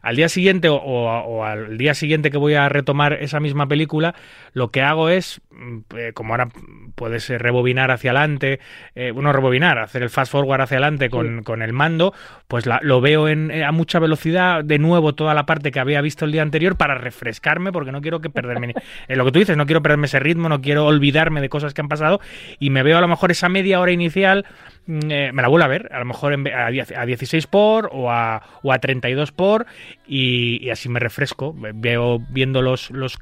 al 0.02 0.16
día 0.16 0.28
siguiente 0.30 0.68
o, 0.70 0.76
o- 0.76 1.20
o 1.24 1.44
al 1.44 1.76
día 1.76 1.92
siguiente 1.94 2.30
que 2.30 2.38
voy 2.38 2.54
a 2.54 2.68
retomar 2.70 3.12
esa 3.12 3.38
misma 3.40 3.66
película, 3.68 4.14
lo 4.54 4.70
que 4.70 4.80
hago 4.82 5.08
es, 5.10 5.42
mm, 5.50 5.78
eh, 5.96 6.12
como 6.14 6.32
ahora 6.32 6.48
puedes 6.94 7.28
eh, 7.30 7.38
rebobinar 7.38 7.90
hacia 7.90 8.10
adelante, 8.12 8.60
eh, 8.94 9.10
bueno, 9.12 9.32
rebobinar, 9.32 9.78
hacer 9.78 10.02
el 10.02 10.10
fast 10.10 10.32
forward 10.32 10.62
hacia 10.62 10.76
adelante 10.78 11.10
con, 11.10 11.42
con 11.42 11.60
el 11.62 11.72
mando, 11.74 12.14
pues 12.48 12.64
la- 12.66 12.80
lo 12.82 13.00
veo 13.02 13.28
en, 13.28 13.50
eh, 13.50 13.64
a 13.64 13.72
mucha 13.72 13.98
velocidad 13.98 14.64
de 14.64 14.78
nuevo 14.78 15.14
toda 15.14 15.34
la 15.34 15.44
parte 15.46 15.70
que 15.70 15.80
había 15.80 16.00
visto 16.00 16.24
el 16.24 16.32
día 16.32 16.42
anterior 16.42 16.69
para 16.76 16.94
refrescarme 16.94 17.72
porque 17.72 17.92
no 17.92 18.00
quiero 18.00 18.20
que 18.20 18.30
perderme 18.30 18.74
eh, 19.08 19.16
lo 19.16 19.24
que 19.24 19.32
tú 19.32 19.38
dices, 19.38 19.56
no 19.56 19.66
quiero 19.66 19.82
perderme 19.82 20.06
ese 20.06 20.20
ritmo, 20.20 20.48
no 20.48 20.60
quiero 20.60 20.86
olvidarme 20.86 21.40
de 21.40 21.48
cosas 21.48 21.74
que 21.74 21.80
han 21.80 21.88
pasado 21.88 22.20
y 22.58 22.70
me 22.70 22.82
veo 22.82 22.98
a 22.98 23.00
lo 23.00 23.08
mejor 23.08 23.30
esa 23.30 23.48
media 23.48 23.80
hora 23.80 23.92
inicial, 23.92 24.46
mm, 24.86 25.10
eh, 25.10 25.32
me 25.32 25.42
la 25.42 25.48
vuelvo 25.48 25.64
a 25.64 25.68
ver, 25.68 25.88
a 25.92 25.98
lo 25.98 26.04
mejor 26.04 26.32
en 26.32 26.46
a, 26.48 26.70
10 26.70 26.92
a 26.96 27.06
16 27.06 27.46
por 27.46 27.90
o 27.92 28.10
a, 28.10 28.42
o 28.62 28.72
a 28.72 28.78
32 28.78 29.32
por 29.32 29.66
y, 30.06 30.70
así 30.70 30.88
me 30.88 31.00
refresco, 31.00 31.54
veo 31.56 32.20
viendo 32.30 32.62
los, 32.62 32.90
los 32.90 33.16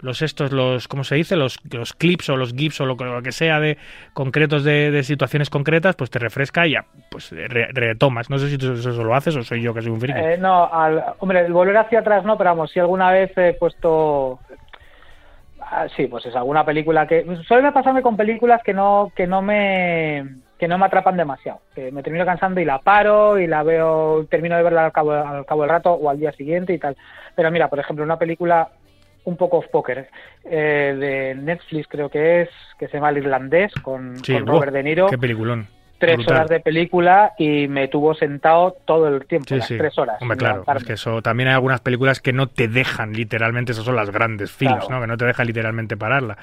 los 0.00 0.22
estos, 0.22 0.52
los, 0.52 0.86
¿cómo 0.88 1.02
se 1.04 1.16
dice? 1.16 1.34
Los, 1.36 1.58
los 1.72 1.92
clips 1.92 2.28
o 2.30 2.36
los 2.36 2.52
gifs 2.54 2.80
o 2.80 2.86
lo, 2.86 2.96
que- 2.96 3.32
sea 3.32 3.58
de 3.60 3.76
concretos 4.12 4.62
de, 4.64 4.90
de 4.90 5.02
situaciones 5.02 5.50
concretas, 5.50 5.96
pues 5.96 6.08
te 6.10 6.18
refresca 6.18 6.66
y 6.66 6.72
ya, 6.72 6.84
pues 7.10 7.30
re- 7.32 7.68
retomas. 7.72 8.30
No 8.30 8.38
sé 8.38 8.48
si 8.48 8.58
tú 8.58 8.72
eso 8.72 8.90
lo 9.04 9.14
haces 9.14 9.34
o 9.36 9.42
soy 9.42 9.60
yo 9.62 9.74
que 9.74 9.82
soy 9.82 9.90
un 9.90 10.00
friki. 10.00 10.18
Eh, 10.18 10.36
no, 10.38 10.72
al- 10.72 11.04
hombre, 11.18 11.40
el 11.46 11.52
volver 11.52 11.76
hacia 11.76 11.98
atrás 12.00 12.24
no, 12.24 12.38
pero 12.38 12.50
vamos, 12.50 12.70
si 12.70 12.78
alguna 12.80 13.10
vez 13.10 13.36
he 13.36 13.54
puesto... 13.54 14.38
ah, 15.60 15.86
sí, 15.96 16.06
pues 16.06 16.24
es 16.26 16.34
alguna 16.36 16.64
película 16.64 17.06
que... 17.06 17.26
Suele 17.46 17.72
pasarme 17.72 18.02
con 18.02 18.16
películas 18.16 18.62
que 18.64 18.72
no, 18.74 19.12
que 19.14 19.26
no 19.26 19.42
me 19.42 20.24
que 20.58 20.66
no 20.66 20.76
me 20.76 20.86
atrapan 20.86 21.16
demasiado, 21.16 21.60
que 21.72 21.92
me 21.92 22.02
termino 22.02 22.24
cansando 22.26 22.60
y 22.60 22.64
la 22.64 22.80
paro 22.80 23.38
y 23.38 23.46
la 23.46 23.62
veo, 23.62 24.26
termino 24.28 24.56
de 24.56 24.64
verla 24.64 24.86
al 24.86 24.92
cabo, 24.92 25.12
al 25.12 25.46
cabo 25.46 25.60
del 25.62 25.70
rato 25.70 25.92
o 25.92 26.10
al 26.10 26.18
día 26.18 26.32
siguiente 26.32 26.72
y 26.72 26.78
tal. 26.78 26.96
Pero 27.36 27.48
mira, 27.52 27.68
por 27.68 27.78
ejemplo, 27.78 28.04
una 28.04 28.18
película 28.18 28.68
un 29.24 29.36
poco 29.36 29.58
off 29.58 29.66
poker 29.70 30.08
eh, 30.44 30.96
de 30.98 31.34
Netflix 31.34 31.86
creo 31.88 32.08
que 32.08 32.42
es, 32.42 32.48
que 32.78 32.88
se 32.88 32.94
llama 32.94 33.10
El 33.10 33.18
Irlandés 33.18 33.72
con, 33.82 34.16
Sí, 34.24 34.32
con 34.34 34.44
buah, 34.44 34.54
Robert 34.54 34.72
De 34.72 34.82
Niro 34.82 35.06
Qué 35.08 35.18
peliculón. 35.18 35.66
tres 35.98 36.16
brutal. 36.16 36.36
horas 36.36 36.48
de 36.50 36.60
película 36.60 37.32
y 37.38 37.66
me 37.68 37.88
tuvo 37.88 38.14
sentado 38.14 38.76
todo 38.84 39.08
el 39.08 39.26
tiempo, 39.26 39.46
Sí, 39.48 39.56
las 39.56 39.66
sí. 39.66 39.76
tres 39.76 39.98
horas. 39.98 40.16
Hombre, 40.22 40.36
claro. 40.38 40.64
Es 40.76 40.84
que 40.84 40.92
eso 40.94 41.20
también 41.22 41.48
hay 41.48 41.54
algunas 41.56 41.80
películas 41.80 42.20
que 42.20 42.32
no 42.32 42.46
te 42.46 42.68
dejan 42.68 43.12
literalmente, 43.12 43.72
esas 43.72 43.84
son 43.84 43.96
las 43.96 44.10
grandes 44.10 44.50
films, 44.52 44.74
Claro. 44.86 44.90
¿no? 44.94 45.00
Que 45.00 45.06
no 45.08 45.16
te 45.16 45.24
dejan 45.26 45.46
literalmente 45.46 45.96
pararla. 45.96 46.38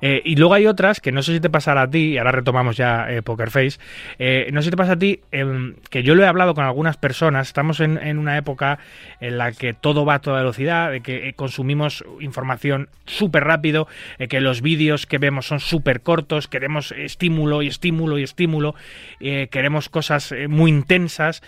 Eh, 0.00 0.22
y 0.24 0.36
luego 0.36 0.54
hay 0.54 0.66
otras 0.66 1.00
que 1.00 1.12
no 1.12 1.22
sé 1.22 1.34
si 1.34 1.40
te 1.40 1.50
pasará 1.50 1.82
a 1.82 1.90
ti, 1.90 2.12
y 2.12 2.18
ahora 2.18 2.32
retomamos 2.32 2.76
ya 2.76 3.10
eh, 3.10 3.22
Poker 3.22 3.50
Face, 3.50 3.78
eh, 4.18 4.48
no 4.52 4.60
sé 4.60 4.66
si 4.66 4.70
te 4.70 4.76
pasa 4.76 4.92
a 4.92 4.98
ti, 4.98 5.20
em, 5.30 5.74
que 5.90 6.02
yo 6.02 6.14
lo 6.14 6.22
he 6.22 6.26
hablado 6.26 6.54
con 6.54 6.64
algunas 6.64 6.96
personas, 6.96 7.48
estamos 7.48 7.80
en, 7.80 7.98
en 7.98 8.18
una 8.18 8.36
época 8.36 8.78
en 9.20 9.38
la 9.38 9.52
que 9.52 9.74
todo 9.74 10.04
va 10.04 10.14
a 10.14 10.18
toda 10.20 10.38
velocidad, 10.38 10.90
de 10.90 11.00
que 11.00 11.28
eh, 11.28 11.34
consumimos 11.34 12.04
información 12.20 12.88
súper 13.06 13.44
rápido, 13.44 13.88
que 14.28 14.40
los 14.40 14.62
vídeos 14.62 15.06
que 15.06 15.18
vemos 15.18 15.46
son 15.46 15.60
súper 15.60 16.00
cortos, 16.00 16.48
queremos 16.48 16.92
estímulo 16.92 17.62
y 17.62 17.68
estímulo 17.68 18.18
y 18.18 18.22
estímulo, 18.22 18.74
queremos 19.20 19.88
cosas 19.88 20.34
muy 20.48 20.70
intensas, 20.70 21.42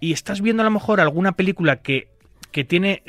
y 0.00 0.12
estás 0.12 0.40
viendo 0.40 0.62
a 0.62 0.64
lo 0.64 0.70
mejor 0.70 1.00
alguna 1.00 1.32
película 1.32 1.76
que, 1.76 2.08
que 2.52 2.64
tiene... 2.64 3.02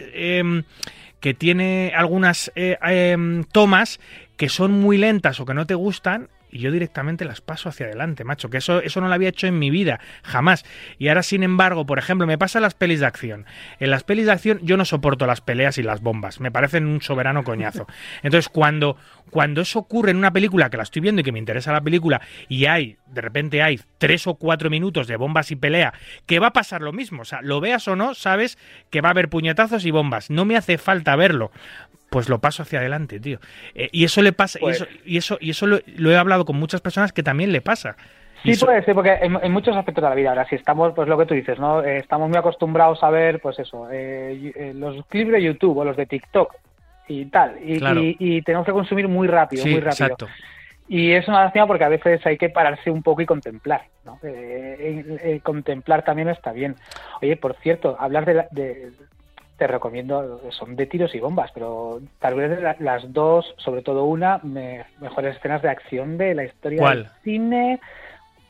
que 1.22 1.34
tiene 1.34 1.94
algunas 1.96 2.52
eh, 2.56 2.78
em, 2.82 3.46
tomas 3.46 4.02
que 4.36 4.50
son 4.50 4.72
muy 4.74 4.98
lentas 4.98 5.40
o 5.40 5.46
que 5.46 5.54
no 5.54 5.66
te 5.66 5.76
gustan 5.76 6.28
y 6.52 6.60
yo 6.60 6.72
directamente 6.72 7.26
las 7.26 7.42
paso 7.42 7.70
hacia 7.70 7.86
adelante, 7.86 8.24
macho, 8.24 8.50
que 8.50 8.58
eso, 8.58 8.82
eso 8.82 9.02
no 9.02 9.08
lo 9.08 9.14
había 9.14 9.30
hecho 9.30 9.48
en 9.48 9.58
mi 9.58 9.70
vida, 9.70 10.00
jamás. 10.24 10.66
Y 11.00 11.08
ahora, 11.08 11.24
sin 11.24 11.44
embargo, 11.44 11.86
por 11.86 12.00
ejemplo, 12.00 12.28
me 12.28 12.38
pasa 12.38 12.60
en 12.60 12.64
las 12.64 12.74
pelis 12.74 13.00
de 13.00 13.06
acción. 13.06 13.46
En 13.80 13.90
las 13.90 14.04
pelis 14.04 14.26
de 14.26 14.34
acción 14.34 14.60
yo 14.64 14.78
no 14.78 14.86
soporto 14.86 15.26
las 15.26 15.42
peleas 15.42 15.78
y 15.78 15.84
las 15.84 16.02
bombas, 16.02 16.40
me 16.40 16.52
parecen 16.52 16.86
un 16.86 17.02
soberano 17.02 17.44
coñazo. 17.44 17.88
Entonces, 18.24 18.50
cuando, 18.50 18.98
cuando 19.30 19.62
eso 19.62 19.80
ocurre 19.80 20.12
en 20.12 20.18
una 20.18 20.32
película 20.32 20.70
que 20.70 20.78
la 20.78 20.84
estoy 20.84 21.02
viendo 21.02 21.22
y 21.22 21.24
que 21.24 21.32
me 21.32 21.40
interesa 21.40 21.72
la 21.72 21.82
película 21.82 22.22
y 22.50 22.66
hay, 22.66 22.98
de 23.08 23.22
repente 23.22 23.62
hay 23.62 23.80
tres 23.98 24.28
o 24.28 24.36
cuatro 24.36 24.70
minutos 24.70 25.08
de 25.08 25.16
bombas 25.16 25.52
y 25.52 25.56
pelea, 25.56 25.94
que 26.26 26.40
va 26.40 26.48
a 26.48 26.54
pasar 26.54 26.82
lo 26.82 26.92
mismo, 26.92 27.22
o 27.22 27.26
sea, 27.26 27.42
lo 27.42 27.62
veas 27.62 27.88
o 27.88 27.96
no, 27.96 28.14
sabes 28.14 28.58
que 28.90 29.02
va 29.02 29.10
a 29.10 29.12
haber 29.12 29.30
puñetazos 29.30 29.86
y 29.86 29.92
bombas, 29.92 30.30
no 30.30 30.46
me 30.46 30.58
hace 30.58 30.78
falta 30.78 31.16
verlo 31.16 31.52
pues 32.12 32.28
lo 32.28 32.40
paso 32.40 32.62
hacia 32.64 32.80
adelante, 32.80 33.22
tío. 33.22 33.40
Eh, 33.74 33.88
y 33.94 34.04
eso 34.04 34.22
le 34.22 34.34
pasa, 34.34 34.60
Pues- 34.60 34.82
y 34.82 34.84
eso, 34.84 34.88
y 35.06 35.18
eso, 35.18 35.38
y 35.40 35.50
eso 35.52 35.66
lo, 35.66 35.80
lo 35.96 36.12
he 36.12 36.18
hablado 36.18 36.44
con 36.44 36.58
muchas 36.58 36.82
personas 36.82 37.14
que 37.14 37.24
también 37.24 37.54
le 37.54 37.62
pasa. 37.62 37.96
Sí, 38.44 38.52
eso- 38.52 38.66
puede 38.66 38.84
ser, 38.84 38.94
porque 38.96 39.14
en, 39.22 39.40
en 39.42 39.52
muchos 39.52 39.76
aspectos 39.78 40.04
de 40.04 40.10
la 40.10 40.16
vida, 40.16 40.30
ahora 40.30 40.46
si 40.50 40.56
estamos, 40.56 40.92
pues 40.94 41.08
lo 41.08 41.18
que 41.18 41.26
tú 41.26 41.34
dices, 41.34 41.58
¿no? 41.58 41.82
Eh, 41.84 41.98
estamos 42.00 42.28
muy 42.28 42.38
acostumbrados 42.38 43.02
a 43.04 43.10
ver, 43.10 43.40
pues 43.40 43.58
eso, 43.60 43.88
eh, 43.92 44.52
eh, 44.56 44.74
los 44.76 45.06
clips 45.06 45.32
de 45.32 45.42
YouTube 45.42 45.78
o 45.78 45.86
los 45.86 45.96
de 45.96 46.06
TikTok 46.06 46.54
y 47.08 47.26
tal, 47.28 47.58
y, 47.64 47.80
Claro. 47.80 48.02
y- 48.02 48.18
y 48.20 48.42
tenemos 48.42 48.66
que 48.66 48.74
consumir 48.74 49.08
muy 49.08 49.28
rápido, 49.30 49.64
sí, 49.64 49.70
muy 49.70 49.80
rápido. 49.80 50.06
exacto. 50.08 50.28
Y 50.90 51.12
es 51.14 51.26
una 51.30 51.46
lástima 51.46 51.66
porque 51.66 51.86
a 51.86 51.90
veces 51.90 52.26
hay 52.26 52.38
que 52.38 52.50
pararse 52.50 52.92
un 52.92 53.02
poco 53.04 53.22
y 53.22 53.26
contemplar, 53.26 53.84
¿no? 54.04 54.20
Eh, 54.24 54.76
eh, 55.08 55.18
eh, 55.24 55.40
contemplar 55.42 56.04
también 56.04 56.28
está 56.28 56.52
bien. 56.52 56.76
Oye, 57.22 57.38
por 57.38 57.56
cierto, 57.62 57.96
hablar 57.98 58.26
de, 58.26 58.34
la- 58.34 58.48
de- 58.52 58.92
te 59.62 59.68
recomiendo, 59.68 60.42
son 60.50 60.76
de 60.76 60.88
tiros 60.88 61.14
y 61.14 61.20
bombas, 61.20 61.52
pero 61.54 62.00
tal 62.18 62.34
vez 62.34 62.60
las 62.80 63.14
dos, 63.14 63.54
sobre 63.58 63.84
todo 63.84 64.06
una, 64.06 64.40
me- 64.42 64.86
mejores 65.00 65.36
escenas 65.38 65.62
de 65.62 65.70
acción 65.70 66.18
de 66.18 66.34
la 66.34 66.46
historia 66.46 66.80
¿Cuál? 66.80 67.04
del 67.04 67.12
cine. 67.24 67.80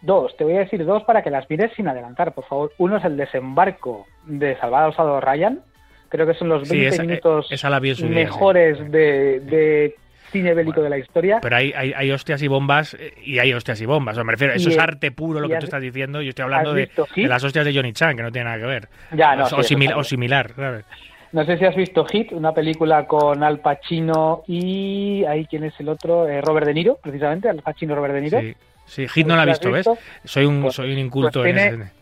Dos, 0.02 0.38
te 0.38 0.46
voy 0.46 0.56
a 0.56 0.60
decir 0.60 0.86
dos 0.86 1.04
para 1.04 1.22
que 1.22 1.30
las 1.30 1.50
mires 1.50 1.74
sin 1.76 1.90
adelantar, 1.90 2.32
por 2.34 2.46
favor. 2.46 2.72
Uno 2.78 2.96
es 2.96 3.04
el 3.04 3.18
desembarco 3.18 4.06
de 4.26 4.56
Salvador 4.56 4.86
Alfado 4.92 5.20
Ryan, 5.20 5.60
creo 6.08 6.26
que 6.26 6.34
son 6.34 6.48
los 6.48 6.66
Sí, 6.66 6.78
20 6.78 6.96
esa- 6.96 7.04
minutos 7.04 7.52
esa 7.52 7.70
la 7.70 7.82
vi 7.82 7.94
mejores 8.06 8.80
de, 8.90 9.42
de 9.42 9.96
cine 10.32 10.54
bélico 10.54 10.82
de 10.82 10.90
la 10.90 10.98
historia. 10.98 11.40
Pero 11.42 11.56
hay, 11.56 11.74
hay, 11.76 11.94
hay 11.96 12.12
hostias 12.12 12.42
y 12.42 12.48
bombas 12.48 12.94
eh, 12.96 13.14
y 13.24 13.40
hay 13.40 13.54
hostias 13.54 13.80
y 13.82 13.86
bombas. 13.86 14.18
O 14.18 14.24
me 14.24 14.32
refiero, 14.32 14.54
eso 14.54 14.70
Y 14.70 14.74
es 14.74 14.80
arte 14.80 15.12
puro 15.12 15.40
lo 15.40 15.48
que 15.48 15.56
has- 15.56 15.60
tú 15.60 15.66
estás 15.66 15.82
diciendo. 15.82 16.22
Yo 16.22 16.30
estoy 16.30 16.44
hablando 16.44 16.72
¿has 16.72 16.76
de, 16.78 16.90
las 17.28 17.44
hostias 17.44 17.66
de 17.66 17.74
Johnny 17.76 17.94
Chan, 17.94 18.16
que 18.16 18.24
no 18.24 18.32
tiene 18.32 18.46
nada 18.46 18.58
que 18.60 18.66
ver. 18.66 18.88
Ya, 19.14 19.36
no, 19.36 19.44
o, 19.46 19.48
sí, 19.48 19.56
o 19.56 19.78
simil- 19.78 20.04
similar, 20.04 20.52
¿sabes? 20.56 20.86
No 21.34 21.46
sé 21.46 21.58
si 21.58 21.64
has 21.66 21.76
visto 21.76 22.04
Hit, 22.06 22.34
una 22.34 22.54
película 22.54 23.06
con 23.08 23.42
Al 23.44 23.60
Pacino 23.60 24.44
y 24.48 25.24
ahí 25.26 25.46
quién 25.46 25.64
es 25.64 25.74
el 25.80 25.88
otro, 25.90 26.28
Eh, 26.28 26.42
Robert 26.42 26.66
De 26.68 26.74
Niro, 26.74 27.00
precisamente, 27.02 27.48
Al 27.48 27.62
Pacino 27.62 27.96
Robert 27.96 28.14
De 28.16 28.22
Niro. 28.22 28.40
Sí, 28.42 28.56
sí, 28.86 29.08
Hit 29.08 29.28
no 29.28 29.36
la 29.38 29.44
he 29.44 29.46
¿La 29.46 29.52
has 29.54 29.60
visto, 29.62 29.72
¿ves? 29.72 29.90
Soy 30.26 30.46
un, 30.46 30.62
Pues- 30.64 30.76
soy 30.76 30.92
un 30.92 30.98
inculto 31.00 31.40
pues 31.42 31.50
en 31.52 31.56
tiene- 31.70 31.84
ese. 31.86 32.01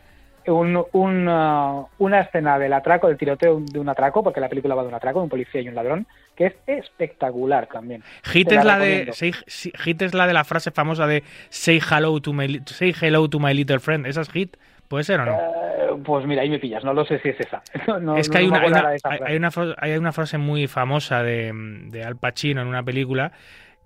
Un, 0.51 0.83
un, 0.93 1.27
uh, 1.27 1.87
una 1.99 2.21
escena 2.21 2.57
del 2.59 2.73
atraco, 2.73 3.07
del 3.07 3.17
tiroteo 3.17 3.59
de 3.59 3.79
un 3.79 3.89
atraco, 3.89 4.23
porque 4.23 4.39
la 4.39 4.49
película 4.49 4.75
va 4.75 4.81
de 4.83 4.87
un 4.89 4.93
atraco, 4.95 5.19
de 5.19 5.23
un 5.23 5.29
policía 5.29 5.61
y 5.61 5.67
un 5.69 5.75
ladrón, 5.75 6.07
que 6.35 6.47
es 6.47 6.53
espectacular 6.67 7.67
también. 7.67 8.03
Hit 8.23 8.51
es 8.51 8.63
la 8.65 8.79
de 8.79 9.09
say, 9.13 9.31
Hit 9.83 10.01
es 10.01 10.13
la 10.13 10.27
de 10.27 10.33
la 10.33 10.43
frase 10.43 10.71
famosa 10.71 11.07
de 11.07 11.23
say 11.49 11.79
hello 11.79 12.19
to 12.21 12.33
my 12.33 12.61
say 12.65 12.93
hello 12.99 13.29
to 13.29 13.39
my 13.39 13.53
little 13.53 13.79
friend. 13.79 14.05
¿Esa 14.07 14.21
es 14.21 14.29
Hit? 14.31 14.57
¿Puede 14.87 15.03
ser 15.03 15.19
o 15.19 15.25
no? 15.25 15.33
Eh, 15.33 16.01
pues 16.03 16.25
mira, 16.25 16.41
ahí 16.41 16.49
me 16.49 16.57
pillas, 16.57 16.83
no 16.83 16.93
lo 16.93 17.05
sé 17.05 17.19
si 17.19 17.29
es 17.29 17.39
esa. 17.39 17.61
No, 17.99 18.17
es 18.17 18.27
que 18.27 18.39
no 18.39 18.55
hay, 18.55 18.67
una, 18.69 18.87
hay, 18.89 18.97
una, 19.03 19.19
hay- 19.27 19.35
una 19.37 19.75
hay 19.77 19.91
una 19.97 20.11
frase 20.11 20.37
muy 20.39 20.67
famosa 20.67 21.21
de, 21.21 21.51
de 21.53 22.03
Al 22.03 22.15
Pacino 22.15 22.61
en 22.61 22.67
una 22.67 22.81
película 22.83 23.31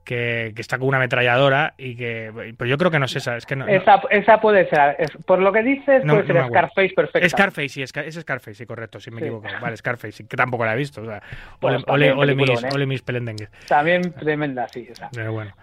que, 0.03 0.51
que 0.55 0.61
está 0.61 0.77
con 0.77 0.87
una 0.89 0.97
ametralladora 0.97 1.73
y 1.77 1.95
que... 1.95 2.53
Pero 2.57 2.69
yo 2.69 2.77
creo 2.77 2.91
que 2.91 2.99
no 2.99 3.05
es 3.05 3.15
esa. 3.15 3.37
Es 3.37 3.45
que 3.45 3.55
no, 3.55 3.65
no- 3.65 3.71
Esa, 4.09 4.41
puede 4.41 4.67
ser, 4.69 4.95
es- 4.99 5.11
por 5.25 5.39
lo 5.39 5.51
que 5.53 5.63
dices, 5.63 6.03
No- 6.03 6.13
puede 6.15 6.27
ser. 6.27 6.45
Scarface 6.47 6.93
perfecta. 6.95 7.29
Scarface, 7.29 7.69
sí, 7.69 7.81
Scar- 7.87 8.05
es 8.05 8.15
Scarface, 8.15 8.55
sí, 8.55 8.65
correcto, 8.65 8.99
sí 8.99 9.11
me 9.11 9.19
Sí. 9.19 9.25
equivoco. 9.25 9.47
Vale, 9.61 9.77
Scarface, 9.77 10.27
que 10.27 10.35
tampoco 10.37 10.65
la 10.65 10.73
he 10.73 10.77
visto. 10.77 11.01
O 11.01 11.05
sea, 11.05 11.21
Pues 11.59 11.75
ole, 11.75 11.83
ole, 11.85 11.85
también 11.85 12.17
ole 12.17 12.35
mis, 12.35 12.45
peliculón, 12.47 12.65
¿eh? 12.71 12.75
ole 12.75 12.85
mis 12.85 13.01
pelendengues. 13.01 13.49
También 13.67 14.13
tremenda, 14.13 14.67
sí. 14.67 14.87
esa. 14.89 15.09
Pero 15.13 15.31
bueno, 15.33 15.53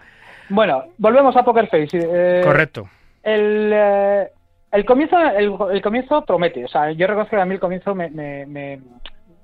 Bueno, 0.49 0.85
volvemos 0.97 1.35
a 1.37 1.43
Poker 1.43 1.67
Face. 1.67 1.89
eh, 1.93 2.41
correcto. 2.43 2.89
El, 3.23 3.71
eh, 3.73 4.27
el 4.71 4.85
comienzo 4.85 5.17
el, 5.19 5.53
el 5.71 5.81
comienzo 5.81 6.25
promete. 6.25 6.65
O 6.65 6.67
sea, 6.67 6.91
yo 6.91 7.05
reconozco 7.07 7.35
que 7.35 7.41
a 7.41 7.45
mí 7.45 7.53
el 7.53 7.59
comienzo 7.59 7.93
me, 7.95 8.09
me, 8.09 8.45
me, 8.47 8.79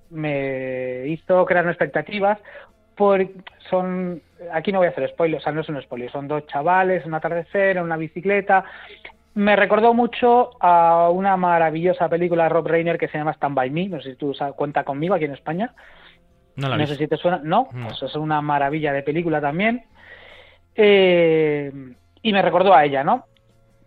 me 0.09 1.07
hizo 1.07 1.45
crear 1.45 1.67
expectativas. 1.67 2.39
Por, 2.97 3.27
son 3.69 4.21
aquí 4.51 4.71
no 4.71 4.79
voy 4.79 4.87
a 4.87 4.91
hacer 4.91 5.07
spoilers, 5.09 5.41
o 5.41 5.45
sea, 5.45 5.53
no 5.53 5.61
es 5.61 5.69
un 5.69 5.81
spoiler, 5.81 6.11
son 6.11 6.27
dos 6.27 6.45
chavales, 6.47 7.05
un 7.05 7.13
atardecer, 7.13 7.81
una 7.81 7.95
bicicleta. 7.97 8.65
Me 9.35 9.55
recordó 9.55 9.93
mucho 9.93 10.49
a 10.59 11.09
una 11.11 11.37
maravillosa 11.37 12.09
película 12.09 12.43
de 12.43 12.49
Rob 12.49 12.67
Reiner 12.67 12.97
que 12.97 13.07
se 13.07 13.17
llama 13.19 13.33
Stand 13.33 13.55
By 13.55 13.69
Me, 13.69 13.87
no 13.87 14.01
sé 14.01 14.11
si 14.11 14.15
tú 14.17 14.33
sabes, 14.33 14.55
cuenta 14.55 14.83
conmigo 14.83 15.13
aquí 15.13 15.25
en 15.25 15.33
España. 15.33 15.73
No 16.55 16.75
la 16.75 16.87
sé 16.87 16.95
si 16.95 17.07
te 17.07 17.17
suena. 17.17 17.39
No, 17.43 17.69
No. 17.71 17.87
pues 17.87 18.01
es 18.01 18.15
una 18.15 18.41
maravilla 18.41 18.91
de 18.91 19.03
película 19.03 19.39
también. 19.39 19.85
Eh, 20.75 21.71
y 22.23 22.33
me 22.33 22.41
recordó 22.41 22.73
a 22.73 22.83
ella, 22.83 23.03
¿no? 23.03 23.25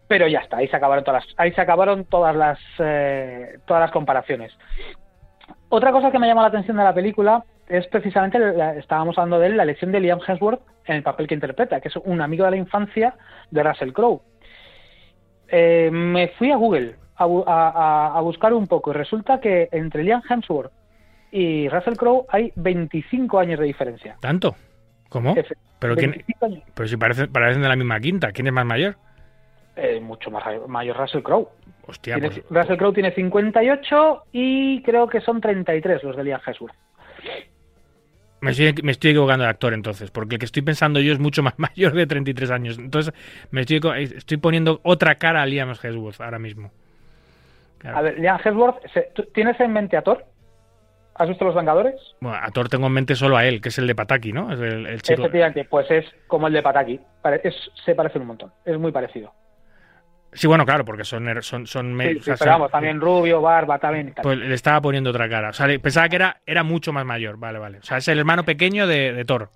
Pero 0.06 0.28
ya 0.28 0.40
está, 0.40 0.58
ahí 0.58 0.68
se 0.68 0.76
acabaron 0.76 1.04
todas 1.04 1.24
las, 1.24 1.34
ahí 1.36 1.52
se 1.52 1.60
acabaron 1.60 2.04
todas 2.04 2.34
las, 2.34 2.58
eh, 2.78 3.58
todas 3.66 3.80
las 3.80 3.90
comparaciones. 3.90 4.52
Otra 5.70 5.92
cosa 5.92 6.10
que 6.10 6.18
me 6.18 6.26
llama 6.26 6.42
la 6.42 6.48
atención 6.48 6.76
de 6.76 6.84
la 6.84 6.92
película 6.94 7.44
es 7.68 7.86
precisamente, 7.86 8.38
la- 8.38 8.74
estábamos 8.76 9.16
hablando 9.16 9.38
de 9.38 9.46
él, 9.46 9.56
la 9.56 9.62
elección 9.62 9.92
de 9.92 10.00
Liam 10.00 10.18
Hemsworth 10.26 10.60
en 10.86 10.96
el 10.96 11.02
papel 11.02 11.26
que 11.28 11.34
interpreta, 11.34 11.80
que 11.80 11.88
es 11.88 11.96
un 11.96 12.20
amigo 12.20 12.44
de 12.44 12.50
la 12.50 12.56
infancia 12.56 13.14
de 13.50 13.62
Russell 13.62 13.92
Crowe. 13.92 14.20
Eh, 15.48 15.90
me 15.92 16.28
fui 16.38 16.50
a 16.52 16.56
Google 16.56 16.94
a, 17.16 17.24
a- 17.24 18.18
a- 18.18 18.20
buscar 18.20 18.52
un 18.54 18.66
poco 18.66 18.90
y 18.90 18.94
resulta 18.94 19.40
que 19.40 19.68
entre 19.72 20.02
Liam 20.04 20.22
Hemsworth 20.28 20.72
y 21.32 21.68
Russell 21.68 21.94
Crowe 21.96 22.26
hay 22.30 22.52
25 22.56 23.38
años 23.38 23.58
de 23.60 23.66
diferencia. 23.66 24.16
¿Tanto? 24.20 24.54
¿Cómo? 25.08 25.34
Efe- 25.34 25.56
¿Pero, 25.78 25.96
quién, 25.96 26.10
25 26.12 26.46
años. 26.46 26.62
pero 26.74 26.88
si 26.88 26.96
parecen, 26.96 27.32
parecen 27.32 27.62
de 27.62 27.68
la 27.68 27.76
misma 27.76 27.98
quinta, 28.00 28.32
¿quién 28.32 28.46
es 28.46 28.52
más 28.52 28.64
mayor? 28.66 28.96
Eh, 29.82 29.98
mucho 30.00 30.30
más 30.30 30.44
mayor 30.68 30.96
Russell 30.96 31.22
Crowe. 31.22 31.48
Hostia, 31.86 32.14
Tiene- 32.16 32.28
pues, 32.30 32.44
Russell 32.50 32.76
Crowe 32.76 32.92
tiene 32.92 33.12
58 33.12 34.24
y 34.32 34.82
creo 34.82 35.08
que 35.08 35.20
son 35.22 35.40
33 35.40 36.02
los 36.04 36.16
de 36.16 36.24
Liam 36.24 36.40
Hemsworth. 36.46 36.74
me, 38.42 38.50
estoy, 38.50 38.74
me 38.82 38.92
estoy 38.92 39.10
equivocando 39.10 39.44
de 39.44 39.50
actor 39.50 39.72
entonces, 39.74 40.10
porque 40.10 40.34
el 40.36 40.38
que 40.38 40.44
estoy 40.46 40.62
pensando 40.62 41.00
yo 41.00 41.12
es 41.12 41.18
mucho 41.18 41.42
más 41.42 41.54
mayor 41.58 41.92
de 41.94 42.06
33 42.06 42.50
años. 42.50 42.78
Entonces 42.78 43.14
me 43.50 43.62
estoy, 43.62 44.36
poniendo 44.38 44.80
otra 44.82 45.14
cara 45.16 45.42
a 45.42 45.46
Liam 45.46 45.70
Hemsworth 45.82 46.20
ahora 46.20 46.38
mismo. 46.38 46.70
Claro. 47.78 47.96
A 47.96 48.02
ver, 48.02 48.18
Liam 48.18 48.38
Hemsworth, 48.44 48.86
se- 48.92 49.10
¿tú 49.14 49.24
¿tienes 49.32 49.58
en 49.60 49.72
mente 49.72 49.96
a 49.96 50.02
Thor? 50.02 50.24
¿Has 51.14 51.28
visto 51.28 51.44
Los 51.44 51.54
Vengadores? 51.54 51.96
Bueno, 52.20 52.38
a 52.40 52.50
Thor 52.50 52.68
tengo 52.68 52.86
en 52.86 52.92
mente 52.92 53.14
solo 53.14 53.36
a 53.36 53.44
él, 53.44 53.60
que 53.60 53.68
es 53.70 53.78
el 53.78 53.86
de 53.86 53.94
Pataki, 53.94 54.32
¿no? 54.32 54.52
Es 54.52 54.60
el, 54.60 54.86
el 54.86 55.02
chico. 55.02 55.20
Efectivamente, 55.22 55.64
pues 55.64 55.90
es 55.90 56.06
como 56.26 56.46
el 56.46 56.52
de 56.54 56.62
Pataki. 56.62 57.00
Es- 57.42 57.70
se 57.84 57.94
parece 57.94 58.18
un 58.18 58.26
montón, 58.26 58.52
es 58.64 58.78
muy 58.78 58.92
parecido. 58.92 59.32
Sí, 60.32 60.46
bueno, 60.46 60.64
claro, 60.64 60.84
porque 60.84 61.04
son... 61.04 61.26
son, 61.42 61.66
son 61.66 61.98
Sí, 62.00 62.06
o 62.06 62.12
sea, 62.12 62.14
sí, 62.14 62.20
pero 62.24 62.36
son- 62.36 62.48
vamos, 62.48 62.70
también 62.70 63.00
rubio, 63.00 63.40
barba, 63.40 63.78
también. 63.78 64.14
Pues 64.22 64.38
le 64.38 64.54
estaba 64.54 64.80
poniendo 64.80 65.10
otra 65.10 65.28
cara. 65.28 65.50
O 65.50 65.52
sea, 65.52 65.66
pensaba 65.80 66.08
que 66.08 66.16
era, 66.16 66.36
era 66.46 66.62
mucho 66.62 66.92
más 66.92 67.04
mayor. 67.04 67.36
Vale, 67.38 67.58
vale. 67.58 67.78
O 67.78 67.82
sea, 67.82 67.96
es 67.98 68.08
el 68.08 68.18
hermano 68.18 68.44
pequeño 68.44 68.86
de, 68.86 69.12
de 69.12 69.24
Thor. 69.24 69.50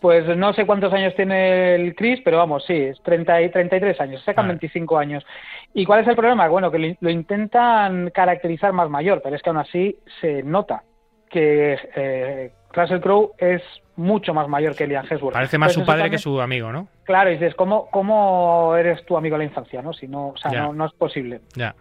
Pues 0.00 0.26
no 0.36 0.52
sé 0.52 0.66
cuántos 0.66 0.92
años 0.92 1.14
tiene 1.16 1.74
el 1.74 1.94
Chris, 1.94 2.20
pero 2.22 2.36
vamos, 2.36 2.64
sí, 2.66 2.74
es 2.74 3.02
30 3.02 3.40
y 3.42 3.48
33 3.50 3.98
años, 4.00 4.22
sacan 4.24 4.44
Vale. 4.44 4.58
25 4.58 4.98
años. 4.98 5.24
¿Y 5.72 5.86
cuál 5.86 6.02
es 6.02 6.08
el 6.08 6.14
problema? 6.16 6.46
Bueno, 6.48 6.70
que 6.70 6.78
lo, 6.78 6.94
lo 7.00 7.10
intentan 7.10 8.10
caracterizar 8.10 8.74
más 8.74 8.90
mayor, 8.90 9.22
pero 9.24 9.34
es 9.36 9.42
que 9.42 9.48
aún 9.48 9.58
así 9.58 9.98
se 10.20 10.42
nota 10.42 10.82
que 11.30 11.78
eh, 11.96 12.52
Russell 12.74 13.00
Crowe 13.00 13.32
es 13.38 13.62
mucho 13.96 14.34
más 14.34 14.48
mayor 14.48 14.74
que 14.76 14.86
Liam 14.86 15.06
Hemsworth. 15.08 15.34
Parece 15.34 15.58
más 15.58 15.72
su 15.72 15.80
padre 15.80 16.02
también- 16.02 16.10
que 16.12 16.18
su 16.18 16.40
amigo, 16.40 16.70
¿no? 16.72 16.88
Claro, 17.04 17.30
y 17.30 17.34
dices, 17.34 17.54
¿cómo, 17.54 17.88
¿cómo 17.90 18.74
eres 18.76 19.04
tu 19.06 19.16
amigo 19.16 19.34
de 19.34 19.38
la 19.38 19.44
infancia? 19.44 19.80
¿no? 19.82 19.92
Si 19.92 20.06
no, 20.08 20.28
o 20.28 20.36
sea, 20.36 20.50
no, 20.52 20.72
no 20.72 20.84
es 20.86 20.92
posible. 20.92 21.40
Ya. 21.54 21.74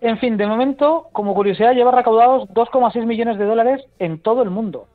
En 0.00 0.18
fin, 0.18 0.36
de 0.36 0.46
momento, 0.46 1.08
como 1.12 1.34
curiosidad, 1.34 1.74
lleva 1.74 1.92
recaudados 1.92 2.48
2,6 2.48 3.06
millones 3.06 3.38
de 3.38 3.44
dólares 3.44 3.84
en 3.98 4.18
todo 4.20 4.42
el 4.42 4.50
mundo. 4.50 4.86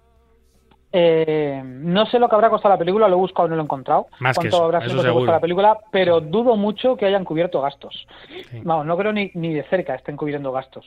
Eh, 0.91 1.61
no 1.65 2.05
sé 2.05 2.17
lo 2.17 2.29
que 2.29 2.35
habrá 2.35 2.49
costado 2.49 2.73
la 2.73 2.79
película, 2.79 3.07
lo 3.07 3.15
he 3.15 3.19
buscado 3.19 3.47
y 3.47 3.49
no 3.51 3.55
lo 3.57 3.61
he 3.61 3.65
encontrado. 3.65 4.07
Más 4.19 4.37
que 4.37 4.43
cuánto 4.43 4.55
eso, 4.57 4.65
habrá 4.65 4.79
sido 4.81 4.95
que 4.95 5.01
seguro. 5.01 5.15
costó 5.19 5.31
la 5.33 5.39
película, 5.39 5.77
pero 5.91 6.21
dudo 6.21 6.55
mucho 6.55 6.95
que 6.95 7.05
hayan 7.05 7.25
cubierto 7.25 7.61
gastos. 7.61 8.07
Sí. 8.49 8.61
Vamos, 8.63 8.85
no 8.85 8.97
creo 8.97 9.11
ni, 9.13 9.29
ni 9.33 9.53
de 9.53 9.63
cerca 9.63 9.95
estén 9.95 10.15
cubriendo 10.17 10.51
gastos. 10.51 10.85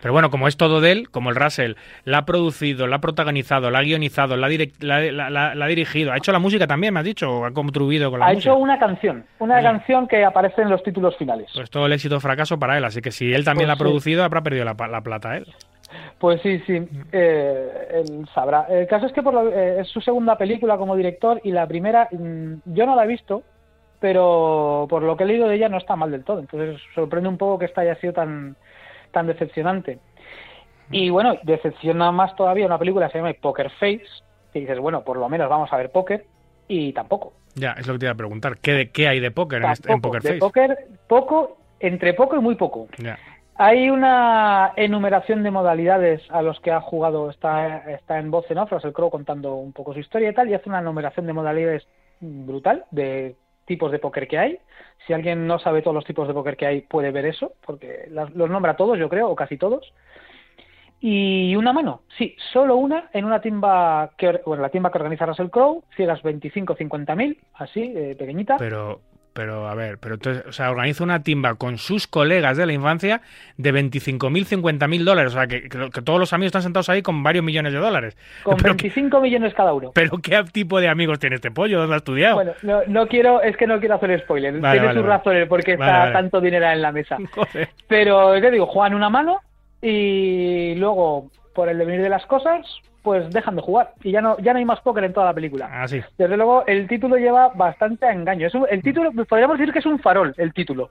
Pero 0.00 0.12
bueno, 0.12 0.30
como 0.30 0.48
es 0.48 0.56
todo 0.56 0.80
de 0.80 0.92
él, 0.92 1.10
como 1.10 1.30
el 1.30 1.36
Russell 1.36 1.74
la 2.04 2.18
ha 2.18 2.24
producido, 2.26 2.86
la 2.86 2.96
ha 2.96 3.00
protagonizado, 3.00 3.70
la 3.70 3.78
ha 3.78 3.82
guionizado, 3.82 4.36
la 4.36 4.46
ha, 4.46 4.50
direct- 4.50 4.82
la, 4.82 5.00
la- 5.12 5.30
la- 5.30 5.54
la 5.54 5.64
ha 5.64 5.68
dirigido, 5.68 6.12
ha 6.12 6.16
hecho 6.16 6.32
la 6.32 6.38
música 6.38 6.66
también, 6.66 6.92
me 6.94 7.00
has 7.00 7.06
dicho, 7.06 7.30
o 7.30 7.44
ha 7.44 7.52
contribuido 7.52 8.10
con 8.10 8.20
la 8.20 8.26
Ha 8.26 8.32
música. 8.34 8.50
hecho 8.50 8.58
una 8.58 8.78
canción, 8.78 9.24
una 9.38 9.58
Sí. 9.58 9.64
canción 9.64 10.08
que 10.08 10.24
aparece 10.24 10.62
en 10.62 10.70
los 10.70 10.82
títulos 10.82 11.16
finales. 11.16 11.50
Pues 11.54 11.70
todo 11.70 11.86
el 11.86 11.92
éxito 11.92 12.20
fracaso 12.20 12.58
para 12.58 12.76
él, 12.78 12.84
así 12.84 13.00
que 13.00 13.10
si 13.10 13.32
él 13.32 13.44
también 13.44 13.66
Pues 13.66 13.68
la 13.68 13.72
ha 13.74 13.76
sí. 13.76 13.82
producido, 13.82 14.24
habrá 14.24 14.42
perdido 14.42 14.64
la, 14.64 14.74
plata 14.74 15.36
él. 15.36 15.46
Pues 16.18 16.40
sí, 16.42 16.58
sí, 16.66 16.80
eh, 17.12 17.70
él 17.94 18.26
sabrá. 18.34 18.66
El 18.68 18.86
caso 18.86 19.06
es 19.06 19.12
que 19.12 19.22
por 19.22 19.34
lo- 19.34 19.50
eh, 19.52 19.80
es 19.80 19.88
su 19.88 20.00
segunda 20.00 20.36
película 20.36 20.76
como 20.76 20.96
director 20.96 21.40
y 21.44 21.52
la 21.52 21.66
primera 21.66 22.08
mm, 22.10 22.54
yo 22.66 22.86
no 22.86 22.96
la 22.96 23.04
he 23.04 23.06
visto, 23.08 23.42
pero 24.00 24.86
por 24.88 25.02
lo 25.02 25.16
que 25.16 25.24
he 25.24 25.26
leído 25.26 25.48
de 25.48 25.56
ella 25.56 25.68
no 25.68 25.78
está 25.78 25.96
mal 25.96 26.10
del 26.10 26.24
todo. 26.24 26.40
Entonces 26.40 26.80
sorprende 26.94 27.28
un 27.28 27.38
poco 27.38 27.58
que 27.58 27.64
esta 27.66 27.80
haya 27.82 27.96
sido 27.96 28.12
tan, 28.12 28.56
tan 29.16 29.26
decepcionante. 29.26 29.98
Y 30.90 31.08
bueno, 31.08 31.36
decepciona 31.42 32.12
más 32.12 32.36
todavía 32.36 32.66
una 32.66 32.78
película 32.78 33.06
que 33.06 33.12
se 33.12 33.18
llama 33.18 33.32
Poker 33.40 33.70
Face, 33.70 34.04
que 34.52 34.60
dices, 34.60 34.78
bueno, 34.78 35.04
por 35.04 35.16
lo 35.16 35.26
menos 35.30 35.48
vamos 35.48 35.72
a 35.72 35.76
ver 35.78 35.90
póker, 35.90 36.26
y 36.68 36.92
tampoco. 36.92 37.32
Ya, 37.54 37.72
es 37.78 37.86
lo 37.86 37.94
que 37.94 38.00
te 38.00 38.04
iba 38.04 38.12
a 38.12 38.16
preguntar. 38.16 38.58
¿Qué, 38.58 38.72
de, 38.72 38.90
qué 38.90 39.08
hay 39.08 39.20
de 39.20 39.30
póker 39.30 39.64
en, 39.64 39.70
este- 39.70 39.90
en. 39.90 40.02
Poker 40.02 40.20
De 40.20 40.28
Face? 40.28 40.38
póker, 40.40 40.76
poco, 41.08 41.56
entre 41.80 42.12
poco 42.12 42.36
y 42.36 42.40
muy 42.40 42.56
poco. 42.56 42.88
Ya. 42.98 43.18
Hay 43.54 43.88
una 43.88 44.74
enumeración 44.76 45.42
de 45.42 45.50
modalidades 45.50 46.20
a 46.28 46.42
los 46.42 46.60
que 46.60 46.72
ha 46.72 46.82
jugado, 46.82 47.30
está, 47.30 47.90
está 47.90 48.18
en 48.18 48.30
voz 48.30 48.44
en 48.50 48.58
off, 48.58 48.70
el 48.84 48.92
Crow 48.92 49.08
contando 49.08 49.54
un 49.54 49.72
poco 49.72 49.94
su 49.94 50.00
historia 50.00 50.28
y 50.28 50.34
tal, 50.34 50.50
y 50.50 50.54
hace 50.54 50.68
una 50.68 50.80
enumeración 50.80 51.24
de 51.24 51.32
modalidades 51.32 51.88
brutal, 52.20 52.84
de 52.90 53.34
tipos 53.66 53.92
de 53.92 53.98
póker 53.98 54.26
que 54.26 54.38
hay. 54.38 54.58
Si 55.06 55.12
alguien 55.12 55.46
no 55.46 55.58
sabe 55.58 55.82
todos 55.82 55.94
los 55.94 56.04
tipos 56.04 56.26
de 56.26 56.34
póker 56.34 56.56
que 56.56 56.66
hay, 56.66 56.80
puede 56.80 57.10
ver 57.10 57.26
eso, 57.26 57.52
porque 57.64 58.08
los 58.10 58.50
nombra 58.50 58.76
todos, 58.76 58.98
yo 58.98 59.08
creo, 59.08 59.28
o 59.28 59.36
casi 59.36 59.58
todos. 59.58 59.92
Y 61.00 61.54
una 61.56 61.72
mano, 61.74 62.02
sí, 62.16 62.34
solo 62.52 62.76
una 62.76 63.10
en 63.12 63.26
una 63.26 63.40
timba 63.40 64.12
que, 64.16 64.40
bueno, 64.46 64.62
la 64.62 64.70
timba 64.70 64.90
que 64.90 64.98
organiza 64.98 65.26
Russell 65.26 65.50
Crowe, 65.50 65.82
ciegas 65.94 66.22
25-50 66.22 67.14
mil, 67.14 67.38
así, 67.54 67.92
eh, 67.94 68.16
pequeñita. 68.18 68.56
Pero, 68.56 69.00
pero, 69.36 69.68
a 69.68 69.74
ver, 69.74 69.98
pero 69.98 70.14
entonces, 70.14 70.44
o 70.46 70.52
sea, 70.52 70.70
organiza 70.70 71.04
una 71.04 71.22
timba 71.22 71.54
con 71.56 71.76
sus 71.78 72.06
colegas 72.06 72.56
de 72.56 72.64
la 72.66 72.72
infancia 72.72 73.20
de 73.58 73.72
25.000, 73.72 74.46
50.000 74.46 75.04
dólares. 75.04 75.32
O 75.34 75.36
sea, 75.36 75.46
que, 75.46 75.68
que- 75.68 75.90
que 75.90 76.02
todos 76.02 76.18
los 76.18 76.32
amigos 76.32 76.46
están 76.48 76.62
sentados 76.62 76.88
ahí 76.88 77.02
con 77.02 77.22
varios 77.22 77.44
millones 77.44 77.72
de 77.74 77.78
dólares. 77.78 78.16
con 78.42 78.56
pero, 78.56 78.74
que- 78.76 78.84
25 78.84 79.20
millones 79.20 79.52
cada 79.54 79.72
uno. 79.74 79.90
pero 79.94 80.16
¿qué 80.18 80.42
tipo 80.50 80.80
de 80.80 80.88
amigos 80.88 81.18
tiene 81.18 81.36
este 81.36 81.50
pollo? 81.50 81.78
¿Dónde 81.80 81.94
ha 81.94 81.98
estudiado? 81.98 82.36
Bueno, 82.36 82.52
no, 82.62 82.80
no 82.88 83.06
quiero, 83.06 83.42
es 83.42 83.56
que 83.56 83.66
no 83.66 83.78
quiero 83.78 83.96
hacer 83.96 84.18
spoiler. 84.22 84.54
Vale, 84.58 84.72
Tiene 84.80 84.86
vale, 84.86 84.98
sus 85.00 85.06
vale. 85.06 85.18
razones 85.18 85.48
porque 85.48 85.72
está 85.74 86.12
tanto 86.12 86.40
dinero 86.40 86.66
en 86.70 86.80
la 86.82 86.90
mesa. 86.92 87.18
Joder. 87.34 87.68
Pero, 87.86 88.32
¿qué 88.40 88.50
digo? 88.50 88.66
Juegan 88.66 88.94
una 88.94 89.10
mano 89.10 89.40
y 89.82 90.74
luego, 90.76 91.30
por 91.54 91.68
el 91.68 91.78
devenir 91.78 92.02
de 92.02 92.08
las 92.08 92.24
cosas, 92.26 92.66
pues 93.06 93.30
dejan 93.30 93.54
de 93.54 93.62
jugar. 93.62 93.92
Y 94.02 94.10
ya 94.10 94.20
no, 94.20 94.36
ya 94.40 94.52
no 94.52 94.58
hay 94.58 94.64
más 94.64 94.80
póker 94.80 95.04
en 95.04 95.12
toda 95.12 95.26
la 95.26 95.32
película. 95.32 95.68
Ah, 95.72 95.86
sí. 95.86 96.02
Desde 96.18 96.36
luego, 96.36 96.66
el 96.66 96.88
título 96.88 97.16
lleva 97.16 97.50
bastante 97.54 98.04
a 98.04 98.12
engaño. 98.12 98.48
Es 98.48 98.54
un- 98.56 98.66
el 98.68 98.82
título, 98.82 99.12
podríamos 99.28 99.56
decir 99.58 99.72
que 99.72 99.78
es 99.78 99.86
un 99.86 100.00
farol, 100.00 100.34
el 100.36 100.52
título. 100.52 100.90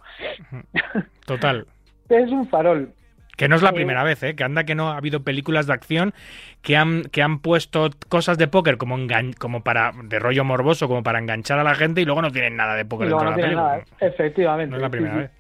Total. 1.26 1.68
es 2.10 2.32
un 2.32 2.48
farol. 2.48 2.94
Que 3.38 3.50
no 3.50 3.58
es 3.58 3.62
la 3.62 3.72
Eh, 3.72 3.74
primera 3.74 4.04
vez, 4.06 4.24
¿eh? 4.24 4.34
Que 4.34 4.46
anda 4.46 4.64
que 4.64 4.76
no 4.76 4.92
ha 4.92 4.98
habido 4.98 5.24
películas 5.24 5.68
de 5.68 5.74
acción 5.74 6.14
que 6.62 6.78
han, 6.78 7.04
que 7.04 7.22
han 7.22 7.40
puesto 7.40 7.90
cosas 8.08 8.38
de 8.38 8.48
póker 8.48 8.78
como, 8.78 8.98
engan- 8.98 9.36
como 9.38 9.62
para 9.62 9.92
de 10.06 10.20
rollo 10.20 10.46
morboso, 10.46 10.88
como 10.88 11.04
para 11.04 11.20
enganchar 11.20 11.60
a 11.60 11.64
la 11.66 11.76
gente 11.76 12.00
y 12.00 12.06
luego 12.06 12.22
no 12.22 12.32
tienen 12.32 12.56
nada 12.56 12.76
de 12.76 12.86
póker 12.86 13.10
dentro 13.10 13.26
no 13.26 13.32
de 13.32 13.38
la 13.42 13.44
película. 13.48 13.68
nada, 13.74 13.84
efectivamente. 14.00 14.72
No 14.72 14.78
es 14.78 14.82
la 14.82 14.88
sí, 14.88 14.92
primera 14.92 15.14
sí. 15.16 15.20
vez. 15.20 15.32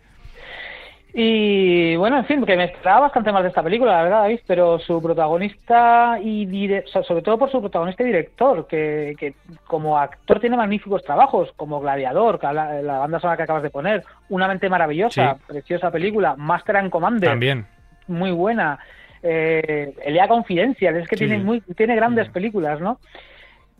Y 1.18 1.96
bueno, 1.96 2.18
en 2.18 2.26
fin, 2.26 2.46
que 2.46 2.58
me 2.58 2.66
esperaba 2.66 3.00
bastante 3.02 3.32
más 3.32 3.42
de 3.42 3.48
esta 3.48 3.64
película, 3.64 3.94
la 3.94 4.04
verdad, 4.04 4.20
David, 4.24 4.42
pero 4.46 4.80
su 4.80 5.02
protagonista 5.02 6.20
y 6.22 6.46
dire- 6.46 6.84
o 6.86 6.88
sea, 6.90 7.04
sobre 7.04 7.22
todo 7.22 7.38
por 7.38 7.50
su 7.50 7.62
protagonista 7.62 8.04
y 8.04 8.08
director, 8.08 8.68
que, 8.68 9.16
que 9.18 9.36
como 9.66 9.98
actor 9.98 10.42
tiene 10.42 10.58
magníficos 10.58 11.04
trabajos, 11.06 11.54
como 11.56 11.80
Gladiador, 11.80 12.38
que 12.38 12.48
la, 12.52 12.82
la 12.82 13.00
banda 13.00 13.22
sonora 13.22 13.38
que 13.38 13.44
acabas 13.44 13.64
de 13.64 13.70
poner, 13.70 14.04
Una 14.28 14.50
mente 14.50 14.68
maravillosa, 14.68 15.36
Sí. 15.36 15.44
preciosa 15.48 15.90
película, 15.90 16.36
Master 16.36 16.76
and 16.76 16.90
Commander, 16.92 17.30
También. 17.30 17.66
muy 18.08 18.32
buena, 18.32 18.78
eh, 19.24 19.94
Elea 20.04 20.28
Confidencial, 20.28 20.98
es 20.98 21.08
que 21.08 21.16
Sí, 21.16 21.28
tiene, 21.28 21.42
muy, 21.42 21.62
tiene 21.62 21.96
grandes 21.96 22.28
Mm. 22.28 22.32
películas, 22.34 22.82
¿no? 22.82 23.00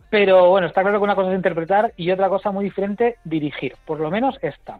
Pero 0.08 0.48
bueno, 0.48 0.68
está 0.68 0.80
claro 0.80 0.98
que 0.98 1.04
una 1.04 1.14
cosa 1.16 1.30
es 1.32 1.36
interpretar 1.36 1.92
y 1.98 2.10
otra 2.12 2.30
cosa 2.30 2.50
muy 2.50 2.64
diferente, 2.64 3.16
dirigir, 3.24 3.74
por 3.84 4.00
lo 4.00 4.10
menos 4.10 4.38
esta. 4.40 4.78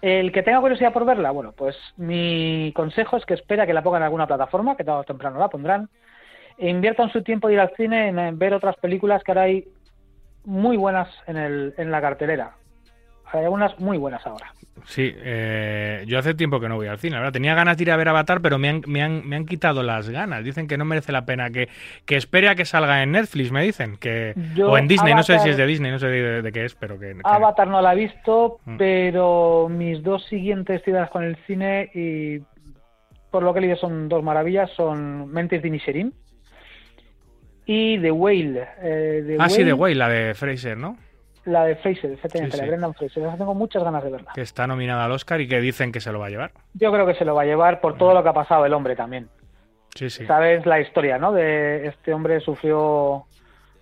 El 0.00 0.30
que 0.30 0.42
tenga 0.42 0.60
curiosidad 0.60 0.92
por 0.92 1.04
verla, 1.04 1.30
bueno, 1.32 1.52
pues 1.52 1.76
mi 1.96 2.72
consejo 2.74 3.16
es 3.16 3.26
que 3.26 3.34
espera 3.34 3.66
que 3.66 3.72
la 3.72 3.82
pongan 3.82 4.02
en 4.02 4.04
alguna 4.04 4.26
plataforma, 4.26 4.76
que 4.76 4.84
tarde 4.84 5.00
o 5.00 5.04
temprano 5.04 5.40
la 5.40 5.48
pondrán, 5.48 5.88
e 6.56 6.68
inviertan 6.68 7.10
su 7.10 7.22
tiempo 7.22 7.48
de 7.48 7.54
ir 7.54 7.60
al 7.60 7.74
cine 7.76 8.08
en, 8.08 8.18
en 8.18 8.38
ver 8.38 8.54
otras 8.54 8.76
películas 8.76 9.22
que 9.24 9.32
ahora 9.32 9.42
hay 9.42 9.64
muy 10.44 10.76
buenas 10.76 11.08
en, 11.26 11.36
el, 11.36 11.74
en 11.76 11.90
la 11.90 12.00
cartelera. 12.00 12.54
Hay 13.32 13.44
algunas 13.44 13.78
muy 13.78 13.98
buenas 13.98 14.26
ahora. 14.26 14.52
Sí, 14.86 15.12
eh, 15.16 16.04
yo 16.06 16.18
hace 16.18 16.32
tiempo 16.34 16.60
que 16.60 16.68
no 16.68 16.76
voy 16.76 16.86
al 16.86 16.98
cine, 16.98 17.14
la 17.14 17.18
verdad. 17.20 17.32
Tenía 17.32 17.54
ganas 17.54 17.76
de 17.76 17.82
ir 17.82 17.90
a 17.90 17.96
ver 17.96 18.08
Avatar, 18.08 18.40
pero 18.40 18.58
me 18.58 18.68
han, 18.70 18.82
me 18.86 19.02
han, 19.02 19.26
me 19.28 19.36
han 19.36 19.44
quitado 19.44 19.82
las 19.82 20.08
ganas. 20.08 20.42
Dicen 20.44 20.66
que 20.66 20.78
no 20.78 20.84
merece 20.86 21.12
la 21.12 21.26
pena, 21.26 21.50
que, 21.50 21.68
que 22.06 22.16
espere 22.16 22.48
a 22.48 22.54
que 22.54 22.64
salga 22.64 23.02
en 23.02 23.12
Netflix, 23.12 23.50
me 23.52 23.62
dicen. 23.62 23.96
que 23.98 24.34
Yo, 24.54 24.70
O 24.70 24.78
en 24.78 24.88
Disney, 24.88 25.14
no 25.14 25.22
sé 25.24 25.38
si 25.40 25.50
es 25.50 25.56
de 25.58 25.66
Disney, 25.66 25.90
no 25.90 25.98
sé 25.98 26.06
de, 26.06 26.42
de 26.42 26.52
qué 26.52 26.64
es, 26.64 26.74
pero 26.74 26.98
que... 26.98 27.14
que- 27.14 27.20
Avatar 27.24 27.68
no 27.68 27.82
la 27.82 27.92
he 27.92 27.96
visto, 27.96 28.60
Mm. 28.64 28.76
pero 28.78 29.68
mis 29.68 30.02
dos 30.02 30.24
siguientes 30.26 30.82
citas 30.84 31.10
con 31.10 31.22
el 31.24 31.36
cine 31.46 31.90
y 31.94 32.40
por 33.30 33.42
lo 33.42 33.52
que 33.52 33.58
he 33.58 33.62
leído 33.62 33.76
son 33.76 34.08
dos 34.08 34.22
maravillas, 34.22 34.70
son 34.70 35.28
Mentes 35.30 35.60
de 35.60 35.68
Inisherin 35.68 36.14
y 37.66 37.98
The 38.00 38.10
Whale. 38.10 38.68
eh, 38.82 39.24
The 39.26 39.36
Ah, 39.38 39.48
sí, 39.48 39.62
de 39.64 39.72
Whale, 39.74 39.94
la 39.96 40.08
de 40.08 40.34
Fraser, 40.34 40.76
¿no? 40.78 40.96
La 41.48 41.64
de 41.64 41.76
Fraser, 41.76 42.10
efectivamente, 42.12 42.56
Sí, 42.56 42.58
la 42.58 42.64
de 42.64 42.68
Brendan 42.70 42.94
Fraser. 42.94 43.22
Esa 43.24 43.36
tengo 43.38 43.54
muchas 43.54 43.82
ganas 43.82 44.02
de 44.04 44.10
verla. 44.10 44.32
Que 44.34 44.42
está 44.42 44.66
nominada 44.66 45.04
al 45.06 45.12
Oscar 45.12 45.40
y 45.40 45.48
que 45.48 45.60
dicen 45.60 45.92
que 45.92 46.00
se 46.00 46.12
lo 46.12 46.18
va 46.18 46.26
a 46.26 46.30
llevar. 46.30 46.50
Yo 46.74 46.92
creo 46.92 47.06
que 47.06 47.14
se 47.14 47.24
lo 47.24 47.34
va 47.34 47.42
a 47.42 47.46
llevar 47.46 47.80
por 47.80 47.96
todo 47.96 48.12
lo 48.12 48.22
que 48.22 48.28
ha 48.28 48.32
pasado 48.34 48.66
el 48.66 48.72
hombre 48.74 48.94
también. 48.96 49.28
Sí, 49.94 50.10
sí. 50.10 50.26
Sabes 50.26 50.66
la 50.66 50.80
historia, 50.80 51.16
¿no? 51.18 51.32
De 51.32 51.86
este 51.86 52.12
hombre 52.12 52.40
sufrió, 52.40 53.24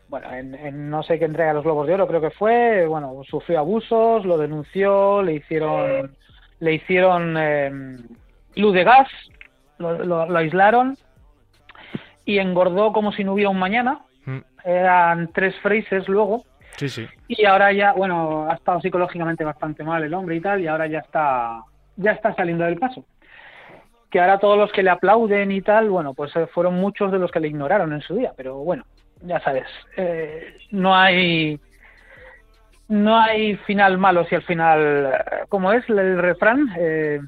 bueno, 0.09 0.31
en, 0.33 0.55
en 0.55 0.89
no 0.91 1.03
sé 1.03 1.19
qué 1.19 1.25
entrega 1.25 1.49
de 1.49 1.55
los 1.55 1.65
Globos 1.65 1.87
de 1.89 1.95
Oro 1.95 2.07
creo 2.07 2.21
que 2.21 2.31
fue, 2.31 2.87
bueno, 2.87 3.23
sufrió 3.29 3.59
abusos, 3.59 4.25
lo 4.25 4.39
denunció, 4.39 5.23
le 5.23 5.35
hicieron, 5.35 6.17
le 6.61 6.73
hicieron 6.75 7.35
eh, 7.37 7.71
luz 8.55 8.75
de 8.75 8.85
gas, 8.85 9.09
lo, 9.79 9.99
lo- 10.05 10.27
lo 10.27 10.39
aislaron 10.39 10.97
y 12.25 12.39
engordó 12.39 12.93
como 12.93 13.13
si 13.13 13.25
no 13.25 13.33
hubiera 13.33 13.51
un 13.51 13.59
mañana. 13.59 14.01
Mm, 14.25 14.39
Eran 14.65 15.31
tres 15.33 15.55
Frasers 15.61 16.09
luego 16.09 16.45
Sí, 16.77 16.89
sí. 16.89 17.07
y 17.29 17.45
ahora 17.47 17.73
ya, 17.73 17.93
bueno, 17.93 18.49
ha 18.51 18.55
estado 18.55 18.81
psicológicamente 18.81 19.45
bastante 19.45 19.83
mal 19.83 20.03
el 20.05 20.15
hombre 20.15 20.37
y 20.37 20.41
tal, 20.41 20.61
y 20.61 20.67
ahora 20.67 20.87
ya 20.87 20.99
está, 20.99 21.63
ya 21.97 22.13
está 22.13 22.35
saliendo 22.35 22.65
del 22.65 22.79
paso. 22.79 23.05
Que 24.11 24.21
ahora 24.21 24.39
todos 24.39 24.59
los 24.59 24.71
que 24.73 24.83
le 24.83 24.91
aplauden 24.91 25.51
y 25.51 25.63
tal, 25.63 25.91
bueno, 25.91 26.15
pues 26.15 26.35
eh, 26.37 26.47
fueron 26.47 26.75
muchos 26.75 27.11
de 27.11 27.19
los 27.19 27.31
que 27.31 27.41
le 27.41 27.49
ignoraron 27.49 27.93
en 27.93 28.03
su 28.03 28.15
día, 28.15 28.33
pero 28.37 28.57
bueno, 28.59 28.85
ya 29.23 29.41
sabes, 29.41 29.67
eh, 29.97 30.57
no 30.71 30.95
hay, 30.95 31.59
no 32.89 33.19
hay 33.19 33.57
final 33.59 33.99
malo 33.99 34.25
si 34.27 34.35
al 34.35 34.43
final, 34.43 35.13
eh, 35.13 35.45
como 35.49 35.73
es 35.73 35.89
el 35.89 36.19
refrán, 36.19 36.69
eh, 36.79 37.21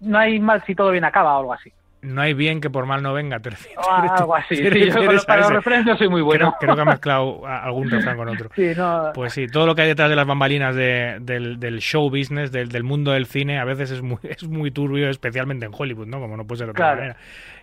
no 0.00 0.18
hay 0.18 0.40
mal 0.40 0.62
si 0.66 0.74
todo 0.74 0.90
bien 0.90 1.04
acaba 1.04 1.36
o 1.36 1.40
algo 1.40 1.52
así. 1.54 1.72
No 2.02 2.20
hay 2.20 2.34
bien 2.34 2.60
que 2.60 2.68
por 2.68 2.84
mal 2.84 3.00
no 3.02 3.12
venga. 3.12 3.38
te 3.38 3.50
refi- 3.52 3.68
O 3.76 3.90
algo 3.92 4.34
así. 4.34 4.56
te 4.56 4.56
Sí, 4.56 4.62
yo 4.64 4.70
con 4.70 4.72
refieres 4.72 5.14
los, 5.14 5.24
para 5.24 5.82
no 5.84 5.96
soy 5.96 6.08
muy 6.08 6.20
bueno. 6.20 6.52
Creo, 6.58 6.74
creo 6.74 6.74
que 6.76 6.82
ha 6.82 6.84
mezclado 6.92 7.46
algún 7.46 7.90
refrán 7.90 8.16
con 8.16 8.28
otro. 8.28 8.50
Sí, 8.56 8.72
no, 8.76 9.10
Pues 9.14 9.32
sí, 9.32 9.46
todo 9.46 9.66
lo 9.66 9.74
que 9.74 9.82
hay 9.82 9.88
detrás 9.88 10.10
de 10.10 10.16
las 10.16 10.26
bambalinas 10.26 10.74
de- 10.74 11.18
del, 11.20 11.60
del 11.60 11.78
show 11.80 12.10
business, 12.10 12.50
del, 12.50 12.68
del 12.70 12.82
mundo 12.82 13.12
del 13.12 13.26
cine, 13.26 13.58
a 13.60 13.64
veces 13.64 13.92
es 13.92 14.02
muy, 14.02 14.18
es 14.24 14.42
muy 14.48 14.70
turbio, 14.72 15.08
especialmente 15.08 15.64
en 15.66 15.72
Hollywood, 15.76 16.06
¿no? 16.08 16.18
Como 16.20 16.36
no 16.36 16.44
puede 16.44 16.58
ser 16.58 16.66
de 16.66 16.70
otra 16.72 16.84
Claro. 16.84 16.96
manera. 16.96 17.16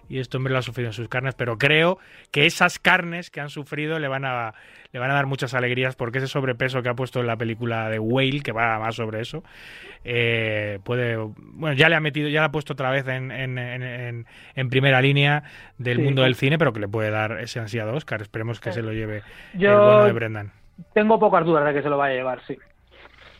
Y 0.08 0.20
este 0.20 0.38
hombre 0.38 0.54
lo 0.54 0.60
ha 0.60 0.62
sufrido 0.64 0.90
en 0.90 0.94
sus 0.94 1.08
carnes, 1.10 1.36
pero 1.36 1.58
creo 1.58 2.00
que 2.32 2.46
esas 2.46 2.80
carnes 2.80 3.30
que 3.30 3.42
han 3.42 3.50
sufrido 3.50 4.00
le 4.00 4.08
van 4.08 4.26
a, 4.26 4.54
le 4.92 5.00
van 5.00 5.12
a 5.12 5.14
dar 5.14 5.26
muchas 5.28 5.54
alegrías 5.54 5.96
porque 5.96 6.18
ese 6.20 6.28
sobrepeso 6.28 6.82
que 6.82 6.90
ha 6.90 6.94
puesto 6.96 7.20
en 7.20 7.28
la 7.28 7.38
película 7.38 7.90
de 7.90 8.00
Whale, 8.00 8.42
que 8.42 8.52
va 8.52 8.80
más 8.80 8.96
sobre 8.96 9.22
eso, 9.22 9.44
eh, 10.04 10.80
puede, 10.84 11.18
bueno, 11.18 11.76
ya 11.76 11.90
le 11.90 11.96
ha 11.96 12.00
metido, 12.00 12.30
ya 12.30 12.40
le 12.42 12.46
ha 12.48 12.52
puesto 12.52 12.74
otra 12.74 12.90
vez 12.90 13.08
en, 13.08 13.32
en, 13.32 13.58
en- 13.58 13.84
en- 13.84 14.26
en 14.56 14.70
primera 14.70 15.02
línea 15.02 15.44
del 15.78 15.98
Sí. 15.98 16.04
mundo 16.04 16.24
del 16.24 16.36
cine, 16.36 16.58
pero 16.58 16.74
que 16.74 16.80
le 16.80 16.88
puede 16.88 17.12
dar 17.12 17.40
ese 17.40 17.60
ansiado 17.60 17.94
Oscar. 17.94 18.22
Esperemos 18.22 18.60
que 18.60 18.72
se 18.72 18.82
lo 18.82 18.94
lleve 18.94 19.22
Yo- 19.54 19.72
el 19.72 19.78
bueno 19.78 20.06
de 20.06 20.14
Brendan. 20.14 20.52
tengo 20.94 21.20
pocas 21.20 21.46
dudas 21.46 21.66
de 21.66 21.74
que 21.74 21.82
se 21.82 21.90
lo 21.90 21.98
vaya 21.98 22.14
a 22.14 22.18
llevar, 22.18 22.42
sí. 22.48 22.58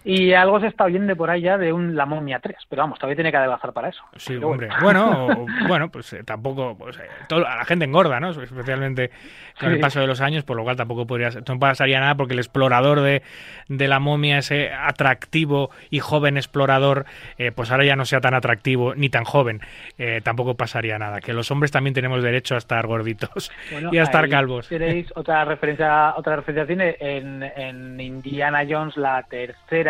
Y 0.06 0.34
algo 0.34 0.60
se 0.60 0.68
está 0.68 0.86
oyendo 0.86 1.16
por 1.16 1.30
ahí 1.30 1.42
ya 1.42 1.58
de 1.58 1.74
un 1.74 1.96
La 1.96 2.06
Momia 2.06 2.40
3, 2.40 2.56
pero 2.70 2.84
vamos, 2.84 2.98
todavía 3.00 3.16
tiene 3.18 3.32
que 3.32 3.38
adelgazar 3.38 3.74
para 3.74 3.90
eso. 3.90 4.02
Sí, 4.16 4.36
Pero 4.36 4.50
hombre. 4.50 4.70
Bueno, 4.82 5.28
o- 5.28 5.46
bueno, 5.68 5.90
pues 5.90 6.14
eh, 6.14 6.24
tampoco. 6.24 6.76
Pues, 6.78 6.98
eh, 6.98 7.02
todo- 7.28 7.46
a 7.46 7.58
la 7.58 7.66
gente 7.66 7.86
engorda, 7.86 8.20
¿no? 8.20 8.30
Especialmente 8.30 9.12
con 9.60 9.72
el 9.74 9.80
paso 9.82 10.00
de 10.00 10.08
los 10.08 10.22
años, 10.22 10.46
por 10.46 10.56
lo 10.56 10.64
cual 10.64 10.78
tampoco 10.78 11.06
podría 11.06 11.30
no 11.48 11.60
pasaría 11.60 12.00
nada 12.00 12.16
porque 12.16 12.34
el 12.34 12.40
explorador 12.40 13.02
de, 13.02 13.24
de 13.68 13.88
la 13.90 14.00
momia, 14.00 14.38
ese 14.38 14.72
atractivo 14.74 15.70
y 15.90 16.00
joven 16.00 16.38
explorador, 16.38 17.06
eh, 17.38 17.52
pues 17.52 17.70
ahora 17.72 17.84
ya 17.84 17.98
no 17.98 18.06
sea 18.06 18.22
tan 18.22 18.34
atractivo 18.34 18.96
ni 18.96 19.10
tan 19.10 19.26
joven. 19.26 19.60
Eh, 19.98 20.22
tampoco 20.24 20.56
pasaría 20.56 20.98
nada. 20.98 21.20
Que 21.20 21.34
los 21.34 21.52
hombres 21.52 21.72
también 21.72 21.94
tenemos 21.94 22.24
derecho 22.24 22.56
a 22.56 22.58
estar 22.60 22.88
gorditos 22.88 23.52
Bueno, 23.72 23.90
y 23.92 23.98
a 23.98 24.04
estar 24.04 24.30
calvos. 24.30 24.70
Tenéis 24.70 25.12
otra 25.16 25.44
referencia, 25.44 26.14
otra 26.16 26.38
referencia 26.38 26.66
tiene 26.66 26.96
en, 27.02 27.44
en 27.44 28.00
Indiana 28.00 28.64
Jones 28.68 28.96
la 28.96 29.24
tercera. 29.24 29.89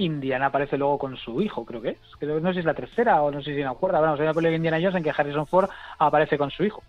Indiana 0.00 0.46
aparece 0.46 0.76
luego 0.76 0.98
con 0.98 1.16
su 1.16 1.40
hijo, 1.42 1.64
creo 1.64 1.80
que 1.82 1.90
es. 1.90 1.98
Creo 2.18 2.40
no 2.40 2.48
sé 2.48 2.54
si 2.54 2.58
es 2.60 2.64
la 2.66 2.74
tercera 2.74 3.22
o 3.22 3.30
no 3.30 3.40
sé 3.42 3.54
si 3.54 3.58
me 3.60 3.66
acuerdo. 3.66 3.98
Bueno, 3.98 4.14
hay 4.14 4.20
una 4.20 4.30
película 4.32 4.48
de 4.50 4.56
Indiana 4.56 4.78
Jones 4.80 4.96
en 4.96 5.02
que 5.02 5.12
Harrison 5.16 5.46
Ford 5.46 5.68
aparece 5.98 6.36
con 6.38 6.50
su 6.50 6.64
hijo. 6.64 6.82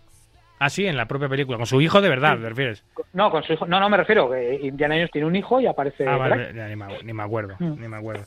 Ah, 0.58 0.70
sí, 0.70 0.86
en 0.86 0.96
la 0.96 1.06
propia 1.06 1.28
película. 1.28 1.56
Con 1.58 1.66
su 1.66 1.80
hijo 1.80 2.00
de 2.00 2.08
verdad, 2.08 2.38
¿te 2.38 2.48
refieres? 2.48 2.84
No, 3.14 3.32
con 3.32 3.42
su 3.42 3.52
hijo. 3.52 3.66
No, 3.66 3.80
no 3.80 3.88
me 3.90 3.96
refiero. 3.96 4.30
que 4.30 4.60
Indiana 4.62 4.94
Jones 4.94 5.10
tiene 5.10 5.26
un 5.26 5.34
hijo 5.34 5.60
y 5.60 5.66
aparece. 5.66 6.06
Ah, 6.06 6.16
vale, 6.16 6.52
ni, 6.52 6.76
me, 6.76 7.02
ni 7.02 7.12
me 7.12 7.22
acuerdo, 7.24 7.56
Mm. 7.58 7.80
ni 7.80 7.88
me 7.88 7.96
acuerdo. 7.96 8.24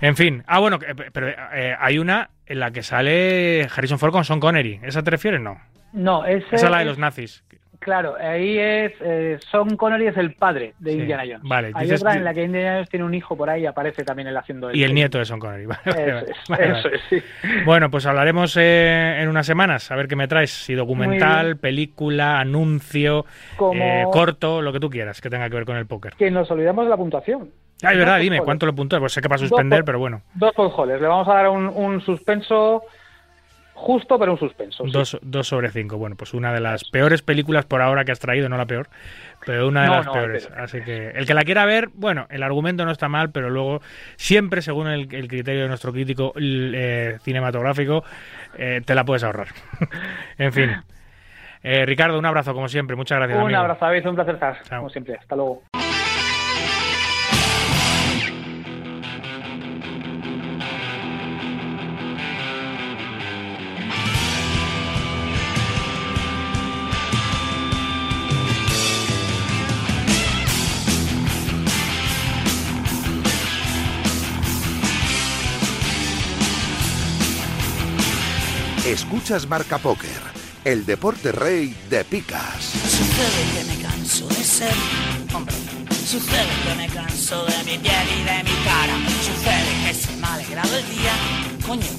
En 0.00 0.16
fin, 0.16 0.42
ah, 0.46 0.58
bueno, 0.58 0.78
pero 1.12 1.28
eh, 1.28 1.76
hay 1.78 1.98
una 1.98 2.30
en 2.46 2.60
la 2.60 2.70
que 2.70 2.82
sale 2.82 3.68
Harrison 3.76 3.98
Ford 3.98 4.10
con 4.12 4.24
Sean 4.24 4.40
Connery. 4.40 4.80
¿Esa 4.84 5.02
te 5.02 5.10
refieres? 5.10 5.40
No. 5.42 5.60
No, 5.92 6.24
ese 6.24 6.46
Esa 6.56 6.66
es 6.66 6.70
la 6.72 6.78
de 6.78 6.84
los 6.86 6.98
nazis. 6.98 7.44
Claro, 7.78 8.14
ahí 8.20 8.58
es. 8.58 8.92
Eh, 9.00 9.38
Sean 9.50 9.76
Connery 9.76 10.08
es 10.08 10.16
el 10.16 10.34
padre 10.34 10.74
de 10.78 10.92
Sí, 10.92 10.98
Indiana 10.98 11.22
Jones. 11.26 11.40
vale, 11.42 11.70
Hay 11.74 11.84
dices- 11.86 12.00
otra 12.02 12.14
en 12.14 12.24
la 12.24 12.34
que 12.34 12.42
Indiana 12.44 12.74
Jones 12.74 12.88
tiene 12.88 13.04
un 13.04 13.14
hijo 13.14 13.36
por 13.36 13.48
ahí 13.50 13.62
y 13.62 13.66
aparece 13.66 14.04
también 14.04 14.28
él 14.28 14.36
haciendo 14.36 14.72
Y 14.74 14.82
el 14.84 14.94
nieto 14.94 15.18
de 15.18 15.24
Sean 15.24 15.38
Connery. 15.40 15.66
Vale, 15.66 15.80
Eso 15.84 15.96
es, 16.26 16.36
vale, 16.48 16.64
eso 16.64 16.74
vale. 16.84 16.96
es, 16.96 17.02
sí. 17.10 17.22
Bueno, 17.64 17.90
pues 17.90 18.06
hablaremos 18.06 18.56
eh, 18.58 19.18
en 19.20 19.28
unas 19.28 19.46
semanas. 19.46 19.90
A 19.90 19.96
ver 19.96 20.08
qué 20.08 20.16
me 20.16 20.28
traes. 20.28 20.50
Si 20.50 20.74
documental, 20.74 21.56
película, 21.58 22.40
anuncio, 22.40 23.24
Como- 23.56 23.82
eh, 23.82 24.04
corto, 24.12 24.62
lo 24.62 24.72
que 24.72 24.80
tú 24.80 24.90
quieras 24.90 25.20
que 25.20 25.30
tenga 25.30 25.48
que 25.48 25.54
ver 25.56 25.64
con 25.64 25.76
el 25.76 25.86
póker. 25.86 26.14
Que 26.16 26.30
nos 26.30 26.50
olvidamos 26.50 26.84
de 26.84 26.90
la 26.90 26.96
puntuación. 26.96 27.50
Ah, 27.82 27.92
es 27.92 27.98
verdad, 27.98 28.18
dime. 28.18 28.40
¿cuánto 28.40 28.64
lo 28.64 28.74
puntúas? 28.74 29.00
Pues 29.00 29.12
sé 29.12 29.20
que 29.20 29.28
va 29.28 29.34
a 29.34 29.38
suspender, 29.38 29.80
por- 29.80 29.84
pero 29.84 29.98
bueno. 29.98 30.22
Dos 30.34 30.52
podjoles. 30.54 31.00
Le 31.00 31.06
vamos 31.06 31.28
a 31.28 31.34
dar 31.34 31.48
un, 31.50 31.66
un 31.68 32.00
suspenso 32.00 32.82
justo, 33.78 34.18
pero 34.18 34.32
un 34.32 34.38
suspenso. 34.38 34.84
sí. 34.84 34.90
Dos, 34.90 35.18
dos 35.22 35.46
sobre 35.46 35.70
cinco. 35.70 35.98
Bueno, 35.98 36.16
pues 36.16 36.34
una 36.34 36.52
de 36.52 36.60
las 36.60 36.82
peores 36.84 37.22
películas 37.22 37.66
por 37.66 37.82
ahora 37.82 38.04
que 38.04 38.10
has 38.12 38.18
traído, 38.18 38.48
no 38.48 38.56
la 38.56 38.66
peor, 38.66 38.88
pero 39.44 39.68
una 39.68 39.82
de 39.82 39.86
No, 39.88 39.94
las 39.96 40.06
no, 40.06 40.12
peores. 40.12 40.46
pero- 40.48 40.64
Así 40.64 40.80
que 40.82 41.10
el 41.10 41.26
que 41.26 41.34
la 41.34 41.42
quiera 41.42 41.64
ver, 41.66 41.88
bueno, 41.94 42.26
el 42.30 42.42
argumento 42.42 42.84
no 42.84 42.90
está 42.90 43.08
mal, 43.08 43.30
pero 43.30 43.50
luego, 43.50 43.80
siempre 44.16 44.62
según 44.62 44.88
el, 44.88 45.14
el 45.14 45.28
criterio 45.28 45.62
de 45.62 45.68
nuestro 45.68 45.92
crítico 45.92 46.32
eh, 46.40 47.18
cinematográfico, 47.22 48.02
eh, 48.58 48.80
te 48.84 48.94
la 48.94 49.04
puedes 49.04 49.22
ahorrar. 49.22 49.48
en 50.38 50.52
fin. 50.52 50.70
Eh, 51.62 51.84
Ricardo, 51.84 52.18
un 52.18 52.26
abrazo 52.26 52.54
como 52.54 52.68
siempre. 52.68 52.96
Muchas 52.96 53.18
gracias. 53.18 53.38
Un 53.38 53.44
amigo. 53.44 53.60
abrazo, 53.60 53.84
David. 53.84 54.06
Un 54.08 54.14
placer 54.14 54.34
estar, 54.34 54.56
como 54.68 54.88
siempre. 54.88 55.16
Hasta 55.16 55.36
luego. 55.36 55.62
Escuchas 78.86 79.48
Marca 79.48 79.78
Póker, 79.78 80.22
el 80.62 80.86
deporte 80.86 81.32
rey 81.32 81.76
de 81.90 82.04
picas. 82.04 82.66
Sucede 82.86 83.42
que 83.52 83.64
me 83.64 83.82
canso 83.82 84.28
de 84.28 84.44
ser 84.44 84.72
hombre. 85.34 85.56
Sucede 86.06 86.46
que 86.64 86.74
me 86.76 86.86
canso 86.86 87.44
de 87.46 87.58
mi 87.64 87.78
piel 87.78 88.06
y 88.14 88.22
de 88.22 88.44
mi 88.44 88.56
cara. 88.62 88.94
Sucede 89.26 89.88
que 89.88 89.92
se 89.92 90.16
me 90.16 90.24
ha 90.28 90.34
alegrado 90.34 90.76
el 90.76 90.88
día. 90.88 91.12
Coño, 91.66 91.90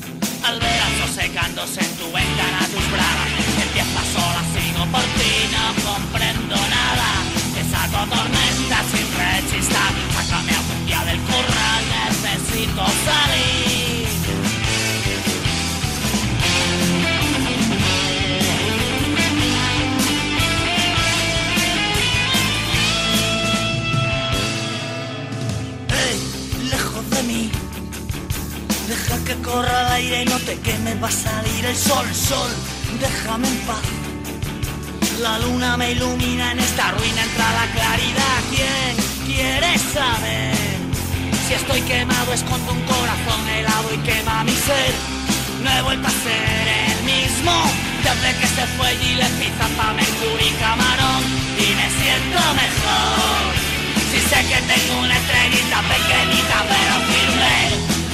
al 0.45 0.59
ver 0.61 0.79
al 0.79 0.93
sol 0.99 1.09
secándose 1.13 1.81
en 1.81 1.91
tu 1.97 2.05
ventana 2.05 2.59
tus 2.71 2.89
bragas. 2.89 3.35
Empieza 3.67 4.01
sola, 4.15 4.41
sigo 4.55 4.85
por 4.89 5.03
ti, 5.19 5.33
no 5.51 5.91
comprendo 5.91 6.55
nada. 6.55 7.09
Te 7.53 7.63
saco 7.67 7.99
tormenta 8.15 8.79
sin 8.95 9.07
rechistar. 9.11 9.91
Sácame 10.15 10.51
algún 10.55 10.85
día 10.85 11.03
del 11.03 11.19
corral, 11.19 11.83
necesito 12.23 12.85
salir. 13.03 13.96
Que 29.27 29.35
corra 29.41 29.81
el 29.81 29.91
aire 29.99 30.21
y 30.21 30.25
no 30.25 30.39
te 30.39 30.57
queme, 30.59 30.95
va 31.03 31.09
a 31.09 31.11
salir 31.11 31.65
el 31.65 31.75
sol, 31.75 32.07
sol. 32.13 32.49
Déjame 33.01 33.47
en 33.49 33.59
paz. 33.67 33.83
La 35.19 35.37
luna 35.39 35.75
me 35.75 35.91
ilumina 35.91 36.53
en 36.53 36.59
esta 36.59 36.91
ruina, 36.91 37.21
entra 37.23 37.47
la 37.59 37.67
claridad. 37.75 38.37
¿Quién 38.53 38.93
quiere 39.27 39.77
saber? 39.95 40.55
Si 41.45 41.53
estoy 41.55 41.81
quemado, 41.81 42.31
escondo 42.31 42.71
un 42.71 42.81
corazón 42.83 43.41
helado 43.49 43.87
y 43.93 43.97
quema 44.07 44.45
mi 44.45 44.55
ser. 44.67 44.93
No 45.61 45.69
he 45.71 45.81
vuelto 45.81 46.07
a 46.07 46.15
ser 46.25 46.63
el 46.87 46.99
mismo 47.03 47.53
desde 48.07 48.29
que 48.39 48.47
se 48.47 48.65
fue 48.77 48.95
Gilles 49.01 49.33
Pizza 49.39 49.67
pa' 49.75 49.91
Mercury 49.91 50.51
Camarón 50.61 51.23
y 51.65 51.67
me 51.79 51.87
siento 51.99 52.39
mejor. 52.63 53.43
Si 54.09 54.19
sé 54.29 54.39
que 54.49 54.59
tengo 54.71 55.01
una 55.01 55.17
estrellita 55.17 55.79
pequeñita 55.93 56.57
pero 56.71 56.95
firme. 57.11 58.06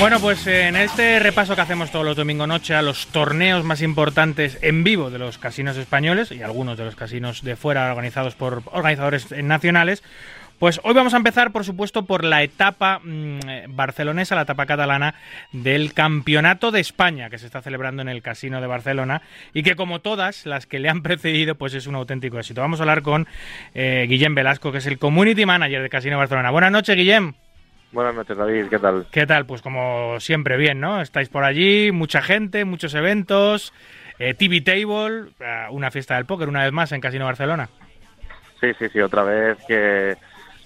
Bueno, 0.00 0.18
pues 0.20 0.46
en 0.46 0.76
este 0.76 1.18
repaso 1.20 1.54
que 1.54 1.60
hacemos 1.60 1.90
todos 1.90 2.04
los 2.04 2.16
domingos 2.16 2.48
noche 2.48 2.74
a 2.74 2.82
los 2.82 3.06
torneos 3.06 3.64
más 3.64 3.82
importantes 3.82 4.58
en 4.62 4.84
vivo 4.84 5.10
de 5.10 5.18
los 5.18 5.38
casinos 5.38 5.76
españoles 5.76 6.32
y 6.32 6.42
algunos 6.42 6.78
de 6.78 6.84
los 6.84 6.96
casinos 6.96 7.42
de 7.42 7.56
fuera 7.56 7.90
organizados 7.90 8.34
por 8.34 8.62
organizadores 8.72 9.30
nacionales, 9.30 10.02
pues 10.58 10.80
hoy 10.84 10.92
vamos 10.92 11.14
a 11.14 11.16
empezar, 11.16 11.52
por 11.52 11.64
supuesto, 11.64 12.04
por 12.04 12.24
la 12.24 12.42
etapa 12.42 13.00
mm, 13.02 13.40
barcelonesa, 13.68 14.34
la 14.34 14.42
etapa 14.42 14.66
catalana 14.66 15.14
del 15.52 15.94
Campeonato 15.94 16.70
de 16.70 16.80
España 16.80 17.30
que 17.30 17.38
se 17.38 17.46
está 17.46 17.62
celebrando 17.62 18.02
en 18.02 18.10
el 18.10 18.20
Casino 18.20 18.60
de 18.60 18.66
Barcelona 18.66 19.22
y 19.54 19.62
que, 19.62 19.76
como 19.76 20.00
todas 20.00 20.44
las 20.44 20.66
que 20.66 20.78
le 20.78 20.90
han 20.90 21.02
precedido, 21.02 21.54
pues 21.54 21.72
es 21.72 21.86
un 21.86 21.94
auténtico 21.94 22.38
éxito. 22.38 22.60
Vamos 22.60 22.80
a 22.80 22.82
hablar 22.82 23.00
con 23.00 23.26
eh, 23.74 24.04
Guillem 24.08 24.34
Velasco, 24.34 24.72
que 24.72 24.78
es 24.78 24.86
el 24.86 24.98
Community 24.98 25.46
Manager 25.46 25.80
del 25.80 25.90
Casino 25.90 26.16
de 26.16 26.18
Barcelona. 26.18 26.50
Buenas 26.50 26.72
noches, 26.72 26.94
Guillem. 26.94 27.32
Buenas 27.92 28.14
noches, 28.14 28.36
David, 28.36 28.66
¿qué 28.68 28.78
tal? 28.78 29.06
¿Qué 29.10 29.26
tal? 29.26 29.46
Pues 29.46 29.62
como 29.62 30.20
siempre, 30.20 30.56
bien, 30.56 30.78
¿no? 30.80 31.00
Estáis 31.00 31.28
por 31.28 31.42
allí, 31.42 31.90
mucha 31.90 32.22
gente, 32.22 32.64
muchos 32.64 32.94
eventos, 32.94 33.72
eh, 34.20 34.34
TV 34.34 34.60
Table, 34.60 35.30
eh, 35.40 35.66
una 35.70 35.90
fiesta 35.90 36.14
del 36.14 36.24
póker 36.26 36.48
una 36.48 36.62
vez 36.62 36.72
más 36.72 36.92
en 36.92 37.00
Casino 37.00 37.24
Barcelona. 37.24 37.68
Sí, 38.60 38.68
sí, 38.78 38.88
sí, 38.90 39.00
otra 39.00 39.24
vez 39.24 39.58
que, 39.66 40.16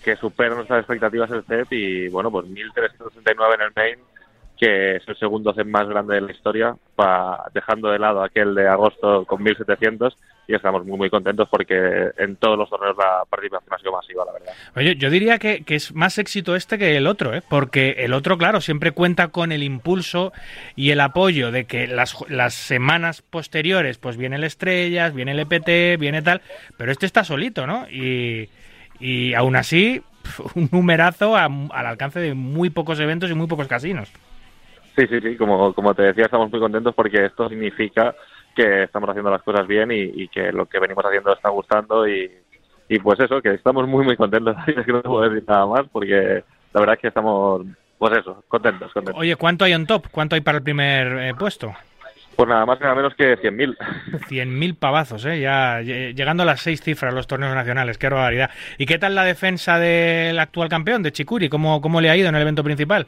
que 0.04 0.16
supera 0.16 0.54
nuestras 0.54 0.80
expectativas 0.80 1.30
el 1.30 1.44
CEP 1.44 1.72
y 1.72 2.08
bueno, 2.08 2.30
pues 2.30 2.46
1369 2.46 3.54
en 3.54 3.60
el 3.62 3.72
main, 3.74 3.98
que 4.58 4.96
es 4.96 5.08
el 5.08 5.16
segundo 5.16 5.54
CEP 5.54 5.66
más 5.68 5.88
grande 5.88 6.16
de 6.16 6.20
la 6.20 6.32
historia, 6.32 6.76
pa- 6.94 7.50
dejando 7.54 7.88
de 7.90 7.98
lado 8.00 8.22
aquel 8.22 8.54
de 8.54 8.68
agosto 8.68 9.24
con 9.24 9.42
1700 9.42 10.18
y 10.46 10.54
estamos 10.54 10.84
muy 10.84 10.98
muy 10.98 11.10
contentos 11.10 11.48
porque 11.50 12.10
en 12.18 12.36
todos 12.36 12.58
los 12.58 12.68
torneos 12.68 12.96
la 12.98 13.24
participación 13.30 13.72
ha 13.74 13.78
sido 13.78 13.92
masiva, 13.92 14.24
la 14.26 14.32
verdad. 14.32 14.52
Oye, 14.76 14.96
yo 14.96 15.08
diría 15.10 15.38
que, 15.38 15.64
que 15.64 15.74
es 15.76 15.94
más 15.94 16.18
éxito 16.18 16.54
este 16.54 16.76
que 16.78 16.96
el 16.96 17.06
otro, 17.06 17.34
¿eh? 17.34 17.42
Porque 17.48 17.96
el 17.98 18.12
otro, 18.12 18.36
claro, 18.36 18.60
siempre 18.60 18.92
cuenta 18.92 19.28
con 19.28 19.52
el 19.52 19.62
impulso 19.62 20.32
y 20.76 20.90
el 20.90 21.00
apoyo 21.00 21.50
de 21.50 21.64
que 21.64 21.86
las, 21.86 22.16
las 22.28 22.54
semanas 22.54 23.22
posteriores, 23.22 23.98
pues 23.98 24.16
viene 24.16 24.36
el 24.36 24.44
Estrellas, 24.44 25.14
viene 25.14 25.32
el 25.32 25.40
EPT, 25.40 25.98
viene 25.98 26.20
tal, 26.22 26.42
pero 26.76 26.92
este 26.92 27.06
está 27.06 27.24
solito, 27.24 27.66
¿no? 27.66 27.88
Y, 27.90 28.48
y 29.00 29.34
aún 29.34 29.56
así, 29.56 30.02
un 30.54 30.68
numerazo 30.72 31.36
a- 31.36 31.44
al 31.44 31.86
alcance 31.86 32.20
de 32.20 32.34
muy 32.34 32.70
pocos 32.70 33.00
eventos 33.00 33.30
y 33.30 33.34
muy 33.34 33.46
pocos 33.46 33.66
casinos. 33.68 34.10
Sí, 34.96 35.06
sí, 35.08 35.20
sí, 35.20 35.36
como, 35.36 35.74
como 35.74 35.92
te 35.94 36.02
decía, 36.02 36.26
estamos 36.26 36.50
muy 36.52 36.60
contentos 36.60 36.94
porque 36.94 37.24
esto 37.24 37.48
significa 37.48 38.14
que 38.54 38.84
estamos 38.84 39.10
haciendo 39.10 39.30
las 39.30 39.42
cosas 39.42 39.66
bien 39.66 39.90
y, 39.90 40.00
y 40.00 40.28
que 40.28 40.52
lo 40.52 40.66
que 40.66 40.78
venimos 40.78 41.04
haciendo 41.04 41.32
está 41.32 41.50
gustando 41.50 42.08
y, 42.08 42.30
y 42.88 42.98
pues 42.98 43.18
eso, 43.20 43.40
que 43.42 43.54
estamos 43.54 43.86
muy, 43.86 44.04
muy 44.04 44.16
contentos. 44.16 44.56
Es 44.66 44.84
que 44.84 44.92
no 44.92 45.02
puedo 45.02 45.28
decir 45.28 45.44
nada 45.48 45.66
más 45.66 45.82
porque 45.90 46.44
la 46.72 46.80
verdad 46.80 46.94
es 46.96 47.00
que 47.00 47.08
estamos, 47.08 47.62
pues 47.98 48.18
eso, 48.18 48.42
contentos, 48.48 48.92
contentos. 48.92 49.20
Oye, 49.20 49.36
¿cuánto 49.36 49.64
hay 49.64 49.74
on 49.74 49.86
top? 49.86 50.06
¿Cuánto 50.10 50.34
hay 50.34 50.40
para 50.40 50.58
el 50.58 50.64
primer 50.64 51.06
eh, 51.18 51.34
puesto? 51.38 51.74
Pues 52.36 52.48
nada 52.48 52.66
más 52.66 52.80
nada 52.80 52.96
menos 52.96 53.14
que 53.14 53.38
100.000. 53.38 53.76
100.000 54.28 54.76
pavazos, 54.78 55.24
¿eh? 55.24 55.40
Ya 55.40 55.80
llegando 55.80 56.42
a 56.42 56.46
las 56.46 56.60
seis 56.60 56.82
cifras 56.82 57.14
los 57.14 57.28
torneos 57.28 57.54
nacionales, 57.54 57.96
qué 57.96 58.08
barbaridad. 58.08 58.50
¿Y 58.76 58.86
qué 58.86 58.98
tal 58.98 59.14
la 59.14 59.24
defensa 59.24 59.78
del 59.78 60.38
actual 60.38 60.68
campeón, 60.68 61.02
de 61.02 61.12
Chikuri? 61.12 61.48
¿Cómo, 61.48 61.80
cómo 61.80 62.00
le 62.00 62.10
ha 62.10 62.16
ido 62.16 62.28
en 62.28 62.34
el 62.34 62.42
evento 62.42 62.64
principal? 62.64 63.06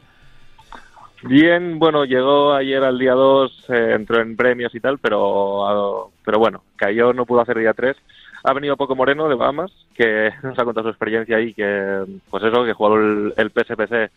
Bien, 1.23 1.79
bueno, 1.79 2.05
llegó 2.05 2.53
ayer 2.53 2.83
al 2.83 2.99
día 2.99 3.13
2, 3.13 3.65
eh, 3.69 3.93
entró 3.95 4.21
en 4.21 4.35
premios 4.35 4.73
y 4.75 4.79
tal, 4.79 4.99
pero, 4.99 6.11
pero 6.23 6.39
bueno, 6.39 6.63
cayó, 6.75 7.13
no 7.13 7.25
pudo 7.25 7.41
hacer 7.41 7.57
día 7.57 7.73
3. 7.73 7.95
Ha 8.43 8.53
venido 8.53 8.77
Poco 8.77 8.95
Moreno 8.95 9.27
de 9.27 9.35
Bahamas, 9.35 9.71
que 9.95 10.31
nos 10.43 10.57
ha 10.57 10.63
contado 10.63 10.85
su 10.85 10.89
experiencia 10.89 11.37
ahí, 11.37 11.53
que 11.53 12.03
pues 12.29 12.43
eso, 12.43 12.63
que 12.63 12.73
jugó 12.73 12.95
el, 12.97 13.33
el 13.35 13.51
PSPC 13.51 14.11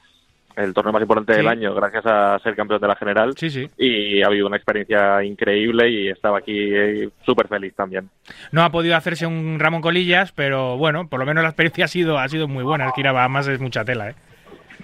el 0.57 0.75
torneo 0.75 0.93
más 0.93 1.03
importante 1.03 1.35
del 1.35 1.49
año 1.49 1.75
gracias 1.75 2.05
a 2.07 2.39
ser 2.41 2.55
campeón 2.55 2.81
de 2.81 2.89
la 2.89 2.97
general. 2.97 3.35
Sí, 3.37 3.51
sí. 3.51 3.71
Y 3.79 4.23
ha 4.23 4.27
habido 4.27 4.47
una 4.47 4.57
experiencia 4.57 5.23
increíble 5.23 5.89
y 5.89 6.09
estaba 6.09 6.39
aquí 6.39 6.75
eh, 6.75 7.09
súper 7.25 7.49
feliz 7.49 7.75
también. 7.75 8.11
No 8.53 8.63
ha 8.63 8.71
podido 8.71 8.97
hacerse 8.97 9.27
un 9.27 9.59
Ramón 9.59 9.81
Colillas, 9.81 10.33
pero 10.33 10.77
bueno, 10.77 11.09
por 11.09 11.21
lo 11.21 11.27
menos 11.27 11.43
la 11.43 11.51
experiencia 11.51 11.85
ha 11.85 11.89
sido, 11.89 12.19
ha 12.19 12.29
sido 12.29 12.49
muy 12.49 12.65
buena. 12.65 12.89
Es 12.89 12.93
que 12.93 13.01
ir 13.01 13.09
a 13.09 13.13
Bahamas 13.13 13.49
es 13.49 13.61
mucha 13.61 13.85
tela, 13.85 14.11
¿eh? 14.11 14.15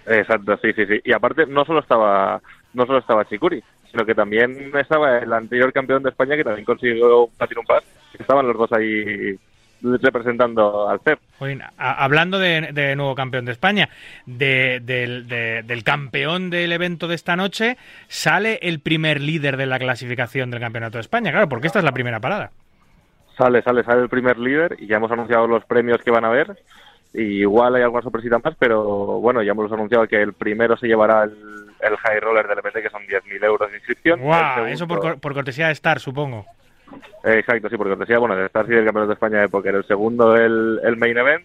Exacto, 0.07 0.57
sí, 0.63 0.73
sí, 0.73 0.87
sí. 0.87 1.01
Y 1.05 1.13
aparte, 1.13 1.47
no 1.47 1.65
solo 1.65 1.81
estaba, 1.81 2.41
no 2.75 2.87
solo 2.87 2.99
estaba 2.99 3.25
Chicuri, 3.27 3.63
sino 3.91 4.05
que 4.05 4.15
también 4.15 4.71
estaba 4.77 5.19
el 5.19 5.33
anterior 5.33 5.73
campeón 5.73 6.03
de 6.03 6.11
España 6.11 6.37
que 6.37 6.45
también 6.45 6.65
consiguió 6.65 7.29
Platinum 7.37 7.67
Pass. 7.67 7.85
Estaban 8.19 8.47
los 8.47 8.57
dos 8.57 8.73
ahí 8.73 9.39
representando 9.83 10.89
al 10.89 11.01
CEP. 11.01 11.19
hablando 11.77 12.39
de, 12.39 12.95
nuevo 12.97 13.15
campeón 13.15 13.45
de 13.45 13.53
España, 13.53 13.89
del 14.25 15.83
campeón 15.85 16.51
del 16.51 16.73
evento 16.73 17.09
de 17.09 17.15
esta 17.15 17.37
noche, 17.37 17.77
sale 18.09 18.59
el 18.63 18.81
primer 18.81 19.21
líder 19.21 19.57
de 19.57 19.67
la 19.67 19.79
clasificación 19.79 20.51
del 20.51 20.61
Campeonato 20.61 20.99
de 20.99 21.03
España, 21.03 21.31
claro, 21.31 21.49
porque 21.49 21.67
esta 21.67 21.81
es 21.81 21.85
la 21.85 21.93
primera 21.93 22.21
parada. 22.21 22.51
Sale, 23.37 23.63
sale, 23.63 23.85
sale 23.85 24.03
el 24.03 24.09
primer 24.09 24.39
líder 24.39 24.77
y 24.79 24.87
ya 24.87 24.97
hemos 24.97 25.11
anunciado 25.11 25.47
los 25.47 25.65
premios 25.67 26.01
que 26.03 26.11
van 26.11 26.25
a 26.25 26.29
haber. 26.29 26.57
Y 27.17 27.41
igual 27.41 27.75
hay 27.75 27.83
alguna 27.83 28.03
sorpresita 28.03 28.39
más, 28.39 28.55
pero 28.59 28.85
bueno, 29.21 29.43
ya 29.43 29.53
hemos 29.53 29.73
anunciado 29.73 30.07
que 30.07 30.21
el 30.21 30.35
primero 30.35 30.77
se 30.77 30.87
llevará 30.87 31.25
el, 31.25 31.33
High 31.81 32.21
Roller 32.21 32.47
del 32.47 32.59
EPT, 32.59 32.83
que 32.83 32.91
son 32.91 33.03
10.000 33.07 33.45
euros 33.45 33.71
de 33.71 33.77
inscripción. 33.79 34.21
Eso 34.69 34.87
por, 34.87 35.19
por 35.19 35.33
cortesía 35.33 35.69
de 35.69 35.73
Star, 35.73 35.99
supongo. 35.99 36.45
Exacto, 37.25 37.69
sí, 37.69 37.77
porque 37.77 37.95
os 37.95 37.99
decía, 37.99 38.19
bueno, 38.19 38.37
de 38.37 38.47
estar 38.47 38.67
sí 38.67 38.73
el 38.73 38.85
campeonato 38.85 39.09
de 39.09 39.15
España 39.15 39.41
de 39.41 39.49
póker, 39.49 39.75
el 39.75 39.85
segundo 39.87 40.37
el, 40.37 40.79
el 40.85 40.97
main 40.97 41.17
event, 41.17 41.45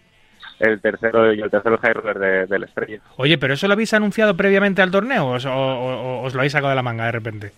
el 0.60 0.80
tercero 0.80 1.32
y 1.32 1.40
el 1.40 1.50
tercero 1.50 1.74
el 1.74 1.80
high 1.80 1.92
roller 1.92 2.48
del 2.48 2.64
Estrella. 2.64 3.00
Oye, 3.16 3.38
pero 3.38 3.54
eso 3.54 3.66
lo 3.66 3.72
habéis 3.72 3.92
anunciado 3.94 4.36
previamente 4.36 4.82
al 4.82 4.90
torneo 4.90 5.26
o, 5.26 6.22
os 6.22 6.34
lo 6.34 6.40
habéis 6.40 6.52
sacado 6.52 6.70
de 6.70 6.76
la 6.76 6.82
manga 6.82 7.06
de 7.06 7.12
repente? 7.12 7.52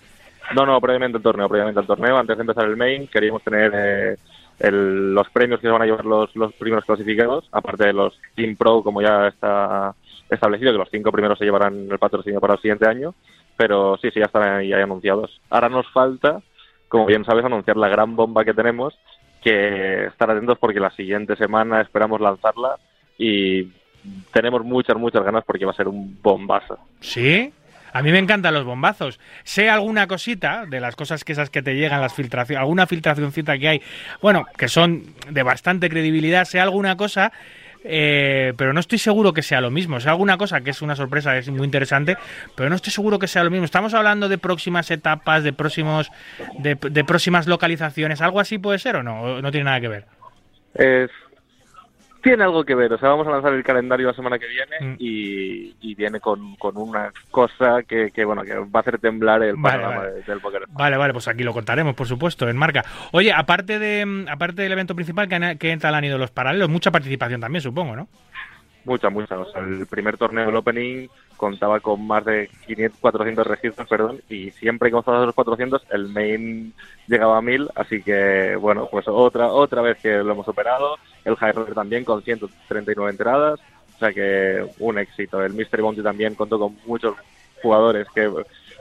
No, 0.55 0.65
no, 0.65 0.81
previamente 0.81 1.17
al 1.17 1.23
torneo, 1.23 1.49
previamente 1.49 1.81
al 1.81 1.87
torneo, 1.87 2.17
antes 2.17 2.37
de 2.37 2.43
empezar 2.43 2.65
el 2.65 2.77
main 2.77 3.07
queríamos 3.09 3.43
tener 3.43 3.73
eh, 3.75 4.17
los 4.59 5.29
premios 5.31 5.61
que 5.61 5.67
se 5.67 5.73
van 5.73 5.83
a 5.83 5.87
llevar 5.87 6.05
los, 6.05 6.35
los 6.37 6.53
primeros 6.55 6.85
clasificados, 6.85 7.49
aparte 7.53 7.87
de 7.87 7.93
los 7.93 8.19
Team 8.35 8.57
Pro, 8.57 8.83
como 8.83 9.03
ya 9.03 9.29
está 9.29 9.95
establecido, 10.31 10.73
que 10.73 10.79
los 10.79 10.89
cinco 10.91 11.13
primeros 11.13 11.39
se 11.39 11.45
llevarán 11.45 11.89
el 11.91 11.99
patrocinio 11.99 12.41
para 12.41 12.55
el 12.55 12.61
siguiente 12.61 12.89
año, 12.89 13.15
pero 13.57 13.97
sí, 13.99 14.11
sí, 14.11 14.21
ya 14.21 14.27
están 14.27 14.43
ahí 14.43 14.73
anunciados. 14.73 15.41
Ahora 15.51 15.69
nos 15.69 15.91
falta 15.93 16.43
como 16.95 17.07
bien 17.07 17.25
sabes, 17.25 17.45
anunciar 17.45 17.77
la 17.77 17.89
gran 17.89 18.15
bomba 18.15 18.45
que 18.45 18.55
tenemos, 18.55 18.95
que 19.43 20.05
estar 20.07 20.31
atentos 20.31 20.59
porque 20.61 20.79
la 20.79 20.93
siguiente 20.93 21.35
semana 21.35 21.81
esperamos 21.81 22.21
lanzarla 22.21 22.77
y 23.19 23.65
tenemos 24.33 24.65
muchas, 24.65 24.97
muchas 24.97 25.25
ganas 25.25 25.43
porque 25.45 25.65
va 25.65 25.73
a 25.73 25.77
ser 25.77 25.89
un 25.89 26.17
bombazo. 26.23 26.79
¿Sí? 27.01 27.53
A 27.95 28.03
mí 28.03 28.13
me 28.13 28.19
encantan 28.19 28.53
los 28.53 28.65
bombazos. 28.65 29.19
Sé 29.45 29.71
alguna 29.71 30.07
cosita 30.07 30.67
de 30.67 30.81
las 30.81 30.97
cosas 30.97 31.25
que 31.25 31.33
esas 31.33 31.49
que 31.49 31.63
te 31.63 31.75
llegan, 31.75 32.01
las 32.01 32.13
filtraciones, 32.13 32.61
alguna 32.61 32.87
filtracióncita 32.87 33.57
que 33.57 33.69
hay, 33.69 33.83
bueno, 34.21 34.47
que 34.59 34.69
son 34.69 35.15
de 35.31 35.43
bastante 35.43 35.89
credibilidad, 35.89 36.45
sé 36.45 36.61
alguna 36.61 36.97
cosa 36.97 37.33
eh, 37.85 38.55
pero 38.57 38.73
no 38.73 38.81
estoy 38.81 38.99
seguro 38.99 39.33
que 39.33 39.43
sea 39.43 39.61
lo 39.61 39.71
mismo. 39.71 40.01
sea, 40.01 40.13
alguna 40.13 40.39
cosa 40.39 40.63
que 40.63 40.71
es 40.71 40.83
una 40.83 40.97
sorpresa, 40.97 41.37
es 41.37 41.49
muy 41.51 41.65
interesante, 41.65 42.17
pero 42.57 42.71
no 42.71 42.77
estoy 42.77 42.93
seguro 42.93 43.19
que 43.19 43.29
sea 43.29 43.45
lo 43.45 43.51
mismo. 43.51 43.67
Estamos 43.67 43.95
hablando 43.95 44.29
de 44.29 44.39
próximas 44.39 44.91
etapas, 44.91 45.45
de 45.45 45.53
próximos, 45.53 46.11
de, 46.59 47.05
próximas 47.05 47.47
localizaciones. 47.47 48.23
¿Algo 48.23 48.41
así 48.41 48.59
puede 48.59 48.79
ser 48.79 48.97
o 48.97 49.03
no? 49.03 49.41
no 49.41 49.51
tiene 49.53 49.65
nada 49.65 49.81
que 49.81 49.89
ver? 49.89 50.07
Es 50.75 51.11
tiene 52.25 52.43
algo 52.43 52.65
que 52.65 52.75
ver. 52.75 52.93
O 52.93 52.99
sea, 52.99 53.11
vamos 53.11 53.27
a 53.29 53.31
lanzar 53.31 53.53
el 53.53 53.63
calendario 53.63 54.09
la 54.09 54.15
semana 54.15 54.39
que 54.39 54.49
viene 54.49 54.81
mm. 54.81 54.97
y, 54.99 55.95
viene 55.95 56.19
con, 56.19 56.57
una 56.61 57.13
cosa 57.31 57.83
que, 57.87 58.11
bueno, 58.25 58.43
que 58.43 58.55
va 58.57 58.67
a 58.73 58.81
hacer 58.81 58.99
temblar 58.99 59.43
el 59.45 59.61
panorama 59.61 60.05
del 60.27 60.41
póker. 60.41 60.65
Vale, 60.71 60.97
vale, 60.97 61.13
pues 61.13 61.29
aquí 61.29 61.45
lo 61.45 61.53
contaremos, 61.53 61.95
por 61.95 62.09
supuesto, 62.09 62.49
en 62.49 62.57
marca. 62.57 62.85
Oye, 63.13 63.33
aparte 63.33 63.79
de 63.79 64.25
aparte 64.29 64.63
del 64.63 64.73
evento 64.73 64.95
principal, 64.95 65.29
¿qué, 65.29 65.79
tal 65.81 65.95
han 65.95 66.05
ido 66.05 66.19
los 66.19 66.33
paralelos? 66.33 66.69
Mucha 66.69 66.91
participación 66.91 67.41
también, 67.41 67.63
supongo, 67.63 67.95
¿no? 67.95 68.09
Mucha, 68.85 69.09
mucha. 69.11 69.39
O 69.39 69.51
sea, 69.51 69.63
el 69.63 69.87
primer 69.87 70.17
torneo 70.17 70.47
del 70.47 70.57
Opening 70.57 71.09
contaba 71.37 71.81
con 71.81 72.07
más 72.07 72.25
de 72.25 72.51
500, 72.67 73.01
400 73.01 73.47
registros, 73.47 73.89
perdón, 73.89 74.21
y 74.29 74.51
siempre 74.51 74.91
que 74.91 74.97
pasado 74.97 75.27
los 75.27 75.35
400, 75.35 75.87
el 75.91 76.09
main 76.09 76.75
llegaba 77.07 77.39
a 77.39 77.43
1000, 77.43 77.69
así 77.77 78.03
que, 78.03 78.57
bueno, 78.57 78.89
pues 78.91 79.07
otra 79.09 79.47
otra 79.49 79.83
vez 79.83 79.99
que 80.03 80.17
lo 80.17 80.33
hemos 80.33 80.47
superado. 80.47 80.97
El 81.25 81.37
High 81.37 81.55
también 81.75 82.05
con 82.05 82.23
139 82.23 83.11
entradas, 83.11 83.61
o 83.97 83.99
sea 83.99 84.13
que 84.13 84.67
un 84.79 84.99
éxito. 84.99 85.43
El 85.43 85.55
Mystery 85.55 85.83
Bounty 85.83 86.03
también 86.03 86.35
contó 86.35 86.59
con 86.59 86.77
muchos 86.87 87.15
jugadores 87.63 88.07
que 88.15 88.31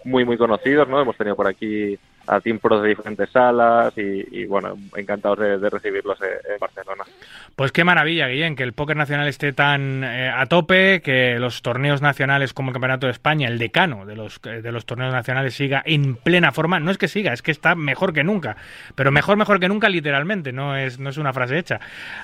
muy, 0.04 0.26
muy 0.26 0.38
conocidos, 0.38 0.88
¿no? 0.88 1.02
Hemos 1.02 1.16
tenido 1.16 1.36
por 1.36 1.48
aquí 1.48 1.98
a 2.28 2.40
Pro 2.62 2.82
de 2.82 2.90
diferentes 2.90 3.30
salas 3.30 3.94
y, 3.98 4.46
bueno, 4.46 4.78
encantados 4.96 5.40
de, 5.40 5.70
recibirlos 5.70 6.20
en 6.22 6.60
Barcelona. 6.60 7.04
Pues 7.56 7.72
qué 7.72 7.84
maravilla, 7.84 8.28
Guillén, 8.28 8.56
que 8.56 8.64
el 8.64 8.74
póker 8.74 8.98
nacional 8.98 9.28
esté 9.28 9.54
tan 9.54 10.04
eh, 10.04 10.30
a 10.30 10.46
tope, 10.48 11.02
que 11.02 11.38
los 11.40 11.62
torneos 11.62 12.02
nacionales 12.02 12.54
como 12.54 12.70
el 12.70 12.74
Campeonato 12.74 13.06
de 13.06 13.12
España, 13.12 13.48
el 13.48 13.60
decano 13.60 14.06
de 14.06 14.16
los, 14.16 14.42
de 14.42 14.72
los 14.72 14.86
torneos 14.86 15.14
nacionales 15.14 15.54
siga 15.54 15.84
en 15.86 16.16
plena 16.16 16.52
forma. 16.52 16.80
No 16.80 16.90
es 16.92 16.98
que 16.98 17.08
siga, 17.08 17.34
es 17.34 17.42
que 17.42 17.52
está 17.52 17.76
mejor 17.76 18.14
que 18.14 18.24
nunca, 18.24 18.58
pero 18.96 19.12
mejor, 19.12 19.38
mejor 19.38 19.60
que 19.60 19.68
nunca 19.68 19.90
literalmente, 19.90 20.52
no 20.52 20.76
es, 20.76 21.00
no 21.00 21.10
es 21.10 21.18
una 21.18 21.34
frase 21.34 21.60
hecha. 21.60 21.80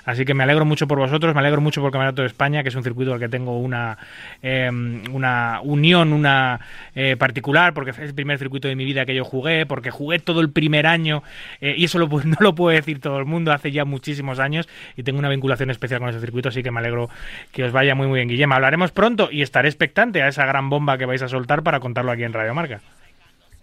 Así 0.05 0.26
que 0.26 0.34
me 0.34 0.43
alegro 0.43 0.65
mucho 0.65 0.88
por 0.88 0.97
vosotros, 0.97 1.34
me 1.34 1.41
alegro 1.41 1.61
mucho 1.61 1.81
por 1.81 1.89
el 1.89 1.93
Campeonato 1.93 2.21
de 2.21 2.27
España, 2.27 2.63
que 2.63 2.69
es 2.69 2.76
un 2.76 2.84
circuito 2.84 3.13
al 3.13 3.19
que 3.19 3.30
tengo 3.30 3.59
una, 3.59 3.97
em, 4.41 5.03
una 5.13 5.59
unión, 5.61 6.13
una 6.13 6.59
eh, 6.95 7.15
particular, 7.17 7.73
porque 7.73 7.91
es 7.91 7.99
el 7.99 8.15
primer 8.15 8.39
circuito 8.39 8.67
de 8.67 8.76
mi 8.76 8.85
vida 8.85 9.05
que 9.05 9.13
yo 9.13 9.23
jugué, 9.23 9.65
porque 9.65 9.88
jugué 9.91 10.19
todo 10.19 10.41
el 10.41 10.51
primer 10.51 10.87
año 10.87 11.23
eh, 11.61 11.75
y 11.77 11.85
eso 11.85 11.99
no 11.99 12.37
lo 12.39 12.55
puede 12.55 12.77
decir 12.77 12.99
todo 12.99 13.17
el 13.19 13.25
mundo 13.25 13.51
hace 13.51 13.71
ya 13.71 13.85
muchísimos 13.85 14.39
años 14.39 14.67
y 14.95 15.03
tengo 15.03 15.19
una 15.19 15.29
vinculación 15.29 15.69
especial 15.69 15.99
con 15.99 16.09
ese 16.09 16.19
circuito, 16.19 16.49
así 16.49 16.63
que 16.63 16.71
me 16.71 16.79
alegro 16.79 17.09
que 17.51 17.63
os 17.63 17.71
vaya 17.71 17.95
muy 17.95 18.07
muy 18.07 18.19
bien, 18.19 18.29
Guillem. 18.29 18.51
Hablaremos 18.51 18.91
pronto 18.91 19.29
y 19.31 19.41
estaré 19.41 19.69
expectante 19.69 20.21
a 20.21 20.27
esa 20.27 20.45
gran 20.45 20.69
bomba 20.69 20.97
que 20.97 21.05
vais 21.05 21.21
a 21.21 21.27
soltar 21.27 21.63
para 21.63 21.79
contarlo 21.79 22.11
aquí 22.11 22.23
en 22.23 22.33
Radio 22.33 22.53
Marca. 22.53 22.81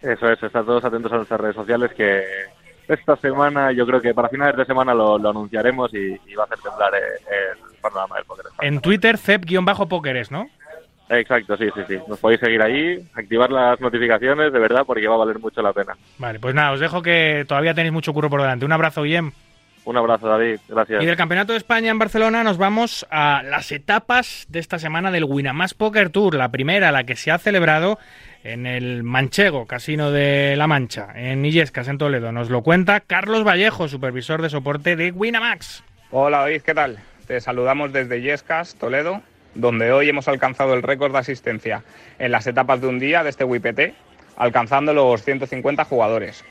Eso 0.00 0.30
es, 0.30 0.42
estad 0.42 0.64
todos 0.64 0.84
atentos 0.84 1.12
a 1.12 1.16
nuestras 1.16 1.40
redes 1.40 1.56
sociales 1.56 1.90
que 1.94 2.22
esta 2.88 3.16
semana, 3.16 3.72
yo 3.72 3.86
creo 3.86 4.00
que 4.00 4.14
para 4.14 4.28
finales 4.28 4.56
de 4.56 4.64
semana 4.64 4.94
lo, 4.94 5.16
anunciaremos 5.16 5.92
y, 5.92 6.34
va 6.34 6.44
a 6.44 6.46
hacer 6.46 6.58
temblar 6.58 6.92
el, 6.94 7.80
panorama 7.80 8.16
del 8.16 8.24
póker. 8.24 8.46
En 8.60 8.80
Twitter, 8.80 9.16
cep-pókeres, 9.16 10.30
¿no? 10.30 10.48
Exacto, 11.08 11.56
sí, 11.56 11.66
sí, 11.74 11.80
sí. 11.86 11.98
Nos 12.08 12.18
podéis 12.18 12.40
seguir 12.40 12.60
ahí, 12.60 12.98
activar 13.14 13.50
las 13.50 13.80
notificaciones, 13.80 14.52
de 14.52 14.58
verdad, 14.58 14.82
porque 14.86 15.06
va 15.06 15.14
a 15.14 15.18
valer 15.18 15.38
mucho 15.38 15.62
la 15.62 15.72
pena. 15.72 15.96
Vale, 16.18 16.40
pues 16.40 16.54
nada, 16.54 16.72
os 16.72 16.80
dejo 16.80 17.02
que 17.02 17.44
todavía 17.46 17.74
tenéis 17.74 17.92
mucho 17.92 18.12
curro 18.12 18.28
por 18.28 18.40
delante. 18.40 18.64
Un 18.64 18.72
abrazo, 18.72 19.02
Guillem. 19.02 19.30
Un 19.84 19.96
abrazo, 19.96 20.26
David. 20.26 20.58
Gracias. 20.68 21.00
Y 21.00 21.06
del 21.06 21.16
Campeonato 21.16 21.52
de 21.52 21.58
España 21.58 21.92
en 21.92 21.98
Barcelona 22.00 22.42
nos 22.42 22.58
vamos 22.58 23.06
a 23.08 23.44
las 23.44 23.70
etapas 23.70 24.46
de 24.48 24.58
esta 24.58 24.80
semana 24.80 25.12
del 25.12 25.22
Winamax 25.22 25.74
Poker 25.74 26.10
Tour. 26.10 26.34
La 26.34 26.50
primera, 26.50 26.90
la 26.90 27.04
que 27.04 27.14
se 27.14 27.30
ha 27.30 27.38
celebrado 27.38 28.00
en 28.42 28.66
el 28.66 29.04
Manchego, 29.04 29.66
Casino 29.66 30.10
de 30.10 30.56
La 30.56 30.66
Mancha, 30.66 31.12
en 31.14 31.44
Illescas, 31.44 31.86
en 31.86 31.98
Toledo. 31.98 32.32
Nos 32.32 32.50
lo 32.50 32.62
cuenta 32.62 32.98
Carlos 32.98 33.44
Vallejo, 33.46 33.86
supervisor 33.86 34.42
de 34.42 34.50
soporte 34.50 34.96
de 34.96 35.12
Winamax. 35.12 35.84
Hola, 36.10 36.38
David, 36.38 36.62
¿qué 36.62 36.74
tal? 36.74 36.98
Te 37.28 37.40
saludamos 37.40 37.92
desde 37.92 38.18
Illescas, 38.18 38.74
Toledo 38.74 39.22
donde 39.56 39.90
hoy 39.90 40.08
hemos 40.08 40.28
alcanzado 40.28 40.74
el 40.74 40.82
récord 40.82 41.12
de 41.12 41.18
asistencia 41.18 41.82
en 42.18 42.30
las 42.30 42.46
etapas 42.46 42.80
de 42.80 42.86
un 42.86 42.98
día 42.98 43.24
de 43.24 43.30
este 43.30 43.44
WIPT, 43.44 43.94
alcanzando 44.36 44.92
los 44.92 45.24
150 45.24 45.84
jugadores. 45.84 46.44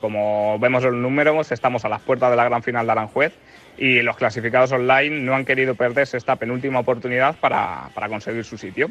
Como 0.00 0.58
vemos 0.58 0.82
los 0.82 0.94
números, 0.94 1.50
estamos 1.50 1.84
a 1.84 1.88
las 1.88 2.00
puertas 2.02 2.30
de 2.30 2.36
la 2.36 2.44
gran 2.44 2.62
final 2.62 2.86
de 2.86 2.92
Aranjuez 2.92 3.32
y 3.76 4.02
los 4.02 4.16
clasificados 4.16 4.70
online 4.72 5.20
no 5.20 5.34
han 5.34 5.44
querido 5.44 5.74
perderse 5.74 6.16
esta 6.16 6.36
penúltima 6.36 6.80
oportunidad 6.80 7.36
para, 7.36 7.90
conseguir 8.08 8.44
su 8.44 8.56
sitio. 8.56 8.90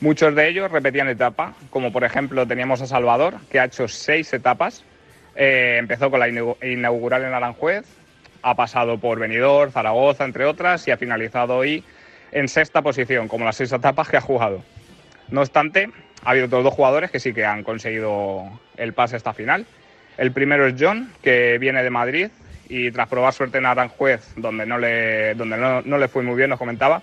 Muchos 0.00 0.34
de 0.34 0.48
ellos 0.48 0.70
repetían 0.70 1.08
etapa, 1.08 1.54
como 1.70 1.92
por 1.92 2.04
ejemplo 2.04 2.46
teníamos 2.46 2.80
a 2.82 2.86
Salvador, 2.86 3.34
que 3.50 3.60
ha 3.60 3.64
hecho 3.64 3.88
seis 3.88 4.32
etapas. 4.32 4.84
Eh, 5.34 5.76
empezó 5.78 6.10
con 6.10 6.20
la 6.20 6.28
inaugural 6.28 7.24
en 7.24 7.32
Aranjuez, 7.32 7.86
ha 8.42 8.54
pasado 8.54 8.98
por 8.98 9.18
Benidorm, 9.18 9.72
Zaragoza, 9.72 10.24
entre 10.24 10.44
otras, 10.44 10.86
y 10.86 10.90
ha 10.90 10.96
finalizado 10.96 11.56
hoy 11.56 11.84
en 12.32 12.48
sexta 12.48 12.82
posición, 12.82 13.28
como 13.28 13.44
las 13.44 13.56
seis 13.56 13.72
etapas 13.72 14.08
que 14.08 14.16
ha 14.16 14.20
jugado. 14.20 14.62
No 15.28 15.42
obstante, 15.42 15.90
ha 16.24 16.30
habido 16.30 16.46
otros 16.46 16.64
dos 16.64 16.74
jugadores 16.74 17.10
que 17.10 17.20
sí 17.20 17.32
que 17.32 17.44
han 17.44 17.62
conseguido 17.62 18.60
el 18.76 18.94
pase 18.94 19.16
a 19.16 19.18
esta 19.18 19.34
final. 19.34 19.66
El 20.18 20.32
primero 20.32 20.66
es 20.66 20.74
John, 20.78 21.12
que 21.22 21.58
viene 21.58 21.82
de 21.82 21.90
Madrid 21.90 22.28
y 22.68 22.90
tras 22.90 23.08
probar 23.08 23.32
suerte 23.32 23.58
en 23.58 23.66
Aranjuez, 23.66 24.34
donde 24.36 24.66
no 24.66 24.78
le, 24.78 25.34
donde 25.34 25.56
no, 25.56 25.98
le 25.98 26.08
fue 26.08 26.22
muy 26.22 26.36
bien, 26.36 26.50
nos 26.50 26.58
comentaba, 26.58 27.02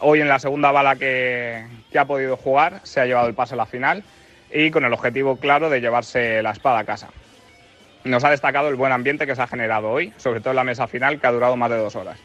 hoy 0.00 0.20
en 0.20 0.28
la 0.28 0.38
segunda 0.38 0.72
bala 0.72 0.96
que, 0.96 1.64
que 1.90 1.98
ha 1.98 2.06
podido 2.06 2.36
jugar 2.36 2.80
se 2.84 3.00
ha 3.00 3.06
llevado 3.06 3.28
el 3.28 3.34
pase 3.34 3.54
a 3.54 3.58
la 3.58 3.66
final 3.66 4.02
y 4.52 4.70
con 4.70 4.84
el 4.84 4.92
objetivo 4.92 5.36
claro 5.36 5.68
de 5.68 5.80
llevarse 5.80 6.42
la 6.42 6.52
espada 6.52 6.78
a 6.78 6.84
casa. 6.84 7.08
Nos 8.04 8.22
ha 8.24 8.30
destacado 8.30 8.68
el 8.68 8.76
buen 8.76 8.92
ambiente 8.92 9.26
que 9.26 9.34
se 9.34 9.42
ha 9.42 9.46
generado 9.46 9.90
hoy, 9.90 10.12
sobre 10.16 10.40
todo 10.40 10.50
en 10.50 10.56
la 10.56 10.64
mesa 10.64 10.86
final 10.86 11.20
que 11.20 11.26
ha 11.26 11.32
durado 11.32 11.56
más 11.56 11.70
de 11.70 11.78
dos 11.78 11.96
horas. 11.96 12.18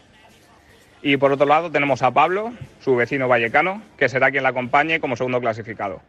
Y 1.02 1.18
por 1.18 1.32
otro 1.32 1.46
lado 1.46 1.72
tenemos 1.72 2.02
a 2.02 2.12
Pablo, 2.12 2.52
su 2.82 2.96
vecino 2.96 3.28
vallecano, 3.28 3.82
que 3.98 4.10
será 4.10 4.32
quien 4.32 4.44
la 4.44 4.50
acompañe 4.50 5.00
como 5.00 5.16
segundo 5.16 5.40
clasificado. 5.40 6.02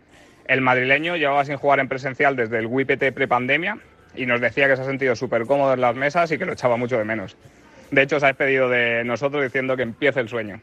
El 0.47 0.63
madrileño 0.63 1.17
llevaba 1.17 1.45
sin 1.45 1.57
jugar 1.57 1.79
en 1.79 1.89
presencial 1.89 2.35
desde 2.35 2.59
el 2.59 2.67
WIPT 2.67 3.13
prepandemia 3.13 3.79
y 4.17 4.27
nos 4.27 4.41
decía 4.41 4.67
que 4.67 4.75
se 4.75 4.83
ha 4.83 4.87
sentido 4.87 5.15
súper 5.15 5.47
cómodo 5.47 5.75
en 5.75 5.81
las 5.81 5.95
mesas 5.95 6.33
y 6.33 6.39
que 6.39 6.45
lo 6.45 6.55
echaba 6.55 6.77
mucho 6.77 6.99
de 6.99 7.05
menos. 7.05 7.37
De 7.93 8.03
hecho, 8.03 8.19
se 8.19 8.27
ha 8.27 8.29
despedido 8.29 8.69
de 8.69 9.05
nosotros 9.05 9.43
diciendo 9.43 9.77
que 9.77 9.85
empiece 9.85 10.19
el 10.19 10.29
sueño. 10.29 10.61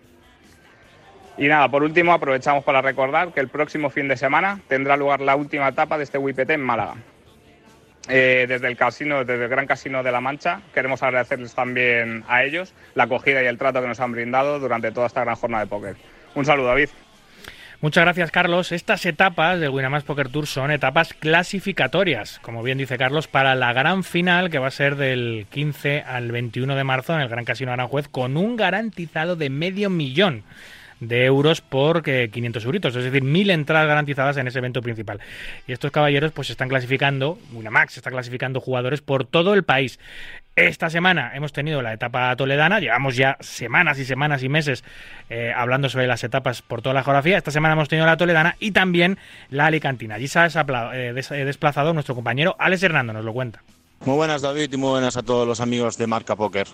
Y 1.38 1.48
nada, 1.48 1.70
por 1.70 1.84
último, 1.84 2.14
aprovechamos 2.14 2.64
para 2.64 2.82
recordar 2.82 3.32
que 3.32 3.40
el 3.40 3.48
próximo 3.48 3.90
fin 3.90 4.08
de 4.08 4.18
semana 4.18 4.60
tendrá 4.68 4.98
lugar 4.98 5.22
la 5.22 5.36
última 5.36 5.68
etapa 5.68 5.98
de 5.98 6.04
este 6.04 6.18
WIPT 6.18 6.49
en 6.49 6.62
Málaga. 6.62 6.95
Eh, 8.10 8.46
desde 8.48 8.68
el 8.68 8.78
casino, 8.78 9.26
desde 9.26 9.44
el 9.44 9.50
Gran 9.50 9.68
Casino 9.68 10.02
de 10.02 10.12
la 10.12 10.22
Mancha, 10.22 10.62
queremos 10.74 11.04
agradecerles 11.04 11.54
también 11.54 12.24
a 12.28 12.44
ellos 12.44 12.74
la 12.96 13.04
acogida 13.04 13.44
y 13.44 13.48
el 13.48 13.58
trato 13.58 13.82
que 13.82 13.88
nos 13.88 14.00
han 14.00 14.14
brindado 14.14 14.60
durante 14.60 14.92
toda 14.92 15.08
esta 15.08 15.24
gran 15.24 15.36
jornada 15.36 15.66
de 15.66 15.70
póker. 15.70 15.96
Un 16.36 16.46
saludo, 16.46 16.68
David. 16.68 16.90
Muchas 17.80 18.06
gracias, 18.06 18.32
Carlos. 18.32 18.72
Estas 18.72 19.06
etapas 19.06 19.60
del 19.60 19.70
Winamax 19.70 20.04
Poker 20.04 20.30
Tour 20.30 20.48
son 20.48 20.72
etapas 20.72 21.14
clasificatorias, 21.14 22.40
como 22.40 22.64
bien 22.64 22.80
dice 22.80 22.98
Carlos, 22.98 23.28
para 23.28 23.54
la 23.54 23.72
gran 23.72 24.04
final 24.04 24.50
que 24.50 24.58
va 24.58 24.68
a 24.68 24.72
ser 24.72 24.96
del 24.96 25.46
15 25.52 26.02
al 26.02 26.32
21 26.32 26.76
de 26.76 26.84
marzo 26.84 27.14
en 27.14 27.22
el 27.22 27.30
Gran 27.30 27.46
Casino 27.46 27.72
Aranjuez 27.72 28.08
con 28.08 28.36
un 28.36 28.56
garantizado 28.56 29.36
de 29.36 29.52
medio 29.52 29.92
millón 29.92 30.44
de 30.99 31.26
euros 31.26 31.61
por 31.61 32.03
eh, 32.07 32.30
500 32.30 32.65
euritos, 32.65 32.95
es 32.95 33.03
decir, 33.03 33.24
mil 33.24 33.49
entradas 33.49 33.88
garantizadas 33.88 34.38
en 34.38 34.48
ese 34.48 34.60
evento 34.60 34.82
principal. 34.82 35.19
Y 35.68 35.74
estos 35.74 35.91
caballeros 35.91 36.32
pues 36.32 36.49
están 36.49 36.69
clasificando, 36.69 37.38
Winamax 37.53 37.98
está 37.98 38.10
clasificando 38.11 38.60
jugadores 38.60 39.02
por 39.02 39.26
todo 39.26 39.53
el 39.53 39.64
país. 39.64 39.99
Esta 40.57 40.90
semana 40.90 41.34
hemos 41.36 41.53
tenido 41.53 41.84
la 41.84 41.94
etapa 41.94 42.36
toledana, 42.36 42.80
llevamos 42.80 43.15
ya 43.15 43.38
semanas 43.41 43.99
y 43.99 44.06
semanas 44.06 44.41
y 44.41 44.49
meses 44.49 44.84
eh, 45.30 45.53
hablando 45.56 45.88
sobre 45.88 46.07
las 46.07 46.24
etapas 46.24 46.64
por 46.64 46.82
toda 46.82 46.95
la 46.95 47.03
geografía. 47.03 47.38
Esta 47.38 47.52
semana 47.52 47.74
hemos 47.74 47.90
tenido 47.90 48.07
la 48.07 48.18
toledana 48.18 48.56
y 48.60 48.72
también 48.72 49.19
la 49.52 49.68
alicantina. 49.68 50.15
Allí 50.15 50.28
se 50.28 50.40
ha 50.40 50.48
eh, 50.95 51.14
eh, 51.15 51.45
desplazado 51.45 51.94
nuestro 51.94 52.15
compañero 52.15 52.56
Alex 52.57 52.82
Hernando, 52.82 53.14
nos 53.14 53.24
lo 53.24 53.34
cuenta. 53.34 53.61
Muy 54.03 54.15
buenas 54.15 54.41
David 54.41 54.74
y 54.74 54.78
muy 54.78 54.90
buenas 54.90 55.15
a 55.15 55.22
todos 55.22 55.48
los 55.48 55.61
amigos 55.61 55.95
de 55.99 56.07
Marca 56.07 56.36
Póker. 56.36 56.68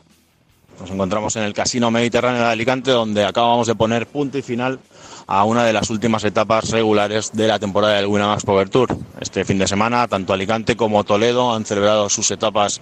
Nos 0.80 0.90
encontramos 0.90 1.36
en 1.36 1.44
el 1.44 1.54
Casino 1.54 1.92
Mediterráneo 1.92 2.42
de 2.42 2.48
Alicante 2.48 2.92
donde 2.92 3.26
acabamos 3.26 3.68
de 3.68 3.76
poner 3.76 4.08
punto 4.08 4.38
y 4.38 4.42
final 4.42 4.80
a 5.28 5.44
una 5.46 5.64
de 5.64 5.74
las 5.74 5.90
últimas 5.90 6.24
etapas 6.24 6.70
regulares 6.72 7.32
de 7.34 7.48
la 7.48 7.60
temporada 7.60 7.96
del 7.96 8.08
Winamax 8.08 8.44
Poker 8.44 8.70
Tour. 8.70 8.98
Este 9.22 9.46
fin 9.46 9.58
de 9.60 9.68
semana 9.68 10.08
tanto 10.08 10.34
Alicante 10.34 10.76
como 10.76 11.04
Toledo 11.04 11.54
han 11.54 11.66
celebrado 11.66 12.10
sus 12.10 12.30
etapas 12.32 12.82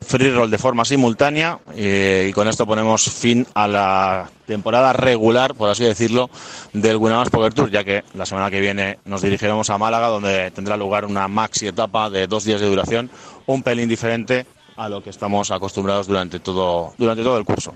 free 0.00 0.30
roll 0.30 0.50
de 0.50 0.58
forma 0.58 0.84
simultánea 0.84 1.58
eh, 1.74 2.26
y 2.30 2.32
con 2.32 2.48
esto 2.48 2.66
ponemos 2.66 3.10
fin 3.10 3.46
a 3.54 3.68
la 3.68 4.30
temporada 4.46 4.92
regular, 4.92 5.54
por 5.54 5.70
así 5.70 5.84
decirlo, 5.84 6.30
del 6.72 6.96
Winamax 6.96 7.30
Poker 7.30 7.54
Tour, 7.54 7.70
ya 7.70 7.84
que 7.84 8.04
la 8.14 8.26
semana 8.26 8.50
que 8.50 8.60
viene 8.60 8.98
nos 9.04 9.22
dirigiremos 9.22 9.70
a 9.70 9.78
Málaga 9.78 10.08
donde 10.08 10.50
tendrá 10.50 10.76
lugar 10.76 11.04
una 11.04 11.28
maxi 11.28 11.66
etapa 11.66 12.10
de 12.10 12.26
dos 12.26 12.44
días 12.44 12.60
de 12.60 12.68
duración, 12.68 13.10
un 13.46 13.62
pelín 13.62 13.88
diferente 13.88 14.46
a 14.76 14.88
lo 14.88 15.02
que 15.02 15.10
estamos 15.10 15.50
acostumbrados 15.50 16.06
durante 16.06 16.40
todo, 16.40 16.94
durante 16.98 17.22
todo 17.22 17.38
el 17.38 17.44
curso. 17.44 17.74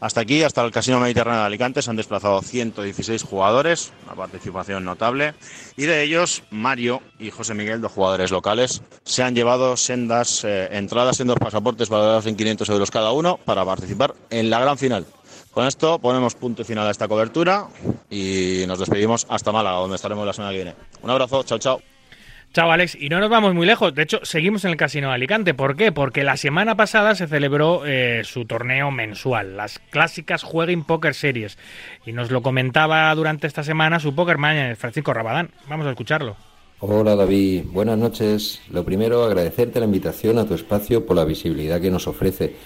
Hasta 0.00 0.20
aquí, 0.20 0.42
hasta 0.42 0.62
el 0.64 0.70
Casino 0.70 1.00
Mediterráneo 1.00 1.40
de 1.40 1.46
Alicante, 1.46 1.82
se 1.82 1.90
han 1.90 1.96
desplazado 1.96 2.42
116 2.42 3.22
jugadores, 3.22 3.92
una 4.04 4.14
participación 4.14 4.84
notable, 4.84 5.34
y 5.76 5.84
de 5.84 6.02
ellos 6.02 6.42
Mario 6.50 7.00
y 7.18 7.30
José 7.30 7.54
Miguel, 7.54 7.80
dos 7.80 7.92
jugadores 7.92 8.30
locales, 8.30 8.82
se 9.04 9.22
han 9.22 9.34
llevado 9.34 9.76
sendas 9.76 10.44
eh, 10.44 10.68
entradas, 10.72 11.16
sendos 11.16 11.38
pasaportes 11.38 11.88
valorados 11.88 12.26
en 12.26 12.36
500 12.36 12.68
euros 12.68 12.90
cada 12.90 13.12
uno 13.12 13.38
para 13.44 13.64
participar 13.64 14.14
en 14.30 14.50
la 14.50 14.60
gran 14.60 14.76
final. 14.76 15.06
Con 15.50 15.66
esto 15.66 15.98
ponemos 15.98 16.34
punto 16.34 16.64
final 16.66 16.86
a 16.86 16.90
esta 16.90 17.08
cobertura 17.08 17.68
y 18.10 18.64
nos 18.66 18.78
despedimos 18.78 19.26
hasta 19.30 19.52
Málaga, 19.52 19.78
donde 19.78 19.96
estaremos 19.96 20.26
la 20.26 20.34
semana 20.34 20.52
que 20.52 20.58
viene. 20.58 20.74
Un 21.02 21.08
abrazo, 21.08 21.42
chao, 21.44 21.58
chao. 21.58 21.95
Chao, 22.56 22.72
Alex. 22.72 22.96
Y 22.98 23.10
no 23.10 23.20
nos 23.20 23.28
vamos 23.28 23.54
muy 23.54 23.66
lejos. 23.66 23.94
De 23.94 24.00
hecho, 24.00 24.20
seguimos 24.22 24.64
en 24.64 24.70
el 24.70 24.78
Casino 24.78 25.08
de 25.08 25.14
Alicante. 25.16 25.52
¿Por 25.52 25.76
qué? 25.76 25.92
Porque 25.92 26.24
la 26.24 26.38
semana 26.38 26.74
pasada 26.74 27.14
se 27.14 27.26
celebró 27.26 27.82
eh, 27.84 28.22
su 28.24 28.46
torneo 28.46 28.90
mensual, 28.90 29.58
las 29.58 29.78
clásicas 29.90 30.42
Jueguin 30.42 30.82
Poker 30.82 31.12
Series. 31.12 31.58
Y 32.06 32.12
nos 32.12 32.30
lo 32.30 32.40
comentaba 32.40 33.14
durante 33.14 33.46
esta 33.46 33.62
semana 33.62 34.00
su 34.00 34.14
poker 34.14 34.38
manager, 34.38 34.74
Francisco 34.76 35.12
Rabadán. 35.12 35.50
Vamos 35.68 35.86
a 35.86 35.90
escucharlo. 35.90 36.34
Hola 36.80 37.14
David, 37.14 37.64
buenas 37.66 37.98
noches. 37.98 38.62
Lo 38.70 38.86
primero, 38.86 39.22
agradecerte 39.24 39.78
la 39.78 39.84
invitación 39.84 40.38
a 40.38 40.46
tu 40.46 40.54
espacio 40.54 41.04
por 41.04 41.14
la 41.14 41.26
visibilidad 41.26 41.78
que 41.78 41.90
nos 41.90 42.06
ofrece. 42.06 42.56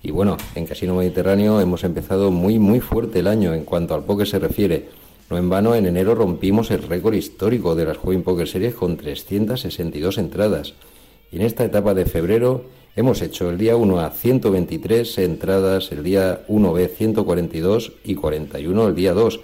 Y 0.00 0.12
bueno, 0.12 0.36
en 0.54 0.64
Casino 0.64 0.94
Mediterráneo 0.94 1.60
hemos 1.60 1.82
empezado 1.82 2.30
muy 2.30 2.60
muy 2.60 2.78
fuerte 2.78 3.18
el 3.18 3.26
año 3.26 3.52
en 3.52 3.64
cuanto 3.64 3.96
al 3.96 4.04
póker 4.04 4.28
se 4.28 4.38
refiere. 4.38 5.09
No 5.30 5.38
en 5.38 5.48
vano, 5.48 5.74
en 5.76 5.86
enero 5.86 6.16
rompimos 6.16 6.72
el 6.72 6.82
récord 6.82 7.14
histórico 7.14 7.76
de 7.76 7.84
las 7.84 7.98
Juegin 7.98 8.24
Poker 8.24 8.48
Series 8.48 8.74
con 8.74 8.96
362 8.96 10.18
entradas. 10.18 10.74
Y 11.30 11.36
en 11.36 11.42
esta 11.42 11.64
etapa 11.64 11.94
de 11.94 12.04
febrero 12.04 12.64
hemos 12.96 13.22
hecho 13.22 13.48
el 13.48 13.56
día 13.56 13.76
1 13.76 14.00
a 14.00 14.10
123 14.10 15.18
entradas, 15.18 15.92
el 15.92 16.02
día 16.02 16.44
1B 16.48 16.88
142 16.88 17.92
y 18.02 18.16
41 18.16 18.88
el 18.88 18.94
día 18.96 19.12
2, 19.12 19.38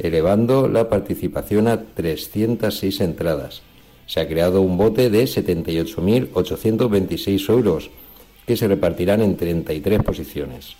elevando 0.00 0.66
la 0.66 0.88
participación 0.88 1.68
a 1.68 1.84
306 1.84 3.00
entradas. 3.00 3.62
Se 4.06 4.18
ha 4.18 4.26
creado 4.26 4.60
un 4.60 4.76
bote 4.76 5.08
de 5.08 5.22
78.826 5.22 7.48
euros 7.48 7.90
que 8.44 8.56
se 8.56 8.66
repartirán 8.66 9.22
en 9.22 9.36
33 9.36 10.02
posiciones. 10.02 10.74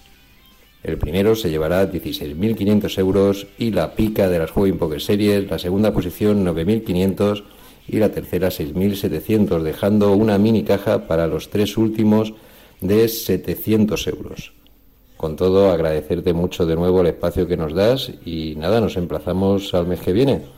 El 0.82 0.96
primero 0.96 1.34
se 1.34 1.50
llevará 1.50 1.90
16.500 1.90 2.98
euros 2.98 3.46
y 3.58 3.72
la 3.72 3.94
pica 3.94 4.28
de 4.28 4.38
las 4.38 4.50
Juegin 4.52 4.78
Poker 4.78 5.00
Series, 5.00 5.50
la 5.50 5.58
segunda 5.58 5.92
posición 5.92 6.44
9.500 6.46 7.42
y 7.88 7.96
la 7.96 8.10
tercera 8.10 8.48
6.700, 8.48 9.62
dejando 9.62 10.12
una 10.12 10.38
mini 10.38 10.62
caja 10.62 11.06
para 11.06 11.26
los 11.26 11.50
tres 11.50 11.76
últimos 11.76 12.34
de 12.80 13.08
700 13.08 14.06
euros. 14.06 14.52
Con 15.16 15.34
todo, 15.34 15.70
agradecerte 15.70 16.32
mucho 16.32 16.64
de 16.64 16.76
nuevo 16.76 17.00
el 17.00 17.08
espacio 17.08 17.48
que 17.48 17.56
nos 17.56 17.74
das 17.74 18.12
y 18.24 18.54
nada, 18.56 18.80
nos 18.80 18.96
emplazamos 18.96 19.74
al 19.74 19.88
mes 19.88 20.00
que 20.00 20.12
viene. 20.12 20.57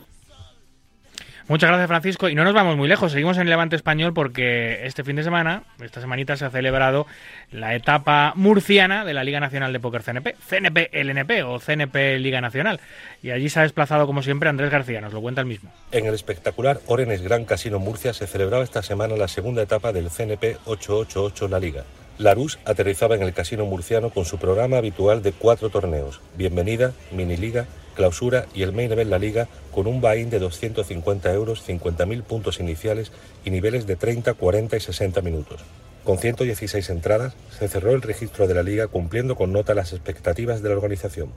Muchas 1.51 1.67
gracias, 1.69 1.89
Francisco. 1.89 2.29
Y 2.29 2.33
no 2.33 2.45
nos 2.45 2.53
vamos 2.53 2.77
muy 2.77 2.87
lejos. 2.87 3.11
Seguimos 3.11 3.35
en 3.35 3.41
el 3.41 3.49
Levante 3.49 3.75
Español 3.75 4.13
porque 4.13 4.85
este 4.85 5.03
fin 5.03 5.17
de 5.17 5.23
semana, 5.23 5.63
esta 5.83 5.99
semanita, 5.99 6.37
se 6.37 6.45
ha 6.45 6.49
celebrado 6.49 7.07
la 7.51 7.75
etapa 7.75 8.31
murciana 8.37 9.03
de 9.03 9.13
la 9.13 9.25
Liga 9.25 9.41
Nacional 9.41 9.73
de 9.73 9.81
Póker 9.81 10.01
CNP. 10.01 10.37
CNP 10.47 10.91
LNP 10.93 11.43
o 11.43 11.59
CNP 11.59 12.19
Liga 12.19 12.39
Nacional. 12.39 12.79
Y 13.21 13.31
allí 13.31 13.49
se 13.49 13.59
ha 13.59 13.63
desplazado, 13.63 14.07
como 14.07 14.23
siempre, 14.23 14.47
Andrés 14.47 14.71
García. 14.71 15.01
Nos 15.01 15.11
lo 15.11 15.19
cuenta 15.19 15.41
el 15.41 15.47
mismo. 15.47 15.69
En 15.91 16.05
el 16.05 16.13
espectacular 16.13 16.79
Orenes 16.87 17.21
Gran 17.21 17.43
Casino 17.43 17.79
Murcia 17.79 18.13
se 18.13 18.27
celebraba 18.27 18.63
esta 18.63 18.81
semana 18.81 19.17
la 19.17 19.27
segunda 19.27 19.61
etapa 19.61 19.91
del 19.91 20.09
CNP 20.09 20.55
888 20.63 21.49
La 21.49 21.59
Liga. 21.59 21.83
Larus 22.17 22.59
aterrizaba 22.63 23.15
en 23.15 23.23
el 23.23 23.33
casino 23.33 23.65
murciano 23.65 24.09
con 24.09 24.23
su 24.23 24.37
programa 24.37 24.77
habitual 24.77 25.21
de 25.21 25.33
cuatro 25.33 25.69
torneos, 25.69 26.21
Bienvenida, 26.37 26.93
Mini 27.11 27.35
Liga, 27.35 27.65
Clausura 27.95 28.45
y 28.53 28.63
el 28.63 28.73
Main 28.73 28.91
Event 28.91 29.09
La 29.09 29.19
Liga 29.19 29.47
con 29.71 29.87
un 29.87 30.01
buy-in 30.01 30.29
de 30.29 30.39
250 30.39 31.31
euros, 31.33 31.67
50.000 31.67 32.23
puntos 32.23 32.59
iniciales 32.59 33.11
y 33.45 33.51
niveles 33.51 33.87
de 33.87 33.95
30, 33.95 34.33
40 34.33 34.77
y 34.77 34.79
60 34.79 35.21
minutos. 35.21 35.61
Con 36.03 36.17
116 36.17 36.89
entradas, 36.89 37.33
se 37.57 37.67
cerró 37.67 37.91
el 37.91 38.01
registro 38.01 38.47
de 38.47 38.55
la 38.55 38.63
liga 38.63 38.87
cumpliendo 38.87 39.35
con 39.35 39.53
nota 39.53 39.75
las 39.75 39.93
expectativas 39.93 40.63
de 40.63 40.69
la 40.69 40.75
organización. 40.75 41.29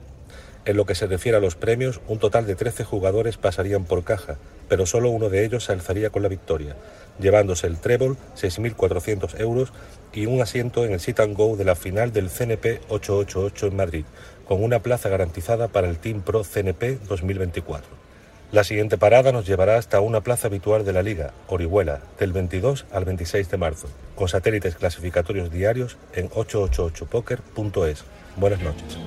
En 0.65 0.79
lo 0.79 0.87
que 0.87 0.95
se 0.95 1.07
refiere 1.07 1.37
a 1.37 1.41
los 1.43 1.57
premios, 1.57 2.01
un 2.09 2.19
total 2.19 2.47
de 2.47 2.55
13 2.55 2.85
jugadores 2.85 3.37
pasarían 3.37 3.85
por 3.85 4.03
caja, 4.03 4.39
pero 4.67 4.87
solo 4.87 5.11
uno 5.11 5.29
de 5.29 5.45
ellos 5.45 5.65
se 5.65 5.73
alzaría 5.73 6.09
con 6.09 6.23
la 6.23 6.31
victoria, 6.31 6.75
llevándose 7.21 7.67
el 7.67 7.79
trébol, 7.79 8.17
6.400 8.35 9.39
euros, 9.41 9.75
y 10.15 10.25
un 10.25 10.41
asiento 10.41 10.87
en 10.87 10.93
el 10.93 11.01
sit 11.01 11.21
and 11.21 11.37
go 11.37 11.57
de 11.57 11.65
la 11.65 11.75
final 11.75 12.15
del 12.15 12.31
CNP 12.31 12.81
888 12.89 13.67
en 13.67 13.77
Madrid, 13.77 14.05
con 14.47 14.63
una 14.63 14.81
plaza 14.81 15.09
garantizada 15.09 15.69
para 15.69 15.89
el 15.89 15.99
Team 15.99 16.23
Pro 16.23 16.43
CNP 16.45 16.99
2024. 17.09 18.05
La 18.53 18.63
siguiente 18.63 18.99
parada 18.99 19.33
nos 19.33 19.47
llevará 19.47 19.79
hasta 19.79 20.01
una 20.01 20.21
plaza 20.21 20.47
habitual 20.47 20.85
de 20.85 20.93
la 20.93 21.03
liga, 21.03 21.33
Orihuela, 21.49 22.01
del 22.21 22.33
22 22.33 22.87
al 22.93 23.05
26 23.05 23.51
de 23.51 23.57
marzo, 23.57 23.89
con 24.15 24.29
satélites 24.29 24.77
clasificatorios 24.77 25.51
diarios 25.51 25.97
en 26.13 26.31
888poker.es. 26.31 28.05
Buenas 28.37 28.61
noches. 28.61 28.99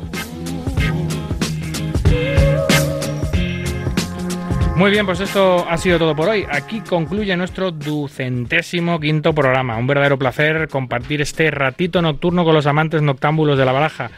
Muy 4.78 4.92
bien, 4.92 5.08
pues 5.08 5.20
esto 5.22 5.66
ha 5.68 5.76
sido 5.78 5.98
todo 5.98 6.16
por 6.16 6.30
hoy. 6.30 6.46
Aquí 6.52 6.82
concluye 6.82 7.36
nuestro 7.36 7.72
ducentésimo 7.72 9.00
quinto 9.00 9.34
programa. 9.34 9.76
Un 9.78 9.88
verdadero 9.88 10.20
placer 10.20 10.68
compartir 10.68 11.20
este 11.20 11.50
ratito 11.50 12.00
nocturno 12.00 12.46
con 12.46 12.54
los 12.54 12.68
amantes 12.68 13.02
noctámbulos 13.02 13.58
de 13.58 13.66
la 13.66 13.72
baraja. 13.72 14.12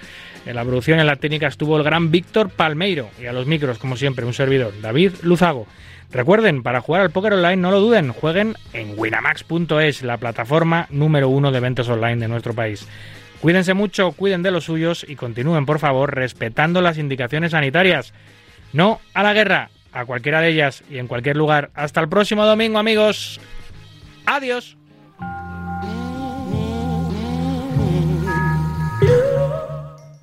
En 0.50 0.56
la 0.56 0.66
producción 0.66 1.00
en 1.00 1.06
la 1.06 1.18
técnica 1.18 1.46
estuvo 1.46 1.78
el 1.78 1.84
gran 1.84 2.10
Víctor 2.10 2.50
Palmeiro 2.50 3.12
y 3.22 3.28
a 3.28 3.34
los 3.34 3.46
micros, 3.46 3.78
como 3.78 3.96
siempre, 3.96 4.26
un 4.26 4.34
servidor, 4.34 4.74
David 4.82 5.12
Luzago. 5.22 5.68
Recuerden, 6.12 6.64
para 6.64 6.82
jugar 6.82 7.04
al 7.04 7.12
póker 7.12 7.34
online 7.34 7.58
no 7.58 7.70
lo 7.70 7.80
duden, 7.80 8.12
jueguen 8.12 8.56
en 8.74 8.98
winamax.es, 8.98 10.02
la 10.02 10.18
plataforma 10.18 10.88
número 10.90 11.30
uno 11.30 11.52
de 11.52 11.60
eventos 11.60 11.88
online 11.88 12.16
de 12.16 12.28
nuestro 12.28 12.56
país. 12.56 12.88
Cuídense 13.42 13.76
mucho, 13.76 14.12
cuiden 14.14 14.42
de 14.42 14.50
los 14.50 14.64
suyos 14.64 15.06
y 15.08 15.16
continúen, 15.16 15.68
por 15.68 15.78
favor, 15.78 16.16
respetando 16.16 16.82
las 16.82 16.98
indicaciones 16.98 17.52
sanitarias. 17.52 18.16
No 18.74 19.02
a 19.14 19.22
la 19.22 19.34
guerra, 19.34 19.70
a 19.92 20.06
cualquiera 20.06 20.42
de 20.42 20.50
ellas 20.50 20.84
y 20.90 20.98
en 20.98 21.06
cualquier 21.06 21.38
lugar. 21.38 21.70
Hasta 21.76 22.02
el 22.02 22.10
próximo 22.10 22.44
domingo, 22.44 22.80
amigos. 22.80 23.40
Adiós. 24.26 24.79